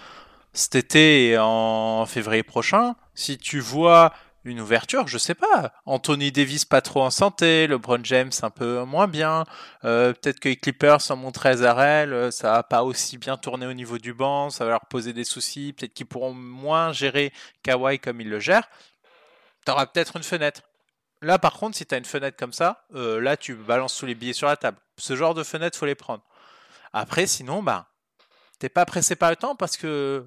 cet 0.53 0.74
été 0.74 1.28
et 1.28 1.38
en 1.38 2.05
février 2.07 2.42
prochain, 2.42 2.94
si 3.14 3.38
tu 3.38 3.61
vois 3.61 4.12
une 4.44 4.61
ouverture, 4.61 5.07
je 5.07 5.18
sais 5.18 5.34
pas. 5.34 5.72
Anthony 5.86 6.32
Davis 6.32 6.64
pas 6.64 6.80
trop 6.80 7.03
en 7.03 7.11
santé, 7.11 7.66
LeBron 7.66 8.00
James 8.03 8.32
un 8.42 8.50
peu 8.50 8.82
moins 8.84 9.07
bien. 9.07 9.44
Euh, 9.84 10.12
peut-être 10.12 10.40
que 10.40 10.48
les 10.48 10.57
Clippers 10.57 11.00
sont 11.00 11.16
montré 11.16 11.50
à 11.50 11.57
Zarel, 11.59 12.12
euh, 12.12 12.30
ça 12.30 12.53
va 12.53 12.62
pas 12.62 12.82
aussi 12.82 13.18
bien 13.18 13.36
tourner 13.36 13.66
au 13.66 13.72
niveau 13.72 13.98
du 13.98 14.12
banc, 14.14 14.50
ça 14.50 14.64
va 14.64 14.72
leur 14.72 14.86
poser 14.86 15.12
des 15.12 15.24
soucis. 15.24 15.72
Peut-être 15.72 15.94
qu'ils 15.94 16.07
pourront 16.07 16.34
moins 16.34 16.92
gérer 16.92 17.32
Kawhi 17.62 17.98
comme 18.00 18.20
ils 18.20 18.28
le 18.28 18.40
gèrent. 18.40 18.68
T'auras 19.64 19.86
peut-être 19.86 20.16
une 20.16 20.24
fenêtre. 20.24 20.62
Là, 21.20 21.38
par 21.38 21.53
contre, 21.55 21.76
si 21.76 21.86
tu 21.86 21.94
as 21.94 21.98
une 21.98 22.05
fenêtre 22.05 22.36
comme 22.36 22.53
ça, 22.53 22.84
euh, 22.96 23.20
là, 23.20 23.36
tu 23.36 23.55
balances 23.55 23.96
tous 23.96 24.07
les 24.07 24.16
billets 24.16 24.32
sur 24.32 24.48
la 24.48 24.57
table. 24.57 24.78
Ce 24.98 25.14
genre 25.14 25.34
de 25.34 25.44
fenêtre, 25.44 25.78
faut 25.78 25.86
les 25.86 25.94
prendre. 25.94 26.24
Après, 26.92 27.26
sinon, 27.28 27.62
bah, 27.62 27.86
t'es 28.59 28.68
pas 28.68 28.84
pressé 28.86 29.14
par 29.14 29.30
le 29.30 29.36
temps 29.36 29.55
parce 29.55 29.76
que 29.76 30.26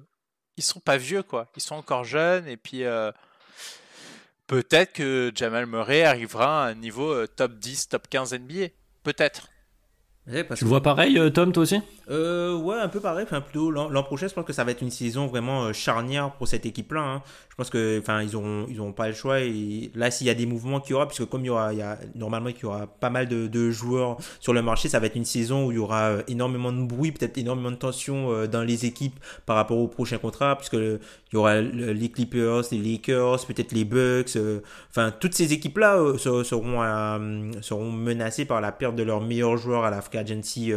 ils 0.56 0.62
sont 0.62 0.80
pas 0.80 0.96
vieux, 0.96 1.22
quoi. 1.22 1.48
Ils 1.56 1.62
sont 1.62 1.74
encore 1.74 2.04
jeunes 2.04 2.46
et 2.48 2.56
puis 2.56 2.84
peut-être 4.46 4.92
que 4.92 5.32
Jamal 5.34 5.66
Murray 5.66 6.04
arrivera 6.04 6.64
à 6.64 6.68
un 6.68 6.74
niveau 6.74 7.12
euh, 7.12 7.26
top 7.26 7.54
10, 7.54 7.88
top 7.88 8.08
15 8.08 8.34
NBA. 8.34 8.68
Peut-être. 9.02 9.48
Tu 10.26 10.64
le 10.64 10.68
vois 10.68 10.82
pareil, 10.82 11.18
euh, 11.18 11.30
Tom, 11.30 11.52
toi 11.52 11.62
aussi? 11.62 11.80
Euh, 12.10 12.56
Ouais, 12.56 12.76
un 12.80 12.88
peu 12.88 13.00
pareil. 13.00 13.24
Enfin, 13.24 13.40
plutôt 13.40 13.70
l'an 13.70 14.02
prochain, 14.02 14.26
je 14.28 14.34
pense 14.34 14.44
que 14.44 14.52
ça 14.52 14.64
va 14.64 14.72
être 14.72 14.82
une 14.82 14.90
saison 14.90 15.26
vraiment 15.26 15.72
charnière 15.72 16.32
pour 16.32 16.48
cette 16.48 16.66
équipe-là. 16.66 17.00
Hein. 17.00 17.22
Je 17.56 17.62
pense 17.62 17.70
que, 17.70 17.98
enfin, 18.00 18.20
ils 18.20 18.36
auront, 18.36 18.66
ils 18.68 18.78
auront 18.80 18.92
pas 18.92 19.08
le 19.08 19.14
choix. 19.14 19.40
Et 19.40 19.90
là, 19.94 20.10
s'il 20.10 20.26
y 20.26 20.30
a 20.30 20.34
des 20.34 20.44
mouvements 20.44 20.78
qu'il 20.78 20.90
y 20.90 20.94
aura, 20.94 21.08
puisque 21.08 21.24
comme 21.24 21.40
il 21.40 21.46
y 21.46 21.50
aura, 21.50 21.72
il 21.72 21.78
y 21.78 21.82
a 21.82 21.98
normalement 22.14 22.52
qu'il 22.52 22.64
y 22.64 22.66
aura 22.66 22.86
pas 22.86 23.08
mal 23.08 23.28
de, 23.28 23.70
joueurs 23.70 24.18
sur 24.40 24.52
le 24.52 24.60
marché, 24.60 24.90
ça 24.90 25.00
va 25.00 25.06
être 25.06 25.16
une 25.16 25.24
saison 25.24 25.66
où 25.66 25.72
il 25.72 25.76
y 25.76 25.78
aura 25.78 26.10
euh, 26.10 26.22
énormément 26.28 26.70
de 26.70 26.84
bruit, 26.84 27.12
peut-être 27.12 27.38
énormément 27.38 27.70
de 27.70 27.76
tension 27.76 28.30
euh, 28.30 28.46
dans 28.46 28.62
les 28.62 28.84
équipes 28.84 29.18
par 29.46 29.56
rapport 29.56 29.78
au 29.78 29.88
prochain 29.88 30.18
contrat, 30.18 30.56
puisque 30.56 30.74
il 30.74 31.00
y 31.32 31.36
aura 31.36 31.62
les 31.62 32.10
Clippers, 32.10 32.64
les 32.72 32.78
Lakers, 32.78 33.46
peut-être 33.46 33.72
les 33.72 33.86
Bucks. 33.86 34.36
Euh, 34.36 34.60
enfin, 34.90 35.10
toutes 35.18 35.32
ces 35.32 35.54
équipes-là 35.54 35.96
seront, 36.18 36.42
seront 37.62 37.90
menacées 37.90 38.44
par 38.44 38.60
la 38.60 38.70
perte 38.70 38.96
de 38.96 39.02
leurs 39.02 39.22
meilleurs 39.22 39.56
joueurs 39.56 39.84
à 39.84 39.90
la 39.90 40.02
agency 40.16 40.72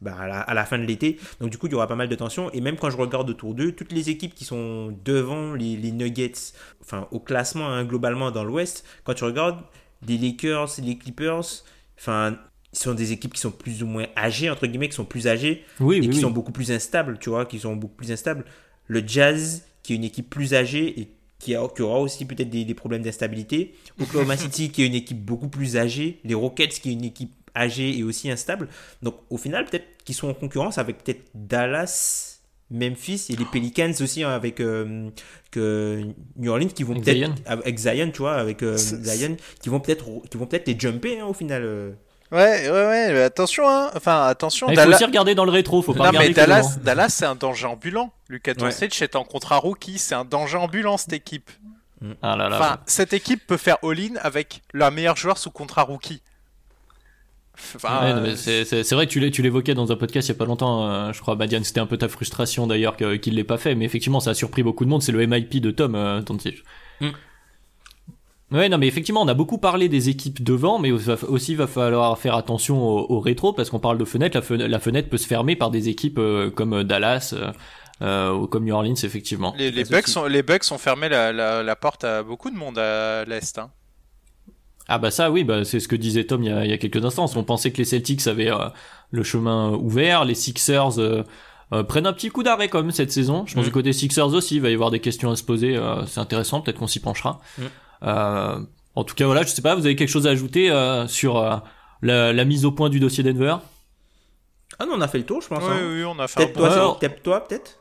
bah, 0.00 0.16
à, 0.18 0.54
la, 0.54 0.64
fin 0.64 0.78
de 0.78 0.84
l'été. 0.84 1.18
Donc 1.40 1.50
du 1.50 1.58
coup, 1.58 1.66
il 1.66 1.72
y 1.72 1.74
aura 1.74 1.86
pas 1.86 1.94
mal 1.94 2.08
de 2.08 2.14
tensions. 2.14 2.50
Et 2.52 2.60
même 2.60 2.76
quand 2.76 2.90
je 2.90 2.96
regarde 2.96 3.28
autour 3.28 3.54
d'eux, 3.54 3.72
toutes 3.72 3.92
les 3.92 4.08
équipes 4.08 4.34
qui 4.34 4.44
sont 4.44 4.96
devant 5.04 5.52
les, 5.54 5.92
Nuggets, 5.92 6.54
enfin 6.80 7.06
au 7.10 7.20
classement 7.20 7.68
hein, 7.68 7.84
globalement 7.84 8.30
dans 8.30 8.44
l'Ouest, 8.44 8.84
quand 9.04 9.14
tu 9.14 9.24
regardes 9.24 9.58
les 10.06 10.16
Lakers, 10.16 10.70
les 10.82 10.96
Clippers, 10.96 11.64
enfin 11.98 12.38
ce 12.72 12.84
sont 12.84 12.94
des 12.94 13.12
équipes 13.12 13.34
qui 13.34 13.40
sont 13.40 13.50
plus 13.50 13.82
ou 13.82 13.86
moins 13.86 14.06
âgées, 14.16 14.48
entre 14.48 14.66
guillemets, 14.66 14.88
qui 14.88 14.94
sont 14.94 15.04
plus 15.04 15.26
âgées 15.26 15.64
et 15.80 16.08
qui 16.08 16.20
sont 16.20 16.30
beaucoup 16.30 16.52
plus 16.52 16.70
instables, 16.70 17.18
tu 17.18 17.28
vois, 17.30 17.44
qui 17.44 17.58
sont 17.58 17.76
beaucoup 17.76 17.96
plus 17.96 18.12
instables. 18.12 18.44
Le 18.86 19.02
Jazz, 19.06 19.64
qui 19.82 19.92
est 19.92 19.96
une 19.96 20.04
équipe 20.04 20.30
plus 20.30 20.54
âgée 20.54 21.00
et 21.00 21.10
qui, 21.40 21.56
aura 21.56 21.98
aussi 22.00 22.26
peut-être 22.26 22.50
des, 22.50 22.64
des 22.64 22.74
problèmes 22.74 23.02
d'instabilité. 23.02 23.74
Oklahoma 24.00 24.36
City, 24.38 24.70
qui 24.70 24.82
est 24.82 24.86
une 24.86 24.94
équipe 24.94 25.24
beaucoup 25.24 25.48
plus 25.48 25.76
âgée. 25.76 26.20
Les 26.24 26.34
Rockets, 26.34 26.80
qui 26.80 26.90
est 26.90 26.92
une 26.92 27.04
équipe 27.04 27.32
âgé 27.54 27.96
et 27.98 28.02
aussi 28.02 28.30
instable. 28.30 28.68
Donc 29.02 29.16
au 29.30 29.36
final, 29.36 29.64
peut-être 29.64 29.86
qu'ils 30.04 30.14
sont 30.14 30.28
en 30.28 30.34
concurrence 30.34 30.78
avec 30.78 31.02
peut-être 31.04 31.22
Dallas, 31.34 32.40
Memphis 32.70 33.26
et 33.30 33.36
les 33.36 33.44
Pelicans 33.44 33.92
aussi 34.00 34.22
hein, 34.22 34.30
avec 34.30 34.60
euh, 34.60 35.10
que 35.50 36.02
New 36.36 36.50
Orleans 36.50 36.68
qui 36.68 36.84
vont 36.84 36.94
peut-être 36.94 37.30
avec 37.46 37.78
Zion, 37.78 38.10
tu 38.10 38.18
vois, 38.18 38.34
avec 38.34 38.62
euh, 38.62 38.76
Zion 38.76 39.36
qui 39.60 39.68
vont 39.68 39.80
peut-être 39.80 40.04
qui 40.30 40.36
vont 40.36 40.46
peut-être 40.46 40.68
les 40.68 40.78
jumper 40.78 41.20
hein, 41.20 41.26
au 41.26 41.34
final. 41.34 41.62
Euh. 41.64 41.92
Ouais, 42.30 42.70
ouais, 42.70 42.70
ouais, 42.70 43.12
mais 43.12 43.22
attention, 43.22 43.68
hein. 43.68 43.90
Enfin, 43.96 44.26
attention. 44.26 44.68
Il 44.70 44.78
faut 44.78 44.88
aussi 44.88 45.04
regarder 45.04 45.34
dans 45.34 45.44
le 45.44 45.50
rétro, 45.50 45.82
faut 45.82 45.94
pas 45.94 46.12
non, 46.12 46.18
mais 46.20 46.30
Dallas, 46.30 46.78
Dallas, 46.80 47.08
c'est 47.08 47.24
un 47.24 47.34
danger 47.34 47.66
ambulant. 47.66 48.12
Lucas 48.28 48.54
Doncic 48.54 49.02
est 49.02 49.16
en 49.16 49.24
contrat 49.24 49.56
rookie, 49.56 49.98
c'est 49.98 50.14
un 50.14 50.24
danger 50.24 50.56
ambulant 50.56 50.96
cette 50.96 51.12
équipe. 51.12 51.50
Ah 52.22 52.36
là 52.36 52.48
là. 52.48 52.56
Enfin, 52.56 52.78
cette 52.86 53.12
équipe 53.12 53.46
peut 53.48 53.56
faire 53.56 53.78
all-in 53.82 54.14
avec 54.22 54.62
leur 54.72 54.92
meilleur 54.92 55.16
joueur 55.16 55.38
sous 55.38 55.50
contrat 55.50 55.82
rookie. 55.82 56.22
Euh, 57.84 58.34
c'est 58.36 58.92
vrai 58.92 59.06
que 59.06 59.28
tu 59.28 59.42
l'évoquais 59.42 59.74
dans 59.74 59.92
un 59.92 59.96
podcast 59.96 60.28
il 60.28 60.32
y 60.32 60.34
a 60.34 60.38
pas 60.38 60.44
longtemps, 60.44 60.88
euh, 60.88 61.12
je 61.12 61.20
crois, 61.20 61.34
Badian, 61.34 61.62
c'était 61.62 61.80
un 61.80 61.86
peu 61.86 61.96
ta 61.96 62.08
frustration 62.08 62.66
d'ailleurs 62.66 62.96
qu'il 62.96 63.32
ne 63.32 63.36
l'ait 63.36 63.44
pas 63.44 63.58
fait, 63.58 63.74
mais 63.74 63.84
effectivement 63.84 64.20
ça 64.20 64.30
a 64.30 64.34
surpris 64.34 64.62
beaucoup 64.62 64.84
de 64.84 64.90
monde, 64.90 65.02
c'est 65.02 65.12
le 65.12 65.26
MIP 65.26 65.60
de 65.60 65.70
Tom 65.70 65.94
euh, 65.94 66.20
mm. 67.00 67.08
Ouais, 68.52 68.68
non, 68.68 68.78
mais 68.78 68.88
effectivement, 68.88 69.22
on 69.22 69.28
a 69.28 69.34
beaucoup 69.34 69.58
parlé 69.58 69.88
des 69.88 70.08
équipes 70.08 70.42
devant, 70.42 70.80
mais 70.80 70.90
aussi 70.90 71.54
va 71.54 71.68
falloir 71.68 72.18
faire 72.18 72.34
attention 72.34 72.82
au, 72.82 73.20
rétro 73.20 73.52
parce 73.52 73.70
qu'on 73.70 73.78
parle 73.78 73.96
de 73.96 74.04
fenêtre. 74.04 74.36
La, 74.56 74.80
fenêtre, 74.80 75.08
peut 75.08 75.18
se 75.18 75.28
fermer 75.28 75.54
par 75.54 75.70
des 75.70 75.88
équipes 75.88 76.18
comme 76.56 76.82
Dallas 76.82 77.32
ou 78.00 78.46
comme 78.48 78.64
New 78.64 78.74
Orleans, 78.74 78.96
effectivement. 79.04 79.54
Les, 79.56 79.70
les 79.70 79.84
Bucks, 79.84 80.08
sont, 80.08 80.26
les 80.26 80.42
Bucks 80.42 80.64
ont 80.72 80.78
fermé 80.78 81.08
la, 81.08 81.32
la, 81.62 81.76
porte 81.76 82.02
à 82.02 82.24
beaucoup 82.24 82.50
de 82.50 82.56
monde 82.56 82.76
à 82.76 83.24
l'est. 83.24 83.56
Hein. 83.56 83.70
Ah 84.92 84.98
bah 84.98 85.12
ça 85.12 85.30
oui, 85.30 85.44
bah 85.44 85.64
c'est 85.64 85.78
ce 85.78 85.86
que 85.86 85.94
disait 85.94 86.24
Tom 86.24 86.42
il 86.42 86.50
y 86.50 86.52
a, 86.52 86.64
il 86.64 86.70
y 86.70 86.74
a 86.74 86.76
quelques 86.76 87.04
instants. 87.04 87.26
On 87.36 87.44
pensait 87.44 87.70
que 87.70 87.76
les 87.76 87.84
Celtics 87.84 88.26
avaient 88.26 88.50
euh, 88.50 88.68
le 89.12 89.22
chemin 89.22 89.70
ouvert, 89.70 90.24
les 90.24 90.34
Sixers 90.34 90.98
euh, 90.98 91.22
euh, 91.72 91.84
prennent 91.84 92.08
un 92.08 92.12
petit 92.12 92.28
coup 92.28 92.42
d'arrêt 92.42 92.68
quand 92.68 92.82
même 92.82 92.90
cette 92.90 93.12
saison. 93.12 93.44
Je 93.46 93.54
pense 93.54 93.62
mm. 93.62 93.66
du 93.68 93.72
côté 93.72 93.92
Sixers 93.92 94.34
aussi, 94.34 94.56
il 94.56 94.60
va 94.60 94.68
y 94.68 94.74
avoir 94.74 94.90
des 94.90 94.98
questions 94.98 95.30
à 95.30 95.36
se 95.36 95.44
poser. 95.44 95.80
c'est 96.08 96.18
intéressant, 96.18 96.60
peut-être 96.60 96.80
qu'on 96.80 96.88
s'y 96.88 96.98
penchera. 96.98 97.40
Mm. 97.56 98.66
en 98.96 99.04
tout 99.04 99.14
cas 99.14 99.26
voilà, 99.26 99.44
je 99.44 99.50
sais 99.50 99.62
pas, 99.62 99.76
vous 99.76 99.86
avez 99.86 99.94
quelque 99.94 100.08
chose 100.08 100.26
à 100.26 100.30
ajouter 100.30 100.72
sur 101.06 101.40
la, 102.02 102.32
la, 102.32 102.44
mise 102.44 102.64
au 102.64 102.72
point 102.72 102.88
du 102.88 102.98
dossier 102.98 103.22
Denver? 103.22 103.58
Ah 104.80 104.86
non, 104.86 104.94
on 104.96 105.00
a 105.02 105.06
fait 105.08 105.18
le 105.18 105.24
tour, 105.24 105.40
je 105.40 105.46
pense. 105.46 105.62
Oui, 105.62 105.70
hein. 105.72 105.88
oui, 105.88 106.04
on 106.04 106.18
a 106.18 106.26
fait. 106.26 106.46
Peut-être 106.46 106.98
toi, 106.98 106.98
toi 107.22 107.46
peut-être? 107.46 107.79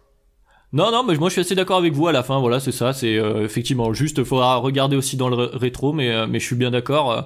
Non, 0.72 0.92
non, 0.92 1.04
mais 1.04 1.16
moi 1.16 1.30
je 1.30 1.34
suis 1.34 1.42
assez 1.42 1.56
d'accord 1.56 1.78
avec 1.78 1.94
vous 1.94 2.08
à 2.08 2.12
la 2.12 2.22
fin. 2.22 2.40
Voilà, 2.40 2.60
c'est 2.60 2.72
ça. 2.72 2.94
C'est 2.94 3.18
euh, 3.18 3.44
effectivement 3.44 3.92
juste, 3.94 4.24
faudra 4.24 4.58
regarder 4.58 4.96
aussi 4.96 5.18
dans 5.18 5.30
le 5.30 5.36
rétro, 5.36 5.94
mais 5.94 6.12
euh, 6.12 6.28
mais 6.28 6.40
je 6.40 6.46
suis 6.46 6.56
bien 6.56 6.72
d'accord. 6.72 7.12
Euh, 7.12 7.22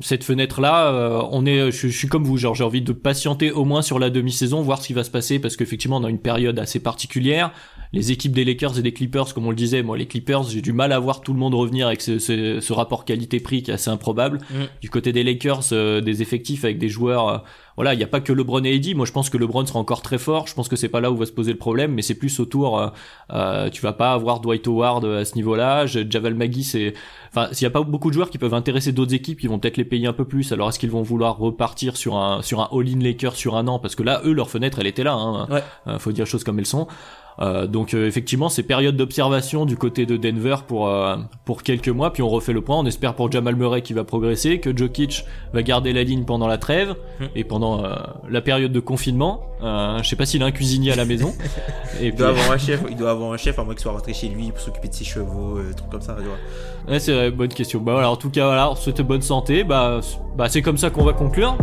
cette 0.00 0.24
fenêtre 0.24 0.60
là, 0.60 1.24
on 1.30 1.46
est, 1.46 1.70
je, 1.70 1.86
suis 1.86 2.08
comme 2.08 2.24
vous, 2.24 2.36
genre 2.36 2.56
j'ai 2.56 2.64
envie 2.64 2.82
de 2.82 2.92
patienter 2.92 3.52
au 3.52 3.64
moins 3.64 3.80
sur 3.80 4.00
la 4.00 4.10
demi-saison, 4.10 4.60
voir 4.60 4.82
ce 4.82 4.88
qui 4.88 4.92
va 4.92 5.04
se 5.04 5.10
passer, 5.10 5.38
parce 5.38 5.56
qu'effectivement 5.56 5.98
on 5.98 6.04
a 6.04 6.10
une 6.10 6.18
période 6.18 6.58
assez 6.58 6.80
particulière. 6.80 7.52
Les 7.94 8.12
équipes 8.12 8.32
des 8.32 8.44
Lakers 8.44 8.78
et 8.78 8.82
des 8.82 8.92
Clippers, 8.92 9.32
comme 9.34 9.46
on 9.46 9.50
le 9.50 9.56
disait, 9.56 9.82
moi 9.82 9.96
les 9.96 10.06
Clippers, 10.06 10.44
j'ai 10.44 10.60
du 10.60 10.72
mal 10.72 10.92
à 10.92 10.98
voir 10.98 11.20
tout 11.20 11.32
le 11.32 11.38
monde 11.38 11.54
revenir 11.54 11.86
avec 11.86 12.00
ce, 12.00 12.18
ce, 12.18 12.72
rapport 12.72 13.04
qualité-prix 13.04 13.62
qui 13.62 13.70
est 13.70 13.74
assez 13.74 13.90
improbable. 13.90 14.38
Mm. 14.50 14.54
Du 14.80 14.90
côté 14.90 15.12
des 15.12 15.22
Lakers, 15.22 15.70
des 16.02 16.22
effectifs 16.22 16.64
avec 16.64 16.78
des 16.78 16.88
joueurs 16.88 17.44
voilà, 17.76 17.92
il 17.92 17.96
n'y 17.96 18.04
a 18.04 18.08
pas 18.08 18.20
que 18.20 18.32
LeBron 18.32 18.62
et 18.64 18.74
Eddie. 18.74 18.94
Moi, 18.94 19.04
je 19.04 19.12
pense 19.12 19.30
que 19.30 19.36
LeBron 19.36 19.66
sera 19.66 19.80
encore 19.80 20.00
très 20.00 20.18
fort. 20.18 20.46
Je 20.46 20.54
pense 20.54 20.68
que 20.68 20.76
c'est 20.76 20.88
pas 20.88 21.00
là 21.00 21.10
où 21.10 21.16
va 21.16 21.26
se 21.26 21.32
poser 21.32 21.52
le 21.52 21.58
problème, 21.58 21.92
mais 21.92 22.02
c'est 22.02 22.14
plus 22.14 22.38
autour. 22.38 22.78
Euh, 22.78 22.88
euh, 23.32 23.68
tu 23.70 23.82
vas 23.82 23.92
pas 23.92 24.12
avoir 24.12 24.40
Dwight 24.40 24.66
Howard 24.68 25.04
à 25.04 25.24
ce 25.24 25.34
niveau-là. 25.34 25.86
Javal 25.86 26.34
Magui, 26.34 26.62
c'est, 26.62 26.94
enfin, 27.30 27.48
s'il 27.52 27.64
y 27.64 27.66
a 27.66 27.70
pas 27.70 27.82
beaucoup 27.82 28.10
de 28.10 28.14
joueurs 28.14 28.30
qui 28.30 28.38
peuvent 28.38 28.54
intéresser 28.54 28.92
d'autres 28.92 29.14
équipes, 29.14 29.42
ils 29.42 29.48
vont 29.48 29.58
peut-être 29.58 29.76
les 29.76 29.84
payer 29.84 30.06
un 30.06 30.12
peu 30.12 30.24
plus. 30.24 30.52
Alors, 30.52 30.68
est-ce 30.68 30.78
qu'ils 30.78 30.90
vont 30.90 31.02
vouloir 31.02 31.36
repartir 31.38 31.96
sur 31.96 32.16
un 32.16 32.42
sur 32.42 32.60
un 32.60 32.68
all-in 32.72 33.00
Lakers 33.00 33.34
sur 33.34 33.56
un 33.56 33.66
an? 33.66 33.80
Parce 33.80 33.96
que 33.96 34.04
là, 34.04 34.20
eux, 34.24 34.32
leur 34.32 34.50
fenêtre, 34.50 34.78
elle 34.78 34.86
était 34.86 35.04
là. 35.04 35.14
Hein. 35.14 35.48
Euh, 35.88 35.98
faut 35.98 36.12
dire 36.12 36.26
les 36.26 36.30
choses 36.30 36.44
comme 36.44 36.58
elles 36.60 36.66
sont. 36.66 36.86
Euh, 37.40 37.66
donc 37.66 37.94
euh, 37.94 38.06
effectivement, 38.06 38.48
c'est 38.48 38.62
période 38.62 38.96
d'observation 38.96 39.66
du 39.66 39.76
côté 39.76 40.06
de 40.06 40.16
Denver 40.16 40.56
pour 40.66 40.88
euh, 40.88 41.16
pour 41.44 41.62
quelques 41.62 41.88
mois, 41.88 42.12
puis 42.12 42.22
on 42.22 42.28
refait 42.28 42.52
le 42.52 42.60
point. 42.60 42.78
On 42.78 42.86
espère 42.86 43.14
pour 43.14 43.30
Jamal 43.30 43.56
Murray 43.56 43.82
qui 43.82 43.92
va 43.92 44.04
progresser, 44.04 44.60
que 44.60 44.76
Jokic 44.76 45.24
va 45.52 45.62
garder 45.62 45.92
la 45.92 46.04
ligne 46.04 46.24
pendant 46.24 46.46
la 46.46 46.58
trêve 46.58 46.94
hmm. 47.20 47.24
et 47.34 47.44
pendant 47.44 47.82
la 48.28 48.40
période 48.40 48.72
de 48.72 48.80
confinement. 48.80 49.42
je 49.62 50.02
sais 50.04 50.16
pas 50.16 50.26
s'il 50.26 50.42
a 50.42 50.46
un 50.46 50.52
cuisinier 50.52 50.92
à 50.92 50.96
la 50.96 51.04
maison. 51.04 51.34
et 52.00 52.08
il 52.08 52.14
doit 52.14 52.28
avoir 52.28 52.52
un 52.52 52.58
chef. 52.58 52.82
Il 52.88 52.96
doit 52.96 53.10
avoir 53.10 53.32
un 53.32 53.36
chef 53.36 53.58
à 53.58 53.64
moins 53.64 53.74
qu'il 53.74 53.82
soit 53.82 53.92
rentré 53.92 54.14
chez 54.14 54.28
lui 54.28 54.50
pour 54.50 54.60
s'occuper 54.60 54.88
de 54.88 54.94
ses 54.94 55.04
chevaux, 55.04 55.58
trucs 55.76 55.90
comme 55.90 56.02
ça. 56.02 56.16
Ouais, 56.88 57.00
c'est 57.00 57.12
vrai, 57.12 57.30
bonne 57.30 57.48
question. 57.48 57.80
Bah 57.80 57.92
voilà, 57.92 58.10
en 58.10 58.16
tout 58.16 58.30
cas, 58.30 58.46
voilà, 58.46 58.70
on 58.70 58.74
souhaite 58.74 59.00
bonne 59.00 59.22
santé. 59.22 59.64
Bah, 59.64 60.00
bah 60.36 60.48
c'est 60.48 60.62
comme 60.62 60.78
ça 60.78 60.90
qu'on 60.90 61.04
va 61.04 61.12
conclure. 61.12 61.56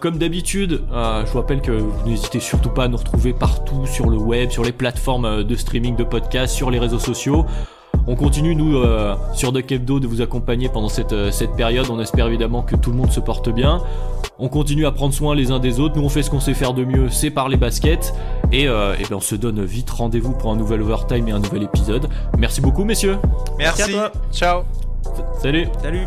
comme 0.00 0.18
d'habitude, 0.18 0.82
je 0.90 1.30
vous 1.30 1.38
rappelle 1.38 1.60
que 1.60 1.72
vous 1.72 2.08
n'hésitez 2.08 2.40
surtout 2.40 2.70
pas 2.70 2.84
à 2.84 2.88
nous 2.88 2.96
retrouver 2.96 3.32
partout 3.32 3.86
sur 3.86 4.08
le 4.08 4.16
web, 4.16 4.50
sur 4.50 4.64
les 4.64 4.72
plateformes 4.72 4.87
plateformes 4.88 5.44
de 5.44 5.54
streaming 5.54 5.96
de 5.96 6.04
podcasts, 6.04 6.54
sur 6.54 6.70
les 6.70 6.78
réseaux 6.78 6.98
sociaux. 6.98 7.44
On 8.06 8.16
continue, 8.16 8.54
nous, 8.54 8.78
euh, 8.78 9.14
sur 9.34 9.52
Duck 9.52 9.70
Hebdo, 9.70 10.00
de 10.00 10.06
vous 10.06 10.22
accompagner 10.22 10.70
pendant 10.70 10.88
cette, 10.88 11.12
euh, 11.12 11.30
cette 11.30 11.54
période. 11.56 11.88
On 11.90 12.00
espère 12.00 12.26
évidemment 12.26 12.62
que 12.62 12.74
tout 12.74 12.90
le 12.90 12.96
monde 12.96 13.12
se 13.12 13.20
porte 13.20 13.50
bien. 13.50 13.82
On 14.38 14.48
continue 14.48 14.86
à 14.86 14.92
prendre 14.92 15.12
soin 15.12 15.34
les 15.34 15.50
uns 15.50 15.58
des 15.58 15.78
autres. 15.78 15.98
Nous, 15.98 16.04
on 16.04 16.08
fait 16.08 16.22
ce 16.22 16.30
qu'on 16.30 16.40
sait 16.40 16.54
faire 16.54 16.72
de 16.72 16.86
mieux, 16.86 17.10
c'est 17.10 17.30
par 17.30 17.50
les 17.50 17.58
baskets. 17.58 18.14
Et, 18.50 18.66
euh, 18.66 18.94
et 18.98 19.02
ben, 19.10 19.16
on 19.16 19.20
se 19.20 19.34
donne 19.34 19.62
vite 19.62 19.90
rendez-vous 19.90 20.32
pour 20.32 20.50
un 20.50 20.56
nouvel 20.56 20.80
overtime 20.80 21.28
et 21.28 21.32
un 21.32 21.40
nouvel 21.40 21.64
épisode. 21.64 22.08
Merci 22.38 22.62
beaucoup, 22.62 22.84
messieurs. 22.84 23.18
Merci. 23.58 23.82
Merci 23.82 23.82
à 23.82 24.08
toi. 24.08 24.12
Ciao. 24.32 24.62
Salut. 25.42 25.68
Salut. 25.82 26.06